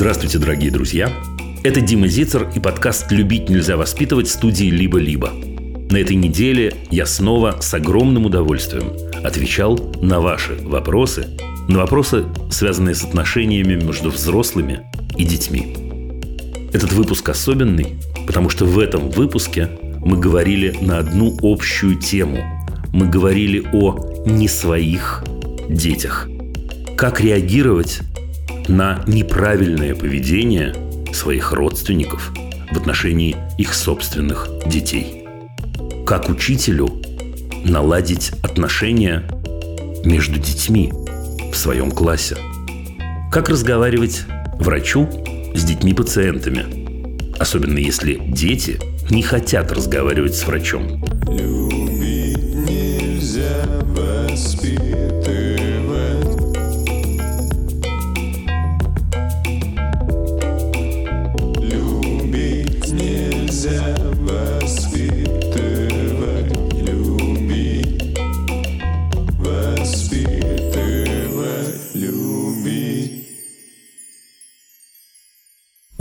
Здравствуйте, 0.00 0.38
дорогие 0.38 0.70
друзья! 0.70 1.12
Это 1.62 1.82
Дима 1.82 2.08
Зицер 2.08 2.50
и 2.54 2.58
подкаст 2.58 3.12
«Любить 3.12 3.50
нельзя 3.50 3.76
воспитывать» 3.76 4.30
студии 4.30 4.70
«Либо-либо». 4.70 5.28
На 5.90 5.98
этой 5.98 6.16
неделе 6.16 6.74
я 6.90 7.04
снова 7.04 7.58
с 7.60 7.74
огромным 7.74 8.24
удовольствием 8.24 8.94
отвечал 9.22 9.76
на 10.00 10.22
ваши 10.22 10.54
вопросы, 10.62 11.36
на 11.68 11.80
вопросы, 11.80 12.24
связанные 12.50 12.94
с 12.94 13.04
отношениями 13.04 13.74
между 13.74 14.08
взрослыми 14.08 14.90
и 15.18 15.24
детьми. 15.24 15.76
Этот 16.72 16.94
выпуск 16.94 17.28
особенный, 17.28 17.98
потому 18.26 18.48
что 18.48 18.64
в 18.64 18.78
этом 18.78 19.10
выпуске 19.10 19.68
мы 20.02 20.16
говорили 20.16 20.78
на 20.80 21.00
одну 21.00 21.36
общую 21.42 21.96
тему. 21.96 22.42
Мы 22.94 23.06
говорили 23.06 23.66
о 23.74 24.24
не 24.24 24.48
своих 24.48 25.22
детях. 25.68 26.26
Как 26.96 27.20
реагировать 27.20 28.00
на 28.70 29.02
неправильное 29.08 29.96
поведение 29.96 30.74
своих 31.12 31.52
родственников 31.52 32.32
в 32.70 32.76
отношении 32.76 33.36
их 33.58 33.74
собственных 33.74 34.48
детей. 34.64 35.26
Как 36.06 36.28
учителю 36.28 37.02
наладить 37.64 38.30
отношения 38.42 39.28
между 40.04 40.38
детьми 40.38 40.92
в 41.52 41.56
своем 41.56 41.90
классе. 41.90 42.36
Как 43.32 43.48
разговаривать 43.48 44.22
врачу 44.60 45.08
с 45.54 45.64
детьми-пациентами, 45.64 47.36
особенно 47.40 47.78
если 47.78 48.14
дети 48.14 48.78
не 49.10 49.22
хотят 49.22 49.72
разговаривать 49.72 50.36
с 50.36 50.46
врачом. 50.46 51.04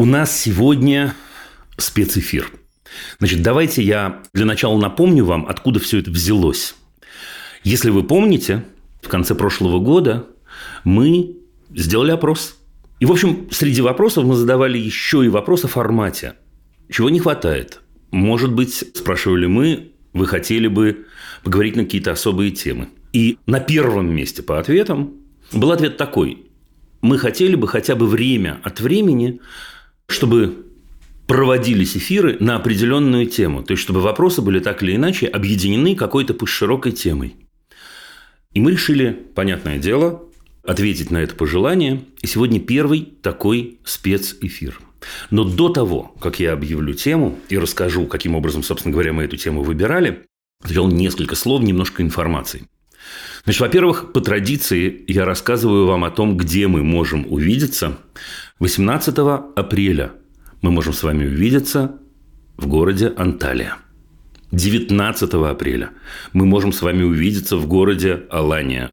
Нас 0.09 0.37
сегодня 0.37 1.13
спецэфир. 1.77 2.51
Значит, 3.19 3.41
давайте 3.41 3.83
я 3.83 4.21
для 4.33 4.45
начала 4.45 4.77
напомню 4.77 5.23
вам, 5.23 5.45
откуда 5.47 5.79
все 5.79 5.99
это 5.99 6.11
взялось. 6.11 6.75
Если 7.63 7.89
вы 7.91 8.03
помните, 8.03 8.65
в 9.01 9.07
конце 9.07 9.35
прошлого 9.35 9.79
года 9.79 10.27
мы 10.83 11.37
сделали 11.73 12.11
опрос. 12.11 12.57
И, 12.99 13.05
в 13.05 13.11
общем, 13.11 13.47
среди 13.51 13.81
вопросов 13.81 14.25
мы 14.25 14.35
задавали 14.35 14.77
еще 14.77 15.23
и 15.23 15.29
вопрос 15.29 15.63
о 15.63 15.67
формате. 15.67 16.33
Чего 16.89 17.09
не 17.09 17.19
хватает? 17.19 17.81
Может 18.11 18.51
быть, 18.51 18.73
спрашивали 18.73 19.45
мы, 19.45 19.91
вы 20.13 20.25
хотели 20.25 20.67
бы 20.67 21.05
поговорить 21.43 21.75
на 21.75 21.83
какие-то 21.83 22.11
особые 22.11 22.51
темы. 22.51 22.89
И 23.13 23.37
на 23.45 23.59
первом 23.59 24.13
месте 24.13 24.41
по 24.41 24.59
ответам 24.59 25.13
был 25.53 25.71
ответ 25.71 25.97
такой. 25.97 26.45
Мы 27.01 27.17
хотели 27.17 27.55
бы 27.55 27.67
хотя 27.67 27.95
бы 27.95 28.07
время 28.07 28.59
от 28.63 28.81
времени 28.81 29.39
чтобы 30.09 30.65
проводились 31.27 31.95
эфиры 31.95 32.37
на 32.39 32.55
определенную 32.55 33.27
тему. 33.27 33.63
То 33.63 33.73
есть, 33.73 33.83
чтобы 33.83 34.01
вопросы 34.01 34.41
были 34.41 34.59
так 34.59 34.81
или 34.81 34.95
иначе 34.95 35.27
объединены 35.27 35.95
какой-то 35.95 36.35
широкой 36.47 36.91
темой. 36.91 37.35
И 38.53 38.59
мы 38.59 38.71
решили, 38.71 39.11
понятное 39.35 39.77
дело, 39.77 40.23
ответить 40.63 41.11
на 41.11 41.17
это 41.17 41.35
пожелание. 41.35 42.03
И 42.21 42.27
сегодня 42.27 42.59
первый 42.59 43.01
такой 43.21 43.79
спецэфир. 43.83 44.79
Но 45.29 45.43
до 45.43 45.69
того, 45.69 46.15
как 46.19 46.39
я 46.39 46.53
объявлю 46.53 46.95
тему 46.95 47.37
и 47.47 47.57
расскажу, 47.59 48.07
каким 48.07 48.35
образом, 48.35 48.63
собственно 48.63 48.91
говоря, 48.91 49.13
мы 49.13 49.23
эту 49.23 49.37
тему 49.37 49.61
выбирали, 49.61 50.25
сделал 50.65 50.89
несколько 50.89 51.35
слов, 51.35 51.61
немножко 51.61 52.01
информации. 52.01 52.63
Значит, 53.43 53.61
во-первых, 53.61 54.11
по 54.11 54.21
традиции 54.21 55.03
я 55.07 55.25
рассказываю 55.25 55.85
вам 55.85 56.03
о 56.03 56.11
том, 56.11 56.37
где 56.37 56.67
мы 56.67 56.83
можем 56.83 57.25
увидеться. 57.31 57.97
18 58.59 59.17
апреля 59.55 60.11
мы 60.61 60.71
можем 60.71 60.91
с 60.91 61.03
вами 61.03 61.25
увидеться 61.25 61.97
в 62.57 62.67
городе 62.67 63.13
Анталия. 63.15 63.77
19 64.51 65.33
апреля 65.33 65.91
мы 66.33 66.45
можем 66.45 66.73
с 66.73 66.81
вами 66.81 67.03
увидеться 67.03 67.55
в 67.55 67.67
городе 67.67 68.23
Алания. 68.29 68.91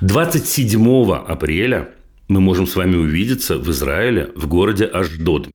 27 0.00 1.12
апреля 1.12 1.90
мы 2.26 2.40
можем 2.40 2.66
с 2.66 2.74
вами 2.74 2.96
увидеться 2.96 3.58
в 3.58 3.70
Израиле, 3.70 4.32
в 4.34 4.48
городе 4.48 4.86
Аждод. 4.86 5.48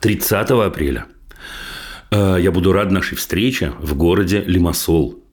30 0.00 0.50
апреля 0.50 1.06
э, 2.12 2.36
я 2.40 2.52
буду 2.52 2.70
рад 2.72 2.92
нашей 2.92 3.16
встрече 3.16 3.72
в 3.80 3.96
городе 3.96 4.44
Лимассол. 4.46 5.24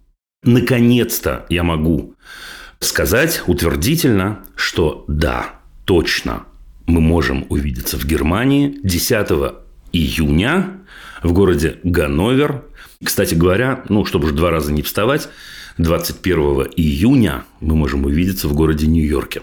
Наконец-то 0.41 1.45
я 1.49 1.61
могу 1.61 2.15
сказать 2.79 3.43
утвердительно, 3.45 4.43
что 4.55 5.05
да, 5.07 5.59
точно, 5.85 6.45
мы 6.87 7.01
можем 7.01 7.45
увидеться 7.49 7.97
в 7.97 8.05
Германии 8.05 8.79
10 8.83 9.27
июня 9.91 10.81
в 11.23 11.33
городе 11.33 11.77
Ганновер. 11.83 12.65
Кстати 13.03 13.35
говоря, 13.35 13.83
ну, 13.89 14.05
чтобы 14.05 14.25
уже 14.25 14.35
два 14.35 14.51
раза 14.51 14.71
не 14.71 14.81
вставать, 14.81 15.29
21 15.77 16.37
июня 16.75 17.45
мы 17.59 17.75
можем 17.75 18.05
увидеться 18.05 18.47
в 18.47 18.53
городе 18.53 18.87
Нью-Йорке. 18.87 19.41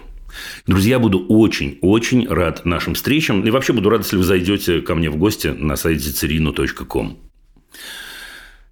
Друзья, 0.66 0.98
буду 0.98 1.26
очень-очень 1.28 2.26
рад 2.26 2.64
нашим 2.64 2.94
встречам. 2.94 3.44
И 3.44 3.50
вообще 3.50 3.72
буду 3.72 3.90
рад, 3.90 4.02
если 4.02 4.16
вы 4.16 4.24
зайдете 4.24 4.80
ко 4.80 4.94
мне 4.94 5.10
в 5.10 5.16
гости 5.16 5.48
на 5.48 5.76
сайте 5.76 6.10
церину.ком. 6.10 7.18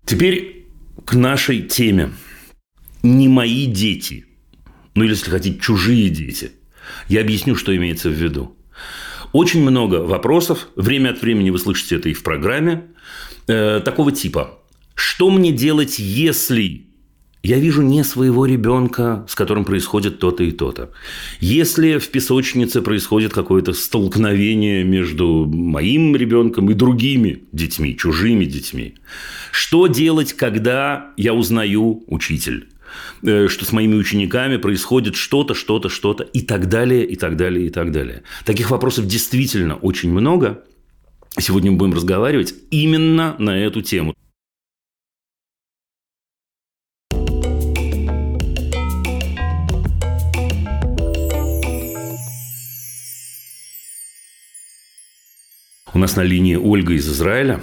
Теперь 0.06 0.66
к 1.04 1.14
нашей 1.14 1.62
теме. 1.62 2.12
Не 3.02 3.28
мои 3.28 3.66
дети, 3.66 4.26
ну 4.94 5.04
или, 5.04 5.12
если 5.12 5.30
хотите, 5.30 5.58
чужие 5.58 6.10
дети. 6.10 6.52
Я 7.08 7.22
объясню, 7.22 7.56
что 7.56 7.74
имеется 7.74 8.10
в 8.10 8.12
виду. 8.12 8.56
Очень 9.32 9.62
много 9.62 9.96
вопросов, 9.96 10.68
время 10.76 11.10
от 11.10 11.22
времени 11.22 11.50
вы 11.50 11.58
слышите 11.58 11.96
это 11.96 12.08
и 12.08 12.14
в 12.14 12.22
программе, 12.22 12.88
э, 13.46 13.80
такого 13.84 14.12
типа. 14.12 14.58
Что 14.94 15.30
мне 15.30 15.52
делать, 15.52 15.98
если 15.98 16.90
я 17.42 17.58
вижу 17.58 17.80
не 17.80 18.04
своего 18.04 18.44
ребенка, 18.44 19.24
с 19.28 19.34
которым 19.34 19.64
происходит 19.64 20.18
то-то 20.18 20.44
и 20.44 20.50
то-то. 20.50 20.90
Если 21.40 21.96
в 21.98 22.08
песочнице 22.08 22.82
происходит 22.82 23.32
какое-то 23.32 23.72
столкновение 23.72 24.84
между 24.84 25.46
моим 25.46 26.14
ребенком 26.14 26.70
и 26.70 26.74
другими 26.74 27.44
детьми, 27.52 27.96
чужими 27.96 28.44
детьми, 28.44 28.96
что 29.52 29.86
делать, 29.86 30.34
когда 30.34 31.12
я 31.16 31.32
узнаю 31.32 32.04
учитель? 32.08 32.68
Э, 33.22 33.48
что 33.48 33.64
с 33.64 33.72
моими 33.72 33.94
учениками 33.94 34.56
происходит 34.56 35.14
что-то, 35.14 35.54
что-то, 35.54 35.88
что-то 35.88 36.24
и 36.24 36.40
так 36.40 36.68
далее, 36.68 37.04
и 37.04 37.16
так 37.16 37.36
далее, 37.36 37.66
и 37.66 37.70
так 37.70 37.92
далее. 37.92 38.22
Таких 38.44 38.70
вопросов 38.70 39.06
действительно 39.06 39.76
очень 39.76 40.10
много. 40.10 40.62
Сегодня 41.38 41.70
мы 41.70 41.76
будем 41.76 41.94
разговаривать 41.94 42.54
именно 42.70 43.36
на 43.38 43.58
эту 43.58 43.82
тему. 43.82 44.14
У 55.92 55.98
нас 55.98 56.16
на 56.16 56.22
линии 56.22 56.54
Ольга 56.54 56.94
из 56.94 57.06
Израиля. 57.08 57.62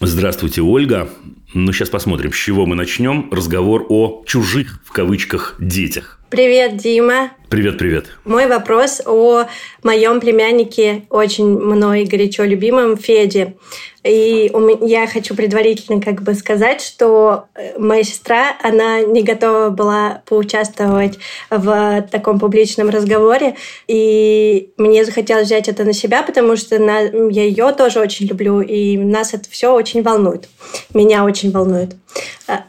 Здравствуйте, 0.00 0.62
Ольга. 0.62 1.08
Ну, 1.56 1.72
сейчас 1.72 1.88
посмотрим, 1.88 2.32
с 2.32 2.36
чего 2.36 2.66
мы 2.66 2.74
начнем. 2.74 3.28
Разговор 3.30 3.86
о 3.88 4.24
«чужих» 4.26 4.80
в 4.84 4.90
кавычках 4.90 5.54
детях. 5.60 6.18
Привет, 6.34 6.78
Дима. 6.78 7.30
Привет, 7.48 7.78
привет. 7.78 8.06
Мой 8.24 8.48
вопрос 8.48 9.00
о 9.06 9.44
моем 9.84 10.18
племяннике, 10.18 11.04
очень 11.08 11.46
мной 11.46 12.06
горячо 12.06 12.42
любимом 12.42 12.96
Феде. 12.96 13.54
И 14.02 14.50
я 14.80 15.06
хочу 15.06 15.36
предварительно 15.36 16.00
как 16.00 16.22
бы 16.22 16.34
сказать, 16.34 16.80
что 16.80 17.44
э, 17.54 17.78
моя 17.78 18.02
сестра, 18.02 18.56
она 18.64 19.02
не 19.02 19.22
готова 19.22 19.68
была 19.70 20.22
поучаствовать 20.26 21.20
в 21.50 22.02
таком 22.10 22.40
публичном 22.40 22.88
разговоре. 22.88 23.54
И 23.86 24.72
мне 24.76 25.04
захотелось 25.04 25.46
взять 25.46 25.68
это 25.68 25.84
на 25.84 25.92
себя, 25.92 26.24
потому 26.24 26.56
что 26.56 26.80
на, 26.80 26.98
я 27.30 27.44
ее 27.44 27.70
тоже 27.70 28.00
очень 28.00 28.26
люблю, 28.26 28.60
и 28.60 28.96
нас 28.96 29.34
это 29.34 29.48
все 29.48 29.72
очень 29.72 30.02
волнует. 30.02 30.48
Меня 30.92 31.24
очень 31.24 31.52
волнует. 31.52 31.94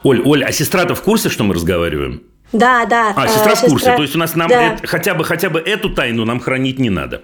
Оль, 0.04 0.22
Оль, 0.24 0.44
а 0.44 0.52
сестра-то 0.52 0.94
в 0.94 1.02
курсе, 1.02 1.30
что 1.30 1.44
мы 1.44 1.56
разговариваем? 1.56 2.35
Да, 2.58 2.86
да. 2.86 3.14
А, 3.16 3.28
сестра 3.28 3.52
э, 3.52 3.56
в 3.56 3.62
курсе. 3.62 3.76
Сестра... 3.78 3.96
То 3.98 4.02
есть 4.02 4.16
у 4.16 4.20
нас 4.20 4.36
нам 4.36 4.48
да. 4.48 4.74
это, 4.74 4.88
хотя 4.88 5.14
бы 5.14 5.24
хотя 5.24 5.50
бы 5.50 5.60
эту 5.60 5.90
тайну 5.90 6.26
нам 6.26 6.40
хранить 6.40 6.80
не 6.80 6.90
надо. 6.90 7.24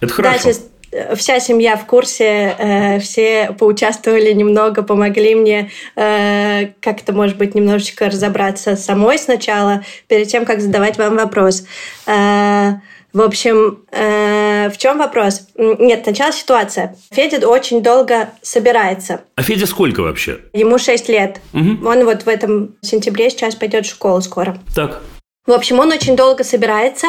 Это 0.00 0.12
хорошо. 0.12 0.38
Да, 0.38 0.42
сест... 0.42 0.68
Вся 1.14 1.40
семья 1.40 1.76
в 1.76 1.86
курсе, 1.86 2.54
э, 2.58 2.98
все 2.98 3.52
поучаствовали 3.58 4.30
немного, 4.32 4.82
помогли 4.82 5.34
мне 5.34 5.70
э, 5.96 6.66
как-то, 6.80 7.14
может 7.14 7.38
быть, 7.38 7.54
немножечко 7.54 8.06
разобраться 8.06 8.76
самой 8.76 9.18
сначала, 9.18 9.84
перед 10.06 10.28
тем, 10.28 10.44
как 10.44 10.60
задавать 10.60 10.98
вам 10.98 11.16
вопрос. 11.16 11.64
Э, 12.06 12.74
в 13.14 13.22
общем, 13.22 13.78
э, 13.90 14.41
Э, 14.41 14.41
в 14.70 14.78
чем 14.78 14.98
вопрос? 14.98 15.48
Нет, 15.56 16.02
сначала 16.04 16.32
ситуация. 16.32 16.96
Федя 17.10 17.46
очень 17.48 17.82
долго 17.82 18.30
собирается. 18.42 19.22
А 19.36 19.42
Федя 19.42 19.66
сколько 19.66 20.00
вообще? 20.00 20.40
Ему 20.52 20.78
6 20.78 21.08
лет. 21.08 21.40
Угу. 21.52 21.88
Он 21.88 22.04
вот 22.04 22.22
в 22.22 22.28
этом 22.28 22.76
сентябре 22.82 23.30
сейчас 23.30 23.54
пойдет 23.54 23.86
в 23.86 23.90
школу 23.90 24.20
скоро. 24.20 24.58
Так. 24.74 25.02
В 25.46 25.52
общем, 25.52 25.80
он 25.80 25.90
очень 25.90 26.14
долго 26.14 26.44
собирается. 26.44 27.08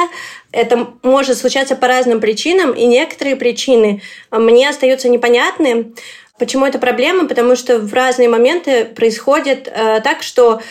Это 0.51 0.88
может 1.03 1.38
случаться 1.38 1.75
по 1.75 1.88
разным 1.88 2.19
причинам, 2.19 2.71
и 2.71 2.85
некоторые 2.85 3.35
причины 3.35 4.01
мне 4.31 4.69
остаются 4.69 5.07
непонятны. 5.07 5.94
Почему 6.39 6.65
это 6.65 6.79
проблема? 6.79 7.27
Потому 7.27 7.55
что 7.55 7.77
в 7.77 7.94
разные 7.94 8.27
моменты 8.27 8.85
происходит 8.85 9.67
э, 9.67 10.01
так, 10.03 10.23
что 10.23 10.61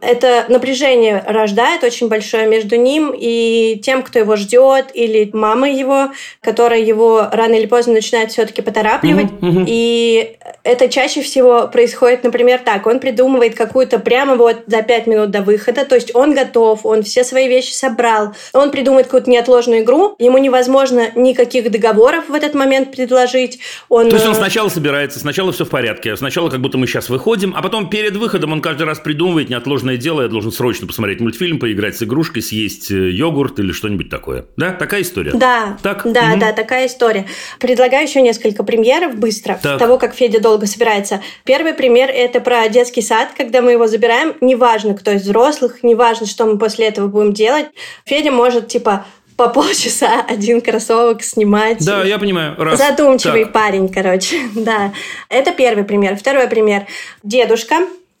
это 0.00 0.46
напряжение 0.48 1.24
рождает 1.26 1.82
очень 1.82 2.08
большое 2.08 2.46
между 2.46 2.76
ним 2.76 3.12
и 3.16 3.80
тем, 3.82 4.02
кто 4.02 4.20
его 4.20 4.36
ждет, 4.36 4.90
или 4.94 5.28
мамой 5.32 5.74
его, 5.74 6.12
которая 6.40 6.80
его 6.80 7.28
рано 7.32 7.54
или 7.54 7.66
поздно 7.66 7.94
начинает 7.94 8.30
все-таки 8.30 8.62
поторапливать. 8.62 9.26
Uh-huh, 9.26 9.40
uh-huh. 9.40 9.64
И 9.66 10.36
это 10.62 10.88
чаще 10.88 11.22
всего 11.22 11.66
происходит, 11.66 12.22
например, 12.22 12.60
так. 12.64 12.86
Он 12.86 13.00
придумывает 13.00 13.56
какую-то 13.56 13.98
прямо 13.98 14.36
вот 14.36 14.58
за 14.66 14.82
пять 14.82 15.08
минут 15.08 15.30
до 15.30 15.42
выхода, 15.42 15.84
то 15.84 15.96
есть 15.96 16.14
он 16.14 16.32
готов, 16.32 16.86
он 16.86 17.02
все 17.02 17.24
свои 17.24 17.48
вещи 17.48 17.72
собрал, 17.72 18.34
он 18.52 18.70
придумает 18.70 19.06
какую-то 19.06 19.30
неотложную 19.30 19.82
игру, 19.82 20.14
ему 20.18 20.38
невозможно 20.38 21.10
никаких 21.16 21.70
договоров 21.72 22.28
в 22.28 22.34
этот 22.34 22.54
момент 22.54 22.92
предложить. 22.92 23.58
Он... 23.88 24.08
То 24.08 24.14
есть 24.14 24.26
он 24.26 24.32
э, 24.32 24.36
сначала 24.36 24.68
собирается, 24.68 25.18
сначала 25.18 25.50
все 25.50 25.64
в 25.64 25.70
порядке, 25.70 26.16
сначала 26.16 26.50
как 26.50 26.60
будто 26.60 26.78
мы 26.78 26.86
сейчас 26.86 27.08
выходим, 27.08 27.52
а 27.56 27.62
потом 27.62 27.90
перед 27.90 28.16
выходом 28.16 28.52
он 28.52 28.60
каждый 28.60 28.84
раз 28.84 29.00
придумывает 29.00 29.48
неотложную 29.48 29.87
важное 29.88 29.96
дело, 29.96 30.22
я 30.22 30.28
должен 30.28 30.52
срочно 30.52 30.86
посмотреть 30.86 31.20
мультфильм, 31.20 31.58
поиграть 31.58 31.96
с 31.96 32.02
игрушкой, 32.02 32.42
съесть 32.42 32.90
э, 32.90 33.10
йогурт 33.10 33.58
или 33.58 33.72
что-нибудь 33.72 34.10
такое. 34.10 34.44
Да, 34.56 34.72
такая 34.72 35.00
история? 35.00 35.32
Да, 35.32 35.78
так? 35.82 36.02
да, 36.04 36.32
угу. 36.32 36.40
да, 36.40 36.52
такая 36.52 36.86
история. 36.86 37.26
Предлагаю 37.58 38.06
еще 38.06 38.20
несколько 38.20 38.64
примеров 38.64 39.16
быстро 39.16 39.58
так. 39.62 39.78
того, 39.78 39.96
как 39.98 40.14
Федя 40.14 40.40
долго 40.40 40.66
собирается. 40.66 41.22
Первый 41.44 41.72
пример– 41.72 42.10
это 42.14 42.40
про 42.40 42.68
детский 42.68 43.00
сад, 43.00 43.30
когда 43.36 43.62
мы 43.62 43.72
его 43.72 43.86
забираем. 43.86 44.34
Неважно, 44.42 44.94
кто 44.94 45.12
из 45.12 45.22
взрослых, 45.22 45.82
неважно, 45.82 46.26
что 46.26 46.44
мы 46.44 46.58
после 46.58 46.88
этого 46.88 47.08
будем 47.08 47.32
делать. 47.32 47.66
Федя 48.04 48.30
может, 48.30 48.68
типа, 48.68 49.06
по 49.36 49.48
полчаса 49.48 50.22
один 50.28 50.60
кроссовок 50.60 51.22
снимать. 51.22 51.84
Да, 51.84 52.04
я 52.04 52.18
понимаю. 52.18 52.54
Раз. 52.58 52.78
Задумчивый 52.78 53.44
так. 53.44 53.54
парень, 53.54 53.88
короче. 53.88 54.36
да. 54.54 54.92
Это 55.30 55.52
первый 55.52 55.84
пример. 55.84 56.16
Второй 56.16 56.46
пример. 56.48 56.86
Дедушка 57.22 57.76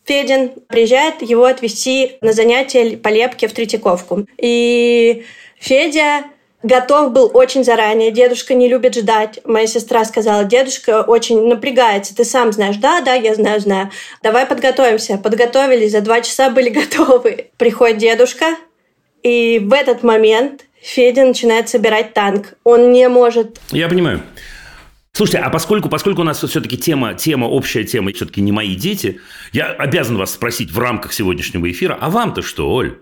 Федин 0.08 0.52
приезжает 0.68 1.20
его 1.20 1.44
отвезти 1.44 2.16
на 2.22 2.32
занятие 2.32 2.96
по 2.96 3.08
лепке 3.08 3.46
в 3.46 3.52
Третьяковку. 3.52 4.26
И 4.38 5.26
Федя 5.60 6.24
готов 6.62 7.12
был 7.12 7.30
очень 7.34 7.62
заранее. 7.62 8.10
Дедушка 8.10 8.54
не 8.54 8.68
любит 8.68 8.94
ждать. 8.94 9.38
Моя 9.44 9.66
сестра 9.66 10.06
сказала, 10.06 10.44
дедушка 10.44 11.02
очень 11.02 11.46
напрягается. 11.46 12.16
Ты 12.16 12.24
сам 12.24 12.52
знаешь. 12.52 12.76
Да, 12.76 13.02
да, 13.02 13.12
я 13.12 13.34
знаю, 13.34 13.60
знаю. 13.60 13.90
Давай 14.22 14.46
подготовимся. 14.46 15.18
Подготовились, 15.18 15.92
за 15.92 16.00
два 16.00 16.22
часа 16.22 16.48
были 16.48 16.70
готовы. 16.80 17.50
Приходит 17.58 17.98
дедушка, 17.98 18.56
и 19.22 19.58
в 19.58 19.74
этот 19.74 20.02
момент 20.02 20.64
Федя 20.80 21.26
начинает 21.26 21.68
собирать 21.68 22.14
танк. 22.14 22.54
Он 22.64 22.92
не 22.92 23.10
может... 23.10 23.60
Я 23.72 23.90
понимаю. 23.90 24.22
Слушайте, 25.18 25.38
а 25.38 25.50
поскольку, 25.50 25.88
поскольку 25.88 26.20
у 26.20 26.24
нас 26.24 26.44
все-таки 26.44 26.78
тема, 26.78 27.12
тема, 27.12 27.46
общая 27.46 27.82
тема, 27.82 28.12
все-таки 28.12 28.40
не 28.40 28.52
мои 28.52 28.76
дети, 28.76 29.20
я 29.52 29.66
обязан 29.66 30.16
вас 30.16 30.30
спросить 30.30 30.70
в 30.70 30.78
рамках 30.78 31.12
сегодняшнего 31.12 31.68
эфира, 31.68 31.98
а 32.00 32.08
вам-то 32.08 32.40
что, 32.40 32.70
Оль? 32.70 32.98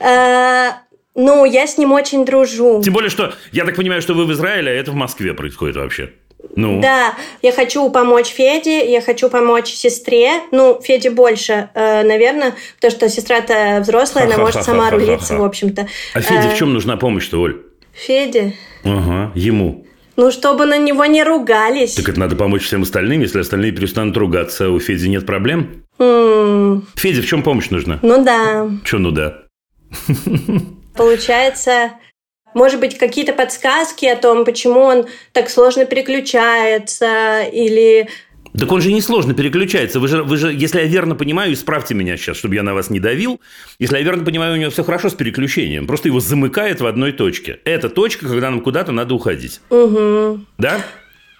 Э, 0.00 0.70
ну, 1.14 1.44
я 1.44 1.68
с 1.68 1.78
ним 1.78 1.92
очень 1.92 2.24
дружу. 2.24 2.82
Тем 2.82 2.92
более, 2.92 3.10
что 3.10 3.34
я 3.52 3.64
так 3.64 3.76
понимаю, 3.76 4.02
что 4.02 4.14
вы 4.14 4.24
в 4.24 4.32
Израиле, 4.32 4.72
а 4.72 4.74
это 4.74 4.90
в 4.90 4.96
Москве 4.96 5.34
происходит 5.34 5.76
вообще. 5.76 6.10
Ну. 6.56 6.80
Да, 6.80 7.14
я 7.42 7.52
хочу 7.52 7.88
помочь 7.90 8.26
Феде, 8.26 8.90
я 8.90 9.00
хочу 9.00 9.30
помочь 9.30 9.68
сестре. 9.68 10.40
Ну, 10.50 10.80
Феде 10.82 11.10
больше, 11.10 11.68
э, 11.74 12.02
наверное, 12.02 12.56
потому 12.74 12.90
что 12.90 13.08
сестра-то 13.08 13.78
взрослая, 13.82 14.24
она 14.24 14.38
может 14.38 14.64
сама 14.64 14.90
рулиться, 14.90 15.36
в 15.36 15.44
общем-то. 15.44 15.86
А 16.12 16.20
Феде 16.20 16.48
в 16.48 16.54
э, 16.54 16.56
чем 16.56 16.72
нужна 16.72 16.96
помощь-то, 16.96 17.40
Оль? 17.40 17.62
Феде? 17.92 18.54
Ага, 18.82 19.30
ему. 19.36 19.86
Ну, 20.16 20.30
чтобы 20.30 20.66
на 20.66 20.78
него 20.78 21.04
не 21.06 21.22
ругались. 21.22 21.94
Так 21.94 22.08
это 22.08 22.20
надо 22.20 22.36
помочь 22.36 22.64
всем 22.64 22.82
остальным. 22.82 23.20
Если 23.20 23.40
остальные 23.40 23.72
перестанут 23.72 24.16
ругаться, 24.16 24.70
у 24.70 24.78
Феди 24.78 25.08
нет 25.08 25.24
проблем? 25.24 25.84
Mm. 25.98 26.82
Феде 26.96 27.22
в 27.22 27.26
чем 27.26 27.42
помощь 27.42 27.70
нужна? 27.70 27.98
Ну 28.02 28.22
да. 28.24 28.68
Че 28.84 28.98
ну 28.98 29.10
да? 29.10 29.42
Получается, 30.96 31.92
может 32.54 32.80
быть, 32.80 32.98
какие-то 32.98 33.32
подсказки 33.32 34.04
о 34.06 34.16
том, 34.16 34.44
почему 34.44 34.80
он 34.80 35.06
так 35.32 35.48
сложно 35.48 35.86
переключается, 35.86 37.42
или 37.42 38.08
так 38.58 38.70
он 38.70 38.82
же 38.82 38.92
несложно 38.92 39.34
переключается. 39.34 39.98
Вы 39.98 40.08
же, 40.08 40.22
вы 40.22 40.36
же, 40.36 40.52
если 40.52 40.80
я 40.80 40.86
верно 40.86 41.14
понимаю, 41.14 41.52
исправьте 41.54 41.94
меня 41.94 42.16
сейчас, 42.16 42.36
чтобы 42.36 42.54
я 42.54 42.62
на 42.62 42.74
вас 42.74 42.90
не 42.90 43.00
давил. 43.00 43.40
Если 43.78 43.96
я 43.96 44.02
верно 44.02 44.24
понимаю, 44.24 44.54
у 44.54 44.56
него 44.56 44.70
все 44.70 44.84
хорошо 44.84 45.08
с 45.08 45.14
переключением. 45.14 45.86
Просто 45.86 46.08
его 46.08 46.20
замыкает 46.20 46.80
в 46.80 46.86
одной 46.86 47.12
точке. 47.12 47.60
Это 47.64 47.88
точка, 47.88 48.28
когда 48.28 48.50
нам 48.50 48.60
куда-то 48.60 48.92
надо 48.92 49.14
уходить. 49.14 49.60
Угу. 49.70 50.40
Да? 50.58 50.84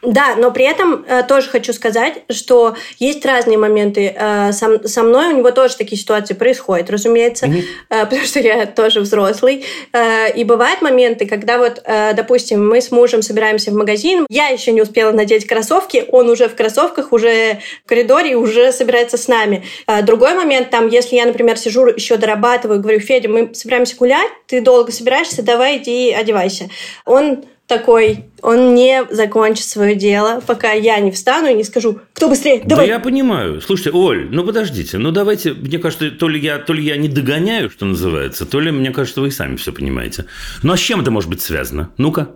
Да, 0.02 0.34
но 0.36 0.50
при 0.50 0.64
этом 0.64 1.04
э, 1.06 1.22
тоже 1.22 1.48
хочу 1.48 1.72
сказать, 1.72 2.24
что 2.28 2.74
есть 2.98 3.24
разные 3.24 3.56
моменты. 3.56 4.12
Э, 4.16 4.50
со, 4.52 4.86
со 4.88 5.02
мной 5.04 5.32
у 5.32 5.36
него 5.36 5.52
тоже 5.52 5.76
такие 5.76 5.96
ситуации 5.96 6.34
происходят, 6.34 6.90
разумеется, 6.90 7.46
mm-hmm. 7.46 7.62
э, 7.90 8.04
потому 8.06 8.22
что 8.22 8.40
я 8.40 8.66
тоже 8.66 9.00
взрослый. 9.00 9.64
Э, 9.92 10.32
и 10.34 10.42
бывают 10.42 10.82
моменты, 10.82 11.26
когда 11.26 11.58
вот, 11.58 11.80
э, 11.84 12.14
допустим, 12.14 12.68
мы 12.68 12.80
с 12.80 12.90
мужем 12.90 13.22
собираемся 13.22 13.70
в 13.70 13.74
магазин, 13.74 14.26
я 14.28 14.48
еще 14.48 14.72
не 14.72 14.82
успела 14.82 15.12
надеть 15.12 15.46
кроссовки, 15.46 16.04
он 16.08 16.28
уже 16.28 16.48
в 16.48 16.56
кроссовках, 16.56 17.12
уже 17.12 17.60
в 17.84 17.88
коридоре, 17.88 18.34
уже 18.34 18.72
собирается 18.72 19.16
с 19.16 19.28
нами. 19.28 19.64
Э, 19.86 20.02
другой 20.02 20.34
момент, 20.34 20.70
там, 20.70 20.88
если 20.88 21.14
я, 21.14 21.26
например, 21.26 21.56
сижу, 21.56 21.86
еще 21.86 22.16
дорабатываю, 22.16 22.80
говорю, 22.80 22.98
Федя, 22.98 23.28
мы 23.28 23.54
собираемся 23.54 23.94
гулять, 23.94 24.32
ты 24.48 24.60
долго 24.62 24.90
собираешься, 24.90 25.44
давай 25.44 25.76
иди 25.76 26.10
одевайся. 26.10 26.68
Он 27.06 27.44
такой, 27.72 28.24
он 28.42 28.74
не 28.74 29.04
закончит 29.10 29.64
свое 29.64 29.94
дело, 29.94 30.42
пока 30.46 30.72
я 30.72 30.98
не 31.00 31.10
встану 31.10 31.48
и 31.48 31.54
не 31.54 31.64
скажу, 31.64 32.00
кто 32.12 32.28
быстрее, 32.28 32.62
давай. 32.64 32.86
Да 32.86 32.94
я 32.94 33.00
понимаю. 33.00 33.60
Слушайте, 33.60 33.90
Оль, 33.92 34.28
ну 34.30 34.44
подождите, 34.44 34.98
ну 34.98 35.10
давайте, 35.10 35.54
мне 35.54 35.78
кажется, 35.78 36.10
то 36.10 36.28
ли 36.28 36.38
я, 36.38 36.58
то 36.58 36.72
ли 36.72 36.84
я 36.84 36.96
не 36.96 37.08
догоняю, 37.08 37.70
что 37.70 37.86
называется, 37.86 38.44
то 38.44 38.60
ли, 38.60 38.70
мне 38.70 38.90
кажется, 38.90 39.20
вы 39.20 39.28
и 39.28 39.30
сами 39.30 39.56
все 39.56 39.72
понимаете. 39.72 40.26
Ну 40.62 40.72
а 40.72 40.76
с 40.76 40.80
чем 40.80 41.00
это 41.00 41.10
может 41.10 41.30
быть 41.30 41.40
связано? 41.40 41.90
Ну-ка. 41.96 42.28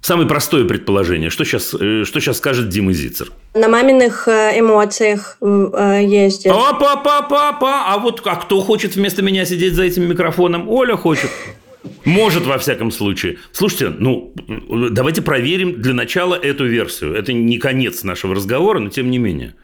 Самое 0.00 0.26
простое 0.26 0.64
предположение. 0.64 1.30
Что 1.30 1.44
сейчас, 1.44 1.74
э, 1.78 2.02
что 2.04 2.20
сейчас 2.20 2.38
скажет 2.38 2.68
Дима 2.68 2.92
Зицер? 2.92 3.30
На 3.54 3.68
маминых 3.68 4.26
э, 4.26 4.58
эмоциях 4.58 5.36
э, 5.40 6.00
ездит. 6.04 6.50
Опа-па-па-па! 6.50 7.84
А 7.86 7.98
вот 7.98 8.20
а 8.24 8.34
кто 8.34 8.60
хочет 8.62 8.96
вместо 8.96 9.22
меня 9.22 9.44
сидеть 9.44 9.74
за 9.74 9.84
этим 9.84 10.08
микрофоном? 10.08 10.68
Оля 10.68 10.96
хочет. 10.96 11.30
Может, 12.04 12.46
во 12.46 12.58
всяком 12.58 12.90
случае. 12.90 13.38
Слушайте, 13.52 13.90
ну, 13.98 14.34
давайте 14.90 15.22
проверим 15.22 15.80
для 15.80 15.94
начала 15.94 16.34
эту 16.34 16.66
версию. 16.66 17.14
Это 17.14 17.32
не 17.32 17.58
конец 17.58 18.04
нашего 18.04 18.34
разговора, 18.34 18.78
но 18.78 18.88
тем 18.88 19.10
не 19.10 19.18
менее. 19.18 19.54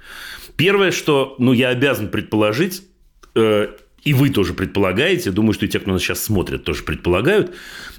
Первое, 0.56 0.90
что 0.90 1.36
ну, 1.38 1.52
я 1.52 1.68
обязан 1.68 2.08
предположить, 2.08 2.82
э, 3.34 3.68
и 4.02 4.14
вы 4.14 4.30
тоже 4.30 4.54
предполагаете, 4.54 5.30
думаю, 5.30 5.52
что 5.52 5.66
и 5.66 5.68
те, 5.68 5.78
кто 5.78 5.90
нас 5.90 6.02
сейчас 6.02 6.22
смотрят, 6.22 6.64
тоже 6.64 6.82
предполагают, 6.82 7.54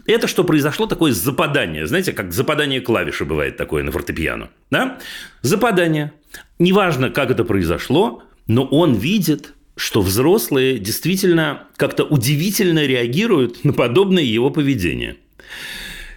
это 0.06 0.28
что 0.28 0.44
произошло 0.44 0.86
такое 0.88 1.12
западание. 1.14 1.88
Знаете, 1.88 2.14
как 2.14 2.34
западание 2.34 2.82
клавиши 2.82 3.26
бывает 3.26 3.58
такое 3.58 3.84
на 3.84 3.92
фортепиано. 3.92 4.50
Да? 4.72 5.00
Западание. 5.42 6.14
Неважно, 6.58 7.10
как 7.10 7.32
это 7.32 7.44
произошло, 7.44 8.24
но 8.48 8.66
он 8.66 8.96
видит 8.96 9.54
что 9.80 10.02
взрослые 10.02 10.78
действительно 10.78 11.64
как-то 11.78 12.04
удивительно 12.04 12.86
реагируют 12.86 13.64
на 13.64 13.72
подобное 13.72 14.24
его 14.24 14.50
поведение. 14.50 15.16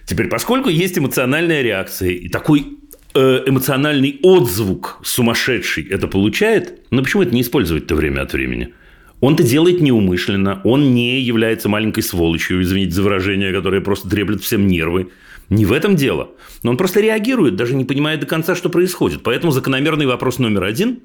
Теперь, 0.05 0.27
поскольку 0.27 0.67
есть 0.67 0.97
эмоциональная 0.97 1.61
реакция 1.61 2.09
и 2.09 2.27
такой 2.27 2.77
э, 3.13 3.43
эмоциональный 3.45 4.19
отзвук 4.21 4.99
сумасшедший 5.03 5.87
это 5.89 6.09
получает, 6.09 6.81
но 6.89 6.97
ну, 6.97 7.03
почему 7.03 7.23
это 7.23 7.33
не 7.33 7.41
использовать-то 7.41 7.95
время 7.95 8.23
от 8.23 8.33
времени? 8.33 8.73
Он-то 9.21 9.43
делает 9.43 9.79
неумышленно, 9.79 10.59
он 10.65 10.93
не 10.93 11.21
является 11.21 11.69
маленькой 11.69 12.03
сволочью, 12.03 12.61
извините 12.61 12.91
за 12.91 13.03
выражение, 13.03 13.53
которое 13.53 13.79
просто 13.79 14.09
треплет 14.09 14.41
всем 14.41 14.67
нервы. 14.67 15.09
Не 15.47 15.65
в 15.65 15.71
этом 15.71 15.95
дело. 15.95 16.31
Но 16.63 16.71
он 16.71 16.77
просто 16.77 16.99
реагирует, 16.99 17.55
даже 17.55 17.75
не 17.75 17.85
понимая 17.85 18.17
до 18.17 18.25
конца, 18.25 18.55
что 18.55 18.67
происходит. 18.67 19.23
Поэтому 19.23 19.53
закономерный 19.53 20.05
вопрос 20.05 20.39
номер 20.39 20.63
один 20.63 20.99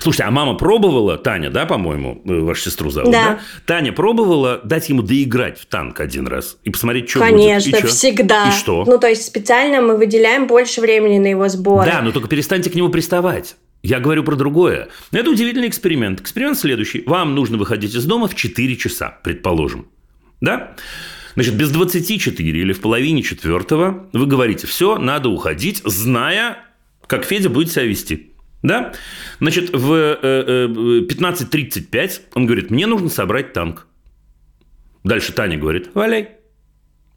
Слушайте, 0.00 0.24
а 0.24 0.30
мама 0.32 0.54
пробовала, 0.54 1.16
Таня, 1.16 1.48
да, 1.48 1.64
по-моему, 1.64 2.20
э, 2.24 2.40
вашу 2.40 2.62
сестру 2.62 2.90
зовут, 2.90 3.12
да. 3.12 3.22
да? 3.22 3.40
Таня 3.66 3.92
пробовала 3.92 4.60
дать 4.64 4.88
ему 4.88 5.02
доиграть 5.02 5.60
в 5.60 5.66
танк 5.66 6.00
один 6.00 6.26
раз 6.26 6.58
и 6.64 6.70
посмотреть, 6.70 7.08
что 7.08 7.20
Конечно, 7.20 7.70
будет. 7.70 7.80
Конечно, 7.80 7.88
всегда. 7.88 8.48
И 8.48 8.52
что? 8.52 8.84
Ну, 8.84 8.98
то 8.98 9.06
есть, 9.08 9.24
специально 9.24 9.80
мы 9.80 9.96
выделяем 9.96 10.48
больше 10.48 10.80
времени 10.80 11.18
на 11.18 11.28
его 11.28 11.48
сбор. 11.48 11.84
Да, 11.84 12.02
но 12.02 12.10
только 12.10 12.28
перестаньте 12.28 12.68
к 12.68 12.74
нему 12.74 12.88
приставать. 12.88 13.56
Я 13.84 14.00
говорю 14.00 14.24
про 14.24 14.34
другое. 14.34 14.88
Это 15.12 15.30
удивительный 15.30 15.68
эксперимент. 15.68 16.20
Эксперимент 16.20 16.58
следующий. 16.58 17.04
Вам 17.06 17.34
нужно 17.34 17.56
выходить 17.56 17.94
из 17.94 18.04
дома 18.06 18.28
в 18.28 18.34
4 18.34 18.76
часа, 18.76 19.18
предположим. 19.22 19.88
Да? 20.40 20.74
Значит, 21.34 21.54
без 21.54 21.70
24 21.70 22.48
или 22.48 22.72
в 22.72 22.80
половине 22.80 23.22
четвертого 23.22 24.08
вы 24.12 24.26
говорите, 24.26 24.66
все, 24.66 24.98
надо 24.98 25.28
уходить, 25.28 25.82
зная, 25.84 26.58
как 27.06 27.24
Федя 27.24 27.50
будет 27.50 27.70
себя 27.72 27.84
вести. 27.84 28.33
Да? 28.64 28.92
Значит, 29.38 29.70
в 29.72 29.92
15.35 29.92 31.86
э, 31.92 32.08
он 32.34 32.46
говорит, 32.46 32.70
мне 32.70 32.86
нужно 32.86 33.10
собрать 33.10 33.52
танк. 33.52 33.86
Дальше 35.04 35.32
Таня 35.32 35.58
говорит, 35.58 35.90
валяй 35.94 36.30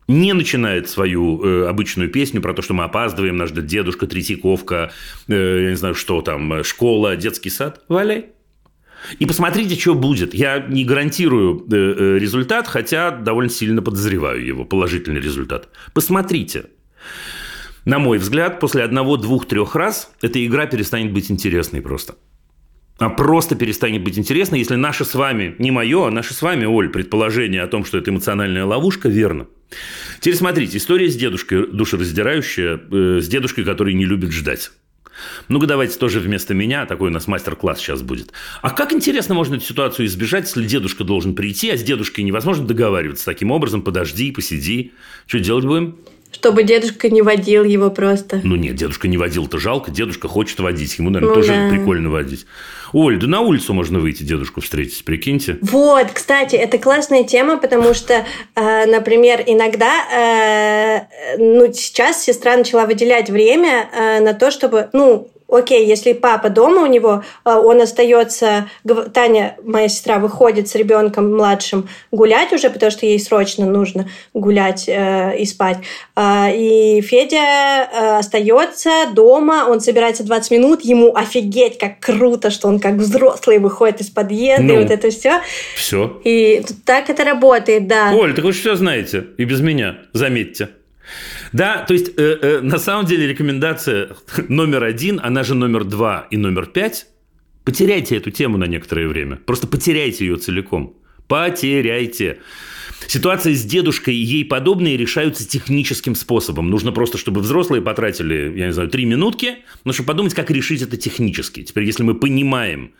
не 0.10 0.32
начинает 0.34 0.90
свою 0.90 1.44
э, 1.44 1.68
обычную 1.68 2.10
песню 2.10 2.42
про 2.42 2.54
то, 2.54 2.62
что 2.62 2.74
мы 2.74 2.86
опаздываем, 2.86 3.36
нас 3.36 3.50
ждет 3.50 3.66
дедушка, 3.66 4.08
Третьяковка, 4.08 4.92
э, 5.28 5.64
я 5.64 5.70
не 5.72 5.76
знаю, 5.76 5.96
что 5.96 6.22
там, 6.22 6.64
школа, 6.64 7.18
детский 7.18 7.50
сад. 7.50 7.84
Валяй. 7.90 8.28
И 9.20 9.26
посмотрите, 9.26 9.80
что 9.80 9.96
будет. 9.96 10.34
Я 10.34 10.60
не 10.60 10.86
гарантирую 10.86 11.66
э, 11.70 11.76
э, 11.76 12.20
результат, 12.20 12.68
хотя 12.68 13.12
довольно 13.12 13.50
сильно 13.50 13.82
подозреваю 13.82 14.46
его, 14.46 14.64
положительный 14.64 15.20
результат. 15.20 15.70
Посмотрите. 15.94 16.68
На 17.88 18.00
мой 18.00 18.18
взгляд, 18.18 18.60
после 18.60 18.84
одного, 18.84 19.16
двух, 19.16 19.48
трех 19.48 19.74
раз 19.74 20.12
эта 20.22 20.46
игра 20.46 20.66
перестанет 20.66 21.14
быть 21.14 21.32
интересной 21.32 21.82
просто 21.82 22.16
а 23.00 23.10
просто 23.10 23.56
перестанет 23.56 24.04
быть 24.04 24.18
интересно, 24.18 24.56
если 24.56 24.76
наше 24.76 25.06
с 25.06 25.14
вами, 25.14 25.56
не 25.60 25.70
мое, 25.70 26.08
а 26.08 26.12
наше 26.12 26.34
с 26.34 26.42
вами, 26.42 26.66
Оль, 26.66 26.90
предположение 26.90 27.62
о 27.62 27.68
том, 27.68 27.86
что 27.86 28.00
это 28.00 28.10
эмоциональная 28.10 28.66
ловушка, 28.66 29.08
верно. 29.08 29.46
Теперь 30.20 30.36
смотрите, 30.36 30.80
история 30.80 31.08
с 31.08 31.16
дедушкой 31.16 31.68
душераздирающая, 31.68 32.82
э, 32.92 33.20
с 33.22 33.28
дедушкой, 33.28 33.66
который 33.66 33.94
не 33.94 34.06
любит 34.06 34.32
ждать. 34.32 34.72
Ну-ка, 35.48 35.68
давайте 35.68 35.98
тоже 35.98 36.20
вместо 36.20 36.54
меня, 36.56 36.88
такой 36.88 37.10
у 37.10 37.14
нас 37.14 37.28
мастер-класс 37.28 37.80
сейчас 37.80 38.02
будет. 38.02 38.34
А 38.62 38.72
как 38.72 38.92
интересно 38.92 39.36
можно 39.36 39.56
эту 39.56 39.66
ситуацию 39.66 40.08
избежать, 40.08 40.46
если 40.48 40.66
дедушка 40.66 41.04
должен 41.04 41.36
прийти, 41.36 41.70
а 41.70 41.78
с 41.78 41.84
дедушкой 41.84 42.24
невозможно 42.24 42.66
договариваться 42.66 43.26
таким 43.26 43.52
образом, 43.52 43.84
подожди, 43.84 44.32
посиди. 44.32 44.94
Что 45.28 45.40
делать 45.40 45.66
будем? 45.66 45.98
Чтобы 46.32 46.64
дедушка 46.64 47.10
не 47.10 47.22
водил 47.22 47.64
его 47.64 47.90
просто. 47.90 48.42
Ну 48.44 48.56
нет, 48.56 48.76
дедушка 48.76 49.08
не 49.08 49.18
водил-то 49.18 49.58
жалко, 49.60 49.92
дедушка 49.92 50.28
хочет 50.28 50.60
водить, 50.60 50.98
ему, 51.00 51.10
наверное, 51.10 51.36
ну, 51.36 51.42
тоже 51.42 51.54
да. 51.54 51.70
прикольно 51.70 52.10
водить. 52.10 52.46
Оль, 52.94 53.20
да 53.20 53.28
на 53.28 53.42
улицу 53.42 53.74
можно 53.74 54.00
выйти 54.00 54.24
дедушку 54.24 54.62
встретить, 54.62 55.04
прикиньте. 55.04 55.58
Вот, 55.62 56.08
кстати, 56.14 56.56
это 56.56 56.78
классная 56.78 57.24
тема, 57.24 57.58
потому 57.58 57.94
что, 57.94 58.26
э, 58.56 58.86
например, 58.86 59.44
иногда, 59.46 59.92
э, 60.14 61.38
ну, 61.38 61.72
сейчас 61.74 62.24
сестра 62.24 62.56
начала 62.56 62.86
выделять 62.86 63.30
время 63.30 63.90
э, 63.92 64.20
на 64.22 64.34
то, 64.34 64.52
чтобы, 64.52 64.90
ну, 64.94 65.30
окей, 65.48 65.86
если 65.86 66.14
папа 66.14 66.50
дома 66.50 66.84
у 66.84 66.86
него, 66.86 67.24
а, 67.44 67.60
он 67.60 67.82
остается, 67.82 68.70
Таня, 69.14 69.58
моя 69.64 69.88
сестра, 69.88 70.20
выходит 70.20 70.68
с 70.68 70.76
ребенком 70.76 71.36
младшим 71.36 71.90
гулять 72.12 72.54
уже, 72.54 72.70
потому 72.70 72.92
что 72.92 73.06
ей 73.06 73.20
срочно 73.20 73.66
нужно 73.66 74.10
гулять 74.34 74.86
э, 74.88 75.38
и 75.38 75.46
спать. 75.46 75.78
Э, 76.16 76.54
и 76.54 77.02
Федя 77.02 77.38
э, 77.38 78.18
остается 78.18 79.08
дома, 79.14 79.66
он 79.70 79.80
собирается 79.80 80.24
20 80.24 80.52
минут, 80.52 80.82
ему 80.84 81.16
офигеть, 81.16 81.78
как 81.78 82.00
круто, 82.00 82.50
что 82.50 82.68
он 82.68 82.80
как 82.80 82.96
взрослый 82.96 83.60
выходит 83.60 84.02
из 84.02 84.10
подъезда, 84.10 84.64
ну, 84.64 84.74
и 84.76 84.78
вот 84.84 84.92
это 84.92 85.10
все. 85.10 85.42
Все. 85.76 86.20
И 86.24 86.64
так 86.86 87.10
это 87.10 87.24
работает, 87.24 87.88
да. 87.88 88.12
Оль, 88.14 88.34
так 88.34 88.44
вы 88.44 88.52
все 88.52 88.76
знаете, 88.76 89.26
и 89.38 89.46
без 89.46 89.62
меня, 89.62 89.98
заметьте. 90.14 90.70
Да, 91.54 91.84
то 91.88 91.94
есть 91.94 92.10
э, 92.18 92.38
э, 92.42 92.62
на 92.62 92.78
самом 92.78 93.06
деле 93.06 93.28
рекомендация 93.28 94.10
номер 94.48 94.84
один, 94.84 95.20
она 95.24 95.44
же 95.44 95.56
номер 95.56 95.84
два 95.84 96.28
и 96.30 96.38
номер 96.38 96.66
пять. 96.68 97.08
Потеряйте 97.64 98.18
эту 98.18 98.32
тему 98.32 98.58
на 98.58 98.66
некоторое 98.66 99.08
время. 99.08 99.38
Просто 99.46 99.68
потеряйте 99.68 100.26
ее 100.26 100.38
целиком. 100.38 100.96
Потеряйте. 101.28 102.40
Ситуация 103.06 103.54
с 103.54 103.64
дедушкой 103.64 104.16
и 104.16 104.24
ей 104.24 104.44
подобные 104.44 104.98
решаются 104.98 105.48
техническим 105.48 106.16
способом. 106.16 106.70
Нужно 106.70 106.92
просто, 106.92 107.18
чтобы 107.18 107.42
взрослые 107.42 107.82
потратили, 107.82 108.54
я 108.58 108.68
не 108.68 108.74
знаю, 108.74 108.90
три 108.90 109.06
минутки, 109.06 109.60
но 109.86 109.94
чтобы 109.94 110.08
подумать, 110.08 110.34
как 110.34 110.50
решить 110.50 110.82
это 110.82 110.98
технически. 110.98 111.64
Теперь, 111.64 111.86
если 111.86 112.04
мы 112.04 112.16
понимаем, 112.16 112.92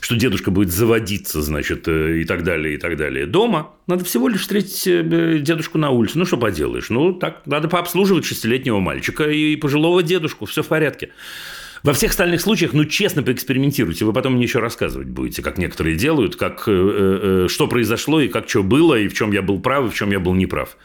что 0.00 0.16
дедушка 0.16 0.50
будет 0.50 0.70
заводиться, 0.70 1.42
значит, 1.42 1.86
э, 1.88 2.20
и 2.20 2.24
так 2.24 2.42
далее, 2.42 2.74
и 2.74 2.78
так 2.78 2.96
далее, 2.96 3.26
дома, 3.26 3.70
надо 3.86 4.04
всего 4.04 4.28
лишь 4.28 4.40
встретить 4.40 4.86
э, 4.86 5.38
дедушку 5.40 5.78
на 5.78 5.90
улице. 5.90 6.18
Ну, 6.18 6.24
что 6.24 6.36
поделаешь? 6.36 6.90
Ну, 6.90 7.12
так, 7.12 7.42
надо 7.46 7.68
пообслуживать 7.68 8.24
шестилетнего 8.24 8.80
мальчика 8.80 9.24
и 9.30 9.56
пожилого 9.56 10.02
дедушку. 10.02 10.46
Все 10.46 10.62
в 10.62 10.68
порядке. 10.68 11.10
Во 11.84 11.92
всех 11.92 12.12
остальных 12.12 12.40
случаях, 12.40 12.72
ну, 12.72 12.86
честно 12.86 13.22
поэкспериментируйте. 13.22 14.06
Вы 14.06 14.14
потом 14.14 14.34
мне 14.34 14.44
еще 14.44 14.58
рассказывать 14.58 15.08
будете, 15.08 15.42
как 15.42 15.58
некоторые 15.58 15.96
делают, 15.96 16.34
как, 16.34 16.64
э, 16.66 16.72
э, 16.72 17.44
э, 17.44 17.48
что 17.48 17.68
произошло, 17.68 18.22
и 18.22 18.28
как 18.28 18.48
что 18.48 18.62
было, 18.62 18.98
и 18.98 19.06
в 19.06 19.12
чем 19.12 19.32
я 19.32 19.42
был 19.42 19.60
прав, 19.60 19.86
и 19.86 19.90
в 19.90 19.94
чем 19.94 20.10
я 20.10 20.18
был 20.18 20.32
неправ. 20.32 20.78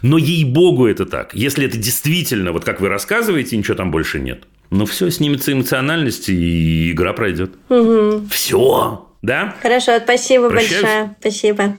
Но 0.00 0.16
ей-богу 0.16 0.86
это 0.86 1.06
так. 1.06 1.34
Если 1.34 1.66
это 1.66 1.76
действительно, 1.76 2.52
вот 2.52 2.64
как 2.64 2.80
вы 2.80 2.88
рассказываете, 2.88 3.56
ничего 3.56 3.74
там 3.74 3.90
больше 3.90 4.20
нет. 4.20 4.44
Ну, 4.70 4.86
все, 4.86 5.10
снимется 5.10 5.52
эмоциональность, 5.52 6.28
и 6.28 6.92
игра 6.92 7.12
пройдет. 7.14 7.52
Угу. 7.68 8.28
Все. 8.30 9.08
Да? 9.22 9.56
Хорошо, 9.60 9.98
спасибо 9.98 10.50
Прощаюсь. 10.50 10.82
большое. 10.82 11.16
Спасибо. 11.20 11.78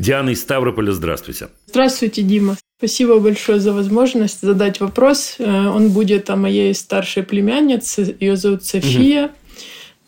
Диана 0.00 0.30
из 0.30 0.40
Ставрополя, 0.40 0.92
здравствуйте. 0.92 1.48
Здравствуйте, 1.66 2.22
Дима. 2.22 2.56
Спасибо 2.78 3.20
большое 3.20 3.60
за 3.60 3.74
возможность 3.74 4.40
задать 4.40 4.80
вопрос. 4.80 5.36
Э, 5.38 5.68
он 5.68 5.90
будет 5.90 6.30
о 6.30 6.36
моей 6.36 6.74
старшей 6.74 7.22
племяннице. 7.22 8.16
Ее 8.18 8.36
зовут 8.36 8.64
София, 8.64 9.30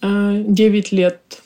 угу. 0.01 0.45
9 0.49 0.93
лет. 0.93 1.43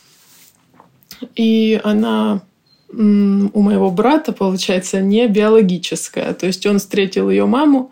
И 1.35 1.81
она 1.83 2.43
у 2.89 3.61
моего 3.61 3.91
брата, 3.91 4.33
получается, 4.33 5.01
не 5.01 5.27
биологическая. 5.27 6.33
То 6.33 6.47
есть 6.47 6.65
он 6.67 6.79
встретил 6.79 7.29
ее 7.29 7.47
маму, 7.47 7.91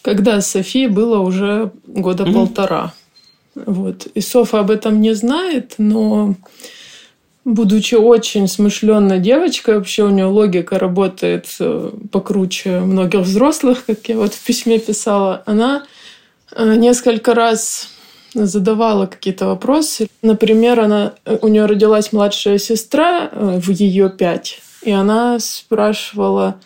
когда 0.00 0.40
Софии 0.40 0.86
было 0.86 1.18
уже 1.18 1.72
года 1.86 2.22
угу. 2.22 2.32
полтора. 2.34 2.94
Вот. 3.56 4.06
И 4.14 4.20
Софа 4.20 4.60
об 4.60 4.70
этом 4.70 5.00
не 5.00 5.12
знает, 5.14 5.74
но 5.78 6.36
Будучи 7.44 7.96
очень 7.96 8.46
смышленной 8.46 9.18
девочкой, 9.18 9.76
вообще 9.76 10.04
у 10.04 10.10
нее 10.10 10.26
логика 10.26 10.78
работает 10.78 11.46
э, 11.58 11.90
покруче 12.12 12.78
многих 12.80 13.20
взрослых, 13.22 13.84
как 13.84 14.08
я 14.08 14.16
вот 14.16 14.32
в 14.32 14.44
письме 14.44 14.78
писала, 14.78 15.42
она 15.44 15.84
э, 16.54 16.76
несколько 16.76 17.34
раз 17.34 17.88
задавала 18.32 19.06
какие-то 19.06 19.46
вопросы. 19.46 20.06
Например, 20.22 20.78
она, 20.78 21.14
э, 21.24 21.36
у 21.42 21.48
нее 21.48 21.66
родилась 21.66 22.12
младшая 22.12 22.58
сестра 22.58 23.28
в 23.32 23.70
ее 23.70 24.08
пять, 24.08 24.60
и 24.82 24.92
она 24.92 25.40
спрашивала, 25.40 26.60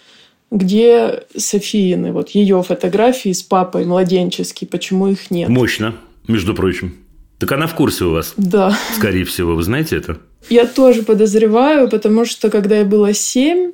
где 0.50 1.22
Софиины, 1.34 2.12
вот 2.12 2.30
ее 2.30 2.62
фотографии 2.62 3.32
с 3.32 3.42
папой 3.42 3.86
младенческие, 3.86 4.68
почему 4.68 5.08
их 5.08 5.30
нет. 5.30 5.48
Мощно, 5.48 5.94
между 6.28 6.54
прочим. 6.54 6.96
Так 7.38 7.52
она 7.52 7.66
в 7.66 7.74
курсе 7.74 8.04
у 8.04 8.12
вас? 8.12 8.34
Да. 8.36 8.76
Скорее 8.94 9.24
всего, 9.24 9.54
вы 9.54 9.62
знаете 9.62 9.96
это? 9.96 10.18
Я 10.48 10.66
тоже 10.66 11.02
подозреваю, 11.02 11.88
потому 11.88 12.24
что 12.24 12.50
когда 12.50 12.78
я 12.78 12.84
была 12.84 13.12
семь, 13.12 13.72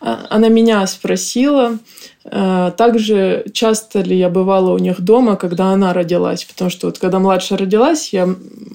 а, 0.00 0.26
она 0.30 0.48
меня 0.48 0.86
спросила, 0.86 1.78
а, 2.24 2.70
также 2.72 3.44
часто 3.52 4.00
ли 4.00 4.16
я 4.16 4.28
бывала 4.28 4.72
у 4.72 4.78
них 4.78 5.00
дома, 5.00 5.36
когда 5.36 5.66
она 5.66 5.92
родилась, 5.92 6.44
потому 6.44 6.70
что 6.70 6.88
вот 6.88 6.98
когда 6.98 7.18
младшая 7.18 7.58
родилась, 7.58 8.12
я 8.12 8.28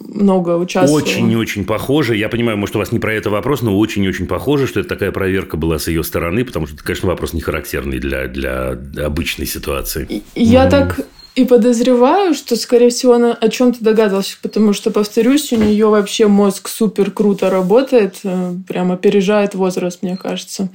много 0.07 0.57
участвовала. 0.57 1.03
Очень-очень 1.03 1.65
похоже. 1.65 2.15
Я 2.15 2.29
понимаю, 2.29 2.57
может, 2.57 2.75
у 2.75 2.79
вас 2.79 2.91
не 2.91 2.99
про 2.99 3.13
это 3.13 3.29
вопрос, 3.29 3.61
но 3.61 3.77
очень-очень 3.77 4.27
похоже, 4.27 4.67
что 4.67 4.79
это 4.79 4.89
такая 4.89 5.11
проверка 5.11 5.57
была 5.57 5.77
с 5.77 5.87
ее 5.87 6.03
стороны, 6.03 6.43
потому 6.43 6.65
что 6.65 6.75
это, 6.75 6.83
конечно, 6.83 7.09
вопрос 7.09 7.33
не 7.33 7.41
характерный 7.41 7.99
для, 7.99 8.27
для 8.27 8.77
обычной 9.05 9.45
ситуации. 9.45 10.23
Я 10.33 10.65
mm. 10.65 10.69
так 10.69 10.99
и 11.35 11.43
подозреваю, 11.43 12.33
что, 12.33 12.55
скорее 12.55 12.89
всего, 12.89 13.13
она 13.13 13.33
о 13.33 13.49
чем-то 13.49 13.83
догадывалась, 13.83 14.37
потому 14.41 14.71
что, 14.71 14.89
повторюсь, 14.89 15.51
у 15.51 15.57
нее 15.57 15.87
вообще 15.87 16.27
мозг 16.27 16.69
супер 16.69 17.11
круто 17.11 17.49
работает, 17.49 18.19
э, 18.23 18.53
прямо 18.65 18.93
опережает 18.93 19.53
возраст, 19.53 20.01
мне 20.01 20.15
кажется. 20.15 20.69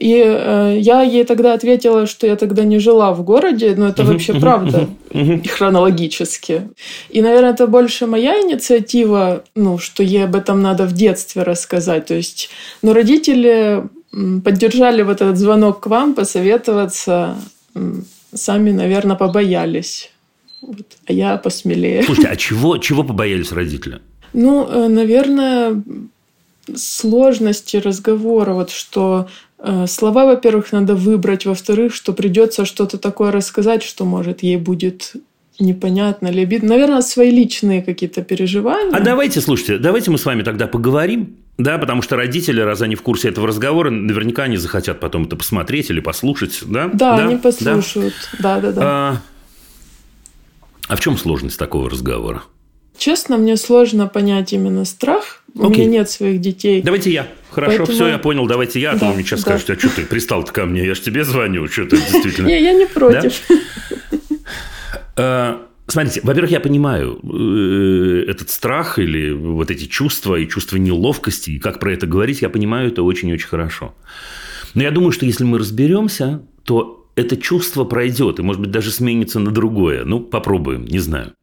И 0.00 0.20
э, 0.20 0.76
я 0.80 1.02
ей 1.02 1.24
тогда 1.24 1.54
ответила, 1.54 2.06
что 2.06 2.26
я 2.26 2.34
тогда 2.34 2.64
не 2.64 2.80
жила 2.80 3.12
в 3.12 3.22
городе, 3.22 3.74
но 3.76 3.88
это 3.88 4.02
вообще 4.02 4.34
правда, 4.40 4.88
хронологически. 5.48 6.68
И, 7.10 7.22
наверное, 7.22 7.52
это 7.52 7.68
больше 7.68 8.06
моя 8.06 8.40
инициатива, 8.40 9.44
ну, 9.54 9.78
что 9.78 10.02
ей 10.02 10.24
об 10.24 10.34
этом 10.34 10.62
надо 10.62 10.86
в 10.86 10.92
детстве 10.92 11.44
рассказать. 11.44 12.06
То 12.06 12.14
есть, 12.14 12.50
но 12.82 12.92
родители 12.92 13.84
поддержали 14.44 15.02
вот 15.02 15.22
этот 15.22 15.38
звонок 15.38 15.80
к 15.80 15.86
вам, 15.86 16.14
посоветоваться 16.14 17.36
сами, 18.34 18.70
наверное, 18.70 19.16
побоялись. 19.16 20.10
Вот. 20.60 20.86
А 21.06 21.12
я 21.12 21.36
посмелее. 21.36 22.02
Слушайте, 22.02 22.30
а 22.30 22.36
чего, 22.36 22.78
чего 22.78 23.04
побоялись 23.04 23.52
родители? 23.52 24.00
Ну, 24.32 24.66
э, 24.66 24.88
наверное, 24.88 25.82
сложности 26.74 27.76
разговора. 27.76 28.54
Вот 28.54 28.70
что 28.70 29.28
э, 29.58 29.86
слова, 29.86 30.26
во-первых, 30.26 30.72
надо 30.72 30.94
выбрать, 30.94 31.46
во-вторых, 31.46 31.94
что 31.94 32.12
придется 32.12 32.64
что-то 32.64 32.98
такое 32.98 33.30
рассказать, 33.32 33.82
что, 33.82 34.04
может, 34.04 34.42
ей 34.42 34.56
будет 34.56 35.14
непонятно 35.62 36.28
ли 36.28 36.42
обидно. 36.42 36.70
Наверное, 36.70 37.00
свои 37.00 37.30
личные 37.30 37.82
какие-то 37.82 38.22
переживания. 38.22 38.94
А 38.94 39.00
давайте, 39.00 39.40
слушайте, 39.40 39.78
давайте 39.78 40.10
мы 40.10 40.18
с 40.18 40.24
вами 40.24 40.42
тогда 40.42 40.66
поговорим, 40.66 41.36
да, 41.58 41.78
потому 41.78 42.02
что 42.02 42.16
родители, 42.16 42.60
раз 42.60 42.80
они 42.82 42.94
в 42.94 43.02
курсе 43.02 43.28
этого 43.28 43.46
разговора, 43.46 43.90
наверняка 43.90 44.44
они 44.44 44.56
захотят 44.56 45.00
потом 45.00 45.24
это 45.24 45.36
посмотреть 45.36 45.90
или 45.90 46.00
послушать, 46.00 46.58
да? 46.66 46.88
Да, 46.92 47.16
да? 47.16 47.26
они 47.26 47.36
послушают, 47.36 48.14
да, 48.38 48.60
да, 48.60 48.72
да. 48.72 48.80
да. 48.80 48.82
А, 48.84 49.16
а 50.88 50.96
в 50.96 51.00
чем 51.00 51.16
сложность 51.18 51.58
такого 51.58 51.90
разговора? 51.90 52.42
Честно, 52.96 53.36
мне 53.36 53.56
сложно 53.56 54.06
понять 54.06 54.52
именно 54.52 54.84
страх. 54.84 55.42
У 55.54 55.66
Окей. 55.66 55.86
меня 55.86 56.00
нет 56.00 56.10
своих 56.10 56.40
детей. 56.40 56.82
Давайте 56.82 57.10
я. 57.10 57.26
Хорошо, 57.50 57.78
Поэтому... 57.78 57.96
все, 57.96 58.08
я 58.08 58.18
понял. 58.18 58.46
Давайте 58.46 58.80
я. 58.80 58.92
А 58.92 58.96
да, 58.96 59.12
мне 59.12 59.22
сейчас 59.22 59.40
да. 59.40 59.58
скажете, 59.58 59.72
а 59.74 59.78
что 59.78 59.96
ты 59.96 60.06
пристал-то 60.06 60.52
ко 60.52 60.64
мне? 60.64 60.86
Я 60.86 60.94
же 60.94 61.02
тебе 61.02 61.24
звоню. 61.24 61.66
Что 61.68 61.84
ты 61.86 61.96
действительно... 62.12 62.46
Не, 62.46 62.62
я 62.62 62.72
не 62.72 62.86
против. 62.86 63.42
А, 65.16 65.66
смотрите, 65.86 66.20
во-первых, 66.22 66.50
я 66.50 66.60
понимаю 66.60 67.20
э, 67.22 68.24
этот 68.30 68.50
страх 68.50 68.98
или 68.98 69.32
вот 69.32 69.70
эти 69.70 69.84
чувства 69.84 70.36
и 70.36 70.48
чувство 70.48 70.76
неловкости, 70.76 71.50
и 71.50 71.58
как 71.58 71.78
про 71.78 71.92
это 71.92 72.06
говорить, 72.06 72.42
я 72.42 72.48
понимаю 72.48 72.88
это 72.88 73.02
очень-очень 73.02 73.48
хорошо. 73.48 73.94
Но 74.74 74.82
я 74.82 74.90
думаю, 74.90 75.12
что 75.12 75.26
если 75.26 75.44
мы 75.44 75.58
разберемся, 75.58 76.42
то 76.64 77.10
это 77.14 77.36
чувство 77.36 77.84
пройдет 77.84 78.38
и, 78.38 78.42
может 78.42 78.60
быть, 78.60 78.70
даже 78.70 78.90
сменится 78.90 79.38
на 79.38 79.50
другое. 79.50 80.04
Ну, 80.04 80.20
попробуем, 80.20 80.84
не 80.86 80.98
знаю. 80.98 81.34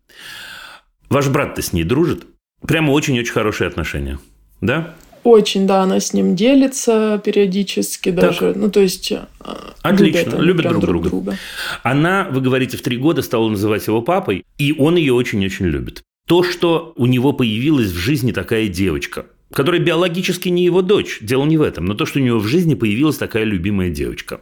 Ваш 1.09 1.27
брат-то 1.27 1.61
с 1.61 1.73
ней 1.73 1.83
дружит? 1.83 2.25
Прямо 2.65 2.91
очень-очень 2.91 3.31
хорошие 3.31 3.67
отношения. 3.67 4.19
Да? 4.61 4.95
Очень, 5.23 5.67
да, 5.67 5.83
она 5.83 5.99
с 5.99 6.13
ним 6.13 6.35
делится 6.35 7.21
периодически 7.23 8.09
даже. 8.11 8.39
Так. 8.39 8.55
Ну, 8.55 8.69
то 8.69 8.79
есть... 8.79 9.11
А, 9.39 9.73
Отлично, 9.81 10.37
любят, 10.37 10.39
любят 10.39 10.63
друг, 10.63 10.81
друг 10.81 10.81
друга. 10.81 11.09
друга. 11.09 11.37
Она, 11.83 12.27
вы 12.31 12.41
говорите, 12.41 12.77
в 12.77 12.81
три 12.81 12.97
года 12.97 13.21
стала 13.21 13.49
называть 13.49 13.85
его 13.87 14.01
папой, 14.01 14.45
и 14.57 14.73
он 14.77 14.95
ее 14.95 15.13
очень-очень 15.13 15.65
любит. 15.65 16.01
То, 16.27 16.43
что 16.43 16.93
у 16.95 17.05
него 17.05 17.33
появилась 17.33 17.89
в 17.89 17.97
жизни 17.97 18.31
такая 18.31 18.67
девочка, 18.67 19.25
которая 19.51 19.81
биологически 19.81 20.49
не 20.49 20.63
его 20.63 20.81
дочь, 20.81 21.19
дело 21.21 21.45
не 21.45 21.57
в 21.57 21.61
этом, 21.61 21.85
но 21.85 21.95
то, 21.95 22.05
что 22.05 22.19
у 22.19 22.21
него 22.21 22.39
в 22.39 22.47
жизни 22.47 22.75
появилась 22.75 23.17
такая 23.17 23.43
любимая 23.43 23.89
девочка. 23.89 24.41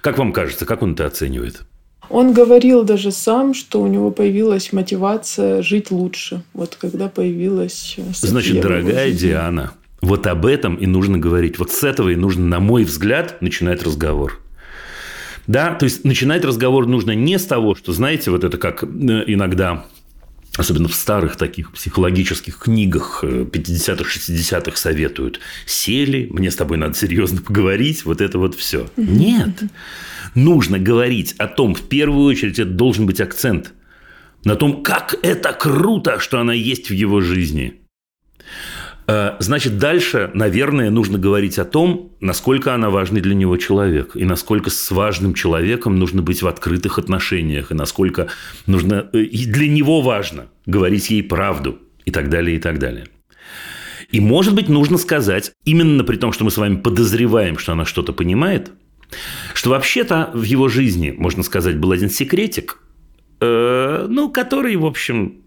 Как 0.00 0.18
вам 0.18 0.32
кажется, 0.32 0.64
как 0.64 0.82
он 0.82 0.94
это 0.94 1.06
оценивает? 1.06 1.62
Он 2.08 2.32
говорил 2.32 2.82
даже 2.82 3.12
сам, 3.12 3.54
что 3.54 3.80
у 3.80 3.86
него 3.86 4.10
появилась 4.10 4.72
мотивация 4.72 5.62
жить 5.62 5.92
лучше. 5.92 6.42
Вот 6.54 6.76
когда 6.80 7.08
появилась 7.08 7.94
э, 7.98 8.02
София 8.12 8.30
Значит, 8.30 8.60
дорогая 8.62 9.12
Диана, 9.12 9.72
вот 10.00 10.26
об 10.26 10.46
этом 10.46 10.76
и 10.76 10.86
нужно 10.86 11.18
говорить. 11.18 11.58
Вот 11.58 11.70
с 11.70 11.84
этого 11.84 12.10
и 12.10 12.16
нужно, 12.16 12.46
на 12.46 12.60
мой 12.60 12.84
взгляд, 12.84 13.40
начинать 13.42 13.82
разговор. 13.82 14.40
Да, 15.46 15.74
то 15.74 15.84
есть 15.84 16.04
начинать 16.04 16.44
разговор 16.44 16.86
нужно 16.86 17.12
не 17.12 17.38
с 17.38 17.44
того, 17.44 17.74
что, 17.74 17.92
знаете, 17.92 18.30
вот 18.30 18.44
это 18.44 18.56
как 18.58 18.84
э, 18.84 18.86
иногда 18.86 19.86
особенно 20.56 20.88
в 20.88 20.94
старых 20.94 21.36
таких 21.36 21.72
психологических 21.72 22.58
книгах 22.58 23.22
50-х, 23.24 24.04
э, 24.04 24.32
60-х 24.32 24.76
советуют. 24.76 25.40
Сели, 25.64 26.28
мне 26.30 26.50
с 26.50 26.56
тобой 26.56 26.76
надо 26.76 26.94
серьезно 26.94 27.40
поговорить, 27.40 28.04
вот 28.04 28.20
это 28.20 28.38
вот 28.38 28.54
все. 28.54 28.88
Нет 28.96 29.62
нужно 30.34 30.78
говорить 30.78 31.34
о 31.38 31.46
том, 31.46 31.74
в 31.74 31.82
первую 31.82 32.24
очередь, 32.24 32.58
это 32.58 32.70
должен 32.70 33.06
быть 33.06 33.20
акцент 33.20 33.72
на 34.44 34.56
том, 34.56 34.82
как 34.82 35.16
это 35.22 35.52
круто, 35.52 36.18
что 36.18 36.40
она 36.40 36.52
есть 36.52 36.90
в 36.90 36.94
его 36.94 37.20
жизни. 37.20 37.80
Э, 39.06 39.36
значит, 39.38 39.78
дальше, 39.78 40.30
наверное, 40.34 40.90
нужно 40.90 41.18
говорить 41.18 41.58
о 41.58 41.64
том, 41.64 42.12
насколько 42.20 42.74
она 42.74 42.90
важный 42.90 43.20
для 43.20 43.34
него 43.34 43.56
человек, 43.56 44.16
и 44.16 44.24
насколько 44.24 44.70
с 44.70 44.90
важным 44.90 45.34
человеком 45.34 45.98
нужно 45.98 46.22
быть 46.22 46.42
в 46.42 46.46
открытых 46.46 46.98
отношениях, 46.98 47.70
и 47.70 47.74
насколько 47.74 48.28
нужно, 48.66 49.08
э, 49.12 49.20
и 49.20 49.46
для 49.46 49.68
него 49.68 50.00
важно 50.00 50.46
говорить 50.66 51.10
ей 51.10 51.22
правду, 51.22 51.78
и 52.04 52.10
так 52.10 52.28
далее, 52.28 52.56
и 52.56 52.60
так 52.60 52.78
далее. 52.78 53.06
И, 54.10 54.20
может 54.20 54.54
быть, 54.54 54.68
нужно 54.68 54.98
сказать, 54.98 55.52
именно 55.64 56.02
при 56.02 56.16
том, 56.16 56.32
что 56.32 56.44
мы 56.44 56.50
с 56.50 56.56
вами 56.56 56.76
подозреваем, 56.76 57.58
что 57.58 57.72
она 57.72 57.84
что-то 57.84 58.12
понимает, 58.12 58.72
что 59.54 59.70
вообще-то 59.70 60.30
в 60.34 60.42
его 60.42 60.68
жизни, 60.68 61.14
можно 61.16 61.42
сказать, 61.42 61.78
был 61.78 61.92
один 61.92 62.10
секретик, 62.10 62.78
э, 63.40 64.06
ну, 64.08 64.30
который, 64.30 64.76
в 64.76 64.84
общем, 64.84 65.39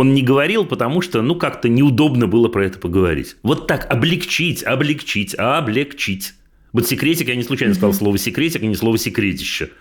он 0.00 0.14
не 0.14 0.22
говорил, 0.22 0.64
потому 0.64 1.02
что, 1.02 1.20
ну, 1.20 1.34
как-то 1.34 1.68
неудобно 1.68 2.26
было 2.26 2.48
про 2.48 2.64
это 2.64 2.78
поговорить. 2.78 3.36
Вот 3.42 3.66
так, 3.66 3.86
облегчить, 3.92 4.62
облегчить, 4.62 5.34
облегчить. 5.34 6.32
Вот 6.72 6.88
секретик, 6.88 7.28
я 7.28 7.36
не 7.36 7.42
случайно 7.42 7.74
сказал 7.74 7.92
слово 7.92 8.16
секретик, 8.16 8.62
а 8.62 8.66
не 8.66 8.76
слово 8.76 8.96
секретище. 8.96 9.72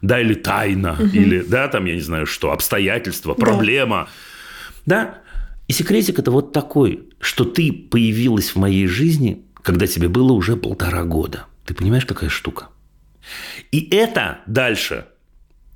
Да, 0.00 0.20
или 0.20 0.34
тайна, 0.34 0.92
угу. 0.92 1.06
или, 1.06 1.40
да, 1.40 1.66
там, 1.66 1.86
я 1.86 1.94
не 1.94 2.00
знаю 2.00 2.26
что, 2.26 2.52
обстоятельства, 2.52 3.34
проблема. 3.34 4.08
Да. 4.86 5.04
да. 5.04 5.18
И 5.66 5.72
секретик– 5.72 6.18
это 6.20 6.30
вот 6.30 6.52
такой, 6.52 7.08
что 7.18 7.44
ты 7.44 7.72
появилась 7.72 8.50
в 8.50 8.56
моей 8.56 8.86
жизни, 8.86 9.42
когда 9.60 9.88
тебе 9.88 10.06
было 10.06 10.30
уже 10.34 10.56
полтора 10.56 11.02
года. 11.02 11.46
Ты 11.66 11.74
понимаешь, 11.74 12.06
какая 12.06 12.30
штука? 12.30 12.68
И 13.72 13.88
это 13.90 14.38
дальше 14.46 15.06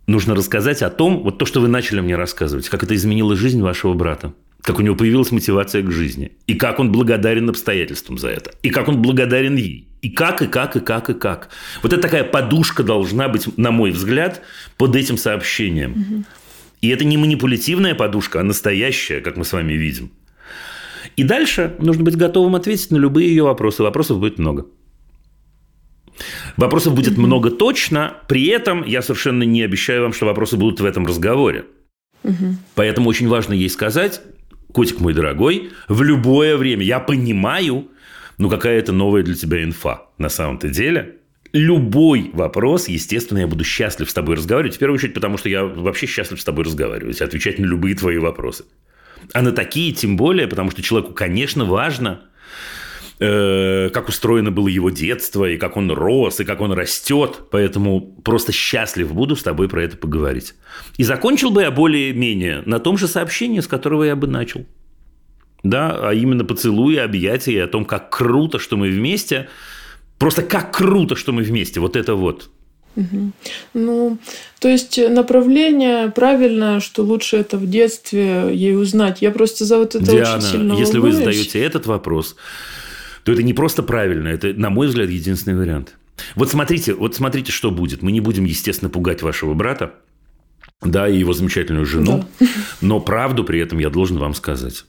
нужно 0.08 0.34
рассказать 0.34 0.82
о 0.82 0.90
том, 0.90 1.22
вот 1.22 1.38
то, 1.38 1.46
что 1.46 1.60
вы 1.60 1.68
начали 1.68 2.00
мне 2.00 2.16
рассказывать, 2.16 2.68
как 2.68 2.82
это 2.82 2.96
изменило 2.96 3.36
жизнь 3.36 3.62
вашего 3.62 3.92
брата, 3.94 4.34
как 4.62 4.80
у 4.80 4.82
него 4.82 4.96
появилась 4.96 5.30
мотивация 5.30 5.82
к 5.82 5.92
жизни, 5.92 6.32
и 6.48 6.54
как 6.54 6.80
он 6.80 6.90
благодарен 6.90 7.48
обстоятельствам 7.48 8.18
за 8.18 8.30
это, 8.30 8.50
и 8.62 8.70
как 8.70 8.88
он 8.88 9.00
благодарен 9.00 9.54
ей, 9.54 9.86
и 10.02 10.10
как, 10.10 10.42
и 10.42 10.48
как, 10.48 10.74
и 10.74 10.80
как, 10.80 11.10
и 11.10 11.14
как. 11.14 11.50
Вот 11.82 11.92
это 11.92 12.02
такая 12.02 12.24
подушка 12.24 12.82
должна 12.82 13.28
быть, 13.28 13.56
на 13.56 13.70
мой 13.70 13.90
взгляд, 13.90 14.42
под 14.76 14.96
этим 14.96 15.16
сообщением. 15.16 15.92
Угу. 15.92 16.24
И 16.80 16.88
это 16.88 17.04
не 17.04 17.16
манипулятивная 17.16 17.94
подушка, 17.94 18.40
а 18.40 18.44
настоящая, 18.44 19.20
как 19.20 19.36
мы 19.36 19.44
с 19.44 19.52
вами 19.52 19.74
видим. 19.74 20.10
И 21.16 21.24
дальше 21.24 21.74
нужно 21.80 22.04
быть 22.04 22.16
готовым 22.16 22.54
ответить 22.54 22.90
на 22.90 22.96
любые 22.96 23.28
ее 23.28 23.42
вопросы. 23.42 23.82
Вопросов 23.82 24.20
будет 24.20 24.38
много. 24.38 24.66
Вопросов 26.56 26.94
будет 26.94 27.14
mm-hmm. 27.14 27.20
много 27.20 27.50
точно, 27.50 28.14
при 28.28 28.46
этом 28.46 28.84
я 28.84 29.02
совершенно 29.02 29.42
не 29.42 29.62
обещаю 29.62 30.02
вам, 30.02 30.12
что 30.12 30.26
вопросы 30.26 30.56
будут 30.56 30.80
в 30.80 30.84
этом 30.84 31.06
разговоре. 31.06 31.66
Mm-hmm. 32.24 32.54
Поэтому 32.74 33.08
очень 33.08 33.28
важно 33.28 33.54
ей 33.54 33.70
сказать, 33.70 34.20
котик 34.72 35.00
мой 35.00 35.14
дорогой, 35.14 35.70
в 35.88 36.02
любое 36.02 36.56
время, 36.56 36.84
я 36.84 37.00
понимаю, 37.00 37.88
ну 38.38 38.48
какая 38.48 38.78
это 38.78 38.92
новая 38.92 39.22
для 39.22 39.34
тебя 39.34 39.62
инфа 39.62 40.08
на 40.18 40.28
самом-то 40.28 40.68
деле. 40.68 41.16
Любой 41.52 42.30
вопрос, 42.34 42.88
естественно, 42.88 43.38
я 43.38 43.46
буду 43.46 43.64
счастлив 43.64 44.10
с 44.10 44.12
тобой 44.14 44.36
разговаривать. 44.36 44.76
В 44.76 44.78
первую 44.78 44.96
очередь, 44.96 45.14
потому 45.14 45.38
что 45.38 45.48
я 45.48 45.64
вообще 45.64 46.06
счастлив 46.06 46.38
с 46.38 46.44
тобой 46.44 46.64
разговаривать, 46.64 47.22
отвечать 47.22 47.58
на 47.58 47.64
любые 47.64 47.94
твои 47.94 48.18
вопросы. 48.18 48.64
А 49.32 49.40
на 49.40 49.52
такие 49.52 49.92
тем 49.92 50.16
более, 50.16 50.46
потому 50.46 50.70
что 50.70 50.82
человеку, 50.82 51.14
конечно, 51.14 51.64
важно 51.64 52.22
Э, 53.20 53.90
как 53.92 54.08
устроено 54.08 54.52
было 54.52 54.68
его 54.68 54.90
детство, 54.90 55.44
и 55.48 55.56
как 55.56 55.76
он 55.76 55.90
рос, 55.90 56.38
и 56.38 56.44
как 56.44 56.60
он 56.60 56.72
растет. 56.72 57.40
Поэтому 57.50 58.00
просто 58.00 58.52
счастлив 58.52 59.12
буду 59.12 59.34
с 59.34 59.42
тобой 59.42 59.68
про 59.68 59.82
это 59.82 59.96
поговорить. 59.96 60.54
И 60.98 61.02
закончил 61.02 61.50
бы 61.50 61.62
я 61.62 61.72
более-менее 61.72 62.62
на 62.64 62.78
том 62.78 62.96
же 62.96 63.08
сообщении, 63.08 63.58
с 63.58 63.66
которого 63.66 64.04
я 64.04 64.14
бы 64.14 64.28
начал. 64.28 64.66
Да, 65.64 65.98
а 66.00 66.14
именно 66.14 66.44
поцелуи, 66.44 66.96
объятия, 66.96 67.52
и 67.52 67.58
о 67.58 67.66
том, 67.66 67.84
как 67.84 68.10
круто, 68.10 68.60
что 68.60 68.76
мы 68.76 68.88
вместе. 68.88 69.48
Просто 70.18 70.42
как 70.42 70.72
круто, 70.72 71.16
что 71.16 71.32
мы 71.32 71.42
вместе. 71.42 71.80
Вот 71.80 71.96
это 71.96 72.14
вот. 72.14 72.50
Угу. 72.94 73.32
Ну, 73.74 74.18
то 74.60 74.68
есть 74.68 74.98
направление 75.10 76.10
правильное, 76.10 76.80
что 76.80 77.02
лучше 77.02 77.36
это 77.36 77.56
в 77.56 77.68
детстве 77.68 78.50
ей 78.52 78.76
узнать. 78.76 79.22
Я 79.22 79.30
просто 79.30 79.64
за 79.64 79.78
вот 79.78 79.94
это 79.94 80.04
Диана, 80.04 80.36
очень 80.36 80.46
сильно 80.46 80.72
если 80.74 80.98
волнуюсь. 80.98 81.14
вы 81.16 81.24
задаете 81.24 81.60
этот 81.60 81.86
вопрос, 81.86 82.36
то 83.28 83.32
это 83.32 83.42
не 83.42 83.52
просто 83.52 83.82
правильно, 83.82 84.28
это, 84.28 84.54
на 84.54 84.70
мой 84.70 84.86
взгляд, 84.86 85.10
единственный 85.10 85.54
вариант. 85.54 85.98
Вот 86.34 86.50
смотрите, 86.50 86.94
вот 86.94 87.14
смотрите, 87.14 87.52
что 87.52 87.70
будет. 87.70 88.00
Мы 88.00 88.10
не 88.10 88.22
будем, 88.22 88.44
естественно, 88.44 88.88
пугать 88.88 89.20
вашего 89.20 89.52
брата, 89.52 89.92
да, 90.80 91.06
и 91.06 91.18
его 91.18 91.34
замечательную 91.34 91.84
жену, 91.84 92.24
да. 92.40 92.46
но 92.80 93.00
правду 93.00 93.44
при 93.44 93.60
этом 93.60 93.80
я 93.80 93.90
должен 93.90 94.16
вам 94.16 94.32
сказать. 94.32 94.86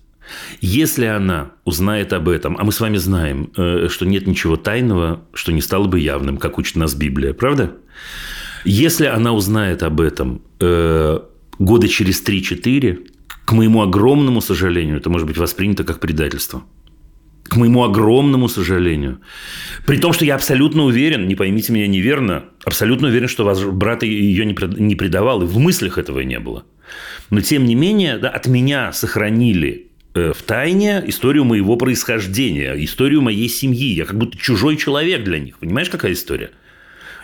Если 0.61 1.03
она 1.03 1.51
узнает 1.65 2.13
об 2.13 2.29
этом, 2.29 2.55
а 2.57 2.63
мы 2.63 2.71
с 2.71 2.79
вами 2.79 2.95
знаем, 2.95 3.51
э, 3.57 3.89
что 3.89 4.05
нет 4.05 4.25
ничего 4.25 4.55
тайного, 4.55 5.19
что 5.33 5.51
не 5.51 5.61
стало 5.61 5.87
бы 5.87 5.99
явным, 5.99 6.37
как 6.37 6.57
учит 6.57 6.77
нас 6.77 6.95
Библия, 6.95 7.33
правда? 7.33 7.73
Если 8.63 9.05
она 9.05 9.33
узнает 9.33 9.83
об 9.83 9.99
этом 9.99 10.41
э, 10.61 11.19
года 11.57 11.89
через 11.89 12.23
3-4, 12.23 13.05
к 13.43 13.51
моему 13.51 13.81
огромному 13.81 14.39
сожалению, 14.39 14.95
это 14.95 15.09
может 15.09 15.27
быть 15.27 15.37
воспринято 15.37 15.83
как 15.83 15.99
предательство– 15.99 16.63
к 17.49 17.55
моему 17.55 17.83
огромному 17.83 18.47
сожалению. 18.47 19.19
При 19.85 19.97
том, 19.97 20.13
что 20.13 20.25
я 20.25 20.35
абсолютно 20.35 20.83
уверен, 20.83 21.27
не 21.27 21.35
поймите 21.35 21.73
меня 21.73 21.87
неверно, 21.87 22.45
абсолютно 22.63 23.07
уверен, 23.07 23.27
что 23.27 23.43
ваш 23.43 23.63
брат 23.63 24.03
ее 24.03 24.45
не 24.45 24.95
предавал, 24.95 25.41
и 25.41 25.45
в 25.45 25.57
мыслях 25.57 25.97
этого 25.97 26.19
не 26.21 26.39
было. 26.39 26.63
Но, 27.29 27.41
тем 27.41 27.65
не 27.65 27.75
менее, 27.75 28.17
да, 28.17 28.29
от 28.29 28.47
меня 28.47 28.91
сохранили 28.93 29.87
э, 30.13 30.33
в 30.35 30.41
тайне 30.43 31.03
историю 31.07 31.43
моего 31.43 31.75
происхождения, 31.75 32.73
историю 32.83 33.21
моей 33.21 33.49
семьи. 33.49 33.93
Я 33.93 34.05
как 34.05 34.17
будто 34.17 34.37
чужой 34.37 34.77
человек 34.77 35.23
для 35.23 35.39
них. 35.39 35.57
Понимаешь, 35.59 35.89
какая 35.89 36.13
история? 36.13 36.51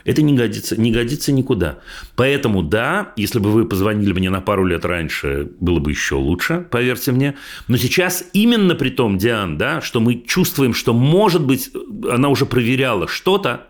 Это 0.05 0.21
не 0.21 0.35
годится, 0.35 0.79
не 0.79 0.91
годится 0.91 1.31
никуда. 1.31 1.79
Поэтому, 2.15 2.61
да, 2.61 3.13
если 3.17 3.39
бы 3.39 3.51
вы 3.51 3.65
позвонили 3.65 4.13
мне 4.13 4.29
на 4.29 4.39
пару 4.39 4.63
лет 4.63 4.85
раньше, 4.85 5.49
было 5.59 5.79
бы 5.79 5.91
еще 5.91 6.15
лучше, 6.15 6.65
поверьте 6.69 7.11
мне. 7.11 7.35
Но 7.67 7.75
сейчас 7.77 8.23
именно 8.31 8.75
при 8.75 8.91
том, 8.91 9.17
Диан, 9.17 9.57
да, 9.57 9.81
что 9.81 9.99
мы 9.99 10.23
чувствуем, 10.25 10.75
что, 10.75 10.93
может 10.93 11.43
быть, 11.43 11.71
она 12.09 12.29
уже 12.29 12.45
проверяла 12.45 13.07
что-то, 13.07 13.67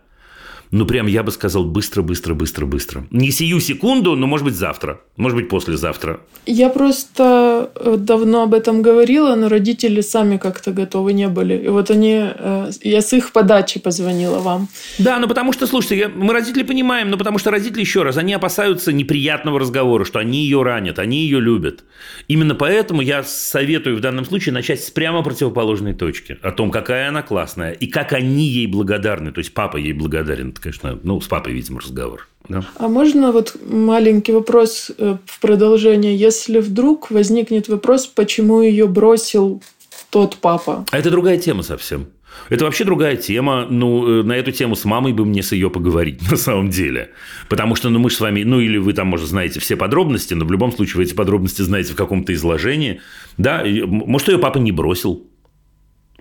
ну, 0.72 0.86
прям 0.86 1.08
я 1.08 1.24
бы 1.24 1.32
сказал 1.32 1.66
быстро, 1.66 2.02
быстро, 2.02 2.34
быстро, 2.34 2.66
быстро. 2.66 3.06
Не 3.12 3.32
сию 3.32 3.60
секунду, 3.60 4.16
но, 4.16 4.28
может 4.28 4.46
быть, 4.46 4.56
завтра. 4.56 5.00
Может 5.16 5.38
быть, 5.38 5.50
послезавтра. 5.50 6.20
Я 6.46 6.70
просто 6.70 7.72
э, 7.76 7.96
давно 7.98 8.44
об 8.44 8.54
этом 8.54 8.82
говорила, 8.82 9.36
но 9.36 9.48
родители 9.48 10.02
сами 10.02 10.38
как-то 10.38 10.72
готовы 10.72 11.14
не 11.14 11.28
были. 11.28 11.56
И 11.56 11.68
вот 11.68 11.92
они... 11.92 12.20
Э, 12.20 12.72
я 12.82 13.02
с 13.02 13.14
их 13.14 13.32
подачи 13.32 13.80
позвонила 13.80 14.40
вам. 14.40 14.68
Да, 14.98 15.20
ну 15.20 15.28
потому 15.28 15.54
что, 15.54 15.68
слушайте, 15.68 15.98
я, 15.98 16.10
мы 16.10 16.34
родители 16.34 16.64
понимаем, 16.64 17.10
но 17.10 17.18
потому 17.18 17.38
что 17.38 17.52
родители, 17.52 17.82
еще 17.82 18.04
раз, 18.04 18.18
они 18.18 18.34
опасаются 18.34 18.92
неприятного 18.92 19.60
разговора, 19.60 20.06
что 20.06 20.20
они 20.20 20.40
ее 20.40 20.64
ранят, 20.64 21.00
они 21.00 21.20
ее 21.20 21.40
любят. 21.40 21.84
Именно 22.28 22.56
поэтому 22.56 23.02
я 23.02 23.24
советую 23.24 23.98
в 23.98 24.02
данном 24.02 24.26
случае 24.26 24.54
начать 24.54 24.84
с 24.84 24.90
прямо 24.92 25.24
противоположной 25.24 25.94
точки. 25.94 26.38
О 26.42 26.52
том, 26.52 26.72
какая 26.72 27.10
она 27.10 27.22
классная 27.22 27.72
и 27.72 27.88
как 27.88 28.14
они 28.14 28.48
ей 28.48 28.68
благодарны. 28.68 29.32
То 29.32 29.40
есть, 29.40 29.54
папа 29.54 29.78
ей 29.78 29.94
благодарен 29.94 30.55
это, 30.56 30.62
конечно, 30.62 31.00
ну, 31.04 31.20
с 31.20 31.28
папой, 31.28 31.54
видимо, 31.54 31.82
разговор. 31.82 32.28
Да? 32.48 32.66
А 32.78 32.88
можно 32.88 33.32
вот 33.32 33.56
маленький 33.70 34.32
вопрос 34.32 34.92
э, 34.98 35.18
в 35.26 35.40
продолжение? 35.40 36.16
Если 36.16 36.60
вдруг 36.60 37.12
возникнет 37.12 37.68
вопрос, 37.68 38.08
почему 38.08 38.62
ее 38.62 38.88
бросил 38.88 39.62
тот 40.10 40.38
папа? 40.38 40.86
А 40.92 40.98
это 40.98 41.10
другая 41.10 41.38
тема 41.38 41.64
совсем. 41.64 42.08
Это 42.50 42.66
вообще 42.66 42.84
другая 42.84 43.16
тема. 43.16 43.66
Ну, 43.70 44.20
э, 44.20 44.24
на 44.24 44.34
эту 44.34 44.52
тему 44.52 44.76
с 44.76 44.86
мамой 44.86 45.14
бы 45.14 45.26
мне 45.26 45.42
с 45.44 45.52
ее 45.52 45.70
поговорить, 45.70 46.22
на 46.32 46.38
самом 46.38 46.70
деле. 46.70 47.12
Потому 47.50 47.76
что, 47.76 47.90
ну, 47.90 48.00
мы 48.00 48.10
с 48.10 48.20
вами, 48.20 48.44
ну, 48.44 48.60
или 48.60 48.78
вы 48.78 48.94
там, 48.94 49.08
может, 49.08 49.28
знаете 49.28 49.60
все 49.60 49.76
подробности, 49.76 50.34
но 50.34 50.46
в 50.46 50.52
любом 50.52 50.72
случае 50.72 50.98
вы 50.98 51.04
эти 51.04 51.14
подробности 51.14 51.62
знаете 51.64 51.94
в 51.94 51.96
каком-то 51.96 52.34
изложении. 52.34 53.02
Да, 53.38 53.64
может, 53.66 54.30
ее 54.30 54.38
папа 54.38 54.60
не 54.60 54.72
бросил. 54.72 55.28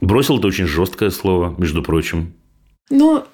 Бросил– 0.01 0.39
это 0.39 0.49
очень 0.49 0.67
жесткое 0.67 1.11
слово, 1.11 1.55
между 1.59 1.83
прочим. 1.83 2.35
Ну, 2.91 3.25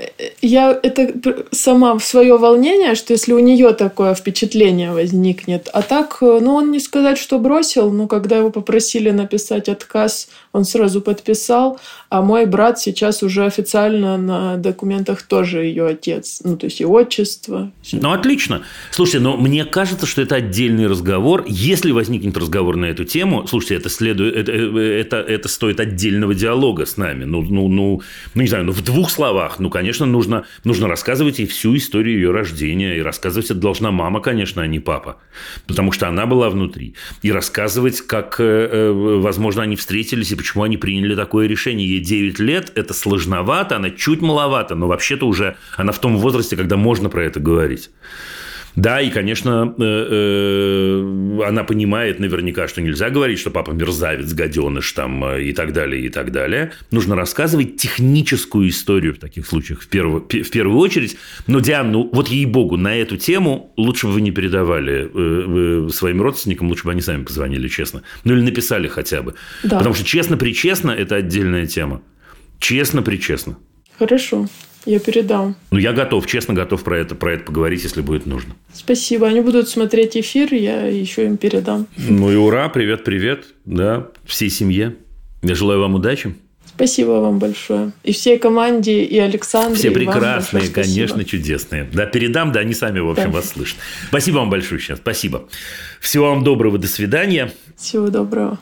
я 0.42 0.78
это 0.80 1.12
сама 1.50 1.98
в 1.98 2.04
свое 2.04 2.38
волнение, 2.38 2.94
что 2.94 3.12
если 3.12 3.32
у 3.32 3.40
нее 3.40 3.72
такое 3.72 4.14
впечатление 4.14 4.92
возникнет. 4.92 5.68
А 5.72 5.82
так, 5.82 6.18
э, 6.20 6.38
ну, 6.40 6.54
он 6.54 6.70
не 6.70 6.78
сказать, 6.78 7.18
что 7.18 7.40
бросил, 7.40 7.90
но 7.90 8.06
когда 8.06 8.36
его 8.36 8.50
попросили 8.50 9.10
написать 9.10 9.68
отказ, 9.68 10.28
он 10.52 10.64
сразу 10.64 11.00
подписал. 11.00 11.80
А 12.10 12.22
мой 12.22 12.46
брат 12.46 12.78
сейчас 12.78 13.24
уже 13.24 13.44
официально 13.44 14.16
на 14.16 14.56
документах 14.56 15.22
тоже 15.22 15.64
ее 15.64 15.88
отец. 15.88 16.42
Ну, 16.44 16.56
то 16.56 16.66
есть 16.66 16.80
и 16.80 16.84
отчество. 16.84 17.72
Ну, 17.92 18.12
отлично. 18.12 18.62
Слушайте, 18.92 19.18
но 19.18 19.36
мне 19.36 19.64
кажется, 19.64 20.06
что 20.06 20.22
это 20.22 20.36
отдельный 20.36 20.86
разговор. 20.86 21.44
Если 21.48 21.90
возникнет 21.90 22.36
разговор 22.36 22.76
на 22.76 22.84
эту 22.84 23.04
тему, 23.04 23.48
слушайте, 23.48 23.74
это 23.74 23.88
следует, 23.88 24.36
это, 24.36 24.52
э, 24.52 25.00
это, 25.00 25.16
это 25.16 25.48
стоит 25.48 25.80
отдельного 25.80 26.36
диалога 26.36 26.86
с 26.86 26.96
нами. 26.96 27.24
Ну, 27.24 27.42
ну, 27.42 27.66
ну, 27.66 28.00
ну, 28.34 28.42
не 28.42 28.48
знаю, 28.48 28.64
ну, 28.64 28.72
в 28.72 28.84
двух 28.84 29.10
словах 29.10 29.39
словах. 29.40 29.58
Ну, 29.58 29.70
конечно, 29.70 30.06
нужно, 30.06 30.44
нужно 30.64 30.88
рассказывать 30.88 31.38
ей 31.38 31.46
всю 31.46 31.76
историю 31.76 32.16
ее 32.16 32.30
рождения. 32.30 32.98
И 32.98 33.02
рассказывать 33.02 33.50
это 33.50 33.60
должна 33.60 33.90
мама, 33.90 34.20
конечно, 34.20 34.62
а 34.62 34.66
не 34.66 34.80
папа. 34.80 35.16
Потому 35.66 35.92
что 35.92 36.08
она 36.08 36.26
была 36.26 36.50
внутри. 36.50 36.94
И 37.22 37.32
рассказывать, 37.32 38.00
как, 38.02 38.40
э, 38.40 38.44
э, 38.44 38.92
возможно, 38.92 39.62
они 39.62 39.76
встретились 39.76 40.32
и 40.32 40.36
почему 40.36 40.62
они 40.64 40.76
приняли 40.76 41.14
такое 41.14 41.46
решение. 41.46 41.88
Ей 41.88 42.00
9 42.00 42.38
лет, 42.40 42.72
это 42.74 42.94
сложновато, 42.94 43.76
она 43.76 43.90
чуть 43.90 44.20
маловато, 44.20 44.74
но 44.74 44.86
вообще-то 44.86 45.26
уже 45.26 45.56
она 45.76 45.92
в 45.92 45.98
том 45.98 46.16
возрасте, 46.18 46.56
когда 46.56 46.76
можно 46.76 47.08
про 47.08 47.24
это 47.24 47.40
говорить. 47.40 47.90
Да, 48.76 49.00
и, 49.00 49.10
конечно, 49.10 49.74
э, 49.78 49.82
э, 49.82 51.42
она 51.46 51.64
понимает 51.64 52.20
наверняка, 52.20 52.68
что 52.68 52.80
нельзя 52.80 53.10
говорить, 53.10 53.38
что 53.38 53.50
папа 53.50 53.72
мерзавец, 53.72 54.32
гаденыш 54.32 54.92
там 54.92 55.24
э, 55.24 55.44
и 55.44 55.52
так 55.52 55.72
далее, 55.72 56.04
и 56.04 56.08
так 56.08 56.30
далее. 56.30 56.72
Нужно 56.90 57.16
рассказывать 57.16 57.76
техническую 57.76 58.68
историю 58.68 59.14
в 59.14 59.18
таких 59.18 59.46
случаях 59.46 59.80
в 59.80 59.88
первую, 59.88 60.22
в 60.22 60.50
первую 60.50 60.78
очередь. 60.78 61.16
Но, 61.46 61.60
Диан, 61.60 61.90
ну 61.90 62.08
вот 62.12 62.28
ей-богу, 62.28 62.76
на 62.76 62.96
эту 62.96 63.16
тему 63.16 63.72
лучше 63.76 64.06
бы 64.06 64.14
вы 64.14 64.20
не 64.20 64.30
передавали 64.30 65.90
своим 65.90 66.22
родственникам, 66.22 66.68
лучше 66.68 66.84
бы 66.84 66.92
они 66.92 67.00
сами 67.00 67.24
позвонили, 67.24 67.68
честно. 67.68 68.02
Ну 68.24 68.34
или 68.34 68.42
написали 68.42 68.86
хотя 68.88 69.22
бы. 69.22 69.34
Да. 69.64 69.78
Потому 69.78 69.94
что 69.94 70.04
честно-причестно– 70.04 70.90
это 70.92 71.16
отдельная 71.16 71.66
тема. 71.66 72.02
Честно-причестно. 72.58 73.58
Хорошо. 73.98 74.46
Я 74.86 74.98
передам. 74.98 75.56
Ну, 75.70 75.78
я 75.78 75.92
готов, 75.92 76.26
честно 76.26 76.54
готов 76.54 76.82
про 76.82 76.98
это, 76.98 77.14
про 77.14 77.34
это 77.34 77.44
поговорить, 77.44 77.82
если 77.82 78.00
будет 78.00 78.26
нужно. 78.26 78.54
Спасибо. 78.72 79.26
Они 79.26 79.40
будут 79.40 79.68
смотреть 79.68 80.16
эфир, 80.16 80.52
я 80.54 80.86
еще 80.86 81.26
им 81.26 81.36
передам. 81.36 81.86
Ну 81.96 82.30
и 82.32 82.36
ура, 82.36 82.68
привет-привет, 82.68 83.44
да, 83.64 84.08
всей 84.24 84.50
семье. 84.50 84.96
Я 85.42 85.54
желаю 85.54 85.80
вам 85.80 85.94
удачи. 85.94 86.34
Спасибо 86.66 87.10
вам 87.10 87.38
большое. 87.38 87.92
И 88.04 88.12
всей 88.12 88.38
команде, 88.38 89.02
и 89.04 89.18
Александру. 89.18 89.74
Все 89.74 89.90
прекрасные, 89.90 90.68
конечно, 90.68 91.24
чудесные. 91.24 91.86
Да, 91.92 92.06
передам, 92.06 92.52
да, 92.52 92.60
они 92.60 92.72
сами, 92.72 93.00
в 93.00 93.10
общем, 93.10 93.24
да. 93.24 93.30
вас 93.32 93.50
слышат. 93.50 93.76
Спасибо 94.08 94.36
вам 94.36 94.48
большое 94.48 94.80
сейчас, 94.80 94.98
спасибо. 94.98 95.46
Всего 96.00 96.30
вам 96.30 96.42
доброго, 96.42 96.78
до 96.78 96.88
свидания. 96.88 97.52
Всего 97.76 98.08
доброго. 98.08 98.58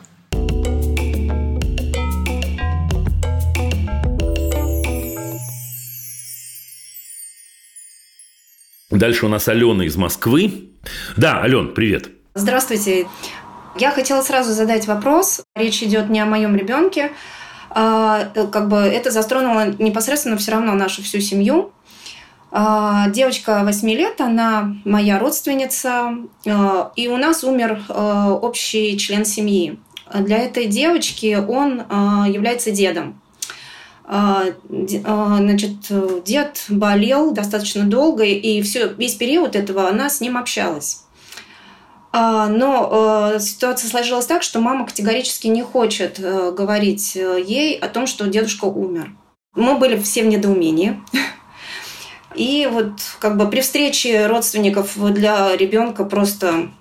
Дальше 8.89 9.27
у 9.27 9.29
нас 9.29 9.47
Алена 9.47 9.85
из 9.85 9.95
Москвы. 9.97 10.71
Да, 11.15 11.41
Ален, 11.43 11.75
привет. 11.75 12.09
Здравствуйте. 12.33 13.07
Я 13.77 13.91
хотела 13.91 14.23
сразу 14.23 14.51
задать 14.51 14.87
вопрос. 14.87 15.41
Речь 15.55 15.83
идет 15.83 16.09
не 16.09 16.19
о 16.19 16.25
моем 16.25 16.55
ребенке. 16.55 17.11
А, 17.69 18.25
как 18.33 18.67
бы 18.67 18.77
это 18.77 19.11
затронуло 19.11 19.67
непосредственно 19.77 20.37
все 20.37 20.53
равно 20.53 20.73
нашу 20.73 21.03
всю 21.03 21.19
семью. 21.19 21.71
А, 22.51 23.09
девочка 23.09 23.61
8 23.63 23.89
лет, 23.89 24.21
она 24.21 24.75
моя 24.85 25.19
родственница, 25.19 26.15
а, 26.47 26.91
и 26.95 27.07
у 27.09 27.17
нас 27.17 27.43
умер 27.43 27.83
общий 27.89 28.97
член 28.97 29.23
семьи. 29.23 29.79
Для 30.11 30.37
этой 30.37 30.65
девочки 30.65 31.35
он 31.35 31.83
является 32.27 32.71
дедом. 32.71 33.18
А, 34.11 34.45
а, 35.05 35.37
значит, 35.37 35.75
дед 36.25 36.65
болел 36.67 37.31
достаточно 37.31 37.83
долго, 37.85 38.23
и 38.23 38.59
все, 38.63 38.87
весь 38.87 39.13
период 39.13 39.55
этого 39.55 39.87
она 39.87 40.09
с 40.09 40.19
ним 40.19 40.35
общалась. 40.35 41.03
А, 42.11 42.47
но 42.47 43.37
ситуация 43.39 43.87
сложилась 43.87 44.25
так, 44.25 44.41
что 44.41 44.59
мама 44.59 44.87
категорически 44.87 45.45
не 45.45 45.61
хочет 45.61 46.19
э, 46.19 46.51
говорить 46.51 47.15
э, 47.15 47.39
ей 47.45 47.77
о 47.77 47.87
том, 47.87 48.07
что 48.07 48.25
дедушка 48.25 48.65
умер. 48.65 49.11
Мы 49.53 49.75
были 49.75 49.95
все 49.99 50.23
в 50.23 50.25
недоумении. 50.25 50.99
И 52.35 52.67
вот 52.71 52.93
как 53.19 53.37
бы 53.37 53.47
при 53.47 53.61
встрече 53.61 54.25
родственников 54.25 54.97
для 55.13 55.55
ребенка 55.55 56.03
просто 56.03 56.71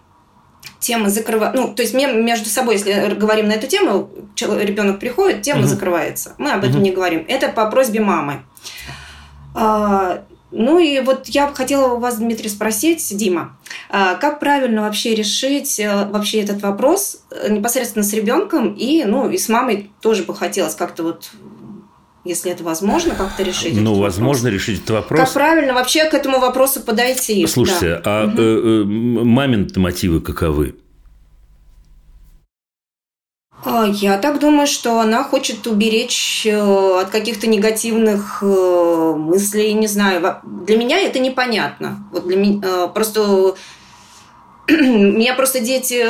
тема 0.80 1.10
закрывается. 1.10 1.60
Ну, 1.60 1.74
то 1.74 1.82
есть 1.82 1.94
между 1.94 2.48
собой, 2.48 2.74
если 2.74 3.14
говорим 3.14 3.48
на 3.48 3.52
эту 3.52 3.66
тему, 3.66 4.10
ребенок 4.36 4.98
приходит, 4.98 5.42
тема 5.42 5.60
угу. 5.60 5.68
закрывается. 5.68 6.34
Мы 6.38 6.52
об 6.52 6.64
этом 6.64 6.76
угу. 6.76 6.84
не 6.84 6.92
говорим. 6.92 7.24
Это 7.28 7.48
по 7.48 7.70
просьбе 7.70 8.00
мамы. 8.00 8.42
А, 9.54 10.22
ну 10.50 10.78
и 10.78 11.00
вот 11.00 11.26
я 11.26 11.52
хотела 11.52 11.94
у 11.94 11.98
вас, 11.98 12.16
Дмитрий, 12.16 12.48
спросить, 12.48 13.06
Дима, 13.16 13.56
а 13.90 14.14
как 14.14 14.40
правильно 14.40 14.82
вообще 14.82 15.14
решить 15.14 15.78
э, 15.78 16.06
вообще 16.06 16.40
этот 16.40 16.62
вопрос 16.62 17.22
э, 17.30 17.50
непосредственно 17.52 18.04
с 18.04 18.12
ребенком 18.14 18.72
и, 18.72 19.04
ну, 19.04 19.28
и 19.28 19.36
с 19.36 19.48
мамой 19.48 19.90
тоже 20.00 20.22
бы 20.22 20.34
хотелось 20.34 20.74
как-то 20.74 21.02
вот 21.02 21.30
если 22.24 22.50
это 22.50 22.64
возможно 22.64 23.14
как-то 23.14 23.42
решить. 23.42 23.74
Ну, 23.80 23.94
возможно 23.94 24.44
вопрос. 24.44 24.52
решить 24.52 24.78
этот 24.78 24.90
вопрос. 24.90 25.20
Как 25.20 25.32
правильно 25.32 25.74
вообще 25.74 26.04
к 26.04 26.14
этому 26.14 26.40
вопросу 26.40 26.80
подойти? 26.80 27.46
Слушайте, 27.46 28.00
да. 28.04 28.22
а 28.22 28.24
угу. 28.26 28.34
э, 28.36 28.42
э, 28.42 28.84
мамин 29.24 29.70
мотивы 29.76 30.20
каковы? 30.20 30.76
А, 33.64 33.86
я 33.86 34.18
так 34.18 34.38
думаю, 34.40 34.66
что 34.66 35.00
она 35.00 35.24
хочет 35.24 35.66
уберечь 35.66 36.46
э, 36.46 37.00
от 37.00 37.10
каких-то 37.10 37.46
негативных 37.46 38.42
мыслей, 38.42 39.72
не 39.74 39.86
знаю. 39.86 40.36
Для 40.66 40.76
меня 40.76 40.98
это 41.00 41.18
непонятно. 41.18 42.08
Вот 42.12 42.26
для 42.26 42.36
меня 42.36 42.86
просто 42.88 43.54
меня 44.68 45.34
просто 45.34 45.60
дети 45.60 46.04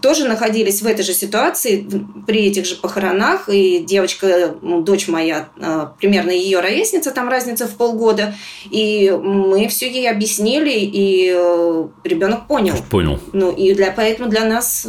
тоже 0.00 0.26
находились 0.26 0.82
в 0.82 0.86
этой 0.86 1.04
же 1.04 1.12
ситуации 1.12 1.86
при 2.26 2.46
этих 2.46 2.66
же 2.66 2.76
похоронах, 2.76 3.48
и 3.48 3.78
девочка, 3.78 4.54
дочь 4.60 5.08
моя, 5.08 5.48
а, 5.60 5.94
примерно 5.98 6.30
ее 6.30 6.60
ровесница, 6.60 7.12
там 7.12 7.28
разница 7.28 7.66
в 7.66 7.76
полгода, 7.76 8.34
и 8.70 9.10
мы 9.10 9.68
все 9.68 9.90
ей 9.90 10.10
объяснили, 10.10 10.72
и 10.72 11.32
э, 11.34 11.88
ребенок 12.04 12.46
понял. 12.48 12.74
Понял. 12.90 13.20
Ну, 13.32 13.52
и 13.52 13.74
для, 13.74 13.92
поэтому 13.92 14.28
для 14.28 14.44
нас, 14.44 14.88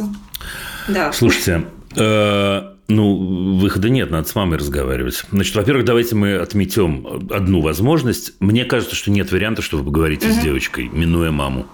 да. 0.88 1.12
Слушайте, 1.12 1.64
э, 1.96 2.62
Ну, 2.88 3.58
выхода 3.58 3.90
нет, 3.90 4.10
надо 4.10 4.26
с 4.26 4.34
мамой 4.34 4.58
разговаривать. 4.58 5.22
Значит, 5.30 5.54
во-первых, 5.54 5.84
давайте 5.84 6.14
мы 6.14 6.36
отметем 6.36 7.28
одну 7.30 7.60
возможность. 7.60 8.32
Мне 8.40 8.64
кажется, 8.64 8.96
что 8.96 9.10
нет 9.10 9.30
варианта, 9.30 9.60
что 9.60 9.76
вы 9.76 9.84
поговорите 9.84 10.28
угу. 10.28 10.34
с 10.34 10.38
девочкой, 10.38 10.88
минуя 10.88 11.30
маму. 11.30 11.66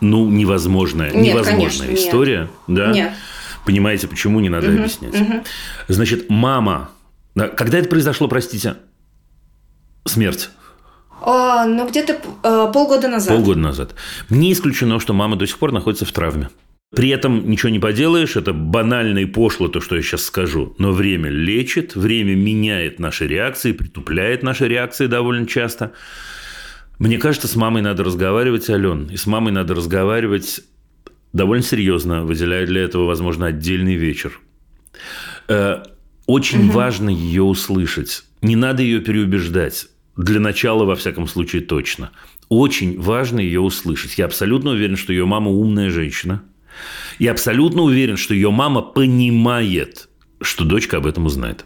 Ну, 0.00 0.28
невозможная, 0.28 1.10
нет, 1.10 1.34
невозможная 1.34 1.88
конечно, 1.88 1.94
история. 1.94 2.40
Нет. 2.66 2.76
Да? 2.78 2.92
Нет. 2.92 3.12
Понимаете, 3.64 4.06
почему 4.06 4.40
не 4.40 4.48
надо 4.48 4.68
угу, 4.68 4.78
объяснять. 4.78 5.20
Угу. 5.20 5.44
Значит, 5.88 6.30
мама. 6.30 6.90
Когда 7.34 7.78
это 7.78 7.88
произошло, 7.88 8.28
простите? 8.28 8.76
Смерть. 10.04 10.50
А, 11.20 11.66
ну, 11.66 11.88
где-то 11.88 12.20
а, 12.42 12.66
полгода 12.68 13.08
назад. 13.08 13.34
Полгода 13.34 13.58
назад. 13.58 13.94
Не 14.30 14.52
исключено, 14.52 15.00
что 15.00 15.12
мама 15.12 15.36
до 15.36 15.46
сих 15.46 15.58
пор 15.58 15.72
находится 15.72 16.04
в 16.04 16.12
травме. 16.12 16.50
При 16.94 17.08
этом 17.08 17.50
ничего 17.50 17.70
не 17.70 17.80
поделаешь, 17.80 18.36
это 18.36 18.52
банально 18.52 19.18
и 19.18 19.24
пошло 19.24 19.66
то, 19.66 19.80
что 19.80 19.96
я 19.96 20.02
сейчас 20.02 20.24
скажу. 20.24 20.74
Но 20.78 20.92
время 20.92 21.30
лечит, 21.30 21.96
время 21.96 22.36
меняет 22.36 23.00
наши 23.00 23.26
реакции, 23.26 23.72
притупляет 23.72 24.44
наши 24.44 24.68
реакции 24.68 25.06
довольно 25.06 25.46
часто. 25.46 25.92
Мне 26.98 27.18
кажется, 27.18 27.48
с 27.48 27.56
мамой 27.56 27.82
надо 27.82 28.04
разговаривать, 28.04 28.68
Ален, 28.70 29.06
и 29.06 29.16
с 29.16 29.26
мамой 29.26 29.52
надо 29.52 29.74
разговаривать 29.74 30.60
довольно 31.32 31.62
серьезно, 31.62 32.24
выделяя 32.24 32.66
для 32.66 32.82
этого, 32.82 33.04
возможно, 33.04 33.46
отдельный 33.46 33.94
вечер. 33.94 34.40
Э, 35.48 35.82
очень 36.26 36.68
угу. 36.68 36.72
важно 36.72 37.10
ее 37.10 37.42
услышать. 37.42 38.24
Не 38.40 38.56
надо 38.56 38.82
ее 38.82 39.00
переубеждать. 39.00 39.88
Для 40.16 40.40
начала, 40.40 40.84
во 40.84 40.96
всяком 40.96 41.28
случае, 41.28 41.62
точно. 41.62 42.10
Очень 42.48 42.98
важно 42.98 43.40
ее 43.40 43.60
услышать. 43.60 44.16
Я 44.16 44.24
абсолютно 44.24 44.70
уверен, 44.70 44.96
что 44.96 45.12
ее 45.12 45.26
мама 45.26 45.50
умная 45.50 45.90
женщина– 45.90 46.42
я 47.18 47.32
абсолютно 47.32 47.82
уверен, 47.82 48.16
что 48.16 48.34
ее 48.34 48.50
мама 48.50 48.82
понимает, 48.82 50.08
что 50.40 50.64
дочка 50.64 50.98
об 50.98 51.06
этом 51.06 51.26
узнает. 51.26 51.64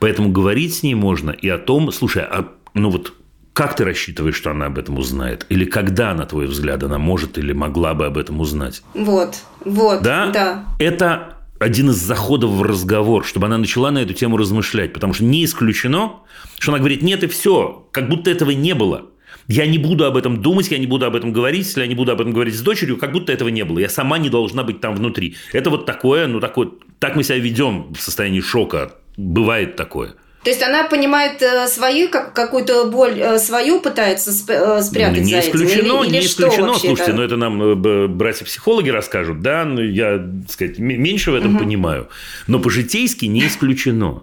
Поэтому 0.00 0.30
говорить 0.30 0.74
с 0.74 0.82
ней 0.82 0.94
можно 0.94 1.30
и 1.30 1.48
о 1.48 1.58
том, 1.58 1.92
слушай, 1.92 2.22
а 2.22 2.52
ну 2.74 2.90
вот 2.90 3.14
как 3.52 3.76
ты 3.76 3.84
рассчитываешь, 3.84 4.36
что 4.36 4.50
она 4.50 4.66
об 4.66 4.78
этом 4.78 4.98
узнает? 4.98 5.46
Или 5.48 5.64
когда, 5.64 6.14
на 6.14 6.24
твой 6.26 6.46
взгляд, 6.46 6.82
она 6.82 6.98
может 6.98 7.36
или 7.38 7.52
могла 7.52 7.94
бы 7.94 8.06
об 8.06 8.16
этом 8.16 8.40
узнать? 8.40 8.82
Вот, 8.94 9.36
вот, 9.64 10.02
да. 10.02 10.30
да. 10.30 10.64
Это 10.78 11.36
один 11.58 11.90
из 11.90 11.96
заходов 11.96 12.52
в 12.52 12.62
разговор, 12.62 13.24
чтобы 13.24 13.46
она 13.46 13.58
начала 13.58 13.90
на 13.90 13.98
эту 13.98 14.14
тему 14.14 14.36
размышлять. 14.38 14.92
Потому 14.92 15.12
что 15.12 15.24
не 15.24 15.44
исключено, 15.44 16.20
что 16.58 16.72
она 16.72 16.78
говорит, 16.78 17.02
нет, 17.02 17.22
и 17.22 17.26
все, 17.26 17.86
как 17.92 18.08
будто 18.08 18.30
этого 18.30 18.50
не 18.50 18.74
было. 18.74 19.06
Я 19.46 19.66
не 19.66 19.78
буду 19.78 20.04
об 20.04 20.16
этом 20.16 20.40
думать, 20.40 20.70
я 20.70 20.78
не 20.78 20.86
буду 20.86 21.04
об 21.06 21.16
этом 21.16 21.32
говорить, 21.32 21.66
если 21.66 21.80
я 21.80 21.86
не 21.86 21.94
буду 21.94 22.12
об 22.12 22.20
этом 22.20 22.32
говорить 22.32 22.54
с 22.54 22.60
дочерью, 22.60 22.96
как 22.96 23.12
будто 23.12 23.32
этого 23.32 23.48
не 23.48 23.64
было. 23.64 23.78
Я 23.78 23.88
сама 23.88 24.16
не 24.16 24.30
должна 24.30 24.62
быть 24.62 24.80
там 24.80 24.94
внутри. 24.94 25.36
Это 25.52 25.70
вот 25.70 25.86
такое, 25.86 26.28
ну 26.28 26.40
такое, 26.40 26.70
так 26.98 27.16
мы 27.16 27.24
себя 27.24 27.38
ведем 27.38 27.92
в 27.92 28.00
состоянии 28.00 28.40
шока. 28.40 28.92
Бывает 29.16 29.76
такое. 29.76 30.14
То 30.42 30.48
есть 30.48 30.62
она 30.62 30.84
понимает 30.84 31.42
э, 31.42 31.66
свои, 31.66 32.06
как, 32.08 32.32
какую-то 32.32 32.86
боль 32.86 33.20
э, 33.20 33.38
свою 33.38 33.78
пытается 33.80 34.30
э, 34.30 34.80
спрятать 34.80 35.24
не 35.24 35.32
за 35.32 35.40
исключено, 35.40 35.80
этим? 35.80 36.02
Или, 36.04 36.12
не 36.12 36.18
или 36.18 36.26
исключено, 36.26 36.74
слушайте, 36.74 37.12
но 37.12 37.22
это 37.22 37.36
нам 37.36 38.16
братья-психологи 38.16 38.88
расскажут, 38.88 39.42
да, 39.42 39.66
ну, 39.66 39.82
я, 39.82 40.16
так 40.16 40.50
сказать, 40.50 40.78
меньше 40.78 41.32
в 41.32 41.34
этом 41.34 41.56
угу. 41.56 41.64
понимаю. 41.64 42.08
Но 42.46 42.58
по-житейски 42.58 43.26
не 43.26 43.46
исключено. 43.46 44.22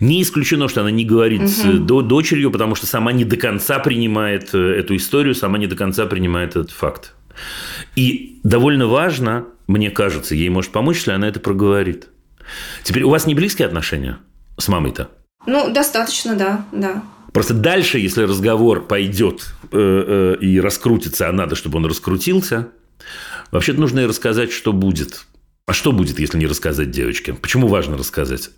Не 0.00 0.22
исключено, 0.22 0.66
что 0.66 0.80
она 0.80 0.90
не 0.90 1.04
говорит 1.04 1.42
угу. 1.42 1.48
с 1.48 1.78
дочерью, 2.04 2.50
потому 2.50 2.74
что 2.74 2.86
сама 2.86 3.12
не 3.12 3.26
до 3.26 3.36
конца 3.36 3.80
принимает 3.80 4.54
эту 4.54 4.96
историю, 4.96 5.34
сама 5.34 5.58
не 5.58 5.66
до 5.66 5.76
конца 5.76 6.06
принимает 6.06 6.50
этот 6.50 6.70
факт. 6.70 7.12
И 7.96 8.40
довольно 8.44 8.86
важно, 8.86 9.44
мне 9.66 9.90
кажется, 9.90 10.34
ей 10.34 10.48
может 10.48 10.72
помочь, 10.72 10.96
если 10.98 11.12
она 11.12 11.28
это 11.28 11.38
проговорит. 11.38 12.08
Теперь 12.82 13.02
у 13.02 13.10
вас 13.10 13.26
не 13.26 13.34
близкие 13.34 13.66
отношения 13.66 14.18
с 14.56 14.66
мамой-то? 14.66 15.10
Ну, 15.46 15.72
достаточно, 15.72 16.34
да, 16.34 16.66
да. 16.72 17.02
Просто 17.32 17.54
дальше, 17.54 17.98
если 17.98 18.22
разговор 18.22 18.86
пойдет 18.86 19.46
э, 19.72 20.36
э, 20.40 20.44
и 20.44 20.60
раскрутится, 20.60 21.28
а 21.28 21.32
надо, 21.32 21.54
чтобы 21.54 21.78
он 21.78 21.86
раскрутился, 21.86 22.68
вообще-то 23.50 23.80
нужно 23.80 24.00
и 24.00 24.06
рассказать, 24.06 24.52
что 24.52 24.72
будет. 24.72 25.26
А 25.66 25.72
что 25.72 25.92
будет, 25.92 26.18
если 26.18 26.38
не 26.38 26.46
рассказать 26.46 26.90
девочке? 26.90 27.32
Почему 27.32 27.68
важно 27.68 27.96
рассказать? 27.96 28.50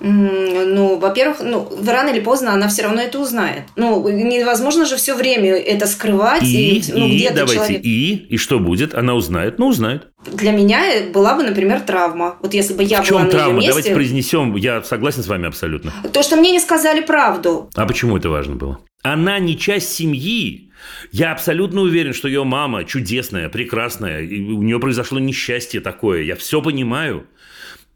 Ну, 0.00 0.98
во-первых, 0.98 1.40
ну, 1.40 1.68
рано 1.86 2.10
или 2.10 2.20
поздно 2.20 2.52
она 2.52 2.68
все 2.68 2.82
равно 2.82 3.00
это 3.00 3.18
узнает. 3.18 3.64
Ну, 3.76 4.08
невозможно 4.08 4.86
же 4.86 4.96
все 4.96 5.14
время 5.14 5.56
это 5.56 5.86
скрывать. 5.86 6.42
И, 6.42 6.78
и, 6.78 6.92
ну, 6.92 7.06
и 7.06 7.28
давайте, 7.28 7.54
человек... 7.54 7.80
и, 7.84 8.14
и 8.28 8.36
что 8.36 8.58
будет? 8.58 8.94
Она 8.94 9.14
узнает? 9.14 9.58
Ну, 9.58 9.66
узнает. 9.68 10.08
Для 10.32 10.52
меня 10.52 10.82
была 11.12 11.34
бы, 11.34 11.42
например, 11.42 11.80
травма. 11.80 12.36
Вот 12.40 12.54
если 12.54 12.74
бы 12.74 12.82
я 12.84 13.02
в 13.02 13.06
чем 13.06 13.16
была 13.16 13.24
на 13.24 13.30
травма? 13.30 13.54
месте... 13.54 13.70
Давайте 13.70 13.94
произнесем. 13.94 14.54
Я 14.56 14.82
согласен 14.82 15.22
с 15.22 15.26
вами 15.26 15.48
абсолютно. 15.48 15.92
То, 16.12 16.22
что 16.22 16.36
мне 16.36 16.52
не 16.52 16.60
сказали 16.60 17.00
правду. 17.00 17.70
А 17.74 17.86
почему 17.86 18.16
это 18.16 18.28
важно 18.28 18.56
было? 18.56 18.78
Она 19.02 19.38
не 19.38 19.58
часть 19.58 19.92
семьи. 19.92 20.70
Я 21.12 21.32
абсолютно 21.32 21.80
уверен, 21.80 22.12
что 22.12 22.28
ее 22.28 22.44
мама 22.44 22.84
чудесная, 22.84 23.48
прекрасная. 23.48 24.22
И 24.22 24.40
у 24.42 24.62
нее 24.62 24.78
произошло 24.78 25.18
несчастье 25.18 25.80
такое. 25.80 26.22
Я 26.22 26.36
все 26.36 26.62
понимаю. 26.62 27.26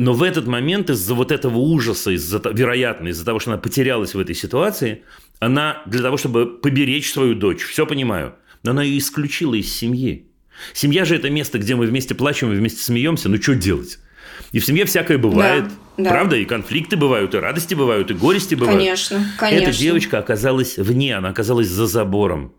Но 0.02 0.14
в 0.14 0.24
этот 0.24 0.48
момент 0.48 0.90
из-за 0.90 1.14
вот 1.14 1.30
этого 1.30 1.58
ужаса, 1.58 2.10
из-за, 2.10 2.42
вероятно, 2.52 3.06
из-за 3.06 3.24
того, 3.24 3.38
что 3.38 3.52
она 3.52 3.60
потерялась 3.60 4.14
в 4.14 4.18
этой 4.18 4.34
ситуации, 4.34 5.04
она 5.38 5.80
для 5.86 6.02
того, 6.02 6.16
чтобы 6.16 6.58
поберечь 6.58 7.12
свою 7.12 7.36
дочь, 7.36 7.62
все 7.62 7.86
понимаю, 7.86 8.34
но 8.64 8.72
она 8.72 8.82
ее 8.82 8.98
исключила 8.98 9.54
из 9.54 9.72
семьи. 9.72 10.26
Семья 10.72 11.04
же 11.04 11.14
это 11.14 11.30
место, 11.30 11.60
где 11.60 11.76
мы 11.76 11.86
вместе 11.86 12.16
плачем 12.16 12.52
и 12.52 12.56
вместе 12.56 12.82
смеемся. 12.82 13.28
Ну, 13.28 13.40
что 13.40 13.54
делать? 13.54 14.00
И 14.50 14.58
в 14.58 14.66
семье 14.66 14.86
всякое 14.86 15.18
бывает. 15.18 15.66
Да, 15.96 16.02
да. 16.02 16.10
Правда? 16.10 16.34
И 16.34 16.46
конфликты 16.46 16.96
бывают, 16.96 17.36
и 17.36 17.38
радости 17.38 17.74
бывают, 17.74 18.10
и 18.10 18.14
горести 18.14 18.56
бывают. 18.56 18.80
Конечно, 18.80 19.24
конечно. 19.38 19.68
Эта 19.68 19.78
девочка 19.78 20.18
оказалась 20.18 20.78
вне, 20.78 21.16
она 21.16 21.28
оказалась 21.28 21.68
за 21.68 21.86
забором. 21.86 22.52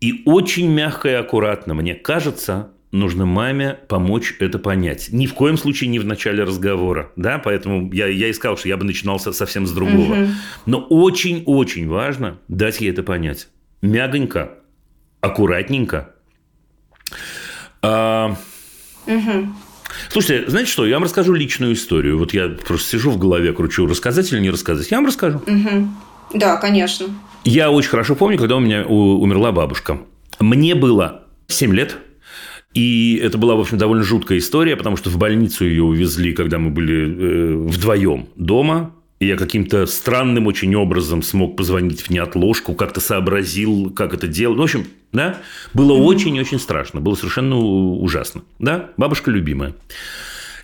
И 0.00 0.22
очень 0.26 0.68
мягко 0.68 1.10
и 1.10 1.12
аккуратно, 1.12 1.74
мне 1.74 1.94
кажется, 1.94 2.73
нужно 2.94 3.26
маме 3.26 3.78
помочь 3.88 4.36
это 4.38 4.58
понять. 4.58 5.08
Ни 5.10 5.26
в 5.26 5.34
коем 5.34 5.58
случае 5.58 5.90
не 5.90 5.98
в 5.98 6.06
начале 6.06 6.44
разговора, 6.44 7.10
да, 7.16 7.38
поэтому 7.38 7.92
я, 7.92 8.06
я 8.06 8.30
искал, 8.30 8.56
что 8.56 8.68
я 8.68 8.76
бы 8.76 8.84
начинал 8.84 9.18
совсем 9.18 9.66
с 9.66 9.72
другого. 9.72 10.14
Угу. 10.14 10.28
Но 10.66 10.78
очень-очень 10.88 11.88
важно 11.88 12.38
дать 12.48 12.80
ей 12.80 12.90
это 12.90 13.02
понять. 13.02 13.48
Мягонько, 13.82 14.54
аккуратненько. 15.20 16.14
А... 17.82 18.36
Угу. 19.06 19.48
Слушайте, 20.08 20.48
знаете 20.48 20.70
что, 20.70 20.86
я 20.86 20.94
вам 20.94 21.04
расскажу 21.04 21.34
личную 21.34 21.74
историю. 21.74 22.18
Вот 22.18 22.32
я 22.32 22.48
просто 22.48 22.88
сижу 22.90 23.10
в 23.10 23.18
голове, 23.18 23.52
кручу, 23.52 23.86
рассказать 23.86 24.32
или 24.32 24.40
не 24.40 24.50
рассказать. 24.50 24.90
Я 24.90 24.98
вам 24.98 25.06
расскажу. 25.06 25.38
Угу. 25.38 25.88
Да, 26.34 26.56
конечно. 26.56 27.06
Я 27.44 27.70
очень 27.70 27.90
хорошо 27.90 28.14
помню, 28.14 28.38
когда 28.38 28.56
у 28.56 28.60
меня 28.60 28.84
умерла 28.86 29.52
бабушка. 29.52 29.98
Мне 30.38 30.74
было 30.76 31.24
7 31.48 31.74
лет– 31.74 31.98
и 32.74 33.20
это 33.22 33.38
была, 33.38 33.54
в 33.54 33.60
общем, 33.60 33.78
довольно 33.78 34.02
жуткая 34.02 34.38
история, 34.38 34.76
потому 34.76 34.96
что 34.96 35.08
в 35.08 35.16
больницу 35.16 35.64
ее 35.64 35.84
увезли, 35.84 36.32
когда 36.32 36.58
мы 36.58 36.70
были 36.70 37.04
э, 37.04 37.56
вдвоем 37.68 38.26
дома. 38.34 38.94
И 39.20 39.26
я 39.28 39.36
каким-то 39.36 39.86
странным 39.86 40.48
очень 40.48 40.74
образом 40.74 41.22
смог 41.22 41.56
позвонить 41.56 42.02
в 42.02 42.10
неотложку, 42.10 42.74
как-то 42.74 43.00
сообразил, 43.00 43.90
как 43.90 44.12
это 44.12 44.26
делать. 44.26 44.56
Ну, 44.56 44.62
в 44.62 44.64
общем, 44.64 44.86
да, 45.12 45.40
было 45.72 45.92
очень-очень 45.92 46.58
страшно, 46.58 47.00
было 47.00 47.14
совершенно 47.14 47.56
ужасно. 47.56 48.42
Да, 48.58 48.90
бабушка 48.96 49.30
любимая. 49.30 49.74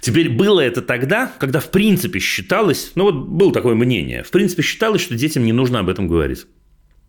Теперь 0.01 0.31
было 0.31 0.61
это 0.61 0.83
тогда, 0.83 1.31
когда 1.39 1.61
в 1.61 1.71
принципе 1.71 2.19
считалось, 2.19 2.93
ну 2.97 3.05
вот 3.05 3.15
было 3.29 3.53
такое 3.53 3.75
мнение, 3.75 4.25
в 4.25 4.31
принципе 4.31 4.63
считалось, 4.63 5.03
что 5.03 5.15
детям 5.15 5.45
не 5.45 5.53
нужно 5.53 5.79
об 5.79 5.89
этом 5.89 6.09
говорить. 6.09 6.47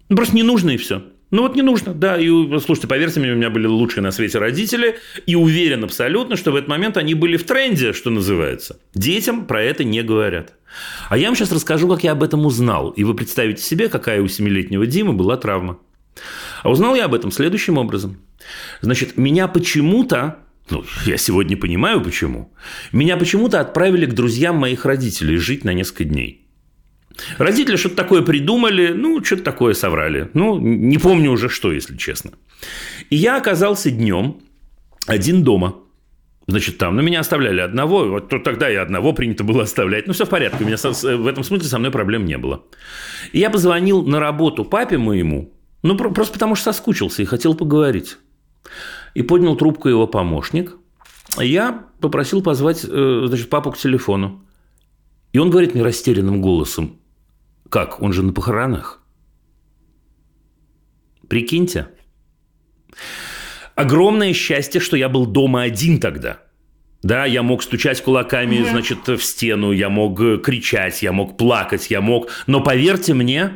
Ну, 0.09 0.15
просто 0.15 0.35
не 0.35 0.43
нужно 0.43 0.71
и 0.71 0.77
все. 0.77 1.03
Ну 1.31 1.43
вот 1.43 1.55
не 1.55 1.61
нужно, 1.61 1.93
да. 1.93 2.17
И 2.17 2.27
слушайте, 2.59 2.87
поверьте 2.87 3.19
мне, 3.19 3.31
у 3.31 3.35
меня 3.35 3.49
были 3.49 3.65
лучшие 3.65 4.03
на 4.03 4.11
свете 4.11 4.37
родители, 4.37 4.97
и 5.25 5.35
уверен 5.35 5.83
абсолютно, 5.83 6.35
что 6.35 6.51
в 6.51 6.55
этот 6.55 6.69
момент 6.69 6.97
они 6.97 7.13
были 7.13 7.37
в 7.37 7.45
тренде, 7.45 7.93
что 7.93 8.09
называется. 8.09 8.79
Детям 8.93 9.45
про 9.45 9.63
это 9.63 9.85
не 9.85 10.03
говорят. 10.03 10.53
А 11.09 11.17
я 11.17 11.27
вам 11.27 11.35
сейчас 11.35 11.51
расскажу, 11.51 11.87
как 11.87 12.03
я 12.03 12.11
об 12.11 12.21
этом 12.21 12.45
узнал. 12.45 12.89
И 12.91 13.03
вы 13.05 13.13
представите 13.13 13.63
себе, 13.63 13.87
какая 13.87 14.21
у 14.21 14.27
семилетнего 14.27 14.85
Димы 14.85 15.13
была 15.13 15.37
травма. 15.37 15.79
А 16.63 16.69
узнал 16.69 16.95
я 16.95 17.05
об 17.05 17.13
этом 17.13 17.31
следующим 17.31 17.77
образом. 17.77 18.17
Значит, 18.81 19.17
меня 19.17 19.47
почему-то 19.47 20.37
ну, 20.69 20.85
я 21.05 21.17
сегодня 21.17 21.57
понимаю, 21.57 22.01
почему. 22.01 22.53
Меня 22.91 23.17
почему-то 23.17 23.59
отправили 23.59 24.05
к 24.05 24.13
друзьям 24.13 24.55
моих 24.55 24.85
родителей 24.85 25.37
жить 25.37 25.65
на 25.65 25.73
несколько 25.73 26.05
дней. 26.05 26.40
Родители 27.37 27.75
что-то 27.75 27.95
такое 27.95 28.21
придумали, 28.21 28.93
ну, 28.93 29.23
что-то 29.23 29.43
такое 29.43 29.73
соврали. 29.73 30.29
Ну, 30.33 30.59
не 30.59 30.97
помню 30.97 31.31
уже 31.31 31.49
что, 31.49 31.71
если 31.71 31.97
честно. 31.97 32.31
И 33.09 33.15
я 33.15 33.37
оказался 33.37 33.91
днем 33.91 34.41
один 35.07 35.43
дома. 35.43 35.75
Значит, 36.47 36.77
там, 36.77 36.95
ну, 36.95 37.01
меня 37.01 37.19
оставляли 37.19 37.61
одного, 37.61 38.05
вот 38.05 38.29
тогда 38.43 38.69
и 38.69 38.75
одного 38.75 39.13
принято 39.13 39.43
было 39.43 39.63
оставлять. 39.63 40.07
Ну, 40.07 40.13
все 40.13 40.25
в 40.25 40.29
порядке, 40.29 40.63
у 40.63 40.67
меня 40.67 40.77
в 40.77 41.27
этом 41.27 41.43
смысле 41.43 41.67
со 41.67 41.79
мной 41.79 41.91
проблем 41.91 42.25
не 42.25 42.37
было. 42.37 42.63
И 43.31 43.39
я 43.39 43.49
позвонил 43.49 44.03
на 44.03 44.19
работу 44.19 44.65
папе 44.65 44.97
моему, 44.97 45.53
ну, 45.83 45.95
просто 45.95 46.33
потому 46.33 46.55
что 46.55 46.65
соскучился 46.65 47.21
и 47.21 47.25
хотел 47.25 47.53
поговорить. 47.53 48.17
И 49.13 49.21
поднял 49.23 49.55
трубку 49.55 49.89
его 49.89 50.07
помощник, 50.07 50.77
Я 51.37 51.85
попросил 51.99 52.41
позвать, 52.41 52.83
э, 52.83 53.23
значит, 53.27 53.49
папу 53.49 53.71
к 53.71 53.77
телефону. 53.77 54.43
И 55.33 55.39
он 55.39 55.49
говорит 55.49 55.73
мне 55.73 55.83
растерянным 55.83 56.41
голосом, 56.41 56.99
как, 57.71 58.01
он 58.01 58.13
же 58.13 58.21
на 58.21 58.33
похоронах. 58.33 59.01
Прикиньте. 61.27 61.87
Огромное 63.75 64.33
счастье, 64.33 64.81
что 64.81 64.97
я 64.97 65.07
был 65.07 65.25
дома 65.25 65.63
один 65.63 65.99
тогда. 65.99 66.41
Да, 67.01 67.25
я 67.25 67.41
мог 67.41 67.63
стучать 67.63 68.03
кулаками, 68.03 68.59
угу. 68.59 68.69
значит, 68.69 69.07
в 69.07 69.23
стену, 69.23 69.71
я 69.71 69.89
мог 69.89 70.19
кричать, 70.43 71.01
я 71.01 71.13
мог 71.13 71.37
плакать, 71.37 71.89
я 71.89 72.01
мог... 72.01 72.29
Но 72.45 72.61
поверьте 72.61 73.13
мне, 73.13 73.51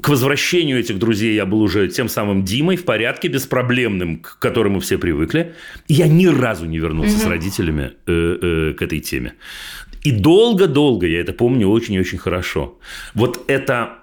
к 0.00 0.08
возвращению 0.08 0.80
этих 0.80 0.98
друзей 0.98 1.34
я 1.34 1.46
был 1.46 1.62
уже 1.62 1.88
тем 1.88 2.08
самым 2.08 2.44
Димой 2.44 2.76
в 2.76 2.84
порядке, 2.84 3.28
беспроблемным, 3.28 4.18
к 4.18 4.38
которому 4.40 4.80
все 4.80 4.98
привыкли. 4.98 5.54
Я 5.86 6.08
ни 6.08 6.26
разу 6.26 6.66
не 6.66 6.78
вернулся 6.78 7.14
угу. 7.14 7.22
с 7.22 7.26
родителями 7.26 7.92
э, 8.06 8.38
э, 8.42 8.72
к 8.74 8.82
этой 8.82 8.98
теме. 8.98 9.34
И 10.04 10.10
долго-долго, 10.10 11.06
я 11.06 11.20
это 11.20 11.32
помню 11.32 11.68
очень-очень 11.68 12.18
хорошо. 12.18 12.78
Вот 13.14 13.44
это 13.46 13.98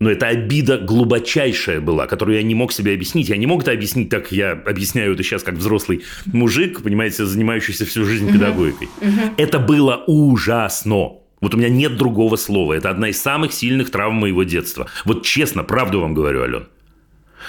но 0.00 0.10
это 0.10 0.28
обида 0.28 0.78
глубочайшая 0.78 1.80
была, 1.82 2.06
которую 2.06 2.38
я 2.38 2.42
не 2.42 2.54
мог 2.54 2.72
себе 2.72 2.94
объяснить. 2.94 3.28
Я 3.28 3.36
не 3.36 3.46
мог 3.46 3.62
это 3.62 3.72
объяснить 3.72 4.08
так, 4.08 4.32
я 4.32 4.52
объясняю 4.52 5.12
это 5.12 5.22
сейчас 5.22 5.42
как 5.42 5.56
взрослый 5.56 6.04
мужик, 6.24 6.82
понимаете, 6.82 7.26
занимающийся 7.26 7.84
всю 7.84 8.06
жизнь 8.06 8.32
педагогикой. 8.32 8.88
Uh-huh. 9.00 9.34
Это 9.36 9.58
было 9.58 10.02
ужасно. 10.06 11.18
Вот 11.42 11.54
у 11.54 11.58
меня 11.58 11.68
нет 11.68 11.98
другого 11.98 12.36
слова. 12.36 12.72
Это 12.72 12.88
одна 12.88 13.10
из 13.10 13.20
самых 13.20 13.52
сильных 13.52 13.90
травм 13.90 14.16
моего 14.16 14.42
детства. 14.42 14.88
Вот 15.04 15.22
честно, 15.22 15.64
правду 15.64 16.00
вам 16.00 16.14
говорю, 16.14 16.42
Ален. 16.42 16.68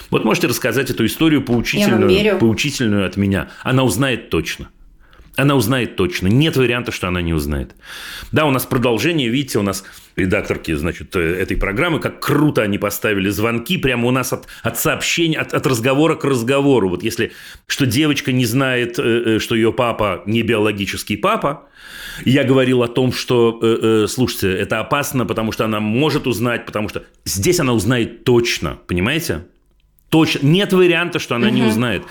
Вот 0.09 0.25
можете 0.25 0.47
рассказать 0.47 0.89
эту 0.89 1.05
историю 1.05 1.41
поучительную, 1.41 2.37
поучительную 2.37 3.05
от 3.05 3.15
меня. 3.15 3.49
Она 3.63 3.83
узнает 3.83 4.29
точно. 4.29 4.69
Она 5.37 5.55
узнает 5.55 5.95
точно. 5.95 6.27
Нет 6.27 6.57
варианта, 6.57 6.91
что 6.91 7.07
она 7.07 7.21
не 7.21 7.33
узнает. 7.33 7.71
Да, 8.31 8.45
у 8.45 8.51
нас 8.51 8.65
продолжение. 8.65 9.29
Видите, 9.29 9.59
у 9.59 9.61
нас 9.61 9.83
редакторки, 10.17 10.73
значит, 10.73 11.15
э, 11.15 11.19
этой 11.19 11.55
программы, 11.55 11.99
как 11.99 12.19
круто 12.19 12.61
они 12.61 12.77
поставили 12.77 13.29
звонки 13.29 13.77
прямо 13.77 14.07
у 14.07 14.11
нас 14.11 14.33
от, 14.33 14.47
от 14.61 14.77
сообщения, 14.77 15.39
от, 15.39 15.53
от 15.53 15.65
разговора 15.65 16.15
к 16.15 16.25
разговору. 16.25 16.89
Вот 16.89 17.03
если, 17.03 17.31
что 17.65 17.85
девочка 17.85 18.33
не 18.33 18.45
знает, 18.45 18.99
э, 18.99 19.03
э, 19.35 19.39
что 19.39 19.55
ее 19.55 19.71
папа 19.71 20.21
не 20.25 20.41
биологический 20.41 21.15
папа, 21.15 21.69
я 22.25 22.43
говорил 22.43 22.83
о 22.83 22.87
том, 22.87 23.13
что, 23.13 24.05
слушайте, 24.07 24.51
это 24.51 24.79
опасно, 24.79 25.25
потому 25.25 25.51
что 25.51 25.65
она 25.65 25.79
может 25.79 26.27
узнать, 26.27 26.65
потому 26.65 26.89
что 26.89 27.03
здесь 27.25 27.59
она 27.59 27.73
узнает 27.73 28.25
точно, 28.25 28.77
понимаете? 28.87 29.45
Точно. 30.09 30.45
Нет 30.45 30.73
варианта, 30.73 31.19
что 31.19 31.35
она 31.35 31.47
угу. 31.47 31.55
не 31.55 31.63
узнает. 31.63 32.03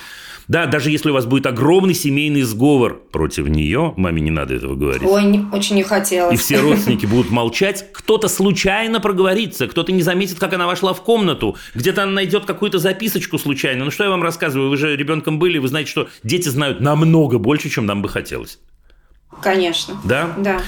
Да, 0.50 0.66
даже 0.66 0.90
если 0.90 1.10
у 1.10 1.12
вас 1.12 1.26
будет 1.26 1.46
огромный 1.46 1.94
семейный 1.94 2.42
сговор 2.42 3.00
против 3.12 3.46
нее, 3.46 3.94
маме 3.96 4.20
не 4.20 4.32
надо 4.32 4.54
этого 4.54 4.74
говорить. 4.74 5.08
Ой, 5.08 5.22
не, 5.22 5.46
очень 5.52 5.76
не 5.76 5.84
хотелось. 5.84 6.34
И 6.34 6.36
все 6.36 6.60
родственники 6.60 7.06
будут 7.06 7.30
молчать, 7.30 7.86
кто-то 7.92 8.26
случайно 8.26 8.98
проговорится, 8.98 9.68
кто-то 9.68 9.92
не 9.92 10.02
заметит, 10.02 10.40
как 10.40 10.52
она 10.52 10.66
вошла 10.66 10.92
в 10.92 11.02
комнату, 11.02 11.56
где-то 11.76 12.02
она 12.02 12.10
найдет 12.10 12.46
какую-то 12.46 12.80
записочку 12.80 13.38
случайно. 13.38 13.84
Ну 13.84 13.92
что 13.92 14.02
я 14.02 14.10
вам 14.10 14.24
рассказываю, 14.24 14.70
вы 14.70 14.76
же 14.76 14.96
ребенком 14.96 15.38
были, 15.38 15.58
вы 15.58 15.68
знаете, 15.68 15.88
что 15.88 16.08
дети 16.24 16.48
знают 16.48 16.80
намного 16.80 17.38
больше, 17.38 17.70
чем 17.70 17.86
нам 17.86 18.02
бы 18.02 18.08
хотелось. 18.08 18.58
Конечно. 19.40 20.00
Да? 20.02 20.30
Да. 20.36 20.62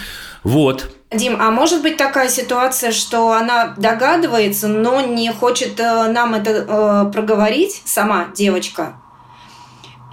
Вот. 0.45 0.95
Дим, 1.11 1.37
а 1.41 1.51
может 1.51 1.83
быть 1.83 1.97
такая 1.97 2.29
ситуация, 2.29 2.93
что 2.93 3.33
она 3.33 3.75
догадывается, 3.77 4.69
но 4.69 5.01
не 5.01 5.33
хочет 5.33 5.81
э, 5.81 6.09
нам 6.13 6.35
это 6.35 6.51
э, 6.51 7.13
проговорить 7.13 7.83
сама 7.85 8.29
девочка? 8.37 9.02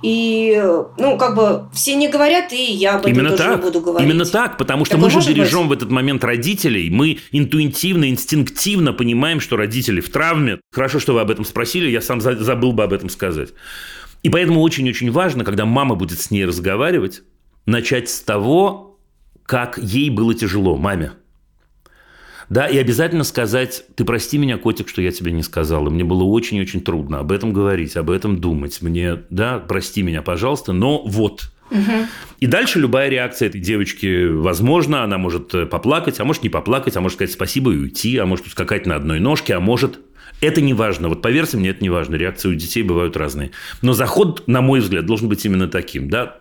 И, 0.02 0.62
ну, 0.98 1.18
как 1.18 1.36
бы 1.36 1.70
все 1.74 1.96
не 1.96 2.08
говорят, 2.08 2.54
и 2.54 2.74
я 2.74 2.96
об 2.96 3.02
этом 3.02 3.12
Именно 3.14 3.30
тоже 3.32 3.44
так. 3.44 3.58
не 3.58 3.62
буду 3.62 3.82
говорить. 3.82 4.10
Именно 4.10 4.26
так, 4.26 4.58
потому 4.58 4.86
что 4.86 4.96
Такое 4.96 5.12
мы 5.14 5.22
же 5.22 5.34
бережем 5.34 5.68
быть? 5.68 5.70
в 5.70 5.72
этот 5.74 5.92
момент 5.92 6.24
родителей. 6.24 6.90
Мы 6.90 7.20
интуитивно, 7.32 8.10
инстинктивно 8.10 8.94
понимаем, 8.94 9.40
что 9.40 9.58
родители 9.58 10.02
в 10.02 10.10
травме. 10.10 10.60
Хорошо, 10.72 11.00
что 11.00 11.14
вы 11.14 11.22
об 11.22 11.32
этом 11.32 11.46
спросили, 11.46 11.90
я 11.90 12.02
сам 12.02 12.22
забыл 12.22 12.72
бы 12.72 12.84
об 12.84 12.94
этом 12.94 13.10
сказать. 13.10 13.50
И 14.24 14.30
поэтому 14.30 14.62
очень-очень 14.62 15.12
важно, 15.12 15.44
когда 15.44 15.66
мама 15.66 15.96
будет 15.96 16.20
с 16.20 16.32
ней 16.32 16.46
разговаривать, 16.46 17.22
начать 17.66 18.10
с 18.10 18.20
того, 18.22 19.00
как 19.46 19.78
ей 19.78 20.10
было 20.10 20.34
тяжело, 20.34 20.78
маме. 20.78 21.14
Да, 22.50 22.66
и 22.66 22.78
обязательно 22.78 23.24
сказать, 23.24 23.86
ты 23.96 24.04
прости 24.04 24.38
меня, 24.38 24.58
котик, 24.58 24.90
что 24.90 25.02
я 25.02 25.12
тебе 25.12 25.32
не 25.32 25.44
сказал. 25.44 25.88
И 25.88 25.90
мне 25.92 26.04
было 26.04 26.24
очень-очень 26.24 26.82
трудно 26.82 27.20
об 27.20 27.32
этом 27.32 27.54
говорить, 27.54 27.96
об 27.96 28.10
этом 28.10 28.40
думать. 28.40 28.82
Мне, 28.82 29.20
да, 29.30 29.60
прости 29.60 30.02
меня, 30.02 30.22
пожалуйста, 30.22 30.74
но 30.74 31.04
вот. 31.06 31.52
Угу. 31.70 32.08
И 32.40 32.48
дальше 32.48 32.80
любая 32.80 33.10
реакция 33.10 33.50
этой 33.50 33.62
девочки 33.62 34.28
возможна. 34.28 35.04
Она 35.04 35.20
может 35.20 35.54
э, 35.54 35.68
поплакать, 35.68 36.20
а 36.20 36.26
может 36.26 36.42
не 36.42 36.50
поплакать, 36.50 36.98
а 36.98 37.02
может 37.02 37.18
сказать 37.18 37.32
спасибо 37.32 37.72
и 37.72 37.78
уйти, 37.78 38.18
а 38.18 38.26
может 38.26 38.48
ускакать 38.48 38.88
на 38.88 38.96
одной 38.96 39.20
ножке, 39.20 39.54
а 39.54 39.60
может 39.60 40.00
это 40.42 40.62
не 40.62 40.74
важно. 40.74 41.10
Вот 41.10 41.22
поверьте 41.22 41.58
мне, 41.58 41.70
это 41.70 41.84
не 41.84 41.92
важно. 41.92 42.16
Реакции 42.16 42.50
у 42.50 42.56
детей 42.56 42.82
бывают 42.82 43.16
разные. 43.16 43.52
Но 43.84 43.94
заход, 43.94 44.48
на 44.48 44.62
мой 44.62 44.80
взгляд, 44.80 45.06
должен 45.06 45.30
быть 45.30 45.46
именно 45.46 45.68
таким. 45.68 46.10
Да? 46.10 46.38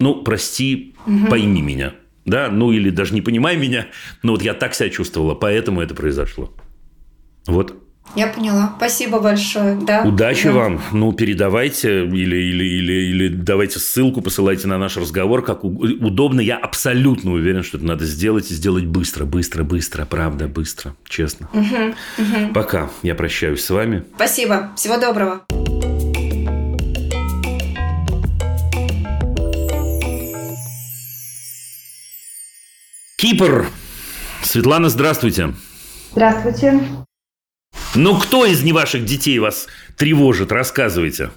Ну, 0.00 0.22
прости, 0.22 0.96
угу. 1.06 1.26
пойми 1.28 1.62
меня 1.62 1.94
да, 2.24 2.48
ну 2.50 2.72
или 2.72 2.90
даже 2.90 3.14
не 3.14 3.20
понимай 3.20 3.56
меня, 3.56 3.86
но 4.22 4.32
вот 4.32 4.42
я 4.42 4.54
так 4.54 4.74
себя 4.74 4.90
чувствовала, 4.90 5.34
поэтому 5.34 5.80
это 5.80 5.94
произошло. 5.94 6.52
Вот. 7.46 7.76
Я 8.14 8.26
поняла. 8.26 8.74
Спасибо 8.76 9.20
большое. 9.20 9.76
Да. 9.86 10.02
Удачи 10.02 10.48
да. 10.48 10.52
вам. 10.52 10.82
Ну, 10.92 11.12
передавайте 11.12 12.04
или, 12.04 12.36
или, 12.36 12.64
или, 12.64 12.92
или 12.92 13.28
давайте 13.28 13.78
ссылку, 13.78 14.20
посылайте 14.20 14.68
на 14.68 14.76
наш 14.76 14.98
разговор, 14.98 15.42
как 15.42 15.64
удобно. 15.64 16.40
Я 16.40 16.56
абсолютно 16.56 17.32
уверен, 17.32 17.62
что 17.62 17.78
это 17.78 17.86
надо 17.86 18.04
сделать 18.04 18.50
и 18.50 18.54
сделать 18.54 18.84
быстро, 18.84 19.24
быстро, 19.24 19.64
быстро, 19.64 20.04
правда, 20.04 20.46
быстро, 20.46 20.94
честно. 21.08 21.48
Угу, 21.54 21.94
угу. 22.18 22.52
Пока. 22.52 22.90
Я 23.02 23.14
прощаюсь 23.14 23.64
с 23.64 23.70
вами. 23.70 24.04
Спасибо. 24.16 24.72
Всего 24.76 24.98
доброго. 24.98 25.46
Кипр. 33.22 33.68
Светлана, 34.42 34.88
здравствуйте. 34.88 35.54
Здравствуйте. 36.10 36.82
Ну, 37.94 38.18
кто 38.18 38.44
из 38.46 38.64
не 38.64 38.72
ваших 38.72 39.04
детей 39.04 39.38
вас 39.38 39.68
тревожит? 39.96 40.50
Рассказывайте. 40.50 41.30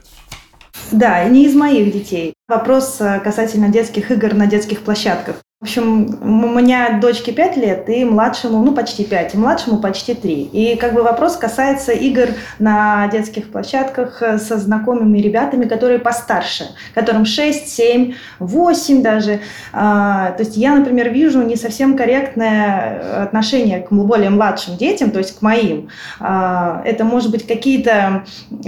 Да, 0.92 1.24
не 1.26 1.46
из 1.46 1.54
моих 1.54 1.94
детей. 1.94 2.34
Вопрос 2.48 2.98
э, 3.02 3.20
касательно 3.20 3.70
детских 3.70 4.10
игр 4.10 4.34
на 4.34 4.48
детских 4.48 4.80
площадках. 4.80 5.36
В 5.66 5.68
общем, 5.68 6.20
у 6.22 6.60
меня 6.60 7.00
дочке 7.02 7.32
5 7.32 7.58
лет, 7.58 7.90
и 7.90 8.06
младшему, 8.06 8.64
ну, 8.64 8.72
почти 8.72 9.04
5, 9.04 9.34
и 9.34 9.38
младшему 9.40 9.80
почти 9.80 10.14
3. 10.14 10.44
И 10.54 10.76
как 10.76 10.94
бы 10.94 11.02
вопрос 11.02 11.38
касается 11.38 11.92
игр 11.92 12.28
на 12.60 13.08
детских 13.08 13.50
площадках 13.50 14.22
э, 14.22 14.38
со 14.38 14.60
знакомыми 14.60 15.18
ребятами, 15.18 15.66
которые 15.66 15.98
постарше, 15.98 16.66
которым 16.94 17.26
6, 17.26 17.68
7, 17.68 18.14
8 18.38 19.02
даже. 19.02 19.40
А, 19.74 20.34
то 20.34 20.44
есть 20.44 20.56
я, 20.56 20.76
например, 20.76 21.10
вижу 21.10 21.42
не 21.42 21.56
совсем 21.56 21.98
корректное 21.98 23.24
отношение 23.24 23.80
к 23.80 23.92
более 23.92 24.30
младшим 24.30 24.78
детям, 24.78 25.10
то 25.10 25.18
есть 25.18 25.40
к 25.40 25.42
моим. 25.42 25.90
А, 26.20 26.84
это 26.86 27.06
может 27.06 27.32
быть 27.32 27.48
какие-то 27.48 28.24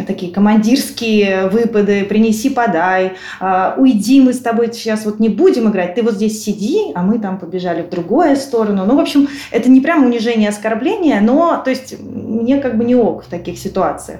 такие 0.07 0.33
командирские 0.33 1.47
выпады, 1.49 2.05
принеси, 2.05 2.49
подай, 2.49 3.13
а, 3.39 3.75
уйди, 3.77 4.19
мы 4.19 4.33
с 4.33 4.39
тобой 4.39 4.73
сейчас 4.73 5.05
вот 5.05 5.19
не 5.19 5.29
будем 5.29 5.69
играть, 5.69 5.93
ты 5.93 6.01
вот 6.01 6.15
здесь 6.15 6.43
сиди, 6.43 6.86
а 6.95 7.01
мы 7.01 7.19
там 7.19 7.37
побежали 7.37 7.81
в 7.81 7.89
другую 7.89 8.35
сторону. 8.35 8.85
Ну, 8.85 8.95
в 8.95 8.99
общем, 8.99 9.27
это 9.51 9.69
не 9.69 9.81
прямо 9.81 10.05
унижение, 10.05 10.49
оскорбление, 10.49 11.21
но, 11.21 11.61
то 11.63 11.69
есть, 11.69 11.95
мне 11.99 12.59
как 12.59 12.77
бы 12.77 12.83
не 12.83 12.95
ок 12.95 13.23
в 13.23 13.27
таких 13.27 13.57
ситуациях. 13.57 14.19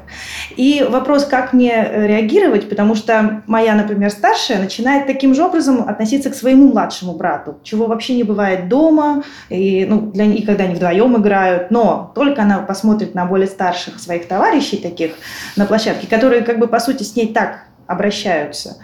И 0.56 0.86
вопрос, 0.88 1.26
как 1.26 1.54
мне 1.54 1.72
э, 1.72 2.08
реагировать, 2.08 2.70
потому 2.70 2.96
что 2.96 3.44
моя, 3.48 3.76
например, 3.76 4.10
старшая 4.10 4.60
начинает 4.60 5.08
таким 5.08 5.34
же 5.34 5.44
образом 5.44 5.88
относиться 5.88 6.30
к 6.30 6.36
своему 6.36 6.70
младшему 6.70 7.14
брату, 7.14 7.58
чего 7.64 7.88
вообще 7.88 8.16
не 8.16 8.24
бывает 8.24 8.70
дома, 8.70 9.24
и, 9.50 9.86
ну, 9.90 10.12
для, 10.12 10.26
и 10.26 10.42
когда 10.44 10.66
они 10.66 10.76
вдвоем 10.76 11.18
играют, 11.18 11.72
но 11.72 12.12
только 12.16 12.42
она 12.44 12.60
посмотрит 12.60 13.16
на 13.16 13.26
более 13.26 13.48
старших 13.48 14.00
своих 14.00 14.28
товарищей 14.28 14.78
таких 14.78 15.14
на 15.56 15.66
площадке, 15.66 16.08
которые 16.08 16.42
как 16.42 16.60
бы 16.60 16.68
по 16.68 16.80
сути 16.80 17.04
с 17.04 17.16
ней 17.16 17.34
так 17.34 17.64
обращаются, 17.88 18.78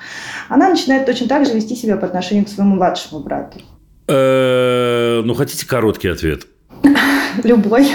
она 0.50 0.70
начинает 0.70 1.06
точно 1.06 1.28
так 1.28 1.46
же 1.46 1.54
вести 1.54 1.76
себя 1.76 1.98
по 1.98 2.06
отношению 2.06 2.46
к 2.46 2.50
своему 2.50 2.76
младшему 2.76 3.22
брату. 3.22 3.60
Э, 4.08 5.22
ну, 5.24 5.34
хотите 5.34 5.66
короткий 5.66 6.10
ответ? 6.10 6.48
Любой. 7.44 7.88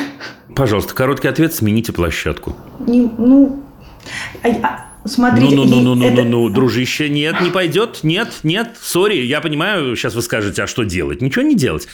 Пожалуйста, 0.54 0.94
короткий 0.94 1.28
ответ, 1.28 1.54
смените 1.54 1.92
площадку. 1.92 2.56
Не, 2.80 3.10
ну, 3.18 3.62
а, 4.42 4.48
а, 4.48 5.08
смотрите. 5.08 5.54
Ну, 5.54 5.64
ну, 5.64 5.80
ну, 5.80 5.94
ну, 5.94 6.06
это... 6.06 6.22
ну, 6.22 6.48
ну, 6.48 6.48
дружище, 6.48 7.08
нет, 7.08 7.40
не 7.40 7.50
пойдет, 7.50 8.00
нет, 8.02 8.40
нет, 8.42 8.76
сори, 8.80 9.16
я 9.16 9.40
понимаю, 9.40 9.94
сейчас 9.96 10.14
вы 10.14 10.22
скажете, 10.22 10.62
а 10.62 10.66
что 10.66 10.84
делать? 10.84 11.20
Ничего 11.20 11.42
не 11.42 11.54
делать. 11.54 11.86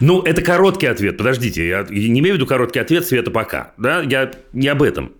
Ну, 0.00 0.20
это 0.20 0.42
короткий 0.42 0.86
ответ, 0.86 1.16
подождите, 1.16 1.66
я 1.66 1.86
не 1.88 2.20
имею 2.20 2.34
в 2.34 2.38
виду 2.38 2.46
короткий 2.46 2.78
ответ, 2.78 3.06
Света, 3.06 3.30
пока, 3.30 3.72
да, 3.78 4.02
я 4.02 4.30
не 4.52 4.68
об 4.68 4.82
этом. 4.82 5.12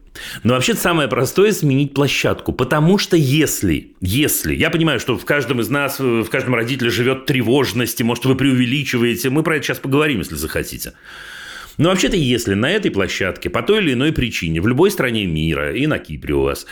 Но 0.43 0.55
вообще 0.55 0.75
самое 0.75 1.09
простое– 1.09 1.53
сменить 1.53 1.95
площадку. 1.95 2.53
Потому 2.53 2.99
что 2.99 3.17
если, 3.17 3.95
если, 4.01 4.55
я 4.55 4.71
понимаю, 4.71 5.01
что 5.01 5.17
в 5.19 5.25
каждом 5.25 5.61
из 5.61 5.69
нас, 5.69 5.99
в 5.99 6.27
каждом 6.27 6.55
родителе 6.55 6.91
живет 6.91 7.27
тревожность, 7.27 8.01
и, 8.01 8.05
может, 8.05 8.25
вы 8.25 8.37
преувеличиваете, 8.37 9.31
мы 9.31 9.43
про 9.43 9.57
это 9.57 9.67
сейчас 9.67 9.79
поговорим, 9.79 10.19
если 10.19 10.37
захотите. 10.37 10.93
Но 11.77 11.89
вообще-то, 11.89 12.17
если 12.17 12.55
на 12.55 12.71
этой 12.71 12.91
площадке 12.91 13.51
по 13.51 13.63
той 13.63 13.83
или 13.83 13.95
иной 13.95 14.13
причине 14.13 14.61
в 14.61 14.69
любой 14.69 14.91
стране 14.93 15.27
мира, 15.27 15.75
и 15.75 15.87
на 15.87 15.99
Кипре 15.99 16.35
у 16.35 16.43
вас, 16.43 16.67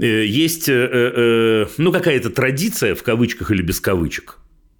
э, 0.00 0.24
есть 0.24 0.68
э, 0.68 0.72
э, 0.72 1.66
ну, 1.76 1.92
какая-то 1.92 2.30
традиция, 2.30 2.94
в 2.94 3.02
кавычках 3.02 3.50
или 3.50 3.62
без 3.62 3.80
кавычек, 3.80 4.38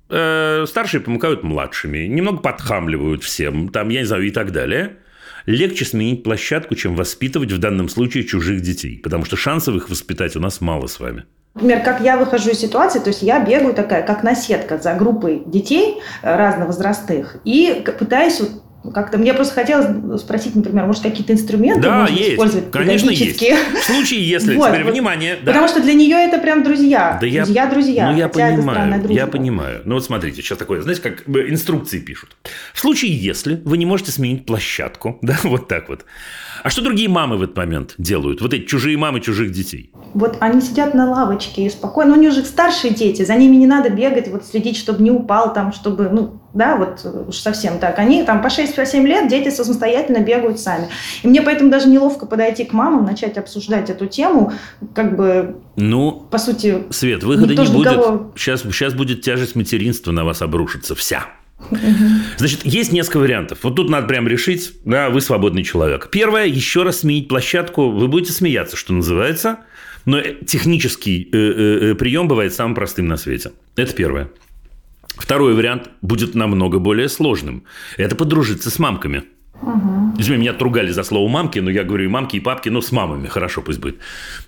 старшие 0.08 1.00
помыкают 1.00 1.42
младшими, 1.42 2.06
немного 2.06 2.38
подхамливают 2.38 3.24
всем, 3.24 3.70
там, 3.70 3.88
я 3.88 4.00
не 4.00 4.06
знаю, 4.06 4.22
и 4.22 4.30
так 4.30 4.52
далее– 4.52 4.98
легче 5.46 5.84
сменить 5.84 6.22
площадку, 6.22 6.74
чем 6.74 6.96
воспитывать 6.96 7.52
в 7.52 7.58
данном 7.58 7.88
случае 7.88 8.24
чужих 8.24 8.60
детей, 8.60 9.00
потому 9.02 9.24
что 9.24 9.36
шансов 9.36 9.76
их 9.76 9.88
воспитать 9.88 10.36
у 10.36 10.40
нас 10.40 10.60
мало 10.60 10.86
с 10.86 11.00
вами. 11.00 11.24
Например, 11.54 11.82
как 11.82 12.02
я 12.02 12.18
выхожу 12.18 12.50
из 12.50 12.58
ситуации, 12.58 12.98
то 12.98 13.08
есть 13.08 13.22
я 13.22 13.42
бегаю 13.42 13.72
такая, 13.72 14.02
как 14.02 14.22
наседка 14.22 14.76
за 14.76 14.92
группой 14.92 15.42
детей 15.46 16.02
разновозрастных 16.20 17.38
и 17.44 17.82
пытаюсь 17.98 18.40
вот 18.40 18.50
как-то 18.92 19.18
мне 19.18 19.34
просто 19.34 19.54
хотелось 19.54 20.20
спросить, 20.20 20.54
например, 20.54 20.86
может, 20.86 21.02
какие-то 21.02 21.32
инструменты 21.32 21.80
да, 21.80 22.00
можно 22.00 22.14
есть. 22.14 22.32
использовать 22.32 22.70
Конечно, 22.70 23.10
есть. 23.10 23.40
В 23.40 23.84
случае, 23.84 24.28
если, 24.28 24.54
вот, 24.56 24.68
теперь, 24.68 24.84
вот, 24.84 24.92
внимание. 24.92 25.36
Да. 25.42 25.52
Потому 25.52 25.68
что 25.68 25.80
для 25.80 25.94
нее 25.94 26.16
это 26.16 26.38
прям 26.38 26.62
друзья. 26.62 27.18
Да 27.20 27.26
друзья, 27.26 27.44
я, 27.44 27.66
друзья. 27.66 28.10
Ну, 28.10 28.16
я 28.16 28.28
понимаю, 28.28 29.12
я 29.12 29.26
понимаю. 29.26 29.82
Ну, 29.84 29.94
вот 29.94 30.04
смотрите, 30.04 30.42
сейчас 30.42 30.58
такое, 30.58 30.82
знаете, 30.82 31.02
как 31.02 31.28
инструкции 31.28 32.00
пишут. 32.00 32.36
В 32.72 32.80
случае, 32.80 33.16
если 33.16 33.60
вы 33.64 33.78
не 33.78 33.86
можете 33.86 34.12
сменить 34.12 34.46
площадку, 34.46 35.18
да, 35.22 35.36
вот 35.44 35.68
так 35.68 35.88
вот, 35.88 36.04
а 36.62 36.70
что 36.70 36.82
другие 36.82 37.08
мамы 37.08 37.36
в 37.36 37.42
этот 37.42 37.56
момент 37.56 37.94
делают? 37.98 38.40
Вот 38.40 38.52
эти 38.52 38.64
чужие 38.64 38.96
мамы 38.96 39.20
чужих 39.20 39.52
детей. 39.52 39.92
Вот 40.14 40.36
они 40.40 40.60
сидят 40.60 40.94
на 40.94 41.08
лавочке 41.10 41.66
и 41.66 41.70
спокойно. 41.70 42.14
У 42.14 42.16
них 42.16 42.32
же 42.32 42.44
старшие 42.44 42.92
дети, 42.92 43.22
за 43.24 43.36
ними 43.36 43.56
не 43.56 43.66
надо 43.66 43.90
бегать, 43.90 44.28
вот 44.28 44.44
следить, 44.44 44.76
чтобы 44.76 45.02
не 45.02 45.10
упал 45.10 45.52
там, 45.52 45.72
чтобы, 45.72 46.08
ну, 46.08 46.40
да, 46.56 46.76
вот 46.76 47.28
уж 47.28 47.36
совсем 47.36 47.78
так. 47.78 47.98
Они 47.98 48.24
там 48.24 48.42
по 48.42 48.48
6-7 48.48 49.06
лет, 49.06 49.28
дети 49.28 49.50
самостоятельно 49.50 50.18
бегают 50.18 50.58
сами. 50.58 50.88
И 51.22 51.28
мне 51.28 51.42
поэтому 51.42 51.70
даже 51.70 51.88
неловко 51.88 52.26
подойти 52.26 52.64
к 52.64 52.72
мамам, 52.72 53.04
начать 53.04 53.38
обсуждать 53.38 53.90
эту 53.90 54.06
тему, 54.06 54.52
как 54.94 55.16
бы, 55.16 55.56
ну, 55.76 56.26
по 56.30 56.38
сути... 56.38 56.84
Свет, 56.90 57.22
выхода 57.22 57.54
не 57.54 57.68
будет. 57.68 57.92
Никого... 57.92 58.32
Сейчас, 58.36 58.62
сейчас 58.62 58.94
будет 58.94 59.22
тяжесть 59.22 59.54
материнства 59.54 60.12
на 60.12 60.24
вас 60.24 60.42
обрушиться. 60.42 60.94
Вся. 60.94 61.26
Значит, 62.36 62.64
есть 62.64 62.92
несколько 62.92 63.18
вариантов. 63.18 63.58
Вот 63.62 63.76
тут 63.76 63.88
надо 63.88 64.06
прям 64.06 64.28
решить, 64.28 64.72
да, 64.84 65.10
вы 65.10 65.20
свободный 65.20 65.62
человек. 65.62 66.08
Первое, 66.10 66.46
еще 66.46 66.82
раз 66.82 67.00
сменить 67.00 67.28
площадку. 67.28 67.90
Вы 67.90 68.08
будете 68.08 68.32
смеяться, 68.32 68.76
что 68.76 68.92
называется. 68.92 69.58
Но 70.04 70.20
технический 70.20 71.28
э, 71.32 71.36
э, 71.36 71.90
э, 71.90 71.94
прием 71.94 72.28
бывает 72.28 72.54
самым 72.54 72.74
простым 72.74 73.08
на 73.08 73.16
свете. 73.16 73.52
Это 73.74 73.92
первое. 73.92 74.28
Второй 75.16 75.54
вариант 75.54 75.90
будет 76.02 76.34
намного 76.34 76.78
более 76.78 77.08
сложным. 77.08 77.64
Это 77.96 78.16
подружиться 78.16 78.70
с 78.70 78.78
мамками. 78.78 79.24
Угу. 79.62 80.14
Извини, 80.18 80.40
меня 80.40 80.50
отругали 80.52 80.90
за 80.90 81.02
слово 81.02 81.28
мамки, 81.28 81.58
но 81.58 81.70
я 81.70 81.84
говорю 81.84 82.04
и 82.04 82.08
мамки, 82.08 82.36
и 82.36 82.40
папки, 82.40 82.68
но 82.68 82.80
с 82.80 82.92
мамами, 82.92 83.26
хорошо 83.26 83.62
пусть 83.62 83.80
будет. 83.80 83.98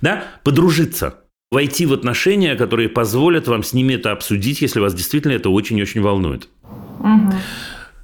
Да? 0.00 0.24
Подружиться. 0.44 1.20
Войти 1.50 1.86
в 1.86 1.94
отношения, 1.94 2.56
которые 2.56 2.90
позволят 2.90 3.48
вам 3.48 3.62
с 3.62 3.72
ними 3.72 3.94
это 3.94 4.12
обсудить, 4.12 4.60
если 4.60 4.80
вас 4.80 4.94
действительно 4.94 5.32
это 5.32 5.48
очень-очень 5.48 6.02
волнует. 6.02 6.48
Угу. 7.00 7.32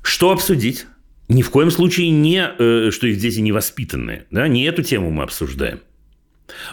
Что 0.03 0.33
обсудить? 0.33 0.87
Ни 1.29 1.43
в 1.43 1.51
коем 1.51 1.71
случае 1.71 2.11
не, 2.11 2.51
э, 2.59 2.91
что 2.91 3.07
их 3.07 3.19
дети 3.19 3.41
невоспитанные. 3.41 4.27
Да? 4.31 4.49
Не 4.49 4.65
эту 4.65 4.83
тему 4.83 5.11
мы 5.11 5.23
обсуждаем. 5.23 5.81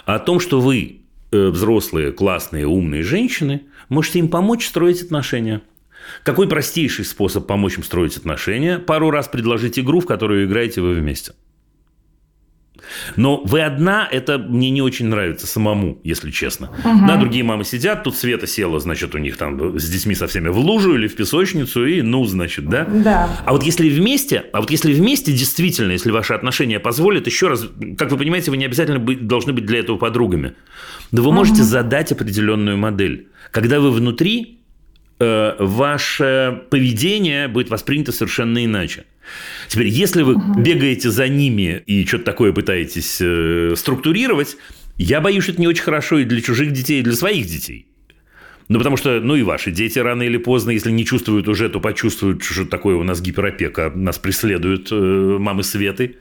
А 0.06 0.16
о 0.16 0.20
том, 0.20 0.40
что 0.40 0.62
вы 0.62 1.02
э, 1.32 1.48
взрослые, 1.48 2.12
классные, 2.12 2.68
умные 2.68 3.04
женщины, 3.04 3.64
можете 3.90 4.20
им 4.20 4.30
помочь 4.30 4.68
строить 4.68 5.02
отношения. 5.02 5.62
Какой 6.24 6.48
простейший 6.48 7.06
способ 7.06 7.48
помочь 7.48 7.78
им 7.78 7.84
строить 7.84 8.18
отношения? 8.18 8.80
Пару 8.80 9.12
раз 9.12 9.28
предложить 9.28 9.80
игру, 9.80 10.00
в 10.00 10.06
которую 10.06 10.46
играете 10.46 10.82
вы 10.82 10.94
вместе. 10.94 11.34
Но 13.16 13.42
вы 13.44 13.62
одна, 13.62 14.08
это 14.10 14.38
мне 14.38 14.70
не 14.70 14.82
очень 14.82 15.08
нравится 15.08 15.48
самому, 15.48 16.00
если 16.04 16.32
честно. 16.32 16.72
Угу. 16.84 17.08
Да, 17.08 17.18
другие 17.18 17.44
мамы 17.44 17.64
сидят, 17.64 18.04
тут 18.04 18.16
Света 18.16 18.48
села, 18.48 18.80
значит, 18.80 19.16
у 19.16 19.18
них 19.18 19.38
там 19.38 19.80
с 19.80 19.90
детьми 19.90 20.16
со 20.16 20.28
всеми 20.28 20.50
в 20.50 20.58
лужу 20.58 20.96
или 20.96 21.08
в 21.08 21.16
песочницу, 21.16 21.86
и 21.86 22.02
ну, 22.02 22.26
значит, 22.26 22.68
да? 22.68 22.86
Да. 22.86 23.30
А 23.46 23.52
вот 23.52 23.64
если 23.64 23.90
вместе, 23.90 24.46
а 24.54 24.62
вот 24.62 24.72
если 24.72 24.94
вместе, 24.94 25.32
действительно, 25.32 25.92
если 25.92 26.12
ваши 26.12 26.34
отношения 26.34 26.80
позволят, 26.80 27.28
еще 27.28 27.48
раз, 27.48 27.68
как 27.98 28.12
вы 28.12 28.18
понимаете, 28.18 28.52
вы 28.52 28.58
не 28.58 28.66
обязательно 28.66 29.00
быть, 29.00 29.28
должны 29.28 29.54
быть 29.54 29.66
для 29.66 29.80
этого 29.80 29.98
подругами. 29.98 30.54
Да 31.12 31.22
вы 31.22 31.30
угу. 31.30 31.38
можете 31.38 31.64
задать 31.64 32.12
определенную 32.12 32.78
модель. 32.78 33.30
Когда 33.52 33.80
вы 33.80 33.92
внутри, 33.92 34.61
э, 35.22 35.56
ваше 35.60 36.64
поведение 36.70 37.48
будет 37.48 37.70
воспринято 37.70 38.12
совершенно 38.12 38.64
иначе. 38.64 39.06
Теперь, 39.68 39.88
если 39.88 40.24
вы 40.24 40.36
угу. 40.36 40.60
бегаете 40.60 41.10
за 41.12 41.28
ними 41.28 41.82
и 41.86 42.06
что-то 42.06 42.26
такое 42.26 42.52
пытаетесь 42.52 43.20
э, 43.22 43.74
структурировать, 43.78 44.58
я 44.98 45.22
боюсь, 45.22 45.44
что 45.44 45.54
это 45.54 45.62
не 45.62 45.68
очень 45.68 45.84
хорошо 45.84 46.20
и 46.20 46.26
для 46.26 46.42
чужих 46.42 46.72
детей, 46.72 47.00
и 47.00 47.04
для 47.04 47.14
своих 47.14 47.46
детей. 47.46 47.88
Ну, 48.68 48.78
потому 48.78 48.96
что, 48.96 49.20
ну, 49.20 49.36
и 49.36 49.44
ваши 49.44 49.70
дети 49.70 50.00
рано 50.00 50.24
или 50.24 50.38
поздно, 50.38 50.72
если 50.72 50.92
не 50.92 51.06
чувствуют 51.06 51.48
уже, 51.50 51.68
то 51.68 51.82
почувствуют, 51.82 52.44
что 52.44 52.66
такое 52.66 52.96
у 52.96 53.04
нас 53.04 53.22
гиперопека, 53.22 53.92
нас 53.94 54.18
преследуют 54.18 54.90
э, 54.92 54.96
мамы 54.96 55.64
Светы. 55.64 56.18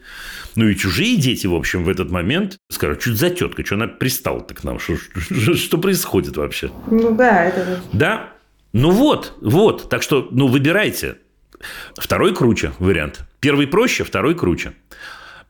Ну, 0.56 0.66
и 0.66 0.74
чужие 0.74 1.16
дети, 1.16 1.46
в 1.46 1.54
общем, 1.54 1.84
в 1.84 1.88
этот 1.88 2.10
момент 2.10 2.58
скажут, 2.68 3.02
что 3.02 3.14
за 3.14 3.30
тетка, 3.30 3.64
что 3.64 3.76
она 3.76 3.86
пристала-то 3.86 4.54
к 4.54 4.64
нам, 4.64 4.80
что, 4.80 4.96
что, 4.96 5.54
что 5.54 5.78
происходит 5.78 6.36
вообще? 6.36 6.70
Ну, 6.90 7.14
да, 7.14 7.44
это... 7.44 7.80
Да? 7.92 8.32
Ну, 8.72 8.90
вот, 8.90 9.34
вот. 9.40 9.88
Так 9.88 10.02
что, 10.02 10.28
ну, 10.30 10.46
выбирайте. 10.46 11.18
Второй 11.96 12.34
круче 12.34 12.72
вариант. 12.78 13.20
Первый 13.40 13.66
проще, 13.66 14.04
второй 14.04 14.34
круче. 14.34 14.74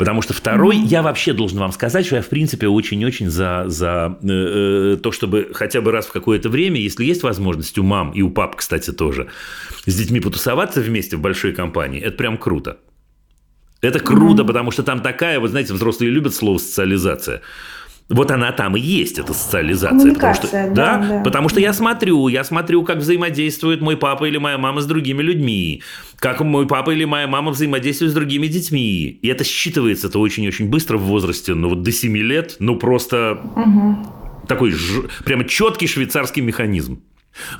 Потому 0.00 0.22
что 0.22 0.32
второй, 0.32 0.76
mm-hmm. 0.76 0.86
я 0.86 1.02
вообще 1.02 1.34
должен 1.34 1.58
вам 1.58 1.72
сказать, 1.72 2.06
что 2.06 2.16
я, 2.16 2.22
в 2.22 2.28
принципе, 2.28 2.68
очень-очень 2.68 3.28
за, 3.28 3.64
за 3.66 4.18
э, 4.22 4.96
то, 5.02 5.12
чтобы 5.12 5.50
хотя 5.52 5.82
бы 5.82 5.92
раз 5.92 6.06
в 6.06 6.12
какое-то 6.12 6.48
время, 6.48 6.80
если 6.80 7.04
есть 7.04 7.22
возможность 7.22 7.76
у 7.78 7.82
мам 7.82 8.10
и 8.12 8.22
у 8.22 8.30
пап, 8.30 8.56
кстати, 8.56 8.92
тоже, 8.92 9.28
с 9.84 9.94
детьми 9.94 10.20
потусоваться 10.20 10.80
вместе 10.80 11.18
в 11.18 11.20
большой 11.20 11.52
компании, 11.52 12.00
это 12.00 12.16
прям 12.16 12.38
круто. 12.38 12.78
Это 13.82 14.00
круто, 14.00 14.42
mm-hmm. 14.42 14.46
потому 14.46 14.70
что 14.70 14.82
там 14.84 15.00
такая, 15.00 15.38
вы 15.38 15.48
знаете, 15.48 15.74
взрослые 15.74 16.10
любят 16.10 16.34
слово 16.34 16.56
социализация. 16.56 17.42
Вот 18.10 18.32
она 18.32 18.50
там 18.50 18.76
и 18.76 18.80
есть, 18.80 19.20
эта 19.20 19.32
социализация. 19.32 20.12
Потому 20.14 20.34
что, 20.34 20.48
да, 20.50 20.66
да, 20.66 20.98
да. 20.98 21.22
Потому 21.22 21.48
что 21.48 21.60
я 21.60 21.72
смотрю, 21.72 22.26
я 22.26 22.42
смотрю, 22.42 22.82
как 22.82 22.98
взаимодействует 22.98 23.80
мой 23.80 23.96
папа 23.96 24.24
или 24.24 24.36
моя 24.36 24.58
мама 24.58 24.80
с 24.80 24.86
другими 24.86 25.22
людьми, 25.22 25.82
как 26.16 26.40
мой 26.40 26.66
папа 26.66 26.90
или 26.90 27.04
моя 27.04 27.28
мама 27.28 27.52
взаимодействуют 27.52 28.10
с 28.10 28.14
другими 28.14 28.48
детьми. 28.48 29.18
И 29.22 29.28
это 29.28 29.44
считывается 29.44 30.08
это 30.08 30.18
очень-очень 30.18 30.68
быстро 30.68 30.98
в 30.98 31.02
возрасте, 31.02 31.54
ну 31.54 31.68
вот 31.68 31.82
до 31.82 31.92
7 31.92 32.16
лет, 32.16 32.56
ну 32.58 32.76
просто 32.76 33.40
угу. 33.54 33.96
такой 34.48 34.72
ж... 34.72 35.02
прямо 35.24 35.44
четкий 35.44 35.86
швейцарский 35.86 36.42
механизм. 36.42 37.02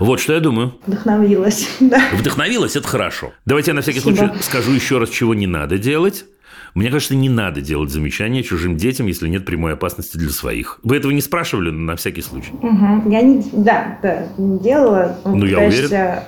Вот 0.00 0.18
что 0.18 0.32
я 0.32 0.40
думаю. 0.40 0.74
Вдохновилась. 0.84 1.68
Да. 1.80 2.02
Вдохновилась, 2.12 2.74
это 2.74 2.88
хорошо. 2.88 3.32
Давайте 3.46 3.70
я 3.70 3.74
на 3.74 3.82
всякий 3.82 4.00
Спасибо. 4.00 4.26
случай 4.26 4.42
скажу 4.42 4.72
еще 4.72 4.98
раз, 4.98 5.10
чего 5.10 5.34
не 5.34 5.46
надо 5.46 5.78
делать. 5.78 6.24
Мне 6.74 6.90
кажется, 6.90 7.14
не 7.14 7.28
надо 7.28 7.60
делать 7.60 7.90
замечания 7.90 8.42
чужим 8.42 8.76
детям, 8.76 9.06
если 9.06 9.28
нет 9.28 9.44
прямой 9.44 9.74
опасности 9.74 10.16
для 10.16 10.30
своих. 10.30 10.78
Вы 10.82 10.96
этого 10.96 11.12
не 11.12 11.20
спрашивали 11.20 11.70
на 11.70 11.96
всякий 11.96 12.22
случай? 12.22 12.52
Угу. 12.52 13.10
Я 13.10 13.22
не, 13.22 13.44
да, 13.52 13.98
да, 14.02 14.28
не 14.38 14.58
делала. 14.58 15.18
Ну, 15.24 15.44
я 15.44 15.60
уверен. 15.60 16.20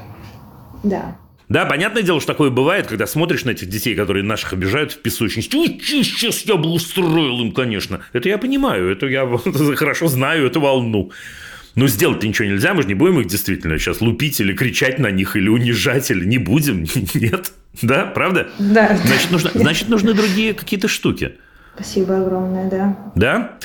Да. 0.82 1.16
Да, 1.48 1.66
понятное 1.66 2.02
дело, 2.02 2.18
что 2.18 2.32
такое 2.32 2.48
бывает, 2.50 2.86
когда 2.86 3.06
смотришь 3.06 3.44
на 3.44 3.50
этих 3.50 3.68
детей, 3.68 3.94
которые 3.94 4.22
наших 4.22 4.54
обижают 4.54 4.92
в 4.92 5.02
песочнице. 5.02 5.54
Ой, 5.54 5.78
сейчас 5.82 6.42
я 6.42 6.56
бы 6.56 6.70
устроил 6.70 7.40
им, 7.40 7.52
конечно. 7.52 8.00
Это 8.14 8.30
я 8.30 8.38
понимаю, 8.38 8.90
это 8.90 9.06
я 9.06 9.28
хорошо 9.76 10.08
знаю 10.08 10.46
эту 10.46 10.60
волну. 10.60 11.10
Но 11.74 11.88
сделать 11.88 12.22
ничего 12.22 12.48
нельзя, 12.48 12.74
мы 12.74 12.82
же 12.82 12.88
не 12.88 12.94
будем 12.94 13.20
их 13.20 13.28
действительно 13.28 13.78
сейчас 13.78 14.00
лупить 14.00 14.40
или 14.40 14.52
кричать 14.52 14.98
на 14.98 15.10
них, 15.10 15.36
или 15.36 15.48
унижать, 15.48 16.10
или 16.10 16.24
не 16.24 16.38
будем. 16.38 16.86
Нет. 17.14 17.52
Да, 17.80 18.06
правда? 18.06 18.48
Да. 18.58 18.98
Значит, 19.04 19.30
нужно, 19.30 19.50
значит, 19.54 19.88
нужны 19.88 20.12
другие 20.12 20.52
какие-то 20.52 20.88
штуки. 20.88 21.36
Спасибо 21.74 22.18
огромное, 22.18 22.68
да. 22.68 22.98
Да? 23.14 23.58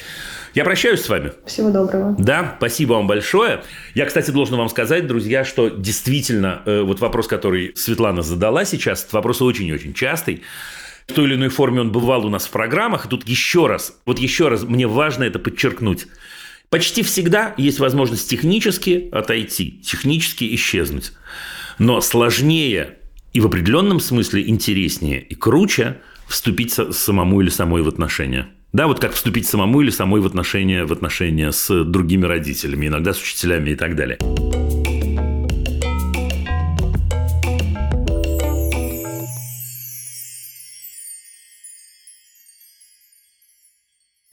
Я 0.54 0.64
прощаюсь 0.64 1.02
с 1.02 1.10
вами. 1.10 1.34
Всего 1.46 1.70
доброго. 1.70 2.16
Да, 2.18 2.56
спасибо 2.58 2.94
вам 2.94 3.06
большое. 3.06 3.62
Я, 3.94 4.06
кстати, 4.06 4.32
должен 4.32 4.58
вам 4.58 4.70
сказать, 4.70 5.06
друзья, 5.06 5.44
что 5.44 5.70
действительно 5.70 6.62
э, 6.66 6.82
вот 6.82 7.00
вопрос, 7.00 7.28
который 7.28 7.74
Светлана 7.76 8.22
задала 8.22 8.66
сейчас, 8.66 9.08
вопрос 9.12 9.42
очень-очень 9.42 9.94
частый. 9.94 10.42
В 11.06 11.14
той 11.14 11.26
или 11.26 11.36
иной 11.36 11.50
форме 11.50 11.82
он 11.82 11.92
бывал 11.92 12.26
у 12.26 12.30
нас 12.30 12.46
в 12.46 12.50
программах. 12.50 13.06
И 13.06 13.10
тут 13.10 13.28
еще 13.28 13.68
раз, 13.68 13.94
вот 14.06 14.20
еще 14.20 14.48
раз 14.48 14.64
мне 14.64 14.88
важно 14.88 15.26
это 15.26 15.38
подчеркнуть. 15.38 16.08
Почти 16.70 17.02
всегда 17.02 17.56
есть 17.58 17.80
возможность 17.80 18.30
технически 18.30 19.08
отойти, 19.14 19.80
технически 19.82 20.54
исчезнуть. 20.54 21.14
Но 21.80 22.02
сложнее 22.02 22.98
и 23.32 23.40
в 23.40 23.46
определенном 23.46 24.02
смысле 24.02 24.50
интереснее 24.50 25.22
и 25.22 25.34
круче 25.34 26.02
вступить 26.28 26.74
самому 26.74 27.40
или 27.40 27.50
самой 27.50 27.84
в 27.84 27.88
отношения. 27.88 28.50
Да, 28.74 28.88
вот 28.88 29.00
как 29.00 29.14
вступить 29.14 29.48
самому 29.48 29.82
или 29.82 29.92
самой 29.92 30.20
в 30.20 30.26
отношения, 30.26 30.84
в 30.84 30.92
отношения 30.92 31.54
с 31.54 31.86
другими 31.86 32.26
родителями, 32.26 32.88
иногда 32.88 33.14
с 33.14 33.22
учителями 33.22 33.70
и 33.70 33.76
так 33.76 33.96
далее. 33.96 34.18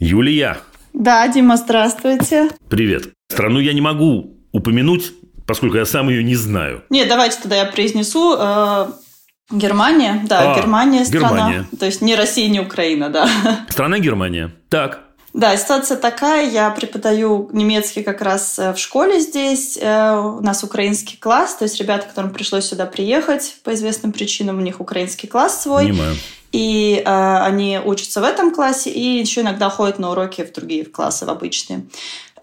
Юлия. 0.01 0.59
Да, 0.95 1.26
Дима, 1.26 1.57
здравствуйте. 1.57 2.51
Привет. 2.70 3.09
Страну 3.28 3.59
я 3.59 3.72
не 3.72 3.80
могу 3.80 4.36
упомянуть, 4.53 5.12
поскольку 5.45 5.76
я 5.76 5.86
сам 5.86 6.09
ее 6.09 6.22
не 6.22 6.36
знаю. 6.36 6.84
Нет, 6.88 7.09
давайте 7.09 7.38
тогда 7.42 7.57
я 7.57 7.64
произнесу. 7.66 8.36
Э, 8.38 8.86
Германия, 9.51 10.24
да, 10.28 10.55
а, 10.55 10.57
Германия 10.57 11.05
страна. 11.05 11.28
Германия. 11.28 11.66
То 11.78 11.86
есть 11.86 12.01
не 12.01 12.14
Россия, 12.14 12.49
не 12.49 12.61
Украина, 12.61 13.11
да. 13.11 13.28
Страна 13.68 13.99
Германия. 13.99 14.55
Так. 14.68 15.01
Да, 15.32 15.57
ситуация 15.57 15.97
такая. 15.97 16.49
Я 16.49 16.70
преподаю 16.70 17.51
немецкий 17.53 18.05
как 18.05 18.22
раз 18.22 18.57
э, 18.61 18.72
в 18.72 18.78
школе 18.78 19.18
здесь. 19.18 19.76
Э, 19.76 20.16
у 20.16 20.40
нас 20.42 20.62
украинский 20.62 21.18
класс. 21.18 21.57
То 21.57 21.64
есть 21.64 21.78
ребята, 21.80 22.07
которым 22.07 22.30
пришлось 22.30 22.66
сюда 22.66 22.86
приехать 22.86 23.57
по 23.64 23.74
известным 23.74 24.12
причинам, 24.12 24.59
у 24.59 24.61
них 24.61 24.80
украинский 24.80 25.28
класс 25.28 25.61
свой. 25.61 25.88
Понимаю. 25.88 26.14
И 26.55 27.02
э, 27.05 27.38
они 27.38 27.80
учатся 27.84 28.20
в 28.20 28.24
этом 28.24 28.55
классе 28.55 28.88
и 28.88 29.18
еще 29.18 29.40
иногда 29.40 29.68
ходят 29.68 29.98
на 29.98 30.12
уроки 30.12 30.44
в 30.44 30.52
другие 30.52 30.84
классы, 30.84 31.26
в 31.26 31.28
обычные. 31.28 31.84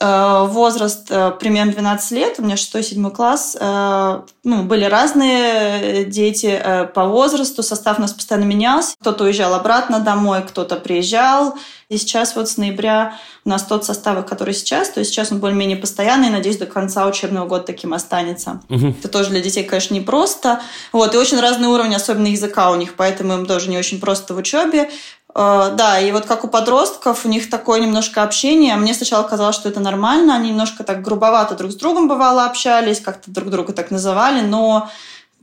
Э, 0.01 0.47
возраст 0.47 1.11
э, 1.11 1.31
примерно 1.39 1.73
12 1.73 2.11
лет, 2.11 2.35
у 2.39 2.41
меня 2.41 2.55
6-7 2.55 3.11
класс, 3.11 3.55
э, 3.59 4.21
ну, 4.43 4.63
были 4.63 4.85
разные 4.85 6.05
дети 6.05 6.59
по 6.95 7.05
возрасту, 7.05 7.61
состав 7.61 7.99
у 7.99 8.01
нас 8.01 8.11
постоянно 8.11 8.45
менялся. 8.45 8.95
Кто-то 8.99 9.25
уезжал 9.25 9.53
обратно 9.53 9.99
домой, 9.99 10.41
кто-то 10.47 10.77
приезжал. 10.77 11.53
И 11.89 11.97
сейчас 11.97 12.37
вот 12.37 12.47
с 12.49 12.55
ноября 12.55 13.15
у 13.43 13.49
нас 13.49 13.63
тот 13.63 13.83
состав, 13.83 14.25
который 14.25 14.53
сейчас, 14.53 14.89
то 14.89 15.01
есть 15.01 15.11
сейчас 15.11 15.29
он 15.31 15.39
более-менее 15.39 15.75
постоянный, 15.75 16.29
надеюсь, 16.29 16.57
до 16.57 16.65
конца 16.65 17.05
учебного 17.05 17.45
года 17.47 17.65
таким 17.65 17.93
останется. 17.93 18.61
Угу. 18.69 18.95
Это 18.99 19.09
тоже 19.09 19.31
для 19.31 19.41
детей, 19.41 19.65
конечно, 19.65 19.93
непросто. 19.93 20.61
Вот, 20.93 21.13
и 21.13 21.17
очень 21.17 21.39
разный 21.41 21.67
уровень, 21.67 21.93
особенно 21.93 22.27
языка 22.27 22.71
у 22.71 22.75
них, 22.75 22.93
поэтому 22.95 23.33
им 23.33 23.45
тоже 23.45 23.69
не 23.69 23.77
очень 23.77 23.99
просто 23.99 24.33
в 24.33 24.37
учебе. 24.37 24.89
Э, 25.33 25.71
да, 25.75 25.99
и 25.99 26.11
вот 26.11 26.25
как 26.25 26.43
у 26.43 26.47
подростков, 26.47 27.25
у 27.25 27.29
них 27.29 27.49
такое 27.49 27.79
немножко 27.79 28.23
общение. 28.23 28.75
Мне 28.75 28.93
сначала 28.93 29.23
казалось, 29.23 29.55
что 29.55 29.69
это 29.69 29.79
нормально. 29.79 30.35
Они 30.35 30.49
немножко 30.49 30.83
так 30.83 31.01
грубовато 31.01 31.55
друг 31.55 31.71
с 31.71 31.75
другом 31.75 32.07
бывало 32.07 32.45
общались, 32.45 32.99
как-то 32.99 33.31
друг 33.31 33.49
друга 33.49 33.73
так 33.73 33.91
называли, 33.91 34.41
но 34.41 34.89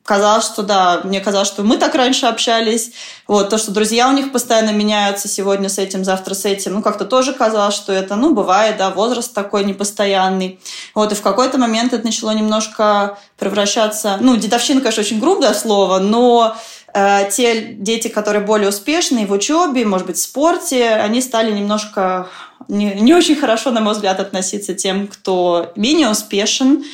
казалось, 0.09 0.47
что 0.47 0.63
да, 0.63 1.03
мне 1.05 1.21
казалось, 1.21 1.49
что 1.49 1.63
мы 1.63 1.77
так 1.77 1.95
раньше 1.95 2.25
общались. 2.25 2.93
Вот, 3.27 3.51
то, 3.51 3.59
что 3.59 3.73
друзья 3.73 4.09
у 4.09 4.13
них 4.13 4.33
постоянно 4.33 4.71
меняются 4.71 5.29
сегодня 5.29 5.69
с 5.69 5.77
этим, 5.77 6.03
завтра 6.03 6.33
с 6.33 6.47
этим. 6.47 6.73
Ну, 6.73 6.83
как-то 6.83 7.05
тоже 7.05 7.35
казалось, 7.35 7.75
что 7.75 7.93
это, 7.93 8.17
ну, 8.17 8.33
бывает, 8.33 8.79
да, 8.79 8.89
возраст 8.89 9.35
такой 9.35 9.65
непостоянный. 9.65 10.61
Вот, 10.95 11.13
и 11.13 11.15
в 11.15 11.21
какой-то 11.21 11.59
момент 11.59 11.93
это 11.93 12.07
начало 12.07 12.31
немножко 12.31 13.19
превращаться... 13.39 14.17
Ну, 14.21 14.37
дедовщина, 14.37 14.81
конечно, 14.81 15.03
очень 15.03 15.21
грубое 15.21 15.53
слово, 15.53 15.99
но 15.99 16.57
те 16.93 17.75
дети, 17.75 18.09
которые 18.09 18.45
более 18.45 18.71
успешные 18.71 19.27
в 19.27 19.33
учебе, 19.33 19.85
может 19.85 20.07
быть, 20.07 20.17
в 20.17 20.23
спорте, 20.23 20.89
они 20.89 21.21
стали 21.21 21.53
немножко 21.53 22.29
не, 22.69 22.95
не 22.95 23.15
очень 23.15 23.37
хорошо, 23.37 23.71
на 23.71 23.81
мой 23.81 23.95
взгляд, 23.95 24.21
относиться 24.21 24.75
тем, 24.75 25.07
кто 25.07 25.73
менее 25.77 26.11
успешен. 26.11 26.85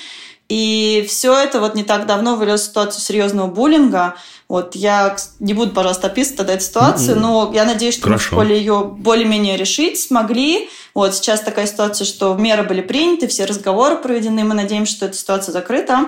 И 0.49 1.07
все 1.09 1.39
это 1.39 1.61
вот 1.61 1.75
не 1.75 1.85
так 1.85 2.07
давно 2.07 2.37
вылез 2.37 2.61
в 2.61 2.65
ситуацию 2.65 3.03
серьезного 3.03 3.47
буллинга. 3.47 4.15
Вот 4.47 4.75
я 4.77 5.17
не 5.41 5.55
буду, 5.55 5.73
пожалуйста, 5.73 6.09
описывать 6.09 6.37
тогда 6.37 6.53
эту 6.53 6.65
ситуацию, 6.65 7.17
mm-hmm. 7.17 7.21
но 7.21 7.51
я 7.55 7.65
надеюсь, 7.65 7.95
что 7.95 8.05
Хорошо. 8.05 8.37
мы 8.37 8.43
в 8.43 8.45
школе 8.45 8.59
ее 8.59 8.85
более-менее 8.85 9.57
решить 9.57 9.99
смогли. 9.99 10.69
Вот 10.93 11.15
сейчас 11.15 11.41
такая 11.41 11.67
ситуация, 11.67 12.05
что 12.05 12.35
меры 12.35 12.63
были 12.63 12.83
приняты, 12.83 13.27
все 13.27 13.47
разговоры 13.47 13.97
проведены, 13.97 14.45
мы 14.45 14.55
надеемся, 14.55 14.97
что 14.97 15.07
эта 15.07 15.17
ситуация 15.17 15.53
закрыта. 15.53 16.07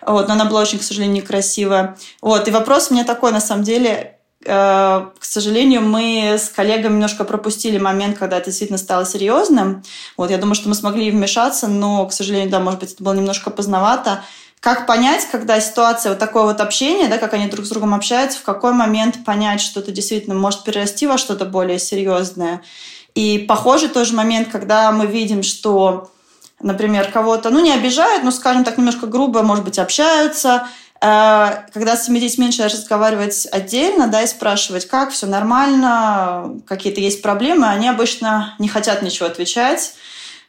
Вот, 0.00 0.28
но 0.28 0.34
она 0.34 0.46
была 0.46 0.62
очень, 0.62 0.78
к 0.78 0.82
сожалению, 0.82 1.16
некрасивая. 1.16 1.96
Вот, 2.22 2.48
и 2.48 2.50
вопрос 2.50 2.90
у 2.90 2.94
меня 2.94 3.04
такой, 3.04 3.32
на 3.32 3.40
самом 3.40 3.64
деле, 3.64 4.13
к 4.44 5.12
сожалению, 5.20 5.82
мы 5.82 6.36
с 6.38 6.48
коллегами 6.50 6.94
немножко 6.94 7.24
пропустили 7.24 7.78
момент, 7.78 8.18
когда 8.18 8.36
это 8.38 8.46
действительно 8.46 8.78
стало 8.78 9.06
серьезным. 9.06 9.82
Вот, 10.16 10.30
я 10.30 10.38
думаю, 10.38 10.54
что 10.54 10.68
мы 10.68 10.74
смогли 10.74 11.10
вмешаться, 11.10 11.66
но, 11.66 12.06
к 12.06 12.12
сожалению, 12.12 12.50
да, 12.50 12.60
может 12.60 12.80
быть, 12.80 12.92
это 12.92 13.02
было 13.02 13.14
немножко 13.14 13.50
поздновато. 13.50 14.22
Как 14.60 14.86
понять, 14.86 15.26
когда 15.30 15.60
ситуация 15.60 16.10
вот 16.10 16.18
такое 16.18 16.44
вот 16.44 16.60
общение, 16.60 17.08
да, 17.08 17.18
как 17.18 17.34
они 17.34 17.48
друг 17.48 17.66
с 17.66 17.68
другом 17.68 17.94
общаются, 17.94 18.38
в 18.38 18.42
какой 18.44 18.72
момент 18.72 19.24
понять, 19.24 19.60
что 19.60 19.80
это 19.80 19.92
действительно 19.92 20.34
может 20.34 20.64
перерасти 20.64 21.06
во 21.06 21.18
что-то 21.18 21.44
более 21.44 21.78
серьезное. 21.78 22.62
И 23.14 23.38
похожий 23.38 23.88
тоже 23.88 24.14
момент, 24.14 24.48
когда 24.50 24.90
мы 24.90 25.06
видим, 25.06 25.42
что, 25.42 26.10
например, 26.60 27.10
кого-то, 27.12 27.50
ну, 27.50 27.60
не 27.60 27.72
обижают, 27.72 28.24
но, 28.24 28.30
скажем 28.30 28.64
так, 28.64 28.78
немножко 28.78 29.06
грубо, 29.06 29.42
может 29.42 29.64
быть, 29.64 29.78
общаются, 29.78 30.66
э, 30.66 30.68
когда 31.00 31.96
с 31.96 32.08
детьми 32.08 32.46
начинаешь 32.46 32.72
разговаривать 32.72 33.46
отдельно, 33.52 34.08
да, 34.08 34.22
и 34.22 34.26
спрашивать, 34.26 34.86
как, 34.86 35.10
все 35.10 35.26
нормально, 35.26 36.60
какие-то 36.66 37.00
есть 37.00 37.20
проблемы, 37.20 37.68
они 37.68 37.88
обычно 37.88 38.54
не 38.58 38.68
хотят 38.68 39.02
ничего 39.02 39.26
отвечать, 39.26 39.94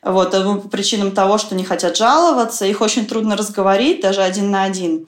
вот, 0.06 0.32
по 0.32 0.70
причинам 0.70 1.12
того, 1.12 1.40
что 1.40 1.56
не 1.56 1.64
хотят 1.64 1.98
жаловаться, 1.98 2.66
их 2.66 2.82
очень 2.82 3.08
трудно 3.08 3.36
разговорить, 3.36 4.02
даже 4.02 4.22
один 4.22 4.52
на 4.52 4.64
один. 4.64 5.08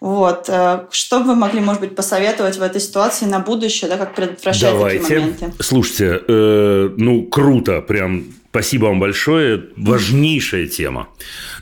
Вот. 0.00 0.48
Э, 0.48 0.86
что 0.92 1.18
бы 1.18 1.26
вы 1.26 1.34
могли, 1.34 1.60
может 1.60 1.80
быть, 1.80 1.96
посоветовать 1.96 2.56
в 2.56 2.62
этой 2.62 2.80
ситуации 2.80 3.24
на 3.24 3.40
будущее, 3.40 3.90
да, 3.90 3.96
как 3.96 4.14
предотвращать 4.14 4.70
Давайте. 4.70 5.00
такие 5.00 5.20
моменты? 5.20 5.52
Слушайте, 5.58 6.22
э, 6.28 6.90
ну, 6.96 7.24
круто, 7.24 7.80
прям 7.80 8.26
Спасибо 8.50 8.86
вам 8.86 9.00
большое. 9.00 9.64
Важнейшая 9.76 10.66
тема. 10.66 11.08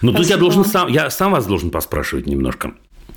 Но 0.00 0.12
Спасибо. 0.12 0.16
тут 0.16 0.26
я 0.30 0.36
должен 0.36 0.64
сам, 0.64 0.88
я 0.88 1.10
сам 1.10 1.32
вас 1.32 1.44
должен 1.44 1.70
поспрашивать 1.70 2.26
немножко. 2.26 2.74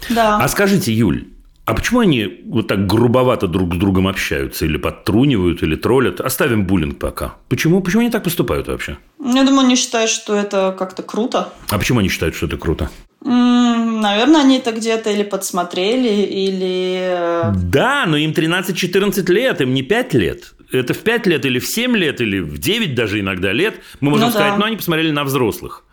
Да. 0.09 0.37
А 0.37 0.47
скажите, 0.47 0.93
Юль, 0.93 1.27
а 1.67 1.73
почему 1.73 1.99
они 1.99 2.41
вот 2.45 2.67
так 2.67 2.87
грубовато 2.87 3.47
друг 3.47 3.75
с 3.75 3.77
другом 3.77 4.07
общаются? 4.07 4.65
Или 4.65 4.77
подтрунивают, 4.77 5.63
или 5.63 5.75
троллят? 5.75 6.21
Оставим 6.21 6.65
буллинг 6.65 6.97
пока. 6.97 7.35
Почему? 7.49 7.81
Почему 7.81 8.01
они 8.01 8.09
так 8.09 8.23
поступают 8.23 8.69
вообще? 8.69 8.97
Я 9.19 9.43
думаю, 9.43 9.65
они 9.65 9.75
считают, 9.75 10.09
что 10.09 10.33
это 10.33 10.73
как-то 10.79 11.03
круто. 11.03 11.49
А 11.69 11.77
почему 11.77 11.99
они 11.99 12.07
считают, 12.07 12.35
что 12.35 12.45
это 12.45 12.55
круто? 12.55 12.89
Наверное, 13.21 14.41
они 14.41 14.59
это 14.59 14.71
где-то 14.71 15.09
или 15.09 15.23
подсмотрели, 15.23 16.21
или... 16.21 16.99
Э, 17.01 17.53
да, 17.53 18.05
но 18.05 18.15
им 18.15 18.31
13-14 18.31 19.29
лет, 19.33 19.59
им 19.59 19.73
не 19.73 19.81
5 19.81 20.13
лет. 20.13 20.53
Это 20.71 20.93
в 20.93 20.99
5 20.99 21.27
лет 21.27 21.45
или 21.45 21.59
в 21.59 21.67
7 21.67 21.97
лет, 21.97 22.21
или 22.21 22.39
в 22.39 22.59
9 22.59 22.95
даже 22.95 23.19
иногда 23.19 23.51
лет. 23.51 23.81
Мы 23.99 24.11
можем 24.11 24.27
ну, 24.27 24.31
сказать, 24.31 24.53
да. 24.53 24.57
но 24.57 24.65
они 24.65 24.77
посмотрели 24.77 25.11
на 25.11 25.25
взрослых. 25.25 25.83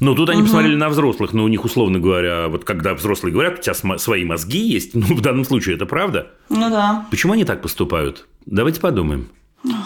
Ну, 0.00 0.14
тут 0.14 0.30
они 0.30 0.40
угу. 0.40 0.46
посмотрели 0.46 0.76
на 0.76 0.88
взрослых, 0.88 1.32
но 1.32 1.44
у 1.44 1.48
них, 1.48 1.64
условно 1.64 1.98
говоря, 1.98 2.48
вот 2.48 2.64
когда 2.64 2.94
взрослые 2.94 3.32
говорят, 3.32 3.58
у 3.58 3.62
тебя 3.62 3.98
свои 3.98 4.24
мозги 4.24 4.58
есть, 4.58 4.90
ну, 4.94 5.06
в 5.06 5.20
данном 5.20 5.44
случае 5.44 5.76
это 5.76 5.86
правда. 5.86 6.28
Ну 6.48 6.70
да. 6.70 7.06
Почему 7.10 7.32
они 7.32 7.44
так 7.44 7.62
поступают? 7.62 8.26
Давайте 8.46 8.80
подумаем. 8.80 9.28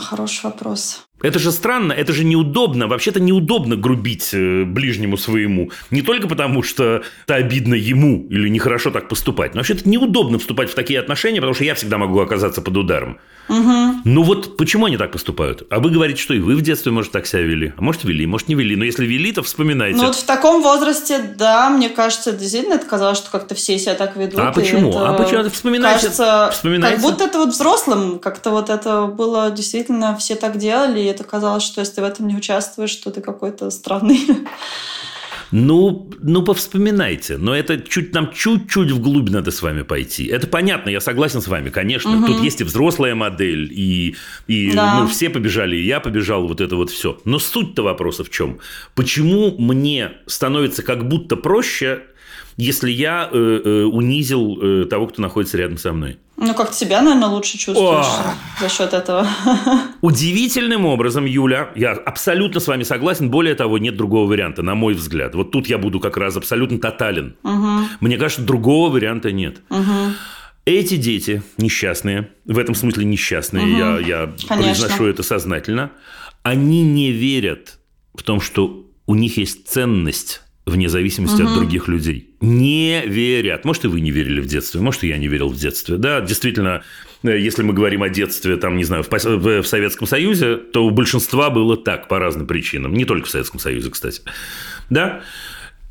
Хороший 0.01 0.45
вопрос. 0.45 1.05
Это 1.23 1.39
же 1.39 1.53
странно, 1.53 1.93
это 1.93 2.13
же 2.13 2.25
неудобно. 2.25 2.87
Вообще-то 2.89 3.21
неудобно 3.21 3.77
грубить 3.77 4.31
э, 4.33 4.65
ближнему 4.65 5.17
своему. 5.17 5.71
Не 5.91 6.03
только 6.03 6.29
потому, 6.29 6.63
что 6.63 7.03
это 7.27 7.35
обидно 7.35 7.75
ему 7.75 8.27
или 8.29 8.49
нехорошо 8.49 8.91
так 8.91 9.09
поступать. 9.09 9.55
Но 9.55 9.61
вообще-то 9.61 9.89
неудобно 9.89 10.39
вступать 10.39 10.71
в 10.71 10.75
такие 10.75 10.99
отношения, 10.99 11.41
потому 11.41 11.55
что 11.55 11.65
я 11.65 11.75
всегда 11.75 11.99
могу 11.99 12.21
оказаться 12.21 12.61
под 12.61 12.77
ударом. 12.77 13.19
Угу. 13.49 14.03
Ну 14.05 14.23
вот 14.23 14.57
почему 14.57 14.87
они 14.87 14.97
так 14.97 15.13
поступают? 15.13 15.67
А 15.71 15.81
вы 15.81 15.91
говорите, 15.91 16.21
что 16.21 16.33
и 16.35 16.39
вы 16.39 16.55
в 16.55 16.63
детстве, 16.63 16.93
может, 16.93 17.13
так 17.13 17.27
себя 17.27 17.43
вели. 17.43 17.73
А 17.77 17.83
может, 17.83 18.05
вели, 18.05 18.25
может, 18.27 18.49
не 18.49 18.55
вели. 18.55 18.77
Но 18.77 18.85
если 18.85 19.05
вели, 19.05 19.33
то 19.33 19.43
вспоминайте. 19.43 19.99
Ну 19.99 20.07
вот 20.07 20.17
в 20.17 20.25
таком 20.25 20.63
возрасте, 20.63 21.35
да, 21.37 21.69
мне 21.71 21.89
кажется, 21.89 22.33
действительно 22.33 22.75
это 22.75 22.87
казалось, 22.87 23.19
что 23.19 23.31
как-то 23.31 23.55
все 23.55 23.79
себя 23.79 23.95
так 23.95 24.17
ведут. 24.17 24.39
А 24.39 24.53
почему? 24.53 24.97
А 24.97 25.13
почему? 25.15 25.49
Вспоминайте. 25.51 26.07
Кажется, 26.07 26.51
вспоминайте. 26.53 26.97
как 26.97 27.05
будто 27.05 27.25
это 27.25 27.39
вот 27.39 27.49
взрослым. 27.51 28.19
Как-то 28.19 28.51
вот 28.51 28.71
это 28.71 29.07
было 29.07 29.51
действительно, 29.51 30.17
все 30.17 30.35
так 30.35 30.57
делали, 30.59 31.01
это 31.13 31.25
казалось, 31.25 31.63
что 31.63 31.81
если 31.81 31.95
ты 31.95 32.01
в 32.03 32.05
этом 32.05 32.27
не 32.27 32.37
участвуешь, 32.37 32.91
что 32.91 33.11
ты 33.11 33.21
какой-то 33.21 33.71
странный. 33.71 34.21
Ну, 35.55 36.11
ну, 36.23 36.43
повспоминайте. 36.43 37.37
Но 37.37 37.55
это 37.55 37.79
чуть, 37.79 38.15
нам 38.15 38.33
чуть-чуть 38.33 38.91
вглубь 38.91 39.29
надо 39.29 39.51
с 39.51 39.61
вами 39.61 39.83
пойти. 39.83 40.25
Это 40.25 40.47
понятно, 40.47 40.89
я 40.89 40.99
согласен 40.99 41.43
с 41.43 41.47
вами, 41.47 41.69
конечно. 41.69 42.17
Угу. 42.17 42.27
Тут 42.27 42.43
есть 42.43 42.63
и 42.63 42.65
взрослая 42.65 43.15
модель, 43.15 43.71
и, 43.71 44.17
и 44.47 44.73
да. 44.73 45.01
ну, 45.01 45.09
все 45.09 45.29
побежали, 45.29 45.77
и 45.77 45.85
я 45.85 46.01
побежал, 46.01 46.49
вот 46.49 46.63
это 46.63 46.75
вот 46.77 46.89
все. 46.89 47.21
Но 47.27 47.39
суть-то 47.39 47.83
вопроса 47.83 48.25
в 48.25 48.31
чем? 48.31 48.61
Почему 48.95 49.55
мне 49.59 50.13
становится 50.27 50.83
как 50.83 51.07
будто 51.07 51.37
проще 51.37 52.01
если 52.57 52.91
я 52.91 53.29
э, 53.33 53.61
э, 53.65 53.85
унизил 53.85 54.59
э, 54.61 54.85
того, 54.85 55.07
кто 55.07 55.23
находится 55.23 55.57
рядом 55.57 55.79
со 55.79 55.93
мной. 55.93 56.19
Ну, 56.37 56.55
как 56.55 56.73
себя, 56.73 57.03
наверное, 57.03 57.29
лучше 57.29 57.59
чувствуешь 57.59 58.07
О! 58.07 58.35
за 58.61 58.69
счет 58.69 58.95
этого. 58.95 59.27
Удивительным 60.01 60.87
образом, 60.87 61.25
Юля, 61.25 61.71
я 61.77 61.93
абсолютно 61.93 62.59
с 62.59 62.67
вами 62.67 62.83
согласен. 62.83 63.31
Более 63.31 63.55
того, 63.55 63.79
нет 63.79 63.97
другого 63.97 64.29
варианта, 64.29 64.63
на 64.63 64.75
мой 64.75 64.95
взгляд. 64.95 65.35
Вот 65.35 65.51
тут 65.51 65.69
я 65.69 65.79
буду 65.79 66.01
как 66.01 66.17
раз 66.17 66.37
абсолютно 66.37 66.79
тотален. 66.79 67.37
Угу. 67.45 67.89
Мне 68.01 68.17
кажется, 68.17 68.43
другого 68.43 68.91
варианта 68.91 69.31
нет. 69.31 69.61
Угу. 69.69 70.15
Эти 70.65 70.97
дети 70.97 71.43
несчастные, 71.59 72.31
в 72.45 72.59
этом 72.59 72.75
смысле 72.75 73.05
несчастные, 73.05 73.65
угу. 73.65 73.77
я, 73.77 73.99
я 73.99 74.33
произношу 74.49 75.07
это 75.07 75.23
сознательно, 75.23 75.91
они 76.43 76.83
не 76.83 77.11
верят 77.11 77.79
в 78.15 78.23
том, 78.23 78.41
что 78.41 78.87
у 79.07 79.15
них 79.15 79.37
есть 79.37 79.69
ценность 79.69 80.43
вне 80.65 80.89
зависимости 80.89 81.43
угу. 81.43 81.51
от 81.51 81.55
других 81.57 81.89
людей. 81.89 82.32
Не 82.43 83.07
верят. 83.07 83.65
Может, 83.65 83.85
и 83.85 83.89
вы 83.89 84.01
не 84.01 84.11
верили 84.11 84.41
в 84.41 84.47
детстве, 84.47 84.81
может, 84.81 85.05
и 85.05 85.09
я 85.09 85.17
не 85.17 85.29
верил 85.29 85.49
в 85.49 85.57
детстве. 85.57 85.97
Да, 85.97 86.21
действительно, 86.21 86.83
если 87.23 87.63
мы 87.63 87.73
говорим 87.73 88.03
о 88.03 88.09
детстве, 88.09 88.57
там, 88.57 88.77
не 88.77 88.83
знаю, 88.83 89.05
в 89.05 89.65
Советском 89.65 90.09
Союзе, 90.09 90.57
то 90.57 90.85
у 90.85 90.91
большинства 90.91 91.51
было 91.51 91.77
так 91.77 92.09
по 92.09 92.19
разным 92.19 92.49
причинам. 92.49 92.95
Не 92.95 93.05
только 93.05 93.29
в 93.29 93.31
Советском 93.31 93.61
Союзе, 93.61 93.91
кстати. 93.91 94.23
Да? 94.91 95.23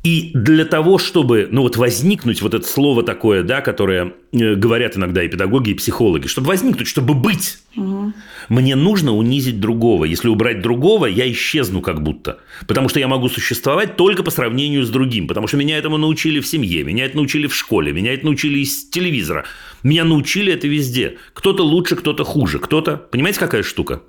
И 0.02 0.32
для 0.34 0.64
того, 0.64 0.98
чтобы, 0.98 1.46
ну 1.52 1.62
вот 1.62 1.76
возникнуть, 1.76 2.42
вот 2.42 2.54
это 2.54 2.66
слово 2.66 3.04
такое, 3.04 3.44
да, 3.44 3.60
которое 3.60 4.14
э, 4.32 4.54
говорят 4.56 4.96
иногда 4.96 5.22
и 5.22 5.28
педагоги, 5.28 5.70
и 5.70 5.74
психологи, 5.74 6.26
чтобы 6.26 6.48
возникнуть, 6.48 6.88
чтобы 6.88 7.14
быть, 7.14 7.58
угу. 7.76 8.12
мне 8.48 8.74
нужно 8.74 9.14
унизить 9.14 9.60
другого. 9.60 10.04
Если 10.04 10.28
убрать 10.28 10.60
другого, 10.60 11.06
я 11.06 11.30
исчезну 11.30 11.82
как 11.82 12.02
будто. 12.02 12.40
Потому 12.66 12.88
что 12.88 12.98
я 12.98 13.06
могу 13.06 13.28
существовать 13.28 13.96
только 13.96 14.24
по 14.24 14.32
сравнению 14.32 14.84
с 14.84 14.90
другим. 14.90 15.28
Потому 15.28 15.46
что 15.46 15.56
меня 15.56 15.78
этому 15.78 15.98
научили 15.98 16.40
в 16.40 16.48
семье, 16.48 16.82
меня 16.82 17.04
это 17.04 17.16
научили 17.16 17.46
в 17.46 17.54
школе, 17.54 17.92
меня 17.92 18.12
это 18.12 18.24
научили 18.24 18.58
из 18.58 18.88
телевизора. 18.88 19.44
Меня 19.84 20.04
научили 20.04 20.52
это 20.52 20.66
везде. 20.66 21.18
Кто-то 21.32 21.62
лучше, 21.62 21.94
кто-то 21.94 22.24
хуже. 22.24 22.58
Кто-то... 22.58 22.96
Понимаете, 22.96 23.38
какая 23.38 23.62
штука? 23.62 24.02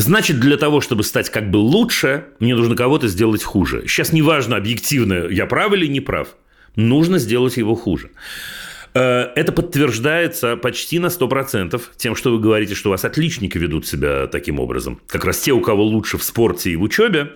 Значит, 0.00 0.40
для 0.40 0.56
того, 0.56 0.80
чтобы 0.80 1.04
стать 1.04 1.28
как 1.28 1.50
бы 1.50 1.58
лучше, 1.58 2.24
мне 2.38 2.54
нужно 2.54 2.74
кого-то 2.74 3.06
сделать 3.06 3.42
хуже. 3.42 3.84
Сейчас 3.86 4.14
неважно 4.14 4.56
объективно, 4.56 5.26
я 5.28 5.44
прав 5.44 5.74
или 5.74 5.86
не 5.86 6.00
прав. 6.00 6.28
Нужно 6.74 7.18
сделать 7.18 7.58
его 7.58 7.74
хуже. 7.74 8.10
Э, 8.94 9.26
это 9.36 9.52
подтверждается 9.52 10.56
почти 10.56 10.98
на 10.98 11.08
100% 11.08 11.78
тем, 11.98 12.16
что 12.16 12.32
вы 12.32 12.40
говорите, 12.40 12.74
что 12.74 12.88
у 12.88 12.92
вас 12.92 13.04
отличники 13.04 13.58
ведут 13.58 13.86
себя 13.86 14.26
таким 14.26 14.58
образом. 14.58 15.02
Как 15.06 15.26
раз 15.26 15.38
те, 15.38 15.52
у 15.52 15.60
кого 15.60 15.84
лучше 15.84 16.16
в 16.16 16.22
спорте 16.22 16.70
и 16.70 16.76
в 16.76 16.82
учебе, 16.82 17.32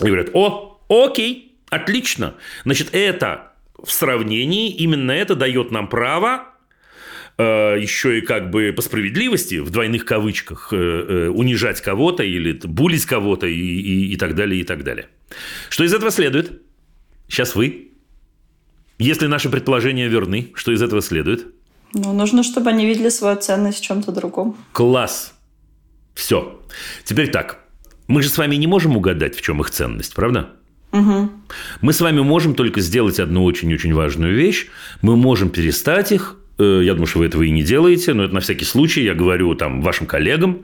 и 0.00 0.06
говорят, 0.06 0.30
о, 0.32 0.80
окей, 0.88 1.56
отлично. 1.70 2.34
Значит, 2.64 2.90
это 2.92 3.50
в 3.82 3.90
сравнении, 3.90 4.70
именно 4.70 5.10
это 5.10 5.34
дает 5.34 5.72
нам 5.72 5.88
право 5.88 6.49
еще 7.42 8.18
и 8.18 8.20
как 8.20 8.50
бы 8.50 8.72
по 8.74 8.82
справедливости, 8.82 9.60
в 9.60 9.70
двойных 9.70 10.04
кавычках, 10.04 10.72
э, 10.72 10.76
э, 10.76 11.28
унижать 11.28 11.80
кого-то 11.80 12.22
или 12.22 12.52
булить 12.52 13.06
кого-то 13.06 13.46
и, 13.46 13.54
и, 13.54 14.12
и 14.12 14.16
так 14.16 14.34
далее, 14.34 14.60
и 14.60 14.64
так 14.64 14.84
далее. 14.84 15.08
Что 15.68 15.84
из 15.84 15.94
этого 15.94 16.10
следует? 16.10 16.62
Сейчас 17.28 17.54
вы. 17.54 17.92
Если 18.98 19.26
наши 19.26 19.48
предположения 19.48 20.08
верны, 20.08 20.50
что 20.54 20.72
из 20.72 20.82
этого 20.82 21.00
следует? 21.00 21.46
Ну, 21.94 22.12
нужно, 22.12 22.42
чтобы 22.42 22.70
они 22.70 22.86
видели 22.86 23.08
свою 23.08 23.36
ценность 23.36 23.78
в 23.78 23.82
чем-то 23.82 24.12
другом. 24.12 24.56
Класс. 24.72 25.32
Все. 26.14 26.60
Теперь 27.04 27.30
так. 27.30 27.64
Мы 28.06 28.22
же 28.22 28.28
с 28.28 28.36
вами 28.36 28.56
не 28.56 28.66
можем 28.66 28.96
угадать, 28.96 29.36
в 29.36 29.40
чем 29.40 29.60
их 29.60 29.70
ценность, 29.70 30.14
правда? 30.14 30.50
Угу. 30.92 31.30
Мы 31.80 31.92
с 31.92 32.00
вами 32.00 32.20
можем 32.20 32.54
только 32.54 32.80
сделать 32.80 33.20
одну 33.20 33.44
очень-очень 33.44 33.94
важную 33.94 34.34
вещь. 34.34 34.66
Мы 35.00 35.16
можем 35.16 35.50
перестать 35.50 36.10
их 36.10 36.39
Э, 36.39 36.39
я 36.64 36.92
думаю, 36.94 37.06
что 37.06 37.18
вы 37.20 37.26
этого 37.26 37.42
и 37.42 37.50
не 37.50 37.62
делаете, 37.62 38.14
но 38.14 38.24
это 38.24 38.34
на 38.34 38.40
всякий 38.40 38.64
случай, 38.64 39.02
я 39.02 39.14
говорю 39.14 39.54
там 39.54 39.82
вашим 39.82 40.06
коллегам, 40.06 40.60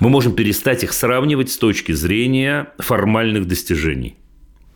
мы 0.00 0.08
можем 0.08 0.34
перестать 0.34 0.84
их 0.84 0.92
сравнивать 0.92 1.50
с 1.50 1.58
точки 1.58 1.92
зрения 1.92 2.68
формальных 2.78 3.46
достижений. 3.46 4.16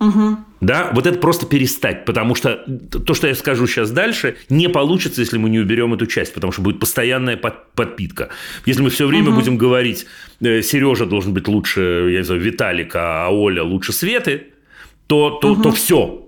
Угу. 0.02 0.36
Да, 0.60 0.90
вот 0.94 1.06
это 1.06 1.18
просто 1.18 1.46
перестать, 1.46 2.04
потому 2.04 2.34
что 2.34 2.64
то, 3.06 3.14
что 3.14 3.28
я 3.28 3.34
скажу 3.34 3.66
сейчас 3.66 3.90
дальше, 3.90 4.36
не 4.48 4.68
получится, 4.68 5.20
если 5.20 5.38
мы 5.38 5.48
не 5.48 5.60
уберем 5.60 5.94
эту 5.94 6.06
часть, 6.06 6.34
потому 6.34 6.52
что 6.52 6.62
будет 6.62 6.80
постоянная 6.80 7.36
под, 7.36 7.72
подпитка. 7.72 8.30
Если 8.66 8.82
мы 8.82 8.90
все 8.90 9.06
время 9.06 9.28
угу. 9.28 9.40
будем 9.40 9.56
говорить, 9.56 10.06
э, 10.40 10.62
Сережа 10.62 11.06
должен 11.06 11.34
быть 11.34 11.46
лучше, 11.46 12.08
я 12.10 12.18
не 12.18 12.24
знаю, 12.24 12.40
Виталика, 12.40 13.26
а 13.26 13.30
Оля 13.30 13.62
лучше 13.62 13.92
Светы, 13.92 14.48
то, 15.06 15.38
то, 15.40 15.52
угу. 15.52 15.62
то 15.62 15.72
все, 15.72 16.21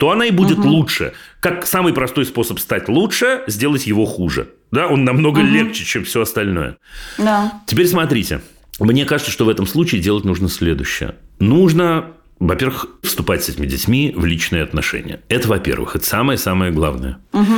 то 0.00 0.10
она 0.10 0.24
и 0.24 0.30
будет 0.30 0.60
угу. 0.60 0.68
лучше. 0.68 1.12
Как 1.40 1.66
самый 1.66 1.92
простой 1.92 2.24
способ 2.24 2.58
стать 2.58 2.88
лучше, 2.88 3.42
сделать 3.46 3.86
его 3.86 4.06
хуже. 4.06 4.48
Да, 4.70 4.86
он 4.86 5.04
намного 5.04 5.40
угу. 5.40 5.46
легче, 5.46 5.84
чем 5.84 6.04
все 6.04 6.22
остальное. 6.22 6.78
Да. 7.18 7.60
Теперь 7.66 7.86
смотрите. 7.86 8.40
Мне 8.78 9.04
кажется, 9.04 9.30
что 9.30 9.44
в 9.44 9.50
этом 9.50 9.66
случае 9.66 10.00
делать 10.00 10.24
нужно 10.24 10.48
следующее. 10.48 11.16
Нужно 11.38 12.12
во-первых, 12.40 12.86
вступать 13.02 13.44
с 13.44 13.50
этими 13.50 13.66
детьми 13.66 14.12
в 14.16 14.24
личные 14.24 14.62
отношения. 14.62 15.20
Это, 15.28 15.46
во-первых, 15.46 15.94
это 15.94 16.06
самое-самое 16.06 16.72
главное. 16.72 17.18
Угу. 17.32 17.54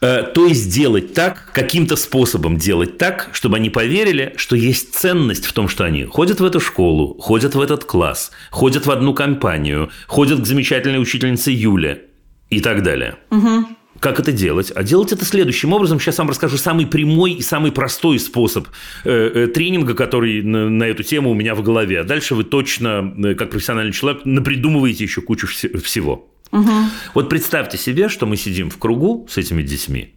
То 0.00 0.46
есть 0.46 0.72
делать 0.72 1.12
так, 1.12 1.50
каким-то 1.52 1.96
способом 1.96 2.56
делать 2.56 2.98
так, 2.98 3.30
чтобы 3.32 3.56
они 3.56 3.68
поверили, 3.68 4.32
что 4.36 4.54
есть 4.54 4.94
ценность 4.94 5.44
в 5.44 5.52
том, 5.52 5.68
что 5.68 5.84
они 5.84 6.04
ходят 6.04 6.38
в 6.40 6.44
эту 6.44 6.60
школу, 6.60 7.18
ходят 7.20 7.56
в 7.56 7.60
этот 7.60 7.84
класс, 7.84 8.30
ходят 8.50 8.86
в 8.86 8.90
одну 8.92 9.12
компанию, 9.12 9.90
ходят 10.06 10.40
к 10.40 10.46
замечательной 10.46 11.02
учительнице 11.02 11.50
Юле 11.50 12.04
и 12.48 12.60
так 12.60 12.82
далее. 12.82 13.16
Угу. 13.30 13.66
Как 14.02 14.18
это 14.18 14.32
делать? 14.32 14.72
А 14.74 14.82
делать 14.82 15.12
это 15.12 15.24
следующим 15.24 15.72
образом. 15.72 16.00
Сейчас 16.00 16.18
вам 16.18 16.28
расскажу 16.28 16.56
самый 16.56 16.88
прямой 16.88 17.34
и 17.34 17.40
самый 17.40 17.70
простой 17.70 18.18
способ 18.18 18.66
э, 19.04 19.10
э, 19.12 19.46
тренинга, 19.46 19.94
который 19.94 20.42
на, 20.42 20.68
на 20.68 20.82
эту 20.82 21.04
тему 21.04 21.30
у 21.30 21.34
меня 21.34 21.54
в 21.54 21.62
голове. 21.62 22.00
А 22.00 22.04
дальше 22.04 22.34
вы 22.34 22.42
точно, 22.42 23.14
э, 23.16 23.34
как 23.36 23.50
профессиональный 23.50 23.92
человек, 23.92 24.22
напридумываете 24.24 25.04
еще 25.04 25.20
кучу 25.20 25.46
вс- 25.46 25.78
всего. 25.78 26.28
Угу. 26.50 26.70
Вот 27.14 27.28
представьте 27.28 27.78
себе, 27.78 28.08
что 28.08 28.26
мы 28.26 28.36
сидим 28.36 28.70
в 28.70 28.78
кругу 28.78 29.28
с 29.30 29.38
этими 29.38 29.62
детьми, 29.62 30.16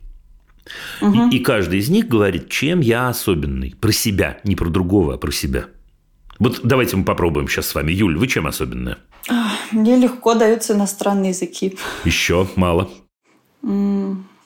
угу. 0.99 1.29
и, 1.29 1.35
и 1.35 1.39
каждый 1.39 1.77
из 1.77 1.87
них 1.87 2.07
говорит, 2.07 2.49
чем 2.49 2.79
я 2.79 3.09
особенный. 3.09 3.75
Про 3.79 3.91
себя, 3.91 4.39
не 4.43 4.55
про 4.55 4.69
другого, 4.69 5.13
а 5.13 5.17
про 5.17 5.31
себя. 5.31 5.65
Вот 6.39 6.61
давайте 6.63 6.97
мы 6.97 7.05
попробуем 7.05 7.47
сейчас 7.47 7.67
с 7.67 7.75
вами. 7.75 7.91
Юль, 7.91 8.17
вы 8.17 8.25
чем 8.25 8.47
особенная? 8.47 8.97
Мне 9.71 9.95
легко 9.95 10.33
даются 10.33 10.73
иностранные 10.73 11.29
языки. 11.29 11.77
Еще 12.03 12.47
мало. 12.55 12.89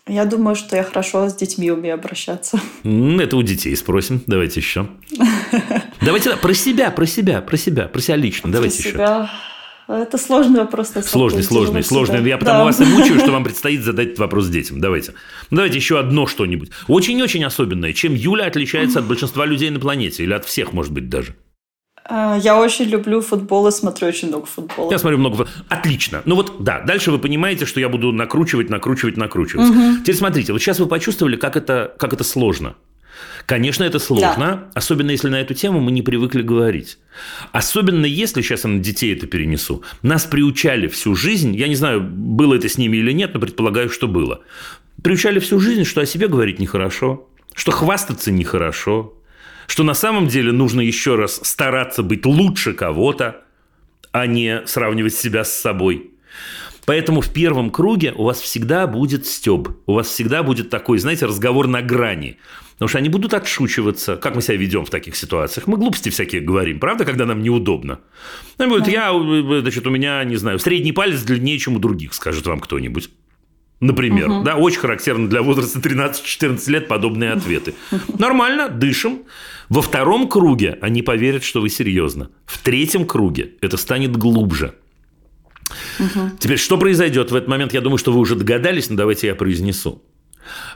Я 0.07 0.26
думаю, 0.26 0.55
что 0.55 0.76
я 0.76 0.84
хорошо 0.84 1.30
с 1.30 1.36
детьми 1.36 1.70
умею 1.70 1.93
обращаться. 1.93 2.59
Это 2.84 3.38
у 3.38 3.43
детей 3.43 3.76
спросим. 3.76 4.24
Давайте 4.26 4.59
еще. 4.59 4.88
Давайте 6.01 6.36
про 6.38 6.53
себя, 6.53 6.89
про 6.89 7.05
себя, 7.05 7.41
про 7.41 7.57
себя, 7.57 7.88
про 7.88 8.01
себя 8.01 8.15
лично. 8.15 8.51
Давайте 8.51 8.89
еще. 8.89 9.30
Это 9.88 10.20
сложный 10.20 10.59
вопрос. 10.61 10.93
Сложный, 11.03 11.43
сложный, 11.43 11.84
сложный. 11.84 12.28
Я 12.28 12.38
потому 12.38 12.59
да. 12.59 12.65
вас 12.65 12.80
и 12.80 12.86
мучаю, 12.86 13.20
что 13.20 13.32
вам 13.32 13.43
предстоит 13.45 13.84
задать 13.84 14.07
этот 14.09 14.20
вопрос 14.20 14.47
детям. 14.47 14.80
Давайте. 14.80 15.13
Давайте 15.49 15.78
еще 15.78 15.99
одно 15.99 16.28
что-нибудь. 16.28 16.70
Очень-очень 16.88 17.43
особенное. 17.43 17.93
Чем 17.93 18.13
Юля 18.13 18.45
отличается 18.45 18.99
от 18.99 19.05
большинства 19.05 19.47
людей 19.47 19.72
на 19.72 19.80
планете? 19.80 20.24
Или 20.24 20.34
от 20.34 20.45
всех, 20.45 20.74
может 20.74 20.91
быть, 20.91 21.09
даже? 21.09 21.36
А, 22.10 22.38
я 22.38 22.60
очень 22.60 22.86
люблю 22.86 23.22
футбол 23.22 23.68
и 23.68 23.72
смотрю 23.72 24.07
очень 24.07 24.30
много 24.30 24.47
футбола. 24.47 24.91
Я 24.91 24.97
смотрю 24.97 25.20
много 25.20 25.38
футбола. 25.38 25.66
Отлично. 25.70 26.24
Ну 26.26 26.36
вот, 26.36 26.64
да, 26.64 26.82
дальше 26.82 27.12
вы 27.12 27.20
понимаете, 27.20 27.66
что 27.66 27.80
я 27.80 27.88
буду 27.88 28.12
накручивать, 28.12 28.70
накручивать, 28.70 29.16
накручивать. 29.16 29.70
Угу. 29.70 30.01
Теперь 30.01 30.16
смотрите, 30.16 30.51
вот 30.51 30.60
сейчас 30.60 30.80
вы 30.80 30.88
почувствовали, 30.88 31.36
как 31.36 31.55
это, 31.55 31.93
как 31.99 32.14
это 32.14 32.24
сложно. 32.24 32.76
Конечно, 33.45 33.84
это 33.84 33.99
сложно, 33.99 34.36
да. 34.38 34.70
особенно 34.74 35.12
если 35.12 35.30
на 35.30 35.41
эту 35.41 35.53
тему 35.53 35.80
мы 35.82 35.91
не 35.91 36.01
привыкли 36.01 36.41
говорить. 36.41 36.97
Особенно 37.51 38.05
если, 38.05 38.41
сейчас 38.41 38.64
я 38.64 38.70
на 38.70 38.80
детей 38.80 39.14
это 39.14 39.28
перенесу, 39.28 39.84
нас 40.01 40.26
приучали 40.26 40.88
всю 40.88 41.16
жизнь, 41.16 41.55
я 41.55 41.68
не 41.68 41.76
знаю, 41.76 42.01
было 42.01 42.55
это 42.55 42.70
с 42.70 42.78
ними 42.78 42.97
или 42.97 43.12
нет, 43.12 43.34
но 43.34 43.39
предполагаю, 43.39 43.89
что 43.89 44.07
было. 44.07 44.41
Приучали 45.03 45.39
всю 45.39 45.60
жизнь, 45.60 45.84
что 45.84 46.01
о 46.01 46.05
себе 46.05 46.28
говорить 46.28 46.60
нехорошо, 46.60 47.28
что 47.53 47.72
хвастаться 47.72 48.32
нехорошо, 48.32 49.14
что 49.70 49.84
на 49.84 49.93
самом 49.93 50.28
деле 50.28 50.51
нужно 50.51 50.82
еще 50.82 51.15
раз 51.15 51.39
стараться 51.43 52.01
быть 52.01 52.26
лучше 52.26 52.74
кого-то, 52.74 53.41
а 54.11 54.26
не 54.26 54.65
сравнивать 54.65 55.13
себя 55.13 55.43
с 55.43 55.61
собой. 55.61 56.11
Поэтому 56.86 57.22
в 57.22 57.32
первом 57.32 57.70
круге 57.70 58.13
у 58.15 58.24
вас 58.24 58.41
всегда 58.41 58.88
будет 58.88 59.28
стёб. 59.28 59.70
У 59.86 59.93
вас 59.93 60.07
всегда 60.07 60.41
будет 60.41 60.72
такой, 60.72 60.97
знаете, 60.97 61.28
разговор 61.28 61.67
на 61.67 61.84
грани. 61.84 62.39
Потому 62.74 62.89
что 62.89 62.97
они 62.97 63.09
будут 63.09 63.36
отшучиваться. 63.36 64.15
Как 64.15 64.36
мы 64.36 64.41
себя 64.41 64.57
ведем 64.57 64.86
в 64.86 64.89
таких 64.89 65.15
ситуациях? 65.15 65.67
Мы 65.67 65.78
глупости 65.78 66.09
всякие 66.09 66.41
говорим, 66.41 66.80
правда, 66.80 67.05
когда 67.05 67.28
нам 67.28 67.43
неудобно. 67.43 67.99
Они 68.57 68.70
будут, 68.70 68.88
я, 68.88 69.11
значит, 69.61 69.86
у 69.86 69.91
меня, 69.91 70.24
не 70.24 70.38
знаю, 70.38 70.57
средний 70.57 70.93
палец 70.93 71.22
длиннее, 71.22 71.59
чем 71.59 71.76
у 71.76 71.80
других, 71.80 72.15
скажет 72.15 72.47
вам 72.47 72.59
кто-нибудь. 72.59 73.11
Например, 73.80 74.30
угу. 74.30 74.44
да, 74.44 74.56
очень 74.56 74.80
характерно 74.80 75.30
для 75.30 75.42
возраста 75.42 75.80
13-14 75.84 76.70
лет 76.70 76.88
подобные 76.88 77.32
ответы. 77.32 77.76
Нормально, 78.18 78.70
дышим. 78.70 79.24
Во 79.70 79.82
втором 79.82 80.28
круге 80.28 80.78
они 80.82 81.02
поверят, 81.02 81.44
что 81.44 81.62
вы 81.62 81.70
серьезно. 81.70 82.30
В 82.46 82.58
третьем 82.58 83.06
круге 83.06 83.52
это 83.62 83.78
станет 83.78 84.18
глубже. 84.18 84.76
Угу. 86.00 86.38
Теперь, 86.40 86.58
что 86.58 86.78
произойдет 86.78 87.32
в 87.32 87.36
этот 87.36 87.48
момент? 87.48 87.74
Я 87.74 87.82
думаю, 87.82 87.98
что 87.98 88.12
вы 88.12 88.20
уже 88.20 88.36
догадались, 88.36 88.90
но 88.90 88.96
давайте 88.96 89.28
я 89.28 89.36
произнесу. 89.36 90.02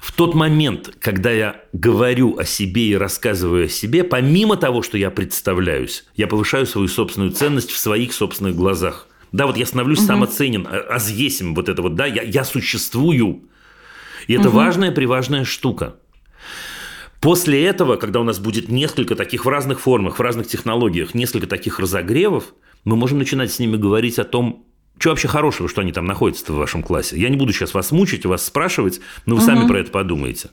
В 0.02 0.12
тот 0.12 0.36
момент, 0.36 0.96
когда 1.00 1.32
я 1.32 1.62
говорю 1.74 2.38
о 2.38 2.46
себе 2.46 2.90
и 2.90 2.96
рассказываю 2.96 3.66
о 3.66 3.70
себе, 3.70 4.04
помимо 4.04 4.56
того, 4.56 4.84
что 4.84 4.98
я 4.98 5.10
представляюсь, 5.10 6.06
я 6.16 6.28
повышаю 6.28 6.68
свою 6.68 6.88
собственную 6.88 7.32
ценность 7.32 7.72
в 7.72 7.78
своих 7.78 8.14
собственных 8.14 8.56
глазах. 8.56 9.08
Да, 9.34 9.48
вот 9.48 9.58
я 9.58 9.66
становлюсь 9.66 10.00
угу. 10.00 10.08
самоценен, 10.08 10.68
азъесим 10.68 11.56
вот 11.56 11.68
это 11.68 11.82
вот, 11.82 11.96
да, 11.96 12.06
я, 12.06 12.22
я 12.22 12.44
существую. 12.46 13.50
И 14.28 14.34
это 14.34 14.50
угу. 14.50 14.58
важная, 14.58 14.92
приважная 14.92 15.44
штука. 15.44 15.96
После 17.20 17.66
этого, 17.66 17.96
когда 17.96 18.20
у 18.20 18.24
нас 18.24 18.40
будет 18.40 18.70
несколько 18.70 19.16
таких 19.16 19.46
в 19.46 19.50
разных 19.50 19.80
формах, 19.80 20.20
в 20.20 20.22
разных 20.22 20.48
технологиях, 20.48 21.16
несколько 21.16 21.48
таких 21.48 21.80
разогревов, 21.80 22.54
мы 22.86 22.96
можем 22.96 23.18
начинать 23.18 23.52
с 23.52 23.60
ними 23.60 23.76
говорить 23.76 24.20
о 24.20 24.24
том, 24.24 24.68
что 25.00 25.10
вообще 25.10 25.28
хорошего, 25.28 25.68
что 25.68 25.82
они 25.82 25.92
там 25.92 26.06
находятся 26.06 26.54
в 26.54 26.58
вашем 26.58 26.84
классе. 26.84 27.20
Я 27.20 27.30
не 27.30 27.38
буду 27.38 27.54
сейчас 27.54 27.74
вас 27.74 27.92
мучить, 27.92 28.26
вас 28.26 28.46
спрашивать, 28.46 29.02
но 29.26 29.36
вы 29.36 29.42
угу. 29.42 29.48
сами 29.48 29.68
про 29.68 29.80
это 29.80 29.90
подумаете. 29.90 30.52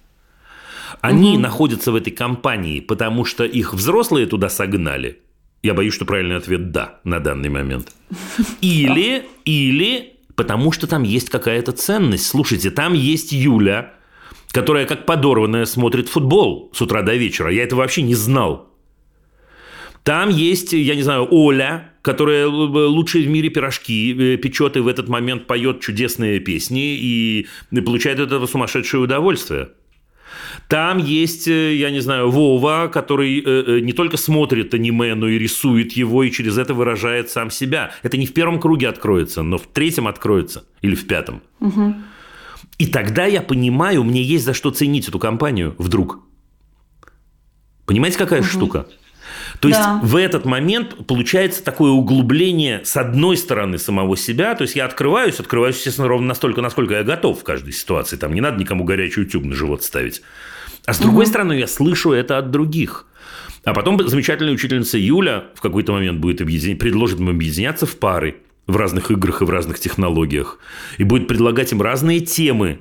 Они 1.02 1.32
угу. 1.32 1.40
находятся 1.40 1.92
в 1.92 1.96
этой 1.96 2.12
компании, 2.12 2.80
потому 2.80 3.26
что 3.26 3.44
их 3.44 3.74
взрослые 3.74 4.26
туда 4.26 4.48
согнали. 4.48 5.20
Я 5.62 5.74
боюсь, 5.74 5.94
что 5.94 6.04
правильный 6.04 6.36
ответ– 6.36 6.70
да 6.72 7.00
на 7.04 7.20
данный 7.20 7.50
момент. 7.50 7.92
Или, 8.60 9.26
или 9.44 10.14
потому 10.34 10.72
что 10.72 10.86
там 10.86 11.02
есть 11.02 11.28
какая-то 11.28 11.72
ценность. 11.72 12.26
Слушайте, 12.26 12.70
там 12.70 12.94
есть 12.94 13.32
Юля, 13.32 13.92
которая 14.52 14.86
как 14.86 15.04
подорванная 15.04 15.66
смотрит 15.66 16.08
футбол 16.08 16.70
с 16.72 16.80
утра 16.80 17.02
до 17.02 17.14
вечера. 17.14 17.50
Я 17.52 17.64
это 17.64 17.76
вообще 17.76 18.02
не 18.02 18.14
знал. 18.14 18.70
Там 20.02 20.30
есть, 20.30 20.72
я 20.72 20.94
не 20.94 21.02
знаю, 21.02 21.28
Оля, 21.30 21.92
которая 22.00 22.46
лучшие 22.46 23.26
в 23.26 23.28
мире 23.28 23.50
пирожки 23.50 24.16
э, 24.18 24.36
печет 24.38 24.78
и 24.78 24.80
в 24.80 24.88
этот 24.88 25.08
момент 25.08 25.46
поет 25.46 25.80
чудесные 25.80 26.40
песни 26.40 26.96
и 26.96 27.46
получает 27.84 28.18
от 28.18 28.28
этого 28.28 28.46
сумасшедшее 28.46 29.02
удовольствие. 29.02 29.72
Там 30.70 30.98
есть, 30.98 31.48
э, 31.48 31.74
я 31.74 31.90
не 31.90 31.98
знаю, 31.98 32.30
Вова, 32.30 32.88
который 32.92 33.42
э, 33.44 33.80
не 33.80 33.92
только 33.92 34.16
смотрит 34.16 34.72
аниме, 34.72 35.16
но 35.16 35.26
и 35.26 35.36
рисует 35.36 35.92
его, 35.94 36.22
и 36.22 36.30
через 36.30 36.58
это 36.58 36.74
выражает 36.74 37.28
сам 37.28 37.50
себя. 37.50 37.90
Это 38.04 38.16
не 38.16 38.24
в 38.24 38.32
первом 38.32 38.60
круге 38.60 38.88
откроется, 38.88 39.42
но 39.42 39.58
в 39.58 39.66
третьем 39.66 40.06
откроется. 40.06 40.64
Или 40.80 40.94
в 40.94 41.08
пятом. 41.08 41.42
Угу. 41.58 41.94
И 42.78 42.86
тогда 42.86 43.26
я 43.26 43.42
понимаю, 43.42 44.04
мне 44.04 44.22
есть 44.22 44.44
за 44.44 44.54
что 44.54 44.70
ценить 44.70 45.08
эту 45.08 45.18
компанию 45.18 45.74
вдруг. 45.76 46.20
Понимаете, 47.84 48.16
какая 48.16 48.42
угу. 48.42 48.48
штука? 48.48 48.86
То 49.58 49.66
есть 49.66 49.80
да. 49.80 49.98
в 50.04 50.14
этот 50.14 50.44
момент 50.44 51.04
получается 51.08 51.64
такое 51.64 51.90
углубление 51.90 52.84
с 52.84 52.96
одной 52.96 53.36
стороны 53.36 53.78
самого 53.78 54.16
себя. 54.16 54.54
То 54.54 54.62
есть 54.62 54.76
я 54.76 54.84
открываюсь, 54.84 55.40
открываюсь, 55.40 55.78
естественно, 55.78 56.06
ровно 56.06 56.28
настолько, 56.28 56.60
насколько 56.60 56.94
я 56.94 57.02
готов 57.02 57.40
в 57.40 57.42
каждой 57.42 57.72
ситуации. 57.72 58.16
Там 58.16 58.32
не 58.34 58.40
надо 58.40 58.60
никому 58.60 58.84
горячий 58.84 59.22
утюг 59.22 59.44
на 59.44 59.56
живот 59.56 59.82
ставить. 59.82 60.22
А 60.90 60.92
с 60.92 60.98
другой 60.98 61.24
угу. 61.24 61.30
стороны, 61.30 61.52
я 61.52 61.66
слышу 61.66 62.12
это 62.12 62.38
от 62.38 62.50
других. 62.50 63.06
А 63.64 63.74
потом 63.74 64.08
замечательная 64.08 64.52
учительница 64.52 64.98
Юля 64.98 65.44
в 65.54 65.60
какой-то 65.60 65.92
момент 65.92 66.18
будет 66.18 66.40
объединять, 66.40 66.78
предложит 66.78 67.20
им 67.20 67.28
объединяться 67.28 67.86
в 67.86 67.96
пары 67.96 68.38
в 68.66 68.76
разных 68.76 69.10
играх 69.10 69.42
и 69.42 69.44
в 69.44 69.50
разных 69.50 69.78
технологиях. 69.78 70.58
И 70.98 71.04
будет 71.04 71.28
предлагать 71.28 71.72
им 71.72 71.80
разные 71.80 72.20
темы 72.20 72.80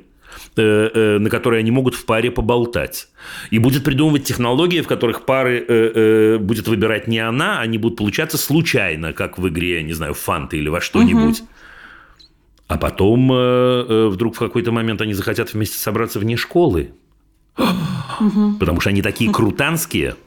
Э, 0.56 0.90
э, 0.94 1.20
на 1.20 1.30
которые 1.30 1.60
они 1.60 1.72
могут 1.72 1.96
в 1.96 2.06
паре 2.06 2.32
поболтать. 2.32 3.08
И 3.50 3.60
будет 3.60 3.84
придумывать 3.84 4.24
технологии, 4.24 4.82
в 4.82 4.88
которых 4.88 5.26
пары 5.26 5.64
э, 5.68 6.38
будет 6.38 6.68
выбирать 6.68 7.08
не 7.08 7.20
она, 7.20 7.60
они 7.60 7.78
будут 7.78 7.98
получаться 7.98 8.38
случайно, 8.38 9.14
как 9.14 9.38
в 9.38 9.48
игре, 9.48 9.84
не 9.84 9.94
знаю, 9.94 10.14
фанты 10.14 10.58
или 10.58 10.70
во 10.70 10.82
что-нибудь. 10.82 11.42
Угу. 11.42 11.50
А 12.68 12.78
потом 12.78 13.28
вдруг 14.12 14.36
в 14.36 14.40
какой-то 14.40 14.72
момент 14.72 15.02
они 15.02 15.14
захотят 15.14 15.54
вместе 15.54 15.80
собраться 15.80 16.20
вне 16.20 16.38
школы. 16.38 16.92
Угу. 17.60 18.56
Потому 18.60 18.82
что 18.82 18.90
они 18.90 19.02
такие 19.02 19.32
крутанские– 19.32 20.16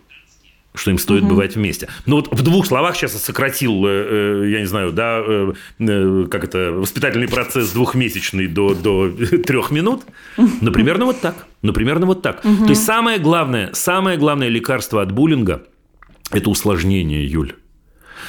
что 0.74 0.90
им 0.90 0.98
стоит 0.98 1.22
угу. 1.22 1.30
бывать 1.30 1.56
вместе. 1.56 1.88
Ну 2.06 2.16
вот 2.16 2.32
в 2.32 2.42
двух 2.42 2.66
словах 2.66 2.96
сейчас 2.96 3.12
я 3.12 3.18
сократил, 3.18 3.84
э, 3.86 3.90
э, 3.90 4.50
я 4.50 4.60
не 4.60 4.66
знаю, 4.66 4.92
да, 4.92 5.22
э, 5.24 6.26
как 6.30 6.44
это, 6.44 6.72
воспитательный 6.72 7.28
процесс 7.28 7.72
двухмесячный 7.72 8.46
до, 8.46 8.74
до 8.74 9.10
трех 9.46 9.70
минут. 9.70 10.02
Ну, 10.36 10.72
примерно 10.72 11.04
вот 11.04 11.20
так. 11.20 11.46
Ну, 11.60 11.72
примерно 11.72 12.06
вот 12.06 12.22
так. 12.22 12.44
Угу. 12.44 12.64
То 12.64 12.70
есть 12.70 12.84
самое 12.84 13.18
главное, 13.18 13.70
самое 13.74 14.18
главное 14.18 14.48
лекарство 14.48 15.02
от 15.02 15.12
буллинга– 15.12 15.62
это 16.30 16.48
усложнение, 16.48 17.26
Юль. 17.26 17.54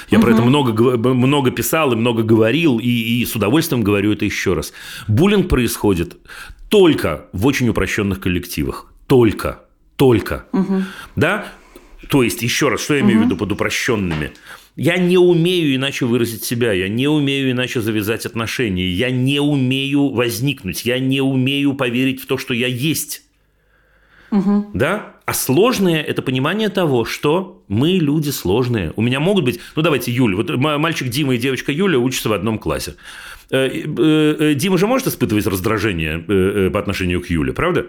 Я 0.10 0.18
угу. 0.18 0.26
про 0.26 0.34
это 0.34 0.42
много, 0.42 0.98
много 0.98 1.52
писал 1.52 1.94
и 1.94 1.96
много 1.96 2.24
говорил, 2.24 2.78
и, 2.78 2.90
и 2.90 3.26
с 3.26 3.36
удовольствием 3.36 3.84
говорю 3.84 4.12
это 4.12 4.26
еще 4.26 4.54
раз. 4.54 4.74
Буллинг 5.08 5.48
происходит 5.48 6.18
только 6.68 7.28
в 7.32 7.46
очень 7.46 7.70
упрощенных 7.70 8.20
коллективах. 8.20 8.93
Только. 9.08 9.62
Только. 9.96 10.46
Угу. 10.52 10.84
Да? 11.16 11.52
То 12.10 12.24
есть, 12.24 12.42
еще 12.42 12.70
раз, 12.70 12.82
что 12.82 12.96
я 12.96 13.02
имею 13.02 13.20
угу. 13.20 13.24
в 13.24 13.26
виду 13.28 13.38
под 13.38 13.52
упрощенными? 13.52 14.32
Я 14.76 14.98
не 14.98 15.18
умею 15.18 15.76
иначе 15.76 16.06
выразить 16.06 16.44
себя, 16.44 16.74
я 16.74 16.88
не 16.88 17.08
умею 17.08 17.52
иначе 17.52 17.80
завязать 17.80 18.26
отношения, 18.26 18.90
я 18.90 19.12
не 19.12 19.40
умею 19.40 20.10
возникнуть, 20.10 20.84
я 20.84 20.98
не 20.98 21.22
умею 21.22 21.76
поверить 21.76 22.22
в 22.22 22.26
то, 22.26 22.40
что 22.40 22.56
я 22.56 22.68
есть. 22.68 23.22
Угу. 24.32 24.72
Да? 24.74 25.14
А 25.26 25.34
сложное– 25.34 26.02
это 26.04 26.24
понимание 26.24 26.70
того, 26.70 27.06
что 27.06 27.64
мы 27.68 27.92
люди 27.92 28.32
сложные. 28.32 28.92
У 28.96 29.02
меня 29.02 29.20
могут 29.20 29.46
быть… 29.46 29.60
Ну, 29.76 29.84
давайте, 29.84 30.12
Юля. 30.12 30.36
Вот 30.36 30.50
мальчик 30.58 31.08
Дима 31.08 31.36
и 31.36 31.38
девочка 31.38 31.72
Юля 31.72 32.00
учатся 32.00 32.30
в 32.30 32.34
одном 32.34 32.58
классе. 32.58 32.96
Э, 33.52 33.68
э, 33.68 34.36
э, 34.40 34.54
Дима 34.56 34.80
же 34.80 34.88
может 34.88 35.08
испытывать 35.08 35.46
раздражение 35.46 36.70
по 36.72 36.80
отношению 36.80 37.22
к 37.22 37.28
Юле, 37.28 37.54
правда? 37.54 37.86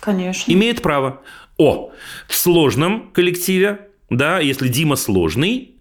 Конечно. 0.00 0.52
Имеет 0.52 0.82
право. 0.82 1.20
О, 1.58 1.90
в 2.28 2.34
сложном 2.34 3.10
коллективе, 3.12 3.88
да, 4.10 4.40
если 4.40 4.68
Дима 4.68 4.96
сложный, 4.96 5.72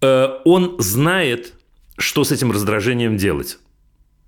э, 0.00 0.28
он 0.44 0.76
знает, 0.78 1.54
что 1.98 2.24
с 2.24 2.32
этим 2.32 2.52
раздражением 2.52 3.16
делать. 3.16 3.58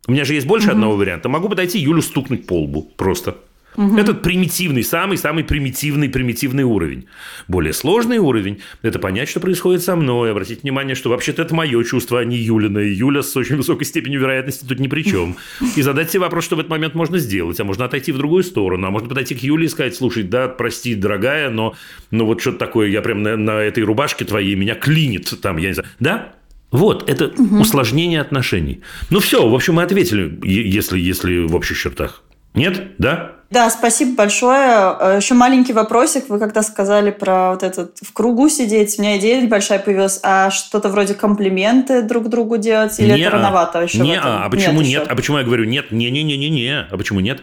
У 0.07 0.13
меня 0.13 0.25
же 0.25 0.35
есть 0.35 0.47
больше 0.47 0.69
угу. 0.69 0.75
одного 0.75 0.97
варианта. 0.97 1.29
Могу 1.29 1.49
подойти 1.49 1.79
Юлю 1.79 2.03
стукнуть 2.03 2.47
по 2.47 2.63
лбу 2.63 2.83
просто. 2.97 3.37
Угу. 3.77 3.99
Этот 3.99 4.23
примитивный, 4.23 4.83
самый-самый 4.83 5.45
примитивный, 5.45 6.09
примитивный 6.09 6.65
уровень. 6.65 7.07
Более 7.47 7.73
сложный 7.73 8.19
уровень– 8.19 8.61
это 8.83 8.99
понять, 8.99 9.29
что 9.29 9.41
происходит 9.41 9.83
со 9.83 9.95
мной, 9.97 10.33
обратить 10.33 10.63
внимание, 10.63 10.95
что 10.95 11.11
вообще-то 11.11 11.43
это 11.43 11.55
мое 11.55 11.83
чувство, 11.85 12.21
а 12.21 12.25
не 12.25 12.37
Юлина. 12.37 12.79
И 12.79 12.93
Юля 12.93 13.23
с 13.23 13.37
очень 13.37 13.57
высокой 13.57 13.85
степенью 13.85 14.21
вероятности 14.21 14.65
тут 14.65 14.81
ни 14.81 14.89
при 14.89 15.03
чем. 15.03 15.37
И 15.77 15.83
задать 15.83 16.11
себе 16.11 16.21
вопрос, 16.21 16.45
что 16.45 16.57
в 16.57 16.59
этот 16.59 16.71
момент 16.71 16.95
можно 16.95 17.19
сделать. 17.19 17.61
А 17.61 17.65
можно 17.65 17.85
отойти 17.85 18.13
в 18.13 18.19
другую 18.19 18.43
сторону. 18.43 18.87
А 18.87 18.91
можно 18.91 19.09
подойти 19.09 19.35
к 19.35 19.43
Юле 19.43 19.67
и 19.67 19.69
сказать, 19.69 19.95
слушай, 19.95 20.25
да, 20.25 20.49
прости, 20.49 20.95
дорогая, 20.95 21.51
но, 21.51 21.75
но 22.11 22.27
вот 22.27 22.41
что-то 22.41 22.59
такое, 22.59 22.89
я 22.89 23.03
прям 23.03 23.23
на, 23.23 23.37
на 23.37 23.61
этой 23.61 23.85
рубашке 23.85 24.25
твоей 24.25 24.55
меня 24.57 24.75
клинит 24.75 25.33
там, 25.41 25.57
я 25.59 25.69
не 25.69 25.75
знаю. 25.75 25.89
Да? 26.01 26.35
Вот, 26.71 27.09
это 27.09 27.27
угу. 27.27 27.61
усложнение 27.61 28.21
отношений. 28.21 28.81
Ну 29.11 29.21
все, 29.21 29.49
в 29.49 29.55
общем, 29.55 29.75
мы 29.75 29.83
ответили, 29.83 30.39
если, 30.43 30.99
если 30.99 31.45
в 31.45 31.55
общих 31.55 31.79
чертах. 31.79 32.23
Нет? 32.55 32.93
Да? 32.99 33.40
Да, 33.51 33.69
спасибо 33.69 34.15
большое. 34.15 34.97
Э, 35.01 35.17
Еще 35.21 35.35
маленький 35.35 35.73
вопросик. 35.73 36.29
Вы 36.29 36.39
когда 36.39 36.63
сказали 36.63 37.11
про 37.11 37.51
вот 37.51 37.65
этот 37.65 37.99
в 38.01 38.13
кругу 38.13 38.49
сидеть, 38.49 38.97
у 38.99 39.03
меня 39.03 39.19
идея 39.19 39.43
небольшая 39.43 39.81
появилась. 39.81 40.21
А 40.23 40.51
что-то 40.51 40.89
вроде 40.89 41.15
комплименты 41.15 42.03
друг 42.03 42.29
другу 42.29 42.59
делать? 42.59 42.99
Или 43.01 43.13
не 43.13 43.23
это 43.23 43.31
рановато 43.31 43.83
еще? 43.83 43.99
Не, 43.99 44.21
а 44.21 44.49
почему 44.49 44.83
нет? 44.83 45.01
нет? 45.01 45.09
А 45.09 45.17
почему 45.17 45.39
я 45.39 45.45
говорю 45.45 45.65
нет? 45.65 45.91
Не-не-не-не-не. 45.91 46.87
А 46.91 46.97
почему 46.97 47.19
нет? 47.19 47.43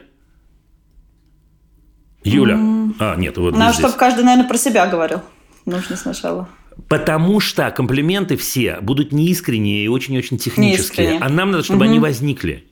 Юля. 2.23 2.55
Mm. 2.55 2.93
А, 2.99 3.15
нет, 3.15 3.37
вот 3.37 3.55
Ну, 3.55 3.73
чтобы 3.73 3.93
каждый, 3.93 4.23
наверное, 4.23 4.47
про 4.47 4.57
себя 4.57 4.87
говорил. 4.87 5.21
Нужно 5.65 5.97
сначала. 5.97 6.47
Потому 6.87 7.41
что 7.41 7.69
комплименты 7.71 8.37
все 8.37 8.77
будут 8.81 9.11
неискренние 9.11 9.83
и 9.85 9.87
очень-очень 9.89 10.37
технические. 10.37 11.07
Неискренне. 11.07 11.25
А 11.25 11.29
нам 11.29 11.51
надо, 11.51 11.63
чтобы 11.63 11.83
угу. 11.83 11.89
они 11.89 11.99
возникли. 11.99 12.66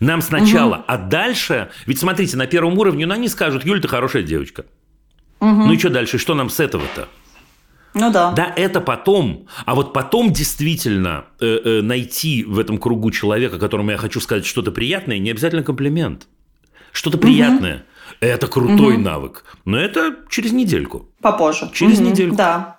Нам 0.00 0.22
сначала, 0.22 0.76
угу. 0.76 0.84
а 0.86 0.96
дальше... 0.96 1.70
Ведь 1.86 1.98
смотрите, 1.98 2.36
на 2.36 2.46
первом 2.46 2.78
уровне 2.78 3.06
ну, 3.06 3.14
они 3.14 3.28
скажут, 3.28 3.64
Юль, 3.64 3.80
ты 3.80 3.88
хорошая 3.88 4.22
девочка. 4.22 4.64
Угу. 5.40 5.50
Ну 5.50 5.72
и 5.72 5.78
что 5.78 5.90
дальше? 5.90 6.18
Что 6.18 6.34
нам 6.34 6.50
с 6.50 6.60
этого-то? 6.60 7.08
Ну 7.94 8.12
да. 8.12 8.32
Да, 8.32 8.52
это 8.56 8.80
потом. 8.80 9.46
А 9.64 9.74
вот 9.74 9.92
потом 9.92 10.32
действительно 10.32 11.24
э, 11.40 11.46
э, 11.46 11.82
найти 11.82 12.44
в 12.44 12.58
этом 12.58 12.78
кругу 12.78 13.10
человека, 13.10 13.58
которому 13.58 13.90
я 13.90 13.96
хочу 13.96 14.20
сказать 14.20 14.46
что-то 14.46 14.70
приятное, 14.70 15.18
не 15.18 15.30
обязательно 15.30 15.62
комплимент. 15.62 16.28
Что-то 16.92 17.18
приятное. 17.18 17.76
Угу. 17.76 17.82
Это 18.20 18.46
крутой 18.46 18.94
угу. 18.94 19.02
навык. 19.02 19.44
Но 19.64 19.78
это 19.78 20.16
через 20.28 20.52
недельку. 20.52 21.08
Попозже. 21.20 21.70
Через 21.72 21.98
угу. 22.00 22.10
недельку. 22.10 22.36
Да. 22.36 22.77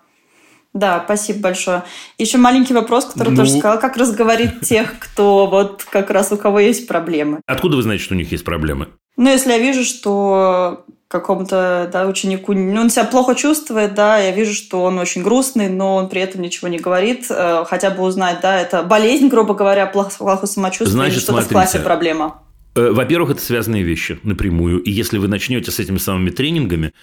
Да, 0.80 1.02
спасибо 1.04 1.42
большое. 1.42 1.84
Еще 2.18 2.38
маленький 2.38 2.74
вопрос, 2.74 3.06
который 3.06 3.32
ну... 3.32 3.36
тоже 3.36 3.52
сказал, 3.52 3.80
как 3.80 3.98
разговорить 3.98 4.62
тех, 4.62 4.98
кто 4.98 5.48
вот 5.48 5.84
как 5.84 6.10
раз 6.10 6.32
у 6.32 6.38
кого 6.38 6.60
есть 6.60 6.88
проблемы. 6.88 7.42
Откуда 7.46 7.76
вы 7.76 7.84
знаете, 7.84 8.04
что 8.04 8.14
у 8.14 8.18
них 8.18 8.32
есть 8.32 8.46
проблемы? 8.46 8.88
Ну, 9.18 9.30
если 9.30 9.52
я 9.52 9.58
вижу, 9.58 9.84
что 9.84 10.86
какому-то 11.10 11.90
да, 11.92 12.06
ученику, 12.08 12.54
ну, 12.54 12.80
он 12.80 12.90
себя 12.90 13.04
плохо 13.04 13.36
чувствует, 13.36 13.94
да, 13.94 14.20
я 14.20 14.32
вижу, 14.32 14.54
что 14.54 14.84
он 14.84 15.00
очень 15.00 15.22
грустный, 15.22 15.68
но 15.68 15.96
он 15.96 16.08
при 16.08 16.22
этом 16.22 16.42
ничего 16.42 16.70
не 16.70 16.78
говорит, 16.78 17.26
э, 17.30 17.66
хотя 17.68 17.90
бы 17.90 18.04
узнать, 18.04 18.40
да, 18.42 18.58
это 18.62 18.84
болезнь, 18.84 19.28
грубо 19.28 19.56
говоря, 19.56 19.88
плохо, 19.88 20.48
самочувствие, 20.48 20.92
Значит, 20.92 21.18
или 21.18 21.24
что-то 21.24 21.42
в 21.42 21.50
классе 21.50 21.80
проблема. 21.80 22.44
Э, 22.76 22.92
во-первых, 22.92 23.32
это 23.32 23.42
связанные 23.42 23.84
вещи 23.84 24.20
напрямую. 24.24 24.80
И 24.80 24.92
если 24.92 25.18
вы 25.18 25.28
начнете 25.28 25.72
с 25.72 25.80
этими 25.80 25.98
самыми 25.98 26.30
тренингами, 26.30 26.94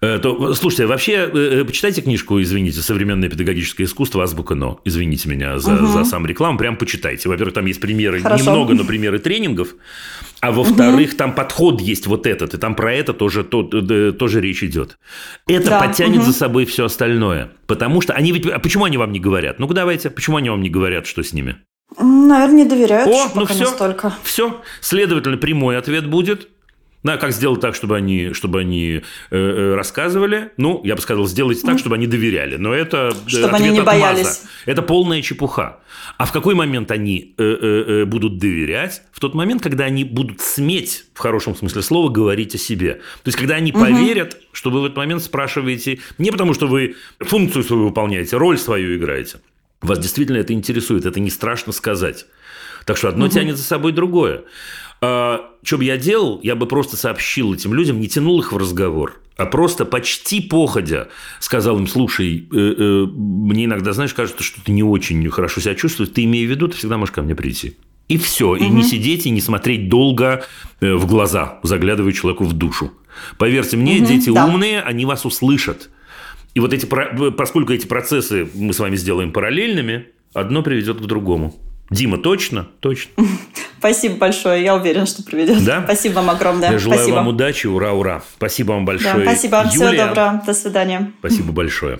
э, 0.00 0.18
то, 0.18 0.54
слушайте, 0.54 0.86
вообще, 0.86 1.28
э, 1.32 1.64
почитайте 1.64 2.02
книжку, 2.02 2.40
извините, 2.40 2.80
«Современное 2.80 3.28
педагогическое 3.28 3.86
искусство. 3.86 4.22
Азбука 4.22 4.54
НО». 4.54 4.78
Извините 4.84 5.28
меня 5.28 5.58
за, 5.58 5.74
угу. 5.74 5.86
за 5.86 6.04
сам 6.04 6.24
рекламу. 6.24 6.56
Прям 6.56 6.76
почитайте. 6.76 7.28
Во-первых, 7.28 7.54
там 7.54 7.66
есть 7.66 7.80
примеры, 7.80 8.20
Хорошо. 8.20 8.44
немного, 8.44 8.74
но 8.74 8.84
примеры 8.84 9.18
тренингов. 9.18 9.74
А 10.40 10.52
во-вторых, 10.52 11.10
угу. 11.10 11.16
там 11.16 11.34
подход 11.34 11.80
есть 11.80 12.06
вот 12.06 12.26
этот. 12.26 12.54
И 12.54 12.58
там 12.58 12.76
про 12.76 12.94
это 12.94 13.12
тоже, 13.12 13.42
то, 13.42 13.64
тоже 13.64 14.40
речь 14.40 14.62
идет. 14.62 14.98
Это 15.48 15.70
да. 15.70 15.80
подтянет 15.80 16.18
угу. 16.18 16.26
за 16.26 16.32
собой 16.32 16.64
все 16.64 16.84
остальное. 16.84 17.50
Потому 17.66 18.00
что 18.00 18.12
они 18.12 18.30
ведь... 18.30 18.46
А 18.46 18.60
почему 18.60 18.84
они 18.84 18.96
вам 18.96 19.10
не 19.10 19.20
говорят? 19.20 19.58
Ну-ка 19.58 19.74
давайте. 19.74 20.10
Почему 20.10 20.36
они 20.36 20.48
вам 20.48 20.62
не 20.62 20.70
говорят, 20.70 21.06
что 21.06 21.24
с 21.24 21.32
ними? 21.32 21.56
Наверное, 21.98 22.56
не 22.56 22.64
доверяют. 22.64 23.08
О, 23.08 23.30
ну 23.34 23.46
все, 23.46 23.64
настолько. 23.64 24.12
все. 24.22 24.60
Следовательно, 24.80 25.36
прямой 25.36 25.76
ответ 25.76 26.06
будет. 26.06 26.48
Да, 27.04 27.16
как 27.16 27.32
сделать 27.32 27.60
так, 27.60 27.76
чтобы 27.76 27.96
они, 27.96 28.32
чтобы 28.32 28.60
они 28.60 28.96
э, 28.96 29.00
э, 29.30 29.74
рассказывали? 29.74 30.50
Ну, 30.56 30.80
я 30.84 30.96
бы 30.96 31.00
сказал, 31.00 31.26
сделайте 31.26 31.64
так, 31.64 31.78
чтобы 31.78 31.94
они 31.94 32.08
доверяли. 32.08 32.56
Но 32.56 32.74
это 32.74 33.12
э, 33.26 33.28
чтобы 33.28 33.56
они 33.56 33.70
не 33.70 33.82
боялись. 33.82 34.24
Маза. 34.24 34.40
Это 34.66 34.82
полная 34.82 35.22
чепуха. 35.22 35.78
А 36.16 36.26
в 36.26 36.32
какой 36.32 36.56
момент 36.56 36.90
они 36.90 37.34
э, 37.38 37.42
э, 37.42 37.84
э, 38.02 38.04
будут 38.04 38.38
доверять? 38.38 39.02
В 39.12 39.20
тот 39.20 39.34
момент, 39.34 39.62
когда 39.62 39.84
они 39.84 40.02
будут 40.02 40.40
сметь, 40.40 41.04
в 41.14 41.18
хорошем 41.20 41.54
смысле 41.54 41.82
слова, 41.82 42.08
говорить 42.10 42.56
о 42.56 42.58
себе. 42.58 42.94
То 42.94 43.28
есть, 43.28 43.38
когда 43.38 43.54
они 43.54 43.70
угу. 43.70 43.80
поверят, 43.80 44.36
что 44.50 44.70
вы 44.70 44.80
в 44.80 44.84
этот 44.86 44.96
момент 44.96 45.22
спрашиваете 45.22 46.00
не 46.18 46.32
потому, 46.32 46.52
что 46.52 46.66
вы 46.66 46.96
функцию 47.20 47.62
свою 47.62 47.84
выполняете, 47.84 48.36
роль 48.36 48.58
свою 48.58 48.96
играете, 48.96 49.38
вас 49.80 49.98
действительно 49.98 50.38
это 50.38 50.52
интересует, 50.52 51.06
это 51.06 51.20
не 51.20 51.30
страшно 51.30 51.72
сказать. 51.72 52.26
Так 52.84 52.96
что 52.96 53.08
одно 53.08 53.26
угу. 53.26 53.34
тянет 53.34 53.56
за 53.56 53.62
собой 53.62 53.92
другое. 53.92 54.44
А, 55.00 55.50
что 55.62 55.78
бы 55.78 55.84
я 55.84 55.96
делал? 55.96 56.40
Я 56.42 56.56
бы 56.56 56.66
просто 56.66 56.96
сообщил 56.96 57.54
этим 57.54 57.74
людям, 57.74 58.00
не 58.00 58.08
тянул 58.08 58.40
их 58.40 58.52
в 58.52 58.56
разговор, 58.56 59.20
а 59.36 59.46
просто 59.46 59.84
почти 59.84 60.40
походя 60.40 61.08
сказал 61.38 61.78
им, 61.78 61.86
слушай, 61.86 62.48
э, 62.50 62.56
э, 62.56 63.06
мне 63.06 63.66
иногда, 63.66 63.92
знаешь, 63.92 64.14
кажется, 64.14 64.42
что 64.42 64.60
ты 64.62 64.72
не 64.72 64.82
очень 64.82 65.28
хорошо 65.30 65.60
себя 65.60 65.74
чувствуешь, 65.74 66.10
ты 66.12 66.24
имея 66.24 66.46
в 66.46 66.50
виду, 66.50 66.68
ты 66.68 66.76
всегда 66.76 66.98
можешь 66.98 67.14
ко 67.14 67.22
мне 67.22 67.36
прийти. 67.36 67.76
И 68.08 68.16
все. 68.16 68.52
Угу. 68.52 68.56
И 68.56 68.68
не 68.68 68.82
сидеть, 68.82 69.26
и 69.26 69.30
не 69.30 69.40
смотреть 69.40 69.88
долго 69.88 70.44
э, 70.80 70.94
в 70.94 71.06
глаза, 71.06 71.60
заглядывая 71.62 72.12
человеку 72.12 72.44
в 72.44 72.52
душу. 72.52 72.92
Поверьте 73.36 73.76
мне, 73.76 73.98
угу, 73.98 74.06
дети 74.06 74.30
да. 74.32 74.46
умные, 74.46 74.80
они 74.80 75.04
вас 75.04 75.24
услышат. 75.24 75.90
И 76.54 76.60
вот 76.60 76.72
эти, 76.72 76.86
поскольку 76.86 77.72
эти 77.72 77.86
процессы 77.86 78.48
мы 78.54 78.72
с 78.72 78.78
вами 78.78 78.96
сделаем 78.96 79.32
параллельными, 79.32 80.06
одно 80.32 80.62
приведет 80.62 80.98
к 80.98 81.06
другому. 81.06 81.54
Дима, 81.90 82.18
точно? 82.18 82.68
Точно. 82.80 83.10
Спасибо 83.78 84.16
большое. 84.16 84.62
Я 84.62 84.76
уверен, 84.76 85.06
что 85.06 85.22
приведет. 85.22 85.64
Да? 85.64 85.82
Спасибо 85.84 86.14
вам 86.14 86.30
огромное. 86.30 86.72
Я 86.72 86.78
желаю 86.78 86.98
спасибо. 86.98 87.16
вам 87.16 87.28
удачи. 87.28 87.66
Ура, 87.66 87.92
ура. 87.92 88.22
Спасибо 88.36 88.72
вам 88.72 88.84
большое. 88.84 89.14
Да, 89.14 89.22
спасибо. 89.22 89.58
Юлия. 89.58 89.70
Всего 89.70 90.06
доброго. 90.06 90.42
До 90.44 90.54
свидания. 90.54 91.12
Спасибо 91.20 91.52
большое. 91.52 91.98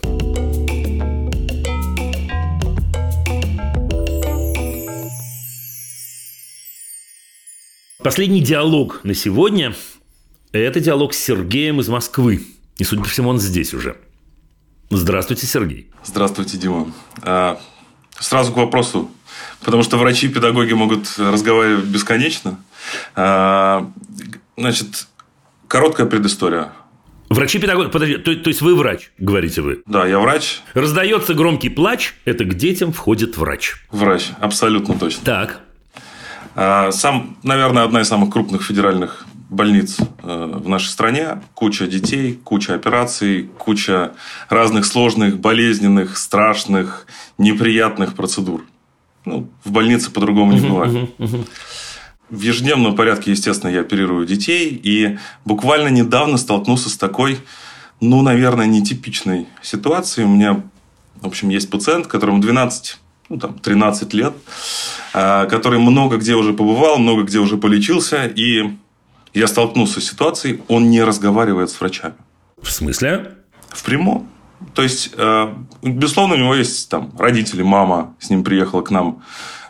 Последний 8.02 8.40
диалог 8.40 9.00
на 9.04 9.14
сегодня– 9.14 9.74
это 10.52 10.80
диалог 10.80 11.14
с 11.14 11.18
Сергеем 11.18 11.80
из 11.80 11.88
Москвы. 11.88 12.42
И, 12.78 12.84
судя 12.84 13.02
по 13.02 13.08
всему, 13.08 13.30
он 13.30 13.38
здесь 13.38 13.74
уже. 13.74 13.96
Здравствуйте, 14.90 15.46
Сергей. 15.46 15.90
Здравствуйте, 16.02 16.56
Дима. 16.56 16.92
А, 17.22 17.60
сразу 18.18 18.52
к 18.52 18.56
вопросу, 18.56 19.10
потому 19.62 19.82
что 19.82 19.98
врачи 19.98 20.26
и 20.26 20.30
педагоги 20.30 20.72
могут 20.72 21.18
разговаривать 21.18 21.84
бесконечно. 21.84 22.58
А, 23.14 23.90
значит, 24.56 25.08
короткая 25.66 26.06
предыстория. 26.06 26.72
Врачи-педагоги, 27.28 27.90
подожди, 27.90 28.16
то, 28.16 28.34
то 28.34 28.48
есть 28.48 28.62
вы 28.62 28.74
врач, 28.74 29.10
говорите 29.18 29.60
вы? 29.60 29.82
Да, 29.84 30.06
я 30.06 30.18
врач. 30.18 30.62
Раздается 30.72 31.34
громкий 31.34 31.68
плач, 31.68 32.14
это 32.24 32.44
к 32.44 32.54
детям 32.54 32.92
входит 32.92 33.36
врач. 33.36 33.74
Врач, 33.90 34.30
абсолютно 34.40 34.98
точно. 34.98 35.24
Так. 35.24 35.60
А, 36.54 36.90
сам, 36.90 37.36
наверное, 37.42 37.84
одна 37.84 38.00
из 38.00 38.08
самых 38.08 38.32
крупных 38.32 38.62
федеральных 38.62 39.26
больниц 39.50 39.98
э, 40.22 40.52
в 40.62 40.68
нашей 40.68 40.88
стране, 40.88 41.40
куча 41.54 41.86
детей, 41.86 42.38
куча 42.44 42.74
операций, 42.74 43.48
куча 43.58 44.12
разных 44.48 44.84
сложных, 44.84 45.38
болезненных, 45.38 46.18
страшных, 46.18 47.06
неприятных 47.38 48.14
процедур. 48.14 48.64
Ну, 49.24 49.48
в 49.64 49.70
больнице 49.70 50.10
по-другому 50.10 50.52
не 50.52 50.60
бывает. 50.60 51.10
В 52.30 52.40
ежедневном 52.42 52.94
порядке, 52.94 53.30
естественно, 53.30 53.70
я 53.70 53.80
оперирую 53.80 54.26
детей, 54.26 54.78
и 54.82 55.18
буквально 55.46 55.88
недавно 55.88 56.36
столкнулся 56.36 56.90
с 56.90 56.96
такой, 56.98 57.38
ну, 58.02 58.20
наверное, 58.20 58.66
нетипичной 58.66 59.46
ситуацией. 59.62 60.26
У 60.26 60.30
меня, 60.30 60.62
в 61.22 61.26
общем, 61.26 61.48
есть 61.48 61.70
пациент, 61.70 62.06
которому 62.06 62.40
12 62.40 62.98
ну, 63.30 63.38
там, 63.38 63.58
13 63.58 64.12
лет, 64.14 64.34
э, 65.14 65.46
который 65.46 65.78
много 65.78 66.18
где 66.18 66.34
уже 66.34 66.52
побывал, 66.52 66.98
много 66.98 67.22
где 67.22 67.38
уже 67.38 67.56
полечился, 67.56 68.26
и 68.26 68.76
я 69.34 69.46
столкнулся 69.46 70.00
с 70.00 70.04
ситуацией, 70.04 70.62
он 70.68 70.90
не 70.90 71.02
разговаривает 71.02 71.70
с 71.70 71.80
врачами. 71.80 72.14
В 72.60 72.70
смысле? 72.70 73.34
В 73.68 73.82
прямом. 73.82 74.28
То 74.74 74.82
есть, 74.82 75.10
э, 75.16 75.54
безусловно, 75.82 76.34
у 76.34 76.38
него 76.38 76.54
есть 76.54 76.88
там 76.88 77.12
родители, 77.18 77.62
мама 77.62 78.14
с 78.18 78.30
ним 78.30 78.42
приехала 78.42 78.82
к 78.82 78.90
нам 78.90 79.22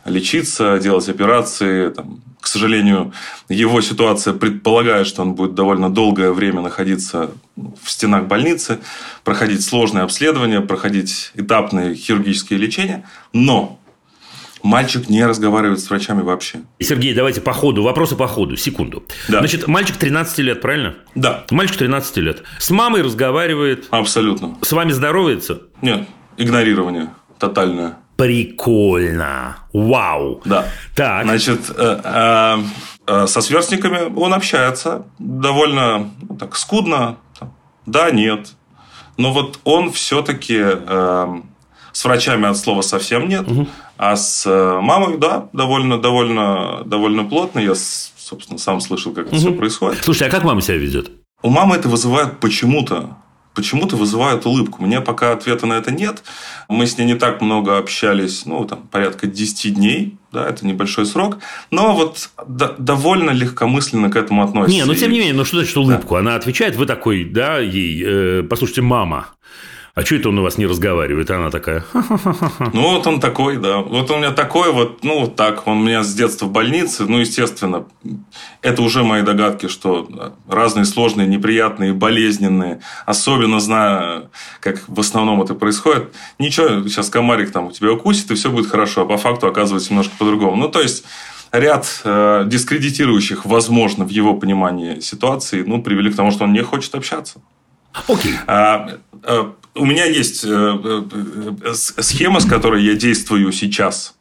лечиться, 0.04 0.78
делать 0.78 1.09
операции. 1.09 1.90
Там, 1.90 2.22
к 2.40 2.46
сожалению, 2.46 3.12
его 3.48 3.80
ситуация 3.80 4.32
предполагает, 4.32 5.06
что 5.06 5.22
он 5.22 5.34
будет 5.34 5.54
довольно 5.54 5.90
долгое 5.90 6.32
время 6.32 6.62
находиться 6.62 7.30
в 7.56 7.90
стенах 7.90 8.26
больницы, 8.26 8.78
проходить 9.24 9.62
сложные 9.64 10.04
обследования, 10.04 10.61
проходить 10.61 11.32
этапные 11.34 11.94
хирургические 11.94 12.59
лечения. 12.59 13.04
Но 13.32 13.78
Мальчик 14.62 15.09
не 15.09 15.24
разговаривает 15.24 15.80
с 15.80 15.88
врачами 15.88 16.22
вообще. 16.22 16.61
Сергей, 16.80 17.14
давайте 17.14 17.40
по 17.40 17.52
ходу, 17.52 17.82
вопросы 17.82 18.16
по 18.16 18.26
ходу, 18.26 18.56
секунду. 18.56 19.04
Да. 19.28 19.38
Значит, 19.38 19.66
мальчик 19.68 19.96
13 19.96 20.38
лет, 20.38 20.61
правильно? 20.61 20.94
Да. 21.14 21.44
Мальчик 21.50 21.76
13 21.78 22.16
лет. 22.18 22.42
С 22.59 22.70
мамой 22.70 23.02
разговаривает. 23.02 23.86
Абсолютно. 23.90 24.59
С 24.62 24.72
вами 24.72 24.92
здоровается? 24.92 25.62
Нет, 25.82 26.09
игнорирование 26.36 27.11
тотальное. 27.38 27.96
Прикольно. 28.16 29.59
Вау. 29.72 30.42
Да. 30.44 30.66
Так. 30.96 31.24
Значит, 31.24 31.70
э, 31.76 32.00
э, 32.02 32.59
э, 33.06 33.26
со 33.28 33.40
сверстниками 33.40 34.12
он 34.16 34.34
общается 34.34 35.06
довольно 35.18 36.11
ну, 36.28 36.36
так 36.36 36.56
скудно. 36.56 37.18
Да, 37.86 38.11
нет. 38.11 38.54
Но 39.16 39.32
вот 39.32 39.61
он 39.64 39.92
все-таки 39.92 40.61
с 41.99 42.05
врачами 42.05 42.46
от 42.46 42.57
слова 42.57 42.82
совсем 42.82 43.28
нет. 43.28 43.51
Угу. 43.51 43.66
А 43.96 44.14
с 44.14 44.46
э, 44.46 44.80
мамой, 44.80 45.18
да, 45.18 45.49
довольно, 45.53 46.01
довольно, 46.01 46.82
довольно 46.86 47.24
плотно. 47.24 47.59
Я, 47.59 47.74
собственно, 47.74 48.57
сам 48.61 48.80
слышал, 48.80 49.11
как 49.12 49.26
это 49.26 49.34
угу. 49.34 49.40
все 49.40 49.53
происходит. 49.53 50.05
Слушай, 50.05 50.28
а 50.28 50.30
как 50.30 50.44
мама 50.44 50.62
себя 50.62 50.76
ведет? 50.76 51.11
У 51.42 51.51
мамы 51.51 51.74
это 51.74 51.88
вызывает 51.88 52.38
почему-то 52.38 53.16
почему-то 53.55 53.96
вызывает 53.96 54.46
улыбку. 54.46 54.80
Мне 54.84 55.01
пока 55.01 55.32
ответа 55.32 55.66
на 55.66 55.72
это 55.72 55.90
нет. 55.90 56.22
Мы 56.68 56.86
с 56.86 56.96
ней 56.96 57.05
не 57.05 57.16
так 57.16 57.40
много 57.40 57.76
общались, 57.76 58.46
ну, 58.46 58.64
там, 58.64 58.82
порядка 58.82 59.26
10 59.26 59.74
дней, 59.74 60.16
да, 60.30 60.49
это 60.49 60.64
небольшой 60.64 61.07
срок, 61.07 61.38
но 61.72 61.96
вот 61.96 62.30
до, 62.46 62.76
довольно 62.78 63.30
легкомысленно 63.30 64.11
к 64.11 64.14
этому 64.14 64.44
относится. 64.44 64.78
Не, 64.78 64.84
но 64.84 64.94
тем 64.94 65.11
не 65.11 65.18
менее, 65.18 65.34
ну 65.34 65.44
что 65.44 65.57
значит 65.57 65.76
улыбку? 65.76 66.14
Да. 66.14 66.20
Она 66.20 66.36
отвечает, 66.36 66.76
вы 66.76 66.86
такой, 66.86 67.24
да, 67.24 67.59
ей, 67.59 68.05
э, 68.07 68.42
послушайте, 68.44 68.82
мама, 68.82 69.30
а 69.99 70.05
что 70.05 70.14
это 70.14 70.28
он 70.28 70.38
у 70.38 70.44
вас 70.44 70.59
не 70.59 70.66
разговаривает? 70.66 71.28
она 71.28 71.51
такая, 71.51 71.84
Ну, 72.72 72.82
вот 72.92 73.05
он 73.09 73.18
такой, 73.18 73.57
да. 73.57 73.78
Вот 73.78 74.09
у 74.12 74.16
меня 74.16 74.30
такой 74.30 74.70
вот, 74.70 75.03
ну, 75.03 75.22
вот 75.22 75.34
так. 75.34 75.66
Он 75.66 75.78
у 75.78 75.82
меня 75.82 76.05
с 76.05 76.14
детства 76.14 76.46
в 76.46 76.53
больнице. 76.53 77.05
Ну, 77.07 77.18
естественно, 77.18 77.84
это 78.62 78.82
уже 78.82 79.03
мои 79.03 79.22
догадки, 79.22 79.66
что 79.66 80.09
разные 80.49 80.84
сложные, 80.84 81.26
неприятные, 81.26 81.94
болезненные. 81.94 82.80
Особенно 83.07 83.59
зная, 83.59 84.30
как 84.61 84.84
в 84.86 85.01
основном 85.01 85.42
это 85.42 85.55
происходит. 85.55 86.14
Ничего, 86.38 86.86
сейчас 86.86 87.11
комарик 87.11 87.51
там 87.51 87.66
у 87.66 87.72
тебя 87.72 87.90
укусит, 87.90 88.30
и 88.30 88.36
все 88.36 88.53
будет 88.53 88.70
хорошо. 88.70 89.03
А 89.03 89.05
по 89.05 89.16
факту 89.16 89.49
оказывается 89.49 89.90
немножко 89.90 90.14
по-другому. 90.16 90.55
Ну, 90.55 90.68
то 90.68 90.80
есть, 90.80 91.05
ряд 91.51 92.03
э, 92.05 92.44
дискредитирующих, 92.46 93.44
возможно, 93.44 94.05
в 94.05 94.11
его 94.11 94.34
понимании 94.34 95.01
ситуации, 95.01 95.64
ну, 95.66 95.82
привели 95.82 96.12
к 96.12 96.14
тому, 96.14 96.30
что 96.30 96.44
он 96.44 96.53
не 96.53 96.62
хочет 96.62 96.94
общаться. 96.94 97.40
Окей. 98.07 98.32
Okay. 98.32 98.36
А, 98.46 98.88
а, 99.24 99.55
у 99.79 99.87
меня 99.87 100.05
есть 100.05 100.45
э, 100.45 100.49
э, 100.49 101.74
схема, 101.74 102.41
с 102.41 102.45
которой 102.45 102.83
я 102.83 102.95
действую 102.95 103.53
сейчас. 103.53 104.16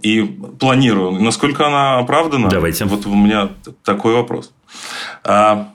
И 0.00 0.22
планирую. 0.22 1.12
Насколько 1.12 1.66
она 1.66 1.98
оправдана? 1.98 2.48
Давайте. 2.48 2.86
Вот 2.86 3.06
у 3.06 3.14
меня 3.14 3.50
такой 3.84 4.14
вопрос. 4.14 4.52
А, 5.24 5.72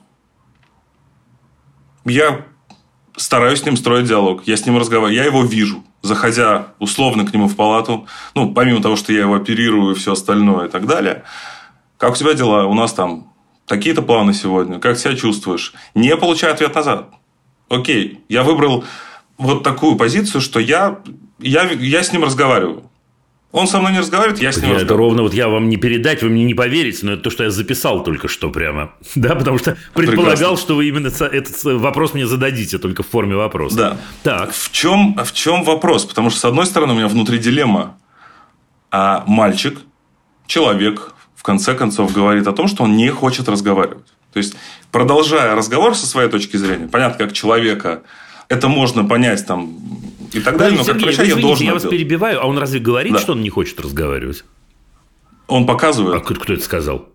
я 2.04 2.44
стараюсь 3.16 3.60
с 3.60 3.64
ним 3.64 3.76
строить 3.76 4.06
диалог. 4.06 4.42
Я 4.46 4.56
с 4.56 4.66
ним 4.66 4.78
разговариваю. 4.78 5.14
Я 5.14 5.24
его 5.24 5.44
вижу. 5.44 5.84
Заходя 6.02 6.68
условно 6.78 7.24
к 7.24 7.32
нему 7.32 7.48
в 7.48 7.56
палату, 7.56 8.06
ну, 8.34 8.52
помимо 8.52 8.82
того, 8.82 8.96
что 8.96 9.12
я 9.12 9.20
его 9.20 9.34
оперирую 9.34 9.94
и 9.94 9.98
все 9.98 10.12
остальное 10.12 10.66
и 10.66 10.70
так 10.70 10.86
далее, 10.86 11.24
как 11.98 12.12
у 12.12 12.16
тебя 12.16 12.34
дела? 12.34 12.66
У 12.66 12.74
нас 12.74 12.92
там 12.92 13.32
такие-то 13.66 14.02
планы 14.02 14.34
сегодня. 14.34 14.78
Как 14.78 14.98
себя 14.98 15.16
чувствуешь? 15.16 15.72
Не 15.94 16.16
получай 16.16 16.52
ответ 16.52 16.74
назад. 16.74 17.10
Окей, 17.68 18.20
я 18.28 18.44
выбрал 18.44 18.84
вот 19.38 19.62
такую 19.62 19.96
позицию, 19.96 20.40
что 20.40 20.60
я, 20.60 21.00
я, 21.38 21.70
я 21.70 22.02
с 22.02 22.12
ним 22.12 22.24
разговариваю. 22.24 22.90
Он 23.52 23.66
со 23.66 23.80
мной 23.80 23.92
не 23.92 24.00
разговаривает, 24.00 24.40
я 24.42 24.52
с 24.52 24.56
ним 24.56 24.72
это 24.72 24.80
разговариваю. 24.80 24.98
ровно 24.98 25.22
вот 25.22 25.32
я 25.32 25.48
вам 25.48 25.70
не 25.70 25.76
передать, 25.78 26.22
вы 26.22 26.28
мне 26.28 26.44
не 26.44 26.52
поверите, 26.52 27.06
но 27.06 27.12
это 27.12 27.22
то, 27.22 27.30
что 27.30 27.44
я 27.44 27.50
записал 27.50 28.02
только 28.02 28.28
что 28.28 28.50
прямо. 28.50 28.92
Да, 29.14 29.34
потому 29.34 29.58
что 29.58 29.78
предполагал, 29.94 30.34
Прекрасно. 30.34 30.56
что 30.56 30.76
вы 30.76 30.88
именно 30.88 31.06
этот 31.06 31.64
вопрос 31.64 32.12
мне 32.12 32.26
зададите, 32.26 32.78
только 32.78 33.02
в 33.02 33.08
форме 33.08 33.34
вопроса. 33.34 33.76
Да. 33.76 33.96
Так. 34.22 34.52
В 34.52 34.70
чем, 34.72 35.16
в 35.24 35.32
чем 35.32 35.64
вопрос? 35.64 36.04
Потому 36.04 36.28
что, 36.30 36.40
с 36.40 36.44
одной 36.44 36.66
стороны, 36.66 36.92
у 36.92 36.96
меня 36.96 37.08
внутри 37.08 37.38
дилемма. 37.38 37.96
А 38.90 39.24
мальчик, 39.26 39.78
человек, 40.46 41.14
в 41.34 41.42
конце 41.42 41.74
концов, 41.74 42.12
говорит 42.12 42.46
о 42.46 42.52
том, 42.52 42.68
что 42.68 42.84
он 42.84 42.96
не 42.96 43.08
хочет 43.08 43.48
разговаривать. 43.48 44.06
То 44.32 44.38
есть, 44.38 44.54
продолжая 44.92 45.54
разговор 45.54 45.94
со 45.94 46.06
своей 46.06 46.28
точки 46.28 46.58
зрения, 46.58 46.88
понятно, 46.88 47.24
как 47.24 47.32
человека, 47.32 48.02
это 48.48 48.68
можно 48.68 49.04
понять 49.04 49.46
там 49.46 49.76
и 50.32 50.40
так 50.40 50.56
далее, 50.58 50.78
но 50.78 50.84
как 50.84 50.96
врача 51.00 51.22
я 51.22 51.36
должен 51.36 51.66
я 51.66 51.74
вас 51.74 51.84
перебиваю, 51.84 52.42
а 52.42 52.46
он 52.46 52.58
разве 52.58 52.80
говорит, 52.80 53.12
Да. 53.14 53.18
что 53.18 53.32
он 53.32 53.42
не 53.42 53.50
хочет 53.50 53.80
разговаривать? 53.80 54.44
Он 55.48 55.62
А 55.64 55.66
показывает, 55.66 56.22
кто 56.24 56.34
кто 56.34 56.52
это 56.54 56.62
сказал? 56.62 57.08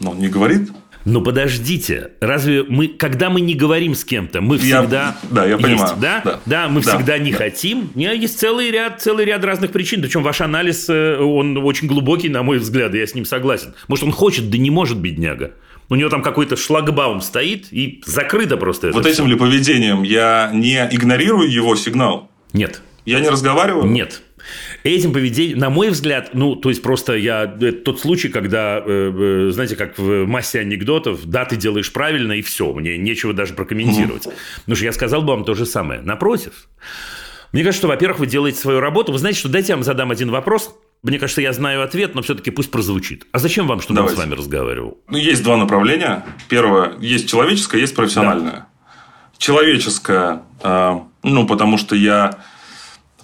но 0.00 0.10
он 0.12 0.18
не 0.18 0.28
говорит. 0.28 0.70
Но 1.04 1.22
подождите, 1.22 2.10
разве 2.20 2.64
мы, 2.64 2.88
когда 2.88 3.30
мы 3.30 3.40
не 3.40 3.54
говорим 3.54 3.94
с 3.94 4.04
кем-то, 4.04 4.42
мы 4.42 4.56
Я- 4.56 4.80
всегда... 4.82 5.16
да, 5.30 5.44
я 5.46 5.52
Есть, 5.52 5.62
понимаю. 5.62 5.96
Да? 5.98 6.40
Да. 6.44 6.68
мы 6.68 6.82
Да. 6.82 6.90
всегда 6.96 7.16
не 7.18 7.30
Да. 7.32 7.38
хотим. 7.38 7.90
У 7.94 7.98
меня 7.98 8.12
есть 8.12 8.38
целый 8.38 8.70
ряд, 8.70 9.00
целый 9.00 9.24
ряд 9.24 9.42
разных 9.42 9.72
причин. 9.72 10.02
Причем 10.02 10.22
ваш 10.22 10.42
анализ, 10.42 10.86
э, 10.90 11.16
он 11.18 11.56
очень 11.58 11.88
глубокий, 11.88 12.28
на 12.28 12.42
мой 12.42 12.58
взгляд, 12.58 12.94
и 12.94 12.98
я 12.98 13.06
с 13.06 13.14
ним 13.14 13.24
согласен. 13.24 13.74
Может, 13.86 14.04
он 14.04 14.12
хочет, 14.12 14.50
да 14.50 14.58
не 14.58 14.70
может, 14.70 14.98
бедняга. 14.98 15.52
У 15.90 15.94
него 15.94 16.10
там 16.10 16.22
какой-то 16.22 16.56
шлагбаум 16.56 17.20
стоит, 17.20 17.68
и 17.72 18.02
закрыто 18.04 18.56
просто 18.56 18.88
это 18.88 18.96
Вот 18.96 19.06
всё. 19.06 19.14
этим 19.14 19.26
ли 19.26 19.36
поведением 19.36 20.02
я 20.02 20.50
не 20.52 20.76
игнорирую 20.90 21.50
его 21.50 21.76
сигнал? 21.76 22.30
Нет. 22.52 22.82
Я 23.04 23.20
не 23.20 23.28
разговариваю? 23.28 23.86
Нет. 23.86 24.22
Этим 24.84 25.12
поведением, 25.12 25.58
на 25.58 25.70
мой 25.70 25.90
взгляд, 25.90 26.30
ну, 26.32 26.56
то 26.56 26.68
есть 26.68 26.82
просто 26.82 27.14
я... 27.14 27.44
Это 27.44 27.72
тот 27.72 28.00
случай, 28.00 28.28
когда, 28.28 28.82
э, 28.84 29.48
э, 29.48 29.50
знаете, 29.50 29.76
как 29.76 29.98
в 29.98 30.26
массе 30.26 30.60
анекдотов, 30.60 31.24
да, 31.26 31.44
ты 31.44 31.56
делаешь 31.56 31.92
правильно, 31.92 32.32
и 32.32 32.42
все, 32.42 32.72
мне 32.72 32.96
нечего 32.96 33.32
даже 33.32 33.54
прокомментировать. 33.54 34.24
Потому 34.60 34.76
что 34.76 34.84
я 34.84 34.92
сказал 34.92 35.22
бы 35.22 35.28
вам 35.28 35.44
то 35.44 35.54
же 35.54 35.66
самое. 35.66 36.00
Напротив. 36.00 36.68
Мне 37.52 37.62
кажется, 37.62 37.80
что, 37.80 37.88
во-первых, 37.88 38.20
вы 38.20 38.26
делаете 38.26 38.58
свою 38.58 38.80
работу. 38.80 39.12
Вы 39.12 39.18
знаете, 39.18 39.40
что 39.40 39.48
дайте 39.48 39.68
я 39.72 39.76
вам 39.76 39.84
задам 39.84 40.10
один 40.10 40.30
вопрос. 40.30 40.74
Мне 41.02 41.18
кажется, 41.18 41.40
я 41.40 41.52
знаю 41.52 41.82
ответ, 41.82 42.14
но 42.14 42.22
все-таки 42.22 42.50
пусть 42.50 42.70
прозвучит. 42.70 43.26
А 43.30 43.38
зачем 43.38 43.68
вам, 43.68 43.80
чтобы 43.80 43.98
Давайте. 43.98 44.16
он 44.16 44.22
с 44.22 44.26
вами 44.26 44.38
разговаривал? 44.38 44.98
Ну, 45.08 45.16
есть 45.16 45.44
два 45.44 45.56
направления. 45.56 46.24
Первое, 46.48 46.94
есть 46.98 47.28
человеческое, 47.28 47.80
есть 47.80 47.94
профессиональное. 47.94 48.66
Человеческое, 49.38 50.42
э, 50.60 51.00
ну, 51.22 51.46
потому 51.46 51.78
что 51.78 51.94
я, 51.94 52.38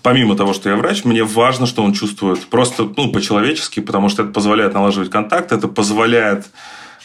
помимо 0.02 0.36
того, 0.36 0.52
что 0.52 0.68
я 0.68 0.76
врач, 0.76 1.04
мне 1.04 1.24
важно, 1.24 1.66
что 1.66 1.82
он 1.82 1.92
чувствует 1.92 2.46
просто, 2.46 2.88
ну, 2.96 3.10
по-человечески, 3.10 3.80
потому 3.80 4.08
что 4.08 4.22
это 4.22 4.30
позволяет 4.30 4.74
налаживать 4.74 5.10
контакт, 5.10 5.50
это 5.50 5.66
позволяет, 5.66 6.46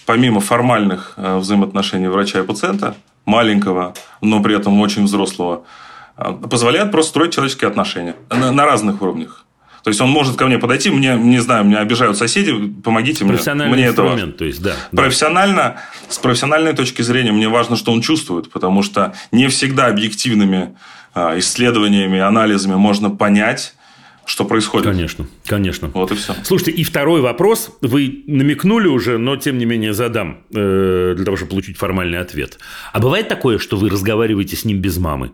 помимо 0.06 0.40
формальных 0.40 1.14
э, 1.18 1.38
взаимоотношений 1.38 2.10
врача 2.10 2.42
и 2.42 2.44
пациента, 2.44 2.96
маленького, 3.26 3.96
но 4.22 4.44
при 4.44 4.56
этом 4.56 4.80
очень 4.80 5.06
взрослого, 5.06 5.64
э, 6.16 6.32
позволяет 6.48 6.92
просто 6.92 7.10
строить 7.10 7.34
человеческие 7.34 7.70
отношения 7.70 8.16
на, 8.30 8.52
на 8.52 8.66
разных 8.66 9.02
уровнях. 9.02 9.46
То 9.84 9.90
есть 9.90 10.02
он 10.02 10.10
может 10.10 10.36
ко 10.36 10.46
мне 10.46 10.58
подойти, 10.58 10.90
мне, 10.90 11.16
не 11.16 11.40
знаю, 11.40 11.64
меня 11.66 11.80
обижают 11.80 12.18
соседи, 12.18 12.54
помогите 12.84 13.24
мне. 13.24 13.34
Профессиональный 13.34 13.74
мне 13.74 13.86
это 13.86 14.02
важно. 14.02 14.14
инструмент, 14.16 14.38
то 14.38 14.46
есть, 14.46 14.62
да. 14.62 14.76
да. 14.92 15.04
Профессионально, 15.04 15.82
с 16.10 16.18
профессиональной 16.18 16.74
точки 16.74 17.02
зрения 17.02 17.32
мне 17.32 17.48
важно, 17.50 17.76
что 17.76 17.92
он 17.92 18.02
чувствует, 18.02 18.52
потому 18.52 18.84
что 18.84 19.14
не 19.32 19.48
всегда 19.48 19.88
объективными 19.88 20.76
а, 21.14 21.38
исследованиями, 21.40 22.20
анализами 22.20 22.76
можно 22.76 23.10
понять, 23.10 23.74
что 24.26 24.46
происходит. 24.46 24.86
Конечно, 24.86 25.26
конечно. 25.46 25.90
Вот 25.94 26.12
и 26.12 26.16
все. 26.16 26.36
Слушайте, 26.44 26.72
и 26.72 26.84
второй 26.84 27.22
вопрос. 27.22 27.76
Вы 27.82 28.24
намекнули 28.28 28.88
уже, 28.88 29.18
но 29.18 29.36
тем 29.38 29.58
не 29.58 29.66
менее 29.66 29.94
задам, 29.94 30.44
э, 30.54 31.14
для 31.16 31.26
того, 31.26 31.36
чтобы 31.36 31.50
получить 31.50 31.78
формальный 31.78 32.20
ответ. 32.20 32.60
А 32.94 33.00
бывает 33.00 33.28
такое, 33.28 33.58
что 33.58 33.76
вы 33.76 33.90
разговариваете 33.90 34.56
с 34.56 34.66
ним 34.66 34.80
без 34.82 34.98
мамы? 34.98 35.32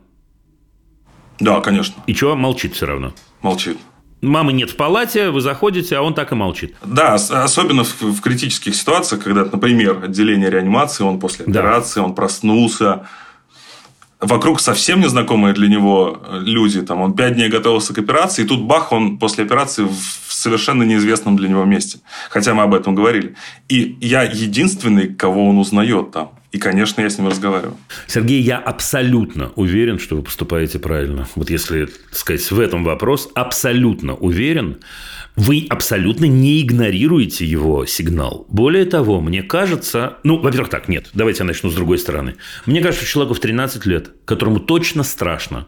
Да, 1.40 1.60
конечно, 1.60 1.96
И 2.08 2.14
что, 2.14 2.36
молчит 2.36 2.76
все 2.76 2.86
равно? 2.86 3.14
молчит. 3.42 3.78
Мамы 4.22 4.54
нет 4.54 4.72
в 4.72 4.76
палате, 4.76 5.30
вы 5.30 5.42
заходите, 5.42 5.98
а 5.98 6.02
он 6.02 6.14
так 6.14 6.32
и 6.32 6.36
молчит. 6.36 6.76
Да, 6.84 7.14
особенно 7.16 7.84
в, 7.84 8.02
в 8.02 8.22
критических 8.22 8.76
ситуациях, 8.76 9.24
когда, 9.24 9.46
например, 9.46 10.04
отделение 10.04 10.50
реанимации, 10.50 11.04
он 11.04 11.20
после 11.20 11.46
Да. 11.46 11.60
операции, 11.60 12.00
он 12.00 12.16
проснулся, 12.16 13.08
вокруг 14.20 14.60
совсем 14.60 15.00
незнакомые 15.02 15.54
для 15.54 15.68
него 15.68 16.20
люди, 16.32 16.82
там, 16.82 17.02
он 17.02 17.14
пять 17.14 17.36
дней 17.36 17.50
готовился 17.50 17.94
к 17.94 18.00
операции, 18.00 18.44
и 18.44 18.48
тут 18.48 18.62
бах, 18.64 18.92
он 18.92 19.18
после 19.18 19.44
операции 19.44 19.84
в 19.84 20.34
совершенно 20.34 20.84
неизвестном 20.84 21.36
для 21.36 21.50
него 21.50 21.64
месте. 21.66 22.00
Хотя 22.30 22.54
мы 22.54 22.64
об 22.64 22.74
этом 22.74 22.96
говорили. 22.96 23.36
И 23.70 23.98
я 24.02 24.24
единственный, 24.24 25.14
кого 25.14 25.50
он 25.50 25.58
узнает 25.58 26.12
там. 26.12 26.32
И, 26.56 26.58
конечно, 26.58 27.02
я 27.02 27.10
с 27.10 27.18
ним 27.18 27.28
разговариваю. 27.28 27.76
Сергей, 28.08 28.42
я 28.42 28.58
абсолютно 28.58 29.52
уверен, 29.58 30.00
что 30.00 30.16
вы 30.16 30.22
поступаете 30.22 30.80
правильно. 30.80 31.28
Вот 31.36 31.50
если, 31.50 31.88
так 31.88 32.16
сказать, 32.16 32.50
в 32.50 32.58
этом 32.62 32.86
вопрос, 32.86 33.30
абсолютно 33.36 34.16
уверен, 34.16 34.78
вы 35.36 35.68
абсолютно 35.70 36.24
не 36.24 36.62
игнорируете 36.62 37.46
его 37.46 37.86
сигнал. 37.86 38.48
Более 38.48 38.86
того, 38.86 39.20
мне 39.20 39.44
кажется... 39.44 40.20
Ну, 40.24 40.38
во-первых, 40.38 40.70
так, 40.70 40.88
нет, 40.88 41.10
давайте 41.12 41.40
я 41.40 41.46
начну 41.46 41.70
с 41.70 41.76
другой 41.76 41.98
стороны. 41.98 42.36
Мне 42.66 42.80
кажется, 42.80 43.06
человеку 43.06 43.34
в 43.34 43.42
13 43.42 43.86
лет, 43.86 44.12
которому 44.24 44.62
точно 44.62 45.04
страшно, 45.04 45.68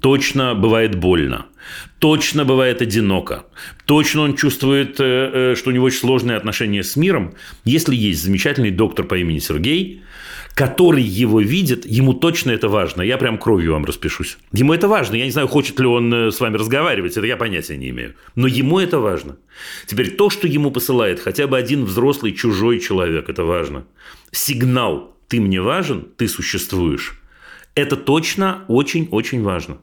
точно 0.00 0.54
бывает 0.54 0.94
больно, 0.96 1.46
точно 1.98 2.44
бывает 2.44 2.82
одиноко, 2.82 3.46
точно 3.84 4.22
он 4.22 4.36
чувствует, 4.36 5.00
э, 5.00 5.52
э, 5.52 5.54
что 5.56 5.70
у 5.70 5.72
него 5.72 5.86
очень 5.86 5.98
сложные 5.98 6.36
отношения 6.36 6.82
с 6.82 6.96
миром, 6.96 7.34
если 7.64 7.94
есть 7.94 8.22
замечательный 8.22 8.70
доктор 8.70 9.06
по 9.06 9.16
имени 9.16 9.38
Сергей, 9.38 10.02
который 10.54 11.02
его 11.02 11.40
видит, 11.40 11.84
ему 11.84 12.14
точно 12.14 12.50
это 12.50 12.68
важно. 12.68 13.02
Я 13.02 13.18
прям 13.18 13.36
кровью 13.36 13.72
вам 13.72 13.84
распишусь. 13.84 14.38
Ему 14.52 14.72
это 14.72 14.88
важно. 14.88 15.14
Я 15.14 15.26
не 15.26 15.30
знаю, 15.30 15.48
хочет 15.48 15.78
ли 15.78 15.86
он 15.86 16.12
э, 16.12 16.30
с 16.30 16.40
вами 16.40 16.56
разговаривать, 16.56 17.16
это 17.16 17.26
я 17.26 17.36
понятия 17.36 17.76
не 17.76 17.90
имею. 17.90 18.14
Но 18.34 18.46
ему 18.46 18.78
это 18.78 18.98
важно. 18.98 19.36
Теперь 19.86 20.16
то, 20.16 20.30
что 20.30 20.46
ему 20.46 20.70
посылает 20.70 21.20
хотя 21.20 21.46
бы 21.46 21.58
один 21.58 21.84
взрослый 21.84 22.32
чужой 22.32 22.80
человек, 22.80 23.28
это 23.28 23.44
важно. 23.44 23.84
Сигнал 24.32 25.14
«ты 25.28 25.40
мне 25.40 25.60
важен, 25.60 26.08
ты 26.16 26.26
существуешь» 26.28 27.20
это 27.76 27.96
точно 27.96 28.64
очень-очень 28.68 29.42
важно. 29.42 29.78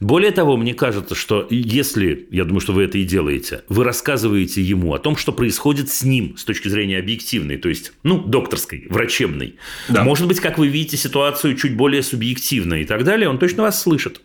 Более 0.00 0.30
того, 0.30 0.56
мне 0.56 0.74
кажется, 0.74 1.14
что 1.14 1.46
если, 1.50 2.28
я 2.30 2.44
думаю, 2.44 2.60
что 2.60 2.72
вы 2.72 2.84
это 2.84 2.98
и 2.98 3.04
делаете, 3.04 3.62
вы 3.68 3.84
рассказываете 3.84 4.62
ему 4.62 4.94
о 4.94 4.98
том, 4.98 5.16
что 5.16 5.32
происходит 5.32 5.90
с 5.90 6.02
ним 6.02 6.36
с 6.36 6.44
точки 6.44 6.68
зрения 6.68 6.98
объективной, 6.98 7.56
то 7.56 7.68
есть, 7.68 7.92
ну, 8.02 8.18
докторской, 8.18 8.86
врачебной. 8.88 9.56
Да. 9.88 10.04
Может 10.04 10.28
быть, 10.28 10.40
как 10.40 10.58
вы 10.58 10.68
видите 10.68 10.96
ситуацию 10.96 11.56
чуть 11.56 11.76
более 11.76 12.02
субъективно 12.02 12.74
и 12.74 12.84
так 12.84 13.04
далее, 13.04 13.28
он 13.28 13.38
точно 13.38 13.64
вас 13.64 13.82
слышит. 13.82 14.20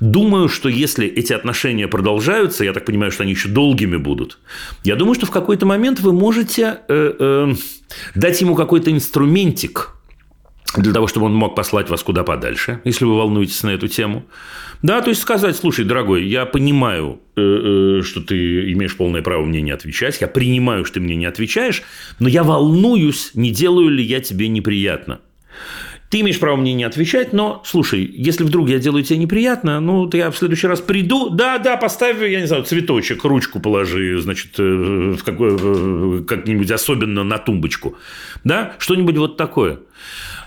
Думаю, 0.00 0.48
что 0.48 0.68
если 0.68 1.06
эти 1.06 1.32
отношения 1.32 1.88
продолжаются, 1.88 2.64
я 2.64 2.72
так 2.72 2.84
понимаю, 2.84 3.12
что 3.12 3.22
они 3.22 3.32
еще 3.32 3.48
долгими 3.48 3.96
будут, 3.96 4.38
я 4.82 4.96
думаю, 4.96 5.14
что 5.14 5.26
в 5.26 5.30
какой-то 5.30 5.64
момент 5.66 6.00
вы 6.00 6.12
можете 6.12 6.80
э, 6.88 7.14
э, 7.18 7.54
дать 8.14 8.40
ему 8.40 8.56
какой-то 8.56 8.90
инструментик, 8.90 9.93
для 10.76 10.92
того, 10.92 11.06
чтобы 11.06 11.26
он 11.26 11.34
мог 11.34 11.54
послать 11.54 11.90
вас 11.90 12.02
куда 12.02 12.24
подальше, 12.24 12.80
если 12.84 13.04
вы 13.04 13.16
волнуетесь 13.16 13.62
на 13.62 13.70
эту 13.70 13.88
тему. 13.88 14.24
Да, 14.82 15.00
то 15.00 15.10
есть 15.10 15.22
сказать, 15.22 15.56
слушай, 15.56 15.84
дорогой, 15.84 16.26
я 16.26 16.44
понимаю, 16.46 17.20
э, 17.36 17.40
э, 17.40 18.02
что 18.02 18.20
ты 18.20 18.72
имеешь 18.72 18.96
полное 18.96 19.22
право 19.22 19.44
мне 19.44 19.62
не 19.62 19.70
отвечать, 19.70 20.20
я 20.20 20.28
принимаю, 20.28 20.84
что 20.84 20.94
ты 20.94 21.00
мне 21.00 21.16
не 21.16 21.26
отвечаешь, 21.26 21.82
но 22.18 22.28
я 22.28 22.42
волнуюсь, 22.42 23.30
не 23.34 23.50
делаю 23.50 23.88
ли 23.88 24.04
я 24.04 24.20
тебе 24.20 24.48
неприятно. 24.48 25.20
Ты 26.14 26.20
имеешь 26.20 26.38
право 26.38 26.54
мне 26.54 26.74
не 26.74 26.84
отвечать, 26.84 27.32
но, 27.32 27.60
слушай, 27.66 28.08
если 28.08 28.44
вдруг 28.44 28.68
я 28.68 28.78
делаю 28.78 29.02
тебе 29.02 29.18
неприятно, 29.18 29.80
ну, 29.80 30.06
то 30.06 30.16
я 30.16 30.30
в 30.30 30.38
следующий 30.38 30.68
раз 30.68 30.80
приду, 30.80 31.28
да, 31.28 31.58
да, 31.58 31.76
поставь, 31.76 32.22
я 32.22 32.40
не 32.40 32.46
знаю, 32.46 32.62
цветочек, 32.62 33.24
ручку 33.24 33.58
положи, 33.58 34.20
значит, 34.20 34.52
э, 34.56 35.16
в 35.18 35.24
какой- 35.24 35.58
э, 35.60 36.22
как-нибудь 36.22 36.70
особенно 36.70 37.24
на 37.24 37.38
тумбочку, 37.38 37.96
да, 38.44 38.76
что-нибудь 38.78 39.16
вот 39.16 39.36
такое. 39.36 39.80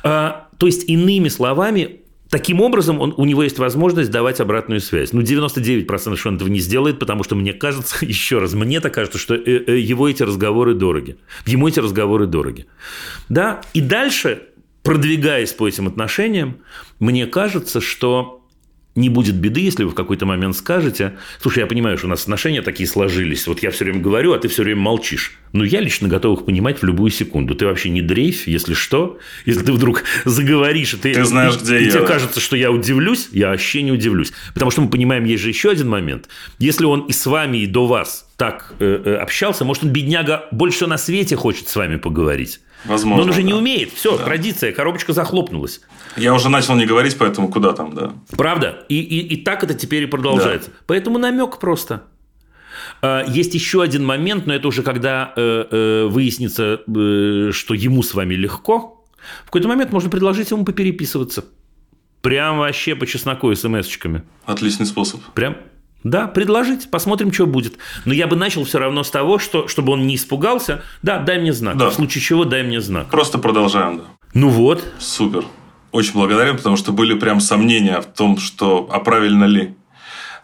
А, 0.03 0.47
то 0.57 0.67
есть, 0.67 0.87
иными 0.87 1.27
словами, 1.27 1.99
Таким 2.29 2.59
образом, 2.59 2.99
он, 2.99 3.13
у 3.15 3.23
него 3.23 3.41
есть 3.41 3.57
возможность 3.57 4.11
давать 4.11 4.41
обратную 4.41 4.81
связь. 4.81 5.13
Ну, 5.13 5.21
99% 5.21 6.17
что 6.17 6.27
он 6.27 6.35
этого 6.35 6.49
не 6.49 6.59
сделает, 6.59 6.99
потому 6.99 7.23
что 7.23 7.35
мне 7.35 7.53
кажется, 7.53 7.95
еще 8.05 8.39
раз, 8.39 8.53
мне 8.53 8.81
так 8.81 8.93
кажется, 8.93 9.17
что 9.17 9.33
э, 9.33 9.79
его 9.79 10.09
эти 10.09 10.23
разговоры 10.23 10.73
дороги. 10.73 11.15
Ему 11.45 11.69
эти 11.69 11.79
разговоры 11.79 12.25
дороги. 12.25 12.65
Да? 13.29 13.61
И 13.73 13.79
дальше, 13.79 14.41
продвигаясь 14.87 15.51
по 15.51 15.67
этим 15.67 15.87
отношениям, 15.87 16.57
мне 16.99 17.27
кажется, 17.27 17.81
что 17.81 18.37
не 18.97 19.09
будет 19.09 19.35
беды, 19.35 19.61
если 19.61 19.83
вы 19.83 19.91
в 19.91 19.95
какой-то 19.95 20.25
момент 20.25 20.57
скажете, 20.57 21.17
слушай, 21.39 21.59
я 21.59 21.67
понимаю, 21.67 21.97
что 21.97 22.07
у 22.07 22.09
нас 22.09 22.23
отношения 22.23 22.63
такие 22.63 22.89
сложились, 22.89 23.45
вот 23.45 23.61
я 23.61 23.69
все 23.69 23.83
время 23.85 23.99
говорю, 23.99 24.33
а 24.33 24.39
ты 24.39 24.47
все 24.47 24.63
время 24.63 24.81
молчишь. 24.81 25.33
Но 25.53 25.63
я 25.63 25.81
лично 25.81 26.07
готов 26.07 26.39
их 26.39 26.45
понимать 26.45 26.81
в 26.81 26.83
любую 26.83 27.11
секунду. 27.11 27.53
Ты 27.53 27.65
вообще 27.65 27.89
не 27.89 28.01
дрейфь, 28.01 28.47
если 28.47 28.73
что. 28.73 29.19
Если 29.45 29.63
ты 29.63 29.71
вдруг 29.71 30.03
заговоришь, 30.25 30.95
и 30.95 30.97
ты, 30.97 31.13
ты 31.13 31.25
знаешь, 31.25 31.55
и, 31.55 31.59
где 31.59 31.79
и 31.79 31.85
я. 31.85 31.91
тебе 31.91 32.07
кажется, 32.07 32.39
что 32.39 32.55
я 32.55 32.71
удивлюсь, 32.71 33.29
я 33.31 33.49
вообще 33.49 33.83
не 33.83 33.91
удивлюсь. 33.91 34.33
Потому 34.53 34.71
что 34.71 34.81
мы 34.81 34.89
понимаем, 34.89 35.25
есть 35.25 35.43
же 35.43 35.49
еще 35.49 35.69
один 35.69 35.89
момент. 35.89 36.27
Если 36.57 36.85
он 36.85 37.01
и 37.01 37.11
с 37.11 37.25
вами, 37.27 37.59
и 37.59 37.67
до 37.67 37.85
вас 37.85 38.27
так 38.35 38.73
э, 38.79 39.01
э, 39.05 39.15
общался, 39.15 39.63
может, 39.63 39.83
он, 39.83 39.91
бедняга, 39.91 40.47
больше 40.51 40.87
на 40.87 40.97
свете 40.97 41.35
хочет 41.35 41.67
с 41.67 41.75
вами 41.75 41.97
поговорить. 41.97 42.61
Возможно. 42.85 43.17
Но 43.17 43.23
он 43.23 43.29
уже 43.29 43.41
да. 43.41 43.47
не 43.47 43.53
умеет. 43.53 43.91
Все, 43.93 44.17
Да. 44.17 44.25
традиция, 44.25 44.71
коробочка 44.71 45.13
захлопнулась. 45.13 45.81
Я 46.15 46.33
уже 46.33 46.49
начал 46.49 46.75
не 46.75 46.85
говорить, 46.85 47.17
поэтому 47.17 47.49
куда 47.49 47.73
там, 47.73 47.93
да. 47.93 48.13
Правда? 48.35 48.85
И, 48.89 48.99
и, 48.99 49.19
и 49.33 49.43
так 49.43 49.63
это 49.63 49.73
теперь 49.73 50.03
и 50.03 50.05
продолжается. 50.05 50.71
Поэтому 50.85 51.17
намек 51.17 51.57
просто. 51.59 52.03
А, 53.01 53.23
Есть 53.27 53.53
еще 53.53 53.81
один 53.81 54.05
момент, 54.05 54.47
но 54.47 54.53
это 54.53 54.67
уже 54.67 54.83
когда 54.83 55.33
э, 55.35 55.65
э, 55.69 56.05
выяснится, 56.07 56.81
э, 56.87 57.49
что 57.51 57.73
ему 57.73 58.03
с 58.03 58.13
вами 58.13 58.35
легко. 58.35 59.05
В 59.43 59.45
какой-то 59.47 59.67
момент 59.67 59.91
можно 59.91 60.09
предложить 60.09 60.51
ему 60.51 60.63
попереписываться. 60.63 61.45
Прям 62.21 62.59
вообще 62.59 62.95
по 62.95 63.05
чесноку 63.05 63.53
смс-очками. 63.53 64.23
Отличный 64.45 64.85
способ. 64.85 65.21
Прям 65.33 65.57
да, 66.03 66.27
предложить, 66.27 66.89
посмотрим, 66.89 67.33
что 67.33 67.45
будет. 67.45 67.77
Но 68.05 68.13
я 68.13 68.27
бы 68.27 68.35
начал 68.35 68.63
все 68.63 68.79
равно 68.79 69.03
с 69.03 69.11
того, 69.11 69.39
что, 69.39 69.67
чтобы 69.67 69.93
он 69.93 70.07
не 70.07 70.15
испугался. 70.15 70.83
Да, 71.01 71.19
дай 71.19 71.39
мне 71.39 71.53
знак. 71.53 71.77
Да. 71.77 71.89
В 71.89 71.93
случае 71.93 72.21
чего, 72.21 72.45
дай 72.45 72.63
мне 72.63 72.81
знак. 72.81 73.09
Просто 73.09 73.39
продолжаем, 73.39 73.97
да. 73.97 74.03
Ну 74.33 74.49
вот. 74.49 74.83
Супер. 74.99 75.45
Очень 75.91 76.13
благодарен, 76.13 76.57
потому 76.57 76.77
что 76.77 76.91
были 76.91 77.17
прям 77.17 77.39
сомнения 77.39 77.99
в 78.01 78.05
том, 78.05 78.37
что 78.37 78.87
а 78.91 78.99
правильно 78.99 79.45
ли. 79.45 79.75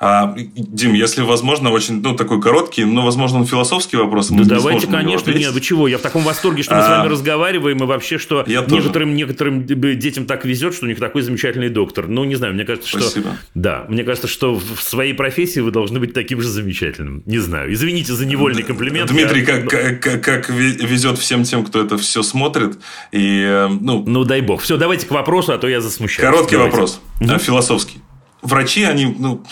А, 0.06 0.36
Дим, 0.56 0.94
если 0.94 1.22
возможно, 1.22 1.72
очень 1.72 2.02
ну, 2.02 2.16
такой 2.16 2.42
короткий, 2.42 2.84
но, 2.84 3.04
возможно, 3.04 3.40
он 3.40 3.46
философский 3.46 3.96
вопрос. 3.98 4.30
Да 4.30 4.36
не 4.36 4.44
давайте, 4.44 4.88
конечно, 4.88 5.32
нет, 5.32 5.52
вы 5.54 5.62
чего? 5.62 5.88
Я 5.88 5.98
в 5.98 6.02
таком 6.02 6.24
восторге, 6.24 6.62
что 6.64 6.76
мы 6.76 6.82
с 6.82 6.86
А, 6.86 6.98
вами 7.00 7.10
разговариваем, 7.10 7.78
и 7.84 7.86
вообще, 7.86 8.18
что 8.18 8.44
я 8.48 8.62
тоже. 8.64 8.76
некоторым, 8.82 9.16
некоторым 9.16 9.66
детям 9.66 10.26
так 10.26 10.44
везет, 10.46 10.74
что 10.76 10.86
у 10.86 10.90
них 10.90 11.00
такой 11.00 11.22
замечательный 11.22 11.70
доктор. 11.70 12.08
Ну, 12.08 12.24
не 12.26 12.36
знаю, 12.36 12.54
мне 12.54 12.66
кажется, 12.66 12.90
что... 12.90 13.00
Спасибо. 13.02 13.38
Да, 13.56 13.86
мне 13.88 14.04
кажется, 14.04 14.28
что 14.28 14.56
в 14.56 14.82
своей 14.84 15.14
профессии 15.14 15.62
вы 15.62 15.72
должны 15.72 16.00
быть 16.00 16.14
таким 16.14 16.42
же 16.42 16.50
замечательным. 16.50 17.24
Не 17.26 17.40
знаю, 17.40 17.72
извините 17.74 18.14
за 18.14 18.26
невольный 18.26 18.64
комплимент. 18.64 19.10
Дмитрий, 19.10 19.40
Я- 19.42 19.46
как, 19.46 19.70
как, 19.70 20.00
как- 20.02 20.24
как 20.24 20.50
ве- 20.50 20.86
везет 20.86 21.18
всем 21.18 21.44
тем, 21.44 21.64
кто 21.64 21.82
это 21.82 21.98
все 21.98 22.24
смотрит. 22.24 22.78
И, 23.12 23.42
э, 23.42 23.68
ну, 23.70 24.04
Ну, 24.06 24.24
дай 24.26 24.42
бог. 24.42 24.62
Все, 24.62 24.78
давайте 24.78 25.06
к 25.06 25.12
вопросу, 25.12 25.54
а 25.54 25.58
то 25.58 25.68
я 25.68 25.80
засмущаюсь. 25.82 26.30
Короткий 26.30 26.56
Давайте. 26.56 26.72
вопрос, 26.78 27.02
э, 27.22 27.38
философский. 27.40 28.00
Врачи, 28.42 28.84
они 28.84 29.06
ну, 29.18 29.44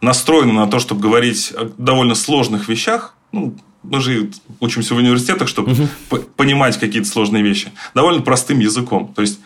настроены 0.00 0.52
на 0.52 0.66
то, 0.66 0.78
чтобы 0.78 1.00
говорить 1.00 1.52
о 1.56 1.70
довольно 1.78 2.14
сложных 2.14 2.68
вещах. 2.68 3.14
Ну, 3.32 3.56
мы 3.82 4.00
же 4.00 4.30
учимся 4.60 4.94
в 4.94 4.98
университетах, 4.98 5.48
чтобы 5.48 5.74
п- 6.08 6.18
понимать 6.36 6.78
какие-то 6.78 7.08
сложные 7.08 7.42
вещи. 7.42 7.72
Довольно 7.94 8.22
простым 8.22 8.58
языком. 8.58 9.12
То 9.14 9.22
есть, 9.22 9.38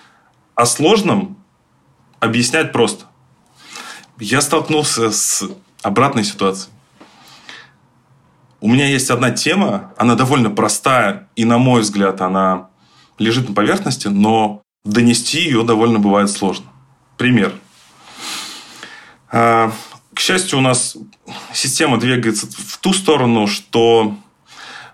о 0.55 0.67
сложном 0.67 1.37
объяснять 2.21 2.73
просто. 2.73 3.05
Я 4.19 4.41
столкнулся 4.41 5.11
с 5.11 5.43
обратной 5.83 6.25
ситуацией. 6.25 6.73
У 8.61 8.69
меня 8.69 8.87
есть 8.87 9.09
одна 9.11 9.31
тема, 9.31 9.95
она 9.97 10.15
довольно 10.17 10.51
простая, 10.51 11.29
и, 11.35 11.47
на 11.47 11.57
мой 11.57 11.81
взгляд, 11.81 12.21
она 12.21 12.69
лежит 13.19 13.49
на 13.49 13.55
поверхности, 13.55 14.09
но 14.09 14.63
донести 14.85 15.39
ее 15.41 15.63
довольно 15.63 15.99
бывает 15.99 16.31
сложно. 16.31 16.67
Пример. 17.17 17.55
К 20.21 20.23
счастью, 20.23 20.59
у 20.59 20.61
нас 20.61 20.99
система 21.55 21.99
двигается 21.99 22.47
в 22.47 22.77
ту 22.77 22.93
сторону, 22.93 23.47
что 23.47 24.19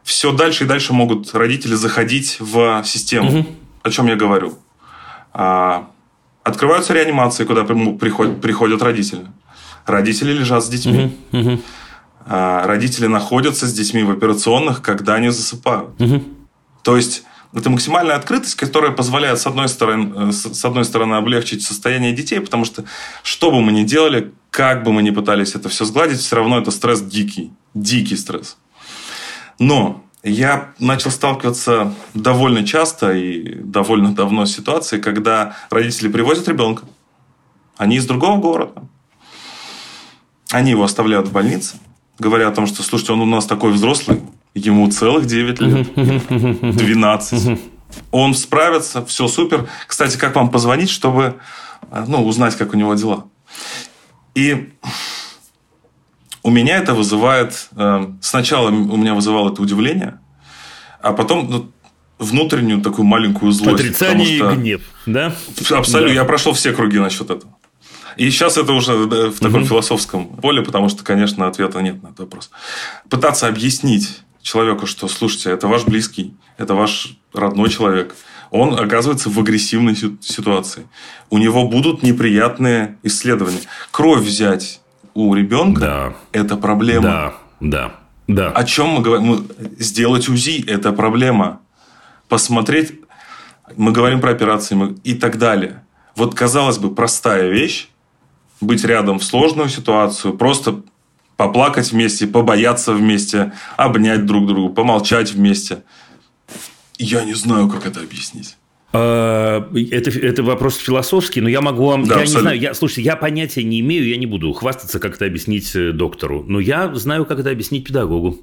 все 0.04 0.30
дальше 0.30 0.62
и 0.62 0.66
дальше 0.68 0.92
могут 0.92 1.34
родители 1.34 1.74
заходить 1.74 2.36
в 2.38 2.84
систему. 2.84 3.44
О 3.82 3.90
чем 3.90 4.06
я 4.06 4.14
говорю? 4.14 4.56
А, 5.32 5.90
Открываются 6.44 6.92
реанимации, 6.94 7.44
куда 7.44 7.64
при- 7.64 7.94
приходят, 7.96 8.40
приходят 8.40 8.80
родители. 8.82 9.26
Родители 9.84 10.32
лежат 10.32 10.64
с 10.64 10.68
детьми. 10.68 11.16
А, 12.24 12.64
Родители 12.64 13.08
находятся 13.08 13.66
с 13.66 13.72
детьми 13.72 14.04
в 14.04 14.12
операционных, 14.12 14.80
когда 14.80 15.14
они 15.14 15.30
засыпают. 15.30 15.90
То 16.84 16.96
есть 16.96 17.24
это 17.52 17.68
максимальная 17.68 18.14
открытость, 18.14 18.54
которая 18.54 18.92
позволяет 18.92 19.40
с 19.40 19.46
одной 19.48 19.68
стороны, 19.68 20.28
э, 20.28 20.32
с 20.32 20.64
одной 20.64 20.84
стороны 20.84 21.14
облегчить 21.14 21.64
состояние 21.64 22.12
детей, 22.12 22.38
потому 22.40 22.64
что 22.64 22.84
что 23.24 23.50
бы 23.50 23.60
мы 23.60 23.72
ни 23.72 23.82
делали, 23.82 24.32
как 24.56 24.84
бы 24.84 24.90
мы 24.90 25.02
ни 25.02 25.10
пытались 25.10 25.54
это 25.54 25.68
все 25.68 25.84
сгладить, 25.84 26.18
все 26.18 26.36
равно 26.36 26.58
это 26.58 26.70
стресс 26.70 27.02
дикий, 27.02 27.52
дикий 27.74 28.16
стресс. 28.16 28.56
Но 29.58 30.02
я 30.22 30.70
начал 30.78 31.10
сталкиваться 31.10 31.92
довольно 32.14 32.64
часто 32.66 33.12
и 33.12 33.56
довольно 33.56 34.14
давно 34.14 34.46
с 34.46 34.56
ситуацией, 34.56 35.02
когда 35.02 35.56
родители 35.68 36.08
привозят 36.08 36.48
ребенка, 36.48 36.84
они 37.76 37.96
из 37.96 38.06
другого 38.06 38.40
города, 38.40 38.82
они 40.50 40.70
его 40.70 40.84
оставляют 40.84 41.28
в 41.28 41.32
больнице, 41.32 41.76
говоря 42.18 42.48
о 42.48 42.52
том, 42.52 42.66
что, 42.66 42.82
слушайте, 42.82 43.12
он 43.12 43.20
у 43.20 43.26
нас 43.26 43.44
такой 43.44 43.72
взрослый, 43.72 44.22
ему 44.54 44.90
целых 44.90 45.26
9 45.26 45.60
лет, 45.60 46.76
12. 46.76 47.60
Он 48.10 48.34
справится, 48.34 49.04
все 49.04 49.28
супер. 49.28 49.68
Кстати, 49.86 50.16
как 50.16 50.34
вам 50.34 50.50
позвонить, 50.50 50.88
чтобы 50.88 51.34
э, 51.90 52.04
ну, 52.08 52.26
узнать, 52.26 52.56
как 52.56 52.72
у 52.72 52.76
него 52.78 52.94
дела? 52.94 53.26
И 54.36 54.68
у 56.42 56.50
меня 56.50 56.76
это 56.76 56.94
вызывает... 56.94 57.68
э, 57.74 58.06
Сначала 58.20 58.68
у 58.68 58.96
меня 58.96 59.14
вызывало 59.14 59.50
это 59.50 59.62
удивление, 59.62 60.20
а 61.00 61.12
потом 61.12 61.50
ну, 61.50 61.72
внутреннюю 62.18 62.82
такую 62.82 63.06
маленькую 63.06 63.52
злость. 63.52 63.80
Отрицание 63.80 64.38
потому 64.38 64.60
и 64.60 64.62
гнев, 64.62 64.82
да? 65.06 65.34
Абсолютно. 65.70 66.08
Да. 66.08 66.20
Я 66.20 66.24
прошел 66.24 66.52
все 66.52 66.72
круги 66.72 66.98
насчет 66.98 67.30
этого. 67.30 67.56
И 68.18 68.30
сейчас 68.30 68.58
это 68.58 68.72
уже 68.74 69.06
да, 69.06 69.30
в 69.30 69.38
таком 69.40 69.64
философском 69.64 70.26
поле, 70.26 70.62
потому 70.62 70.90
что, 70.90 71.02
конечно, 71.02 71.46
ответа 71.48 71.80
нет 71.80 72.02
на 72.02 72.08
этот 72.08 72.20
вопрос. 72.20 72.50
Пытаться 73.08 73.48
объяснить 73.48 74.20
человеку, 74.42 74.86
что, 74.86 75.08
слушайте, 75.08 75.50
это 75.50 75.66
ваш 75.66 75.84
близкий, 75.84 76.34
это 76.58 76.74
ваш 76.74 77.16
родной 77.32 77.70
человек. 77.70 78.14
Он 78.50 78.78
оказывается 78.78 79.28
в 79.30 79.38
агрессивной 79.38 79.96
си- 79.96 80.16
ситуации. 80.20 80.86
У 81.30 81.38
него 81.38 81.68
будут 81.68 82.02
неприятные 82.02 82.96
исследования. 83.02 83.60
Кровь 83.90 84.22
взять 84.22 84.80
у 85.14 85.34
ребенка 85.34 85.80
Да.– 85.80 86.14
это 86.32 86.56
проблема. 86.56 87.02
Да, 87.02 87.34
да, 87.60 87.92
да. 88.28 88.50
О 88.50 88.64
чем 88.64 88.88
мы 88.88 89.00
говорим? 89.02 89.48
Сделать 89.78 90.28
УЗИ– 90.28 90.64
это 90.66 90.92
проблема. 90.92 91.60
Посмотреть, 92.28 92.92
мы 93.76 93.92
говорим 93.92 94.20
про 94.20 94.30
операции 94.30 94.96
и 95.04 95.14
так 95.14 95.38
далее. 95.38 95.82
Вот, 96.16 96.34
казалось 96.34 96.78
бы, 96.78 96.94
простая 96.94 97.48
вещь, 97.50 97.88
быть 98.60 98.84
рядом 98.84 99.18
в 99.18 99.24
сложную 99.24 99.68
ситуацию, 99.68 100.34
просто 100.34 100.82
поплакать 101.36 101.92
вместе, 101.92 102.26
побояться 102.26 102.92
вместе, 102.94 103.52
обнять 103.76 104.24
друг 104.24 104.46
друга, 104.46 104.72
помолчать 104.74 105.32
вместе. 105.32 105.82
Я 106.98 107.24
не 107.24 107.34
знаю, 107.34 107.68
как 107.68 107.86
это 107.86 108.00
объяснить. 108.00 108.56
А, 108.92 109.68
Это, 109.90 110.10
это 110.10 110.42
вопрос 110.42 110.76
философский, 110.76 111.40
но 111.40 111.48
я 111.48 111.60
могу 111.60 111.84
вам... 111.86 112.04
Да, 112.06 112.14
я 112.14 112.20
не 112.20 112.22
абсолютно. 112.22 112.40
знаю, 112.42 112.60
я, 112.60 112.72
слушайте, 112.74 113.02
я 113.02 113.16
понятия 113.16 113.62
не 113.64 113.80
имею, 113.80 114.08
я 114.08 114.16
не 114.16 114.26
буду 114.26 114.52
хвастаться, 114.52 114.98
как 115.00 115.16
это 115.16 115.26
объяснить 115.26 115.74
э, 115.74 115.92
доктору, 115.92 116.44
но 116.46 116.60
я 116.60 116.94
знаю, 116.94 117.26
как 117.26 117.38
это 117.40 117.50
объяснить 117.50 117.84
педагогу. 117.86 118.38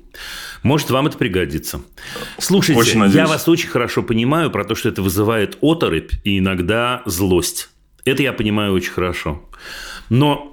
Может, 0.61 0.91
вам 0.91 1.07
это 1.07 1.17
пригодится. 1.17 1.81
Слушайте, 2.37 2.79
Очень 2.79 2.99
надеюсь. 2.99 3.15
я 3.15 3.27
вас 3.27 3.47
очень 3.47 3.69
хорошо 3.69 4.03
понимаю 4.03 4.51
про 4.51 4.63
то, 4.65 4.75
что 4.75 4.89
это 4.89 5.01
вызывает 5.01 5.57
оторопь 5.61 6.11
и 6.23 6.37
иногда 6.39 7.01
злость. 7.05 7.69
Это 8.05 8.21
я 8.21 8.33
понимаю 8.33 8.73
очень 8.73 8.91
хорошо. 8.91 9.41
Но 10.09 10.52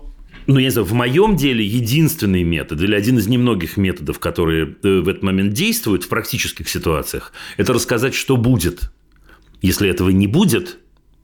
ну, 0.54 0.58
я 0.58 0.64
не 0.66 0.70
знаю, 0.70 0.84
в 0.86 0.92
моем 0.92 1.36
деле 1.36 1.64
единственный 1.64 2.42
метод, 2.42 2.80
или 2.82 2.94
один 2.94 3.18
из 3.18 3.28
немногих 3.28 3.76
методов, 3.76 4.18
которые 4.18 4.74
э, 4.82 4.98
в 5.00 5.08
этот 5.08 5.22
момент 5.22 5.52
действуют 5.52 6.04
в 6.04 6.08
практических 6.08 6.68
ситуациях, 6.68 7.32
это 7.56 7.72
рассказать, 7.72 8.14
что 8.14 8.36
будет, 8.36 8.90
если 9.62 9.88
этого 9.88 10.10
не 10.10 10.26
будет, 10.26 10.78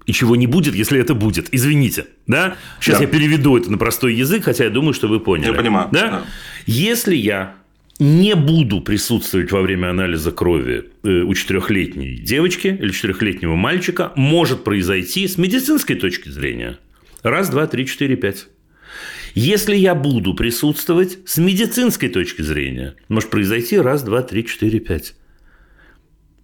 и 0.06 0.12
чего 0.12 0.36
не 0.36 0.46
будет, 0.46 0.76
если 0.76 1.00
это 1.00 1.14
будет. 1.14 1.48
Извините, 1.50 2.06
да? 2.28 2.56
Сейчас 2.80 2.98
Да. 2.98 3.04
я 3.04 3.10
переведу 3.10 3.56
это 3.56 3.68
на 3.68 3.78
простой 3.78 4.14
язык, 4.14 4.44
хотя 4.44 4.64
я 4.64 4.70
думаю, 4.70 4.94
что 4.94 5.08
вы 5.08 5.18
поняли. 5.18 5.48
Я 5.48 5.54
понимаю, 5.54 5.88
Да? 5.90 6.06
да. 6.08 6.24
Если 6.66 7.16
я 7.16 7.56
не 7.98 8.36
буду 8.36 8.80
присутствовать 8.80 9.50
во 9.50 9.60
время 9.62 9.90
анализа 9.90 10.30
крови 10.30 10.84
э, 11.02 11.08
у 11.22 11.34
четырехлетней 11.34 12.18
девочки 12.18 12.68
или 12.68 12.92
четырехлетнего 12.92 13.56
мальчика, 13.56 14.12
может 14.14 14.62
произойти 14.62 15.26
с 15.26 15.36
медицинской 15.36 15.96
точки 15.96 16.28
зрения. 16.28 16.78
Раз, 17.24 17.48
два, 17.48 17.66
три, 17.66 17.86
четыре, 17.86 18.14
пять. 18.14 18.46
Если 19.34 19.76
я 19.76 19.94
буду 19.94 20.34
присутствовать 20.34 21.18
с 21.26 21.38
медицинской 21.38 22.08
точки 22.08 22.42
зрения, 22.42 22.94
может 23.08 23.30
произойти 23.30 23.78
раз, 23.78 24.02
два, 24.02 24.22
три, 24.22 24.46
четыре, 24.46 24.80
пять. 24.80 25.14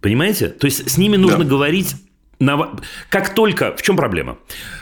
Понимаете? 0.01 0.49
То 0.49 0.65
есть 0.65 0.89
с 0.89 0.97
ними 0.97 1.15
нужно 1.17 1.39
Да. 1.39 1.45
говорить 1.45 1.95
на... 2.39 2.71
Как 3.09 3.33
только... 3.33 3.75
В 3.75 3.81
чем 3.81 3.95
проблема? 3.95 4.37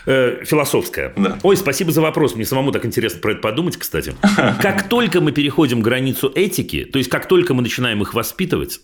Э, 0.07 0.43
философская. 0.43 1.14
Да. 1.15 1.38
Ой, 1.43 1.56
спасибо 1.57 1.91
за 1.91 2.02
вопрос. 2.02 2.35
Мне 2.35 2.45
самому 2.45 2.72
так 2.72 2.85
интересно 2.85 3.19
про 3.19 3.34
это 3.34 3.41
подумать, 3.41 3.77
кстати. 3.77 4.15
Как 4.61 4.89
только 4.89 5.22
мы 5.22 5.31
переходим 5.31 5.81
границу 5.81 6.31
этики, 6.34 6.85
то 6.85 6.98
есть 6.98 7.10
как 7.10 7.27
только 7.27 7.53
мы 7.53 7.61
начинаем 7.61 8.02
их 8.02 8.14
воспитывать, 8.15 8.81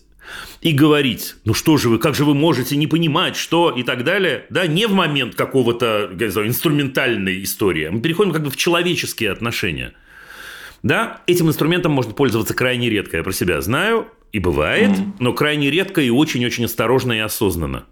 и 0.60 0.72
говорить, 0.72 1.36
ну 1.44 1.54
что 1.54 1.76
же 1.76 1.88
вы, 1.88 1.98
как 1.98 2.14
же 2.14 2.24
вы 2.24 2.34
можете 2.34 2.76
не 2.76 2.86
понимать, 2.86 3.36
что 3.36 3.70
и 3.70 3.82
так 3.82 4.04
далее, 4.04 4.46
да, 4.50 4.66
не 4.66 4.86
в 4.86 4.92
момент 4.92 5.34
какого-то, 5.34 6.10
знаю, 6.28 6.48
инструментальной 6.48 7.42
истории, 7.42 7.88
мы 7.88 8.00
переходим 8.00 8.32
как 8.32 8.42
бы 8.42 8.50
в 8.50 8.56
человеческие 8.56 9.30
отношения. 9.30 9.92
Да, 10.82 11.22
этим 11.26 11.48
инструментом 11.48 11.92
можно 11.92 12.12
пользоваться 12.12 12.54
крайне 12.54 12.88
редко, 12.88 13.16
я 13.16 13.22
про 13.22 13.32
себя 13.32 13.60
знаю, 13.60 14.08
и 14.32 14.38
бывает, 14.38 14.90
mm-hmm. 14.90 15.12
но 15.18 15.32
крайне 15.32 15.70
редко 15.70 16.00
и 16.00 16.10
очень-очень 16.10 16.66
осторожно 16.66 17.12
и 17.12 17.18
осознанно. 17.18 17.84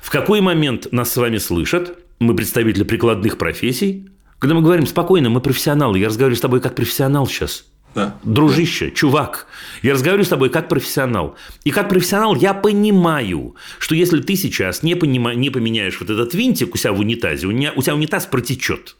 В 0.00 0.10
какой 0.10 0.40
момент 0.40 0.92
нас 0.92 1.12
с 1.12 1.16
вами 1.16 1.38
слышат, 1.38 1.98
мы 2.20 2.36
представители 2.36 2.84
прикладных 2.84 3.38
профессий, 3.38 4.08
когда 4.38 4.54
мы 4.54 4.62
говорим 4.62 4.86
спокойно, 4.86 5.30
мы 5.30 5.40
профессионалы, 5.40 5.98
я 5.98 6.08
разговариваю 6.08 6.36
с 6.36 6.40
тобой 6.40 6.60
как 6.60 6.74
профессионал 6.74 7.26
сейчас. 7.26 7.64
Да. 7.94 8.18
Дружище, 8.24 8.90
чувак, 8.90 9.46
я 9.82 9.92
разговариваю 9.92 10.24
с 10.24 10.28
тобой 10.28 10.50
как 10.50 10.68
профессионал. 10.68 11.36
И 11.64 11.70
как 11.70 11.88
профессионал 11.88 12.34
я 12.34 12.52
понимаю, 12.54 13.54
что 13.78 13.94
если 13.94 14.20
ты 14.20 14.36
сейчас 14.36 14.82
не, 14.82 14.96
понима, 14.96 15.34
не 15.34 15.50
поменяешь 15.50 16.00
вот 16.00 16.10
этот 16.10 16.34
винтик 16.34 16.74
у 16.74 16.78
себя 16.78 16.92
в 16.92 17.00
унитазе, 17.00 17.46
у, 17.46 17.52
тебя 17.52 17.94
унитаз 17.94 18.26
протечет. 18.26 18.96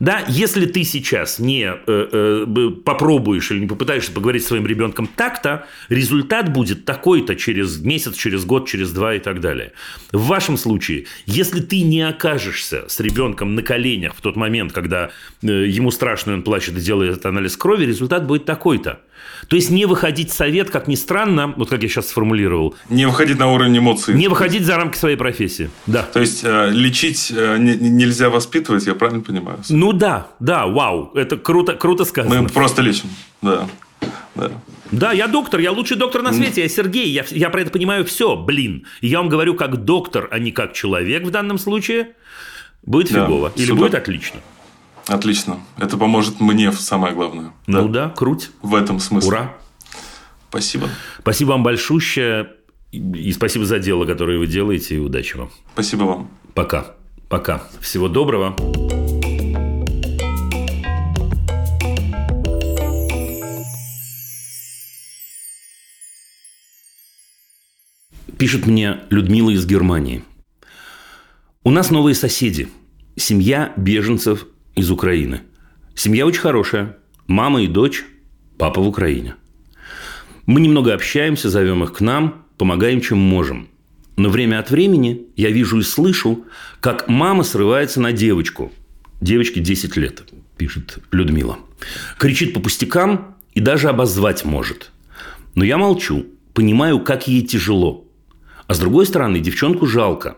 Да, 0.00 0.24
если 0.28 0.66
ты 0.66 0.84
сейчас 0.84 1.38
не 1.38 1.64
э, 1.64 1.76
э, 1.86 2.70
попробуешь 2.84 3.50
или 3.50 3.60
не 3.60 3.66
попытаешься 3.66 4.12
поговорить 4.12 4.44
с 4.44 4.48
своим 4.48 4.66
ребенком 4.66 5.06
так-то, 5.06 5.66
результат 5.88 6.52
будет 6.52 6.84
такой-то 6.84 7.34
через 7.34 7.78
месяц, 7.78 8.16
через 8.16 8.44
год, 8.44 8.68
через 8.68 8.92
два 8.92 9.14
и 9.14 9.18
так 9.18 9.40
далее. 9.40 9.72
В 10.12 10.26
вашем 10.26 10.56
случае, 10.56 11.06
если 11.24 11.60
ты 11.60 11.82
не 11.82 12.02
окажешься 12.02 12.84
с 12.88 13.00
ребенком 13.00 13.54
на 13.54 13.62
коленях 13.62 14.14
в 14.14 14.20
тот 14.20 14.36
момент, 14.36 14.72
когда 14.72 15.10
э, 15.42 15.46
ему 15.46 15.90
страшно, 15.90 16.34
он 16.34 16.42
плачет 16.42 16.76
и 16.76 16.80
делает 16.80 17.24
анализ 17.24 17.56
крови, 17.56 17.86
результат 17.86 18.26
будет 18.26 18.44
такой-то. 18.44 19.00
То 19.48 19.56
есть 19.56 19.70
не 19.70 19.86
выходить 19.86 20.32
совет, 20.32 20.70
как 20.70 20.88
ни 20.88 20.94
странно, 20.94 21.52
вот 21.56 21.68
как 21.68 21.82
я 21.82 21.88
сейчас 21.88 22.08
сформулировал. 22.08 22.74
Не 22.88 23.06
выходить 23.06 23.38
на 23.38 23.52
уровень 23.52 23.78
эмоций. 23.78 24.14
Не 24.14 24.28
выходить 24.28 24.64
за 24.64 24.76
рамки 24.76 24.96
своей 24.96 25.16
профессии. 25.16 25.70
Да. 25.86 26.02
То 26.02 26.20
есть 26.20 26.40
э, 26.42 26.70
лечить 26.70 27.32
э, 27.34 27.56
не, 27.58 27.74
нельзя 27.74 28.30
воспитывать, 28.30 28.86
я 28.86 28.94
правильно 28.94 29.22
понимаю? 29.22 29.58
Ну 29.68 29.85
да, 29.92 30.28
да, 30.40 30.66
вау, 30.66 31.12
это 31.14 31.36
круто, 31.36 31.74
круто 31.74 32.04
сказано. 32.04 32.42
Мы 32.42 32.48
просто 32.48 32.82
лечим, 32.82 33.08
да. 33.42 33.68
Да. 34.34 34.50
Да, 34.92 35.12
я 35.12 35.26
доктор, 35.26 35.60
я 35.60 35.72
лучший 35.72 35.96
доктор 35.96 36.22
на 36.22 36.32
свете, 36.32 36.62
я 36.62 36.68
Сергей, 36.68 37.08
я, 37.08 37.24
я 37.30 37.50
про 37.50 37.62
это 37.62 37.70
понимаю 37.70 38.04
все, 38.04 38.36
блин. 38.36 38.86
Я 39.00 39.18
вам 39.18 39.28
говорю 39.28 39.54
как 39.54 39.84
доктор, 39.84 40.28
а 40.30 40.38
не 40.38 40.52
как 40.52 40.74
человек 40.74 41.24
в 41.24 41.30
данном 41.30 41.58
случае. 41.58 42.12
Будет 42.82 43.12
Да, 43.12 43.24
фигово 43.24 43.52
или 43.56 43.66
супер. 43.66 43.78
будет 43.80 43.94
отлично. 43.94 44.40
Отлично. 45.08 45.60
Это 45.78 45.96
поможет 45.96 46.40
мне 46.40 46.72
самое 46.72 47.14
главное. 47.14 47.52
Ну 47.66 47.88
да, 47.88 48.10
круть. 48.10 48.50
В 48.62 48.74
этом 48.74 49.00
смысле. 49.00 49.28
Ура. 49.28 49.56
Спасибо. 50.50 50.88
Спасибо 51.20 51.50
вам 51.50 51.62
большущее. 51.62 52.50
И 52.92 52.98
и 52.98 53.32
спасибо 53.32 53.64
за 53.64 53.78
дело, 53.78 54.04
которое 54.04 54.38
вы 54.38 54.46
делаете, 54.46 54.96
и 54.96 54.98
удачи 54.98 55.36
вам. 55.36 55.50
Спасибо 55.74 56.04
вам. 56.04 56.30
Пока. 56.54 56.94
Пока. 57.28 57.62
Всего 57.80 58.08
доброго. 58.08 58.56
Пишет 68.38 68.66
мне 68.66 68.98
Людмила 69.08 69.48
из 69.48 69.64
Германии. 69.64 70.22
У 71.64 71.70
нас 71.70 71.90
новые 71.90 72.14
соседи. 72.14 72.68
Семья 73.16 73.72
беженцев 73.78 74.46
из 74.74 74.90
Украины. 74.90 75.40
Семья 75.94 76.26
очень 76.26 76.42
хорошая. 76.42 76.98
Мама 77.26 77.62
и 77.62 77.66
дочь, 77.66 78.04
папа 78.58 78.82
в 78.82 78.86
Украине. 78.86 79.36
Мы 80.44 80.60
немного 80.60 80.92
общаемся, 80.92 81.48
зовем 81.48 81.82
их 81.82 81.94
к 81.94 82.00
нам, 82.02 82.44
помогаем, 82.58 83.00
чем 83.00 83.16
можем. 83.16 83.68
Но 84.16 84.28
время 84.28 84.58
от 84.58 84.70
времени 84.70 85.28
я 85.36 85.48
вижу 85.48 85.78
и 85.78 85.82
слышу, 85.82 86.44
как 86.80 87.08
мама 87.08 87.42
срывается 87.42 88.02
на 88.02 88.12
девочку. 88.12 88.70
Девочке 89.22 89.60
10 89.60 89.96
лет, 89.96 90.24
пишет 90.58 90.98
Людмила. 91.10 91.58
Кричит 92.18 92.52
по 92.52 92.60
пустякам 92.60 93.36
и 93.54 93.60
даже 93.60 93.88
обозвать 93.88 94.44
может. 94.44 94.92
Но 95.54 95.64
я 95.64 95.78
молчу, 95.78 96.26
понимаю, 96.52 97.00
как 97.00 97.28
ей 97.28 97.40
тяжело. 97.40 98.05
А 98.66 98.74
с 98.74 98.78
другой 98.78 99.06
стороны, 99.06 99.40
девчонку 99.40 99.86
жалко. 99.86 100.36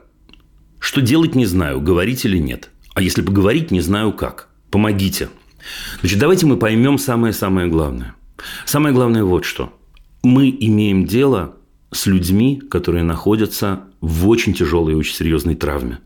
Что 0.78 1.00
делать 1.00 1.34
не 1.34 1.46
знаю, 1.46 1.80
говорить 1.80 2.24
или 2.24 2.38
нет. 2.38 2.70
А 2.94 3.02
если 3.02 3.22
поговорить, 3.22 3.70
не 3.70 3.80
знаю 3.80 4.12
как. 4.12 4.48
Помогите. 4.70 5.28
Значит, 6.00 6.18
давайте 6.18 6.46
мы 6.46 6.56
поймем 6.56 6.98
самое-самое 6.98 7.68
главное. 7.68 8.14
Самое 8.64 8.94
главное 8.94 9.24
вот 9.24 9.44
что. 9.44 9.72
Мы 10.22 10.54
имеем 10.60 11.06
дело 11.06 11.56
с 11.90 12.06
людьми, 12.06 12.60
которые 12.70 13.02
находятся 13.02 13.84
в 14.00 14.28
очень 14.28 14.52
тяжелой 14.52 14.92
и 14.92 14.96
очень 14.96 15.14
серьезной 15.14 15.54
травме. 15.54 15.98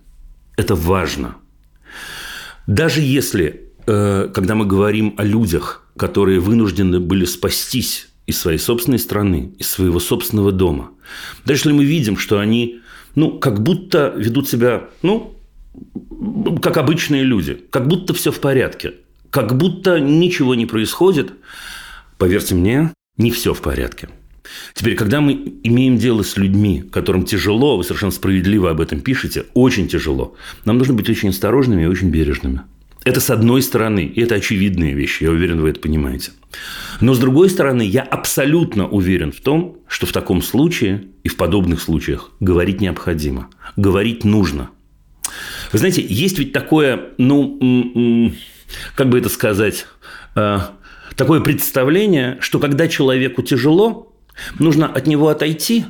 Это 0.57 0.74
важно. 0.74 1.36
Даже 2.66 3.01
если, 3.01 3.73
э, 3.86 4.28
когда 4.32 4.55
мы 4.55 4.65
говорим 4.65 5.15
о 5.19 5.24
людях, 5.24 5.86
которые 5.97 6.40
вынуждены 6.40 7.01
были 7.01 7.24
спастись 7.24 8.09
из 8.27 8.39
своей 8.39 8.59
собственной 8.59 8.99
страны, 8.99 9.53
из 9.59 9.69
своего 9.69 10.01
собственного 10.01 10.53
дома, 10.53 10.90
даже 11.44 11.61
если 11.61 11.73
мы 11.73 11.85
видим, 11.85 12.16
что 12.16 12.39
они, 12.39 12.81
ну, 13.15 13.39
как 13.39 13.62
будто 13.62 14.15
ведут 14.16 14.49
себя, 14.49 14.89
ну, 15.03 15.35
как 16.62 16.77
обычные 16.77 17.24
люди, 17.24 17.61
как 17.70 17.89
будто 17.89 18.15
все 18.15 18.31
в 18.31 18.40
порядке, 18.40 18.94
как 19.31 19.57
будто 19.57 19.99
ничего 19.99 20.55
не 20.55 20.66
происходит, 20.66 21.32
поверьте 22.19 22.55
мне, 22.55 22.93
не 23.16 23.31
все 23.31 23.55
в 23.55 23.61
порядке. 23.61 24.09
Теперь, 24.74 24.97
когда 24.97 25.20
мы 25.20 25.32
имеем 25.62 25.97
дело 25.97 26.23
с 26.23 26.36
людьми, 26.36 26.82
которым 26.82 27.24
тяжело, 27.24 27.77
вы 27.77 27.85
совершенно 27.85 28.12
справедливо 28.12 28.70
об 28.70 28.81
этом 28.81 29.01
пишете, 29.01 29.47
очень 29.55 29.89
тяжело, 29.89 30.36
нам 30.65 30.78
нужно 30.78 30.94
быть 30.94 31.09
очень 31.09 31.31
осторожными 31.31 31.82
и 31.82 31.86
очень 31.86 32.11
бережными. 32.11 32.62
Это 33.05 33.20
с 33.20 33.31
одной 33.31 33.62
стороны, 33.62 34.05
и 34.05 34.20
это 34.20 34.37
очевидные 34.37 34.95
вещи, 34.95 35.24
я 35.24 35.31
уверен, 35.31 35.61
вы 35.61 35.70
это 35.70 35.81
понимаете. 35.81 36.33
Но 37.01 37.15
с 37.15 37.19
другой 37.19 37.51
стороны, 37.51 37.83
я 37.83 38.03
абсолютно 38.03 38.87
уверен 38.89 39.33
в 39.33 39.41
том, 39.41 39.79
что 39.89 40.07
в 40.07 40.12
таком 40.12 40.41
случае 40.43 41.09
и 41.24 41.29
в 41.29 41.37
подобных 41.37 41.81
случаях 41.81 42.31
говорить 42.41 42.81
необходимо, 42.81 43.49
говорить 43.77 44.24
нужно. 44.24 44.70
Вы 45.73 45.79
знаете, 45.79 46.05
есть 46.07 46.39
ведь 46.39 46.53
такое, 46.53 47.09
ну, 47.19 47.59
м- 47.61 47.93
м, 48.27 48.37
как 48.95 49.09
бы 49.09 49.19
это 49.19 49.29
сказать, 49.29 49.87
э, 50.37 50.59
такое 51.16 51.41
представление, 51.41 52.37
что 52.41 52.59
когда 52.59 52.87
человеку 52.87 53.43
тяжело, 53.43 54.15
нужно 54.59 54.87
от 54.87 55.07
него 55.07 55.29
отойти, 55.29 55.87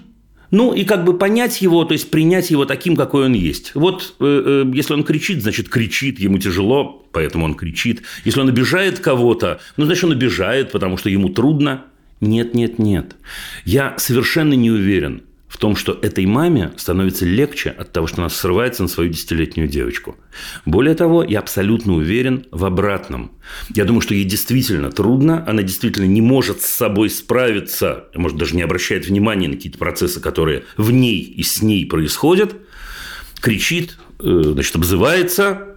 ну 0.53 0.73
и 0.73 0.85
как 0.85 1.05
бы 1.05 1.19
понять 1.19 1.63
его, 1.63 1.85
то 1.85 1.93
есть 1.93 2.11
принять 2.11 2.51
его 2.51 2.65
таким, 2.67 2.95
какой 2.95 3.25
он 3.25 3.33
есть. 3.33 3.75
Вот 3.75 4.15
э, 4.21 4.65
э, 4.65 4.73
если 4.77 4.93
он 4.93 5.03
кричит, 5.03 5.43
значит 5.43 5.69
кричит, 5.69 6.21
ему 6.21 6.39
тяжело, 6.39 7.05
поэтому 7.11 7.47
он 7.47 7.55
кричит. 7.55 8.03
Если 8.25 8.39
он 8.39 8.49
обижает 8.49 9.01
кого-то, 9.01 9.61
ну 9.77 9.87
значит 9.87 10.05
он 10.05 10.13
обижает, 10.13 10.71
потому 10.71 10.99
что 10.99 11.09
ему 11.09 11.31
трудно. 11.31 11.85
Нет, 12.21 12.55
нет, 12.55 12.79
нет. 12.79 13.17
Я 13.65 13.95
совершенно 13.99 14.53
не 14.53 14.71
уверен 14.71 15.23
в 15.53 15.59
том, 15.59 15.77
что 15.77 15.93
этой 16.01 16.25
маме 16.25 16.73
становится 16.79 17.27
легче 17.27 17.69
от 17.69 17.93
того, 17.93 18.07
что 18.07 18.23
она 18.23 18.31
срывается 18.31 18.83
на 18.83 18.89
свою 18.89 19.11
десятилетнюю 19.11 19.69
девочку. 19.69 20.17
Более 20.65 20.95
того, 20.95 21.23
я 21.23 21.41
абсолютно 21.41 21.93
уверен 21.93 22.47
в 22.51 22.65
обратном. 22.65 23.33
Я 23.75 23.85
думаю, 23.85 24.01
что 24.01 24.15
ей 24.15 24.25
действительно 24.25 24.91
трудно, 24.91 25.45
она 25.47 25.63
действительно 25.63 26.07
не 26.07 26.23
может 26.23 26.63
с 26.63 26.69
собой 26.69 27.11
справиться, 27.11 28.07
может, 28.15 28.39
даже 28.39 28.57
не 28.57 28.63
обращает 28.63 29.07
внимания 29.07 29.47
на 29.47 29.57
какие-то 29.57 29.77
процессы, 29.77 30.21
которые 30.21 30.65
в 30.79 30.91
ней 30.91 31.21
и 31.21 31.43
с 31.43 31.61
ней 31.61 31.85
происходят, 31.85 32.57
кричит, 33.43 33.99
э, 34.21 34.43
значит, 34.55 34.75
обзывается, 34.75 35.77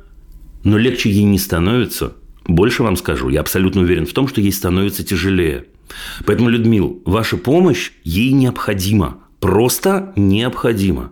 но 0.64 0.77
легче 0.77 1.10
ей 1.10 1.23
не 1.23 1.38
становится. 1.38 2.14
Больше 2.45 2.81
вам 2.81 2.95
скажу, 2.95 3.27
я 3.27 3.41
абсолютно 3.41 3.81
уверен 3.81 4.06
в 4.06 4.14
том, 4.14 4.30
что 4.30 4.39
ей 4.39 4.53
становится 4.53 5.03
тяжелее. 5.03 5.65
Поэтому, 6.26 6.47
Людмил, 6.47 7.02
ваша 7.06 7.35
помощь 7.35 7.91
ей 8.06 8.31
необходима 8.31 9.24
просто 9.46 10.12
необходимо. 10.16 11.12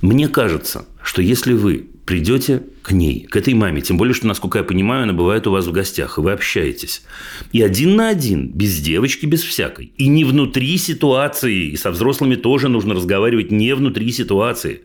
Мне 0.00 0.28
кажется, 0.28 0.84
что 1.02 1.22
если 1.22 1.54
вы 1.54 1.88
придете 2.06 2.62
к 2.82 2.92
ней, 2.92 3.24
к 3.24 3.34
этой 3.34 3.52
маме, 3.54 3.80
тем 3.80 3.96
более, 3.96 4.14
что, 4.14 4.28
насколько 4.28 4.58
я 4.58 4.64
понимаю, 4.64 5.02
она 5.02 5.12
бывает 5.12 5.48
у 5.48 5.50
вас 5.50 5.66
в 5.66 5.72
гостях, 5.72 6.18
и 6.18 6.20
вы 6.20 6.30
общаетесь, 6.30 7.02
и 7.50 7.60
один 7.60 7.96
на 7.96 8.10
один, 8.10 8.52
без 8.52 8.78
девочки, 8.78 9.26
без 9.26 9.42
всякой, 9.42 9.92
и 9.96 10.06
не 10.06 10.24
внутри 10.24 10.78
ситуации, 10.78 11.70
и 11.70 11.76
со 11.76 11.90
взрослыми 11.90 12.36
тоже 12.36 12.68
нужно 12.68 12.94
разговаривать 12.94 13.50
не 13.50 13.74
внутри 13.74 14.12
ситуации, 14.12 14.82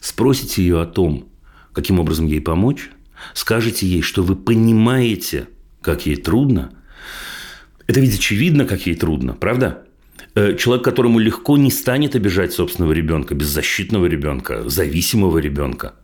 спросите 0.00 0.64
ее 0.64 0.82
о 0.82 0.86
том, 0.86 1.28
каким 1.72 2.00
образом 2.00 2.26
ей 2.26 2.40
помочь, 2.40 2.90
скажете 3.34 3.86
ей, 3.86 4.02
что 4.02 4.24
вы 4.24 4.34
понимаете, 4.34 5.46
как 5.80 6.06
ей 6.06 6.16
трудно, 6.16 6.72
это 7.86 8.00
ведь 8.00 8.16
очевидно, 8.16 8.64
как 8.64 8.84
ей 8.84 8.96
трудно, 8.96 9.34
правда? 9.34 9.83
Э, 10.36 10.56
человек, 10.56 10.84
которому 10.84 11.20
легко 11.20 11.56
не 11.56 11.70
станет 11.70 12.16
обижать 12.16 12.52
собственного 12.52 12.92
ребенка, 12.92 13.34
беззащитного 13.34 14.06
ребенка, 14.06 14.68
зависимого 14.68 15.38
ребенка. 15.38 15.94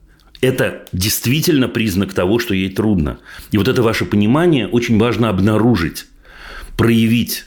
Это 0.41 0.87
действительно 0.93 1.69
признак 1.69 2.15
того, 2.15 2.39
что 2.39 2.55
ей 2.55 2.71
трудно. 2.71 3.19
И 3.51 3.59
вот 3.59 3.67
это 3.67 3.83
ваше 3.83 4.05
понимание 4.05 4.69
очень 4.69 4.99
важно 4.99 5.29
обнаружить, 5.29 6.07
проявить. 6.79 7.45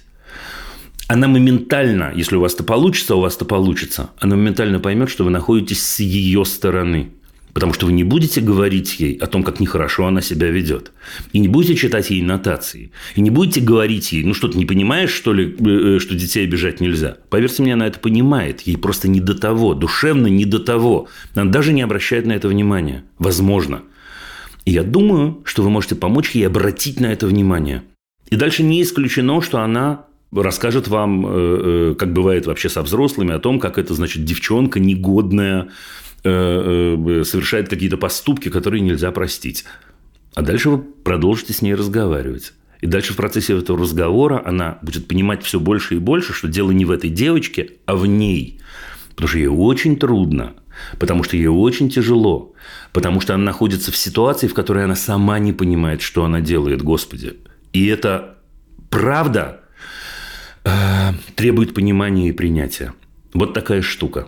Она 1.08 1.28
моментально, 1.28 2.12
если 2.16 2.36
у 2.36 2.42
вас 2.42 2.54
это 2.54 2.64
получится, 2.64 3.16
у 3.16 3.22
вас 3.22 3.36
это 3.38 3.46
получится, 3.46 4.10
она 4.20 4.36
моментально 4.36 4.80
поймет, 4.80 5.10
что 5.10 5.24
вы 5.24 5.32
находитесь 5.32 5.86
с 5.86 6.00
ее 6.00 6.44
стороны– 6.44 7.12
Потому 7.54 7.74
что 7.74 7.86
вы 7.86 7.94
не 7.94 8.04
будете 8.04 8.42
говорить 8.42 9.00
ей 9.00 9.16
о 9.16 9.28
том, 9.28 9.44
как 9.44 9.60
нехорошо 9.60 10.08
она 10.08 10.22
себя 10.22 10.50
ведет. 10.50 10.92
И 11.34 11.40
не 11.40 11.48
будете 11.48 11.76
читать 11.76 12.10
ей 12.10 12.24
нотации. 12.24 12.92
И 13.16 13.22
не 13.22 13.30
будете 13.30 13.62
говорить 13.62 14.12
ей, 14.12 14.24
ну 14.24 14.34
что 14.34 14.48
ты 14.48 14.58
не 14.58 14.66
понимаешь, 14.66 15.12
что 15.12 15.34
ли, 15.34 15.56
э, 15.60 15.96
э, 15.96 16.00
что 16.00 16.16
детей 16.16 16.46
обижать 16.46 16.82
нельзя. 16.82 17.18
Поверьте 17.30 17.62
мне, 17.62 17.74
она 17.74 17.88
это 17.88 18.00
понимает. 18.00 18.62
Ей 18.62 18.76
просто 18.76 19.08
не 19.08 19.20
до 19.20 19.36
того, 19.36 19.76
душевно 19.76 20.28
не 20.28 20.46
до 20.46 20.60
того. 20.60 21.08
Она 21.36 21.52
даже 21.52 21.74
не 21.74 21.84
обращает 21.84 22.26
на 22.26 22.32
это 22.32 22.48
внимания. 22.48 23.04
Возможно. 23.20 23.84
И 24.66 24.72
я 24.72 24.84
думаю, 24.84 25.42
что 25.46 25.62
вы 25.62 25.70
можете 25.70 25.96
помочь 25.96 26.32
ей 26.32 26.48
обратить 26.48 27.00
на 27.00 27.08
это 27.08 27.28
внимание. 27.28 27.84
И 28.30 28.36
дальше 28.36 28.64
не 28.64 28.82
исключено, 28.82 29.42
что 29.42 29.60
она 29.60 30.06
расскажет 30.32 30.88
вам, 30.88 31.26
э, 31.28 31.96
как 32.00 32.14
бывает 32.14 32.48
вообще 32.48 32.70
со 32.70 32.82
взрослыми, 32.82 33.34
о 33.34 33.40
том, 33.40 33.60
как 33.60 33.78
это, 33.78 33.94
значит, 33.94 34.24
девчонка 34.24 34.80
негодная, 34.80 35.70
совершает 36.24 37.70
какие-то 37.70 37.98
поступки, 37.98 38.50
которые 38.50 38.82
нельзя 38.82 39.12
простить. 39.12 39.66
А 40.34 40.42
дальше 40.42 40.70
вы 40.70 40.78
продолжите 40.80 41.54
с 41.54 41.62
ней 41.62 41.76
разговаривать. 41.76 42.54
И 42.82 42.86
дальше 42.86 43.14
в 43.14 43.16
процессе 43.16 43.58
этого 43.58 43.80
разговора 43.80 44.42
она 44.44 44.78
будет 44.82 45.08
понимать 45.08 45.44
все 45.44 45.60
больше 45.60 45.96
и 45.96 46.00
больше, 46.00 46.34
что 46.34 46.48
дело 46.48 46.72
не 46.72 46.86
в 46.86 46.92
этой 46.92 47.10
девочке, 47.10 47.72
а 47.86 47.96
в 47.96 48.06
ней. 48.06 48.60
Потому 49.16 49.30
что 49.30 49.38
ей 49.38 49.48
очень 49.48 49.96
трудно, 49.96 50.54
потому 51.00 51.24
что 51.24 51.38
ей 51.38 51.48
очень 51.48 51.90
тяжело, 51.90 52.54
потому 52.92 53.22
что 53.22 53.36
она 53.36 53.44
находится 53.46 53.92
в 53.92 53.96
ситуации, 53.96 54.48
в 54.48 54.54
которой 54.54 54.84
она 54.84 54.96
сама 54.96 55.40
не 55.40 55.54
понимает, 55.54 56.02
что 56.02 56.26
она 56.26 56.42
делает, 56.42 56.82
Господи. 56.82 57.36
И 57.72 57.88
это 57.88 58.38
правда 58.90 59.62
э, 60.66 60.70
требует 61.36 61.74
понимания 61.74 62.30
и 62.30 62.34
принятия. 62.34 62.94
Вот 63.34 63.54
такая 63.54 63.82
штука. 63.82 64.28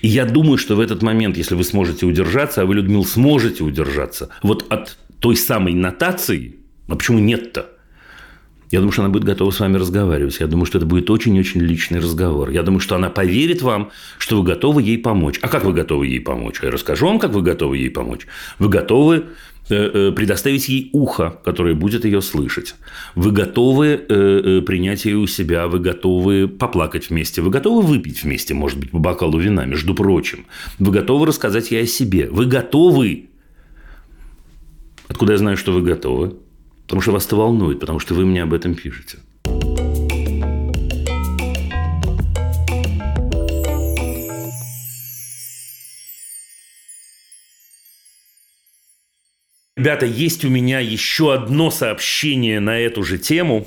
И 0.00 0.08
я 0.08 0.24
думаю, 0.24 0.58
что 0.58 0.76
в 0.76 0.80
этот 0.80 1.02
момент, 1.02 1.36
если 1.36 1.54
вы 1.54 1.64
сможете 1.64 2.06
удержаться, 2.06 2.62
а 2.62 2.66
вы, 2.66 2.74
Людмил, 2.74 3.04
сможете 3.04 3.64
удержаться, 3.64 4.28
вот 4.42 4.66
от 4.70 4.96
той 5.20 5.36
самой 5.36 5.74
нотации, 5.74 6.56
а 6.88 6.96
почему 6.96 7.18
нет-то? 7.18 7.68
Я 8.72 8.78
думаю, 8.78 8.92
что 8.92 9.02
она 9.02 9.10
будет 9.10 9.24
готова 9.24 9.50
с 9.50 9.60
вами 9.60 9.76
разговаривать. 9.76 10.40
Я 10.40 10.46
думаю, 10.46 10.64
что 10.64 10.78
это 10.78 10.86
будет 10.86 11.10
очень-очень 11.10 11.60
личный 11.60 12.00
разговор. 12.00 12.48
Я 12.48 12.62
думаю, 12.62 12.80
что 12.80 12.96
она 12.96 13.10
поверит 13.10 13.60
вам, 13.60 13.90
что 14.16 14.38
вы 14.38 14.44
готовы 14.44 14.82
ей 14.82 14.96
помочь. 14.96 15.38
А 15.42 15.48
как 15.48 15.64
вы 15.64 15.74
готовы 15.74 16.06
ей 16.06 16.20
помочь? 16.20 16.58
Я 16.62 16.70
расскажу 16.70 17.06
вам, 17.06 17.18
как 17.18 17.32
вы 17.32 17.42
готовы 17.42 17.76
ей 17.76 17.90
помочь. 17.90 18.26
Вы 18.58 18.70
готовы 18.70 19.26
предоставить 20.12 20.68
ей 20.68 20.90
ухо, 20.92 21.40
которое 21.44 21.74
будет 21.74 22.04
ее 22.04 22.20
слышать. 22.20 22.74
Вы 23.14 23.30
готовы 23.30 24.04
э, 24.08 24.62
принять 24.66 25.04
ее 25.04 25.16
у 25.16 25.26
себя, 25.26 25.66
вы 25.66 25.78
готовы 25.78 26.48
поплакать 26.48 27.10
вместе, 27.10 27.42
вы 27.42 27.50
готовы 27.50 27.82
выпить 27.82 28.22
вместе, 28.22 28.54
может 28.54 28.78
быть, 28.78 28.90
по 28.90 28.98
бокалу 28.98 29.38
вина, 29.38 29.64
между 29.64 29.94
прочим. 29.94 30.46
Вы 30.78 30.92
готовы 30.92 31.26
рассказать 31.26 31.70
ей 31.70 31.84
о 31.84 31.86
себе. 31.86 32.28
Вы 32.30 32.46
готовы. 32.46 33.28
Откуда 35.08 35.32
я 35.32 35.38
знаю, 35.38 35.56
что 35.56 35.72
вы 35.72 35.82
готовы? 35.82 36.36
Потому 36.84 37.00
что 37.00 37.12
вас 37.12 37.26
это 37.26 37.36
волнует, 37.36 37.80
потому 37.80 37.98
что 37.98 38.14
вы 38.14 38.26
мне 38.26 38.42
об 38.42 38.52
этом 38.52 38.74
пишете. 38.74 39.18
Ребята, 49.74 50.04
есть 50.04 50.44
у 50.44 50.50
меня 50.50 50.80
еще 50.80 51.32
одно 51.32 51.70
сообщение 51.70 52.60
на 52.60 52.78
эту 52.78 53.02
же 53.02 53.16
тему. 53.16 53.66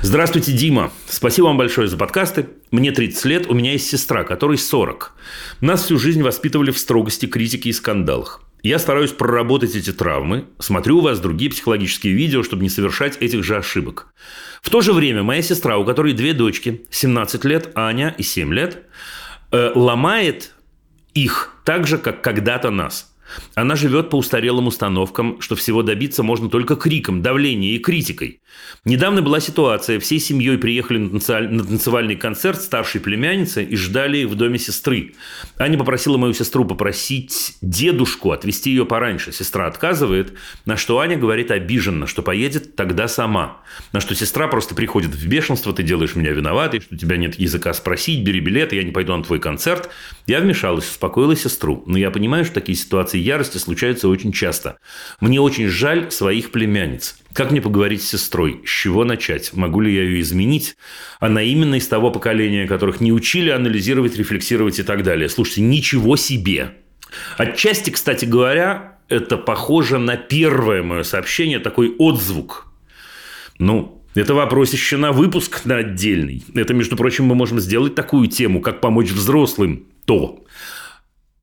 Здравствуйте, 0.00 0.50
Дима. 0.50 0.90
Спасибо 1.06 1.46
вам 1.46 1.56
большое 1.56 1.86
за 1.86 1.96
подкасты. 1.96 2.48
Мне 2.72 2.90
30 2.90 3.24
лет, 3.26 3.46
у 3.46 3.54
меня 3.54 3.72
есть 3.72 3.88
сестра, 3.88 4.24
которой 4.24 4.58
40. 4.58 5.14
Нас 5.60 5.84
всю 5.84 6.00
жизнь 6.00 6.20
воспитывали 6.20 6.72
в 6.72 6.78
строгости, 6.78 7.26
критике 7.26 7.70
и 7.70 7.72
скандалах. 7.72 8.42
Я 8.64 8.80
стараюсь 8.80 9.12
проработать 9.12 9.76
эти 9.76 9.92
травмы, 9.92 10.46
смотрю 10.58 10.98
у 10.98 11.00
вас 11.00 11.20
другие 11.20 11.52
психологические 11.52 12.14
видео, 12.14 12.42
чтобы 12.42 12.64
не 12.64 12.68
совершать 12.68 13.18
этих 13.18 13.44
же 13.44 13.56
ошибок. 13.56 14.12
В 14.62 14.68
то 14.68 14.80
же 14.80 14.92
время 14.92 15.22
моя 15.22 15.42
сестра, 15.42 15.78
у 15.78 15.84
которой 15.84 16.12
две 16.12 16.32
дочки, 16.32 16.82
17 16.90 17.44
лет, 17.44 17.70
Аня 17.76 18.16
и 18.18 18.24
7 18.24 18.52
лет, 18.52 18.82
э, 19.52 19.70
ломает 19.76 20.54
их 21.14 21.54
так 21.64 21.86
же, 21.86 21.98
как 21.98 22.20
когда-то 22.20 22.70
нас– 22.70 23.12
она 23.54 23.76
живет 23.76 24.10
по 24.10 24.16
устарелым 24.16 24.66
установкам, 24.66 25.40
что 25.40 25.56
всего 25.56 25.82
добиться 25.82 26.22
можно 26.22 26.48
только 26.48 26.76
криком, 26.76 27.22
давлением 27.22 27.76
и 27.76 27.78
критикой. 27.78 28.40
Недавно 28.84 29.22
была 29.22 29.40
ситуация, 29.40 30.00
всей 30.00 30.18
семьей 30.18 30.58
приехали 30.58 30.98
на 30.98 31.20
танцевальный 31.20 32.16
концерт 32.16 32.60
старшей 32.60 33.00
племянницы 33.00 33.62
и 33.62 33.76
ждали 33.76 34.24
в 34.24 34.34
доме 34.34 34.58
сестры. 34.58 35.14
Аня 35.58 35.78
попросила 35.78 36.16
мою 36.16 36.32
сестру 36.32 36.64
попросить 36.64 37.56
дедушку 37.60 38.32
отвезти 38.32 38.70
ее 38.70 38.86
пораньше. 38.86 39.32
Сестра 39.32 39.66
отказывает, 39.66 40.34
на 40.64 40.76
что 40.76 40.98
Аня 41.00 41.16
говорит 41.16 41.50
обиженно, 41.50 42.06
что 42.06 42.22
поедет 42.22 42.76
тогда 42.76 43.08
сама. 43.08 43.58
На 43.92 44.00
что 44.00 44.14
сестра 44.14 44.48
просто 44.48 44.74
приходит 44.74 45.14
в 45.14 45.26
бешенство, 45.26 45.72
ты 45.72 45.82
делаешь 45.82 46.14
меня 46.14 46.32
виноватой, 46.32 46.80
что 46.80 46.94
у 46.94 46.98
тебя 46.98 47.16
нет 47.16 47.38
языка 47.38 47.72
спросить, 47.74 48.24
бери 48.24 48.40
билет, 48.40 48.72
я 48.72 48.82
не 48.82 48.92
пойду 48.92 49.16
на 49.16 49.22
твой 49.22 49.40
концерт. 49.40 49.90
Я 50.26 50.40
вмешалась, 50.40 50.88
успокоила 50.88 51.36
сестру. 51.36 51.82
Но 51.86 51.98
я 51.98 52.10
понимаю, 52.10 52.44
что 52.44 52.54
такие 52.54 52.76
ситуации 52.76 53.17
ярости 53.20 53.58
случаются 53.58 54.08
очень 54.08 54.32
часто. 54.32 54.78
Мне 55.20 55.40
очень 55.40 55.68
жаль 55.68 56.10
своих 56.10 56.50
племянниц. 56.50 57.18
Как 57.32 57.50
мне 57.50 57.60
поговорить 57.60 58.02
с 58.02 58.08
сестрой? 58.08 58.62
С 58.64 58.68
чего 58.68 59.04
начать? 59.04 59.52
Могу 59.54 59.80
ли 59.80 59.94
я 59.94 60.02
ее 60.02 60.20
изменить? 60.20 60.76
Она 61.20 61.42
именно 61.42 61.76
из 61.76 61.86
того 61.86 62.10
поколения, 62.10 62.66
которых 62.66 63.00
не 63.00 63.12
учили 63.12 63.50
анализировать, 63.50 64.16
рефлексировать 64.16 64.78
и 64.78 64.82
так 64.82 65.02
далее. 65.02 65.28
Слушайте, 65.28 65.62
ничего 65.62 66.16
себе! 66.16 66.74
Отчасти, 67.36 67.90
кстати 67.90 68.24
говоря, 68.24 68.98
это 69.08 69.36
похоже 69.36 69.98
на 69.98 70.16
первое 70.16 70.82
мое 70.82 71.02
сообщение, 71.02 71.58
такой 71.58 71.94
отзвук. 71.98 72.66
Ну, 73.58 74.02
это 74.14 74.34
вопросище 74.34 74.96
на 74.96 75.12
выпуск 75.12 75.64
на 75.64 75.76
отдельный. 75.76 76.42
Это, 76.54 76.74
между 76.74 76.96
прочим, 76.96 77.24
мы 77.24 77.34
можем 77.34 77.60
сделать 77.60 77.94
такую 77.94 78.28
тему, 78.28 78.60
как 78.60 78.80
помочь 78.80 79.10
взрослым. 79.10 79.86
То. 80.04 80.44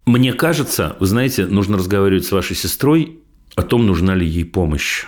Мне 0.06 0.34
кажется, 0.34 0.96
вы 1.00 1.08
знаете, 1.08 1.48
нужно 1.48 1.78
разговаривать 1.78 2.26
с 2.26 2.32
вашей 2.32 2.56
сестрой 2.56 3.20
о 3.56 3.64
том, 3.64 3.88
нужна 3.88 4.14
ли 4.14 4.26
ей 4.28 4.46
помощь. 4.46 5.06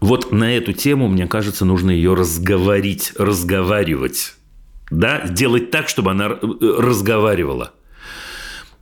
Вот 0.00 0.32
на 0.32 0.54
эту 0.54 0.74
тему, 0.74 1.08
мне 1.08 1.26
кажется, 1.26 1.64
нужно 1.64 1.90
ее 1.90 2.12
разговорить, 2.12 3.14
разговаривать. 3.16 4.34
Да? 4.90 5.26
Делать 5.26 5.70
так, 5.70 5.88
чтобы 5.88 6.10
она 6.10 6.26
э, 6.26 6.38
разговаривала. 6.60 7.72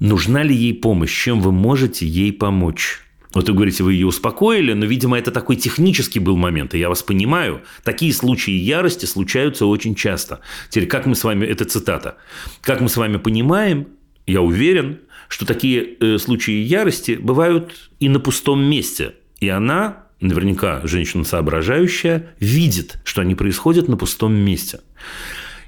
Нужна 0.01 0.43
ли 0.43 0.55
ей 0.55 0.74
помощь? 0.74 1.24
Чем 1.24 1.41
вы 1.41 1.53
можете 1.53 2.07
ей 2.07 2.32
помочь? 2.32 3.01
Вот 3.32 3.49
вы 3.49 3.55
говорите, 3.55 3.85
вы 3.85 3.95
ее 3.95 4.07
успокоили, 4.07 4.73
но, 4.73 4.85
видимо, 4.85 5.19
это 5.19 5.31
такой 5.31 5.57
технический 5.57 6.20
был 6.20 6.36
момент, 6.36 6.74
и 6.74 6.78
я 6.78 6.89
вас 6.89 7.03
понимаю. 7.03 7.62
Такие 7.85 8.12
случаи 8.12 8.53
ярости 8.53 9.07
случаются 9.07 9.66
очень 9.66 9.95
часто. 9.95 10.41
Теперь, 10.70 10.89
как 10.89 11.07
мы 11.07 11.15
с 11.15 11.24
вами, 11.24 11.47
это 11.47 11.65
цитата, 11.65 12.16
как 12.62 12.81
мы 12.81 12.89
с 12.89 12.97
вами 12.97 13.16
понимаем, 13.16 13.89
я 14.26 14.40
уверен, 14.40 15.01
что 15.28 15.46
такие 15.46 15.96
э, 16.01 16.18
случаи 16.18 16.62
ярости 16.62 17.18
бывают 17.20 17.90
и 18.01 18.09
на 18.09 18.20
пустом 18.20 18.62
месте. 18.62 19.14
И 19.40 19.48
она, 19.48 20.06
наверняка 20.20 20.80
женщина 20.86 21.24
соображающая, 21.24 22.34
видит, 22.40 22.98
что 23.05 23.20
они 23.20 23.34
происходят 23.34 23.88
на 23.88 23.96
пустом 23.96 24.34
месте. 24.34 24.80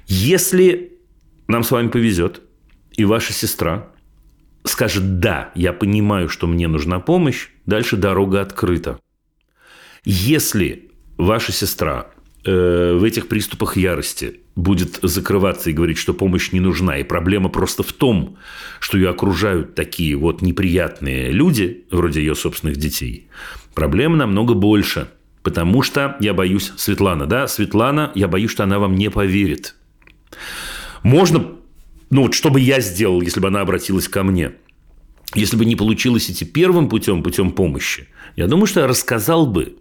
Если 0.07 0.93
нам 1.47 1.63
с 1.63 1.71
вами 1.71 1.89
повезет, 1.89 2.41
и 2.93 3.05
ваша 3.05 3.33
сестра 3.33 3.89
скажет 4.63 5.19
«да, 5.19 5.51
я 5.55 5.73
понимаю, 5.73 6.29
что 6.29 6.47
мне 6.47 6.67
нужна 6.67 6.99
помощь», 6.99 7.49
дальше 7.65 7.95
дорога 7.95 8.41
открыта. 8.41 8.99
Если 10.03 10.89
ваша 11.17 11.51
сестра 11.51 12.09
в 12.47 13.03
этих 13.03 13.27
приступах 13.27 13.75
ярости 13.77 14.39
будет 14.55 14.99
закрываться 15.03 15.69
и 15.69 15.73
говорить, 15.73 15.97
что 15.97 16.13
помощь 16.13 16.53
не 16.53 16.61
нужна, 16.61 16.97
и 16.97 17.03
проблема 17.03 17.49
просто 17.49 17.83
в 17.83 17.91
том, 17.91 18.37
что 18.79 18.97
ее 18.97 19.09
окружают 19.09 19.75
такие 19.75 20.15
вот 20.15 20.41
неприятные 20.41 21.31
люди, 21.31 21.85
вроде 21.91 22.21
ее 22.21 22.35
собственных 22.35 22.77
детей, 22.77 23.27
проблема 23.75 24.15
намного 24.15 24.53
больше. 24.53 25.09
Потому 25.43 25.81
что 25.81 26.17
я 26.19 26.33
боюсь 26.33 26.73
Светлана, 26.75 27.25
да, 27.25 27.47
Светлана, 27.47 28.11
я 28.15 28.27
боюсь, 28.27 28.51
что 28.51 28.63
она 28.63 28.79
вам 28.79 28.95
не 28.95 29.09
поверит. 29.09 29.75
Можно, 31.03 31.51
ну 32.09 32.23
вот 32.23 32.33
что 32.33 32.49
бы 32.49 32.59
я 32.59 32.81
сделал, 32.81 33.21
если 33.21 33.39
бы 33.39 33.47
она 33.47 33.61
обратилась 33.61 34.09
ко 34.09 34.23
мне? 34.23 34.53
Если 35.35 35.55
бы 35.55 35.63
не 35.63 35.77
получилось 35.77 36.29
идти 36.29 36.43
первым 36.43 36.89
путем, 36.89 37.23
путем 37.23 37.51
помощи, 37.51 38.07
я 38.35 38.47
думаю, 38.47 38.67
что 38.67 38.81
я 38.81 38.87
рассказал 38.87 39.47
бы 39.47 39.77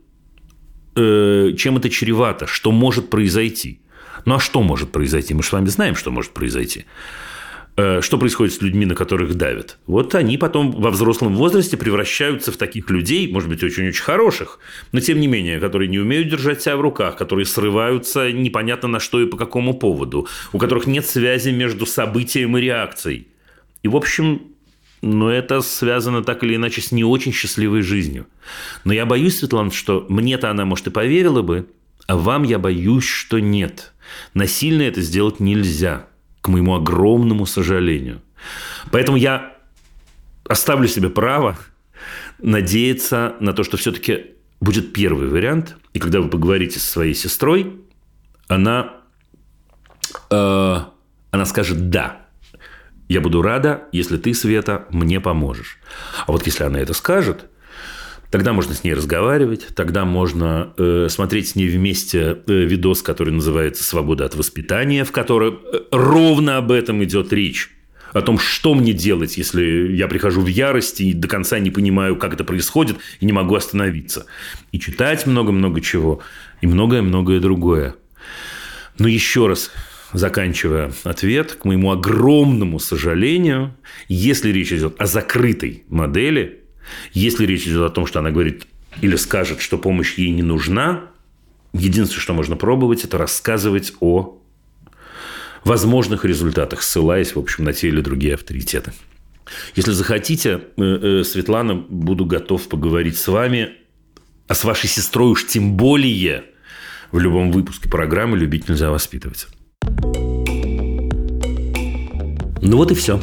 Э, 0.97 1.53
чем 1.57 1.77
это 1.77 1.91
чревато, 1.91 2.47
что 2.47 2.73
может 2.73 3.11
произойти. 3.11 3.81
Ну 4.25 4.37
а 4.37 4.41
что 4.41 4.63
может 4.63 4.93
произойти? 4.93 5.35
Мы 5.35 5.43
же 5.43 5.49
с 5.51 5.53
вами 5.53 5.67
знаем, 5.67 5.95
что 5.95 6.11
может 6.11 6.33
произойти. 6.33 6.87
Э, 7.77 8.01
что 8.01 8.17
происходит 8.17 8.55
с 8.55 8.63
людьми, 8.63 8.87
на 8.87 8.95
которых 8.95 9.35
давят? 9.35 9.79
Вот 9.87 10.15
они 10.15 10.39
потом 10.39 10.71
во 10.73 10.91
взрослом 10.91 11.37
возрасте 11.37 11.77
превращаются 11.77 12.51
в 12.51 12.57
таких 12.57 12.89
людей, 12.89 13.31
может 13.31 13.51
быть, 13.51 13.63
очень-очень 13.63 14.03
хороших, 14.03 14.59
но 14.93 15.01
тем 15.01 15.21
не 15.21 15.27
менее, 15.27 15.61
которые 15.61 15.89
не 15.89 15.99
умеют 15.99 16.31
держать 16.31 16.63
себя 16.63 16.79
в 16.79 16.81
руках, 16.81 17.17
которые 17.17 17.45
срываются 17.45 18.33
непонятно 18.33 18.89
на 18.89 18.99
что 18.99 19.21
и 19.21 19.27
по 19.27 19.37
какому 19.37 19.75
поводу, 19.75 20.27
у 20.55 20.59
которых 20.59 20.87
нет 20.87 21.05
связи 21.05 21.51
между 21.51 21.85
событием 21.85 22.57
и 22.57 22.63
реакцией. 22.63 23.29
И, 23.83 23.89
в 23.89 23.97
общем, 23.97 24.56
но 25.03 25.31
это 25.31 25.61
связано 25.61 26.23
так 26.23 26.43
или 26.43 26.57
иначе 26.57 26.81
с 26.81 26.93
не 26.93 27.05
очень 27.05 27.33
счастливой 27.33 27.83
жизнью. 27.83 28.27
Но 28.85 28.93
я 28.93 29.07
боюсь, 29.07 29.39
Светлана, 29.39 29.71
что 29.71 30.07
мне-то 30.09 30.51
она, 30.51 30.65
может, 30.65 30.87
и 30.87 30.91
поверила 30.91 31.43
бы, 31.43 31.69
а 32.07 32.17
вам 32.17 32.45
я 32.45 32.59
боюсь, 32.59 33.05
что 33.05 33.39
нет. 33.39 33.93
Насильно 34.35 34.83
это 34.83 35.01
сделать 35.01 35.41
нельзя 35.41 36.07
к 36.41 36.49
моему 36.49 36.75
огромному 36.75 37.47
сожалению. 37.47 38.23
Поэтому 38.91 39.17
я 39.17 39.57
оставлю 40.49 40.87
себе 40.87 41.11
право 41.11 41.59
надеяться 42.39 43.35
на 43.41 43.53
то, 43.53 43.65
что 43.65 43.77
все-таки 43.77 44.37
будет 44.61 44.93
первый 44.93 45.29
вариант. 45.29 45.77
И 45.93 45.99
когда 45.99 46.21
вы 46.21 46.29
поговорите 46.29 46.79
со 46.79 46.87
своей 46.87 47.15
сестрой, 47.15 47.81
она, 48.49 48.95
э, 50.31 50.77
она 51.31 51.45
скажет 51.47 51.91
«да». 51.91 52.26
Я 53.09 53.21
буду 53.21 53.43
рада, 53.43 53.85
если 53.93 54.17
ты, 54.17 54.35
Света, 54.35 54.87
мне 54.91 55.21
поможешь. 55.21 55.79
А 56.27 56.33
вот 56.33 56.47
если 56.47 56.65
она 56.65 56.81
это 56.81 56.93
скажет, 56.95 57.47
Тогда 58.31 58.53
можно 58.53 58.75
с 58.75 58.83
ней 58.83 58.93
разговаривать, 58.93 59.69
тогда 59.77 60.05
можно 60.05 60.73
э, 60.77 61.07
смотреть 61.09 61.51
с 61.51 61.55
ней 61.55 61.69
вместе 61.69 62.39
э, 62.47 62.53
видос, 62.53 63.01
который 63.01 63.33
называется 63.33 63.85
«Свобода 63.85 64.25
от 64.25 64.35
воспитания», 64.35 65.05
в 65.05 65.13
котором 65.13 65.61
э, 65.73 65.79
ровно 65.93 66.57
об 66.57 66.73
этом 66.73 67.05
идет 67.05 67.33
речь 67.33 67.71
о 68.13 68.23
том, 68.23 68.39
что 68.39 68.75
мне 68.75 68.93
делать, 68.93 69.37
если 69.37 69.95
я 69.95 70.09
прихожу 70.09 70.41
в 70.41 70.49
ярости 70.49 71.05
и 71.05 71.13
до 71.13 71.29
конца 71.29 71.59
не 71.61 71.71
понимаю, 71.71 72.17
как 72.17 72.35
это 72.35 72.45
происходит, 72.45 72.97
и 73.21 73.27
не 73.27 73.33
могу 73.33 73.55
остановиться. 73.55 74.27
И 74.73 74.81
читать 74.81 75.27
много-много 75.27 75.81
чего, 75.81 76.21
и 76.61 76.67
многое-многое 76.67 77.41
другое. 77.41 77.95
Но 78.99 79.07
еще 79.07 79.47
раз, 79.47 79.71
заканчивая 80.13 80.93
ответ, 81.05 81.53
к 81.53 81.65
моему 81.65 81.91
огромному 81.93 82.79
сожалению, 82.79 83.77
если 84.09 84.51
речь 84.51 84.73
идет 84.73 84.95
о 84.99 85.07
закрытой 85.07 85.85
модели, 85.89 86.63
если 87.13 87.47
речь 87.47 87.67
идет 87.67 87.83
о 87.83 87.91
том, 87.91 88.07
что 88.07 88.21
она 88.21 88.31
говорит 88.31 88.67
или 89.01 89.17
скажет, 89.17 89.61
что 89.61 89.79
помощь 89.79 90.15
ей 90.15 90.31
не 90.31 90.43
нужна, 90.43 91.11
единственное, 91.73 92.21
что 92.21 92.35
можно 92.35 92.57
пробовать, 92.57 93.05
это 93.05 93.19
рассказывать 93.19 93.93
о 94.01 94.41
возможных 95.65 96.25
результатах, 96.25 96.83
ссылаясь, 96.83 97.35
в 97.35 97.39
общем, 97.39 97.65
на 97.65 97.73
те 97.73 97.89
или 97.89 98.01
другие 98.01 98.35
авторитеты. 98.35 98.93
Если 99.75 99.93
захотите, 99.93 100.61
э, 100.77 100.83
э, 100.83 101.25
Светлана, 101.25 101.75
буду 101.75 102.25
готов 102.25 102.69
поговорить 102.69 103.19
с 103.19 103.29
вами, 103.29 103.73
а 104.49 104.55
с 104.55 104.65
вашей 104.65 104.89
сестрой 104.89 105.31
уж 105.31 105.47
тем 105.47 105.77
более 105.77 106.45
в 107.13 107.19
любом 107.19 107.53
выпуске 107.53 107.89
программы 107.89 108.37
«Любить 108.37 108.69
нельзя 108.69 108.91
воспитывать». 108.91 109.47
Ну 112.67 112.79
вот 112.79 112.91
и 112.91 112.95
все. 112.95 113.21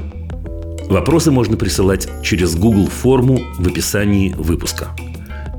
Вопросы 0.89 1.29
можно 1.29 1.57
присылать 1.57 2.07
через 2.23 2.55
Google 2.55 2.87
форму 2.87 3.41
в 3.57 3.67
описании 3.67 4.33
выпуска. 4.37 4.95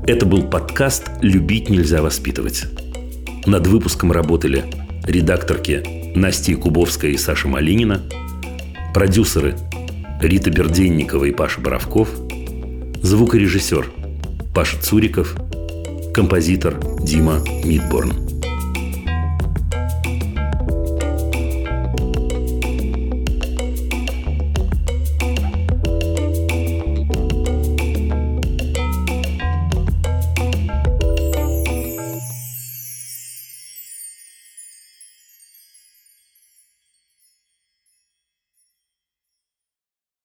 Это 0.07 0.25
был 0.25 0.41
подкаст 0.41 1.11
«Любить 1.21 1.69
нельзя 1.69 2.01
воспитывать». 2.01 2.65
Над 3.45 3.67
выпуском 3.67 4.11
работали 4.11 4.63
редакторки 5.03 5.83
Настя 6.15 6.55
Кубовская 6.55 7.11
и 7.11 7.17
Саша 7.17 7.47
Малинина, 7.47 8.01
продюсеры 8.91 9.55
Рита 10.19 10.49
Берденникова 10.49 11.25
и 11.25 11.31
Паша 11.31 11.61
Боровков, 11.61 12.09
звукорежиссер 13.03 13.85
Паша 14.55 14.81
Цуриков, 14.81 15.35
композитор 16.11 16.79
Дима 17.03 17.39
Мидборн. 17.63 18.24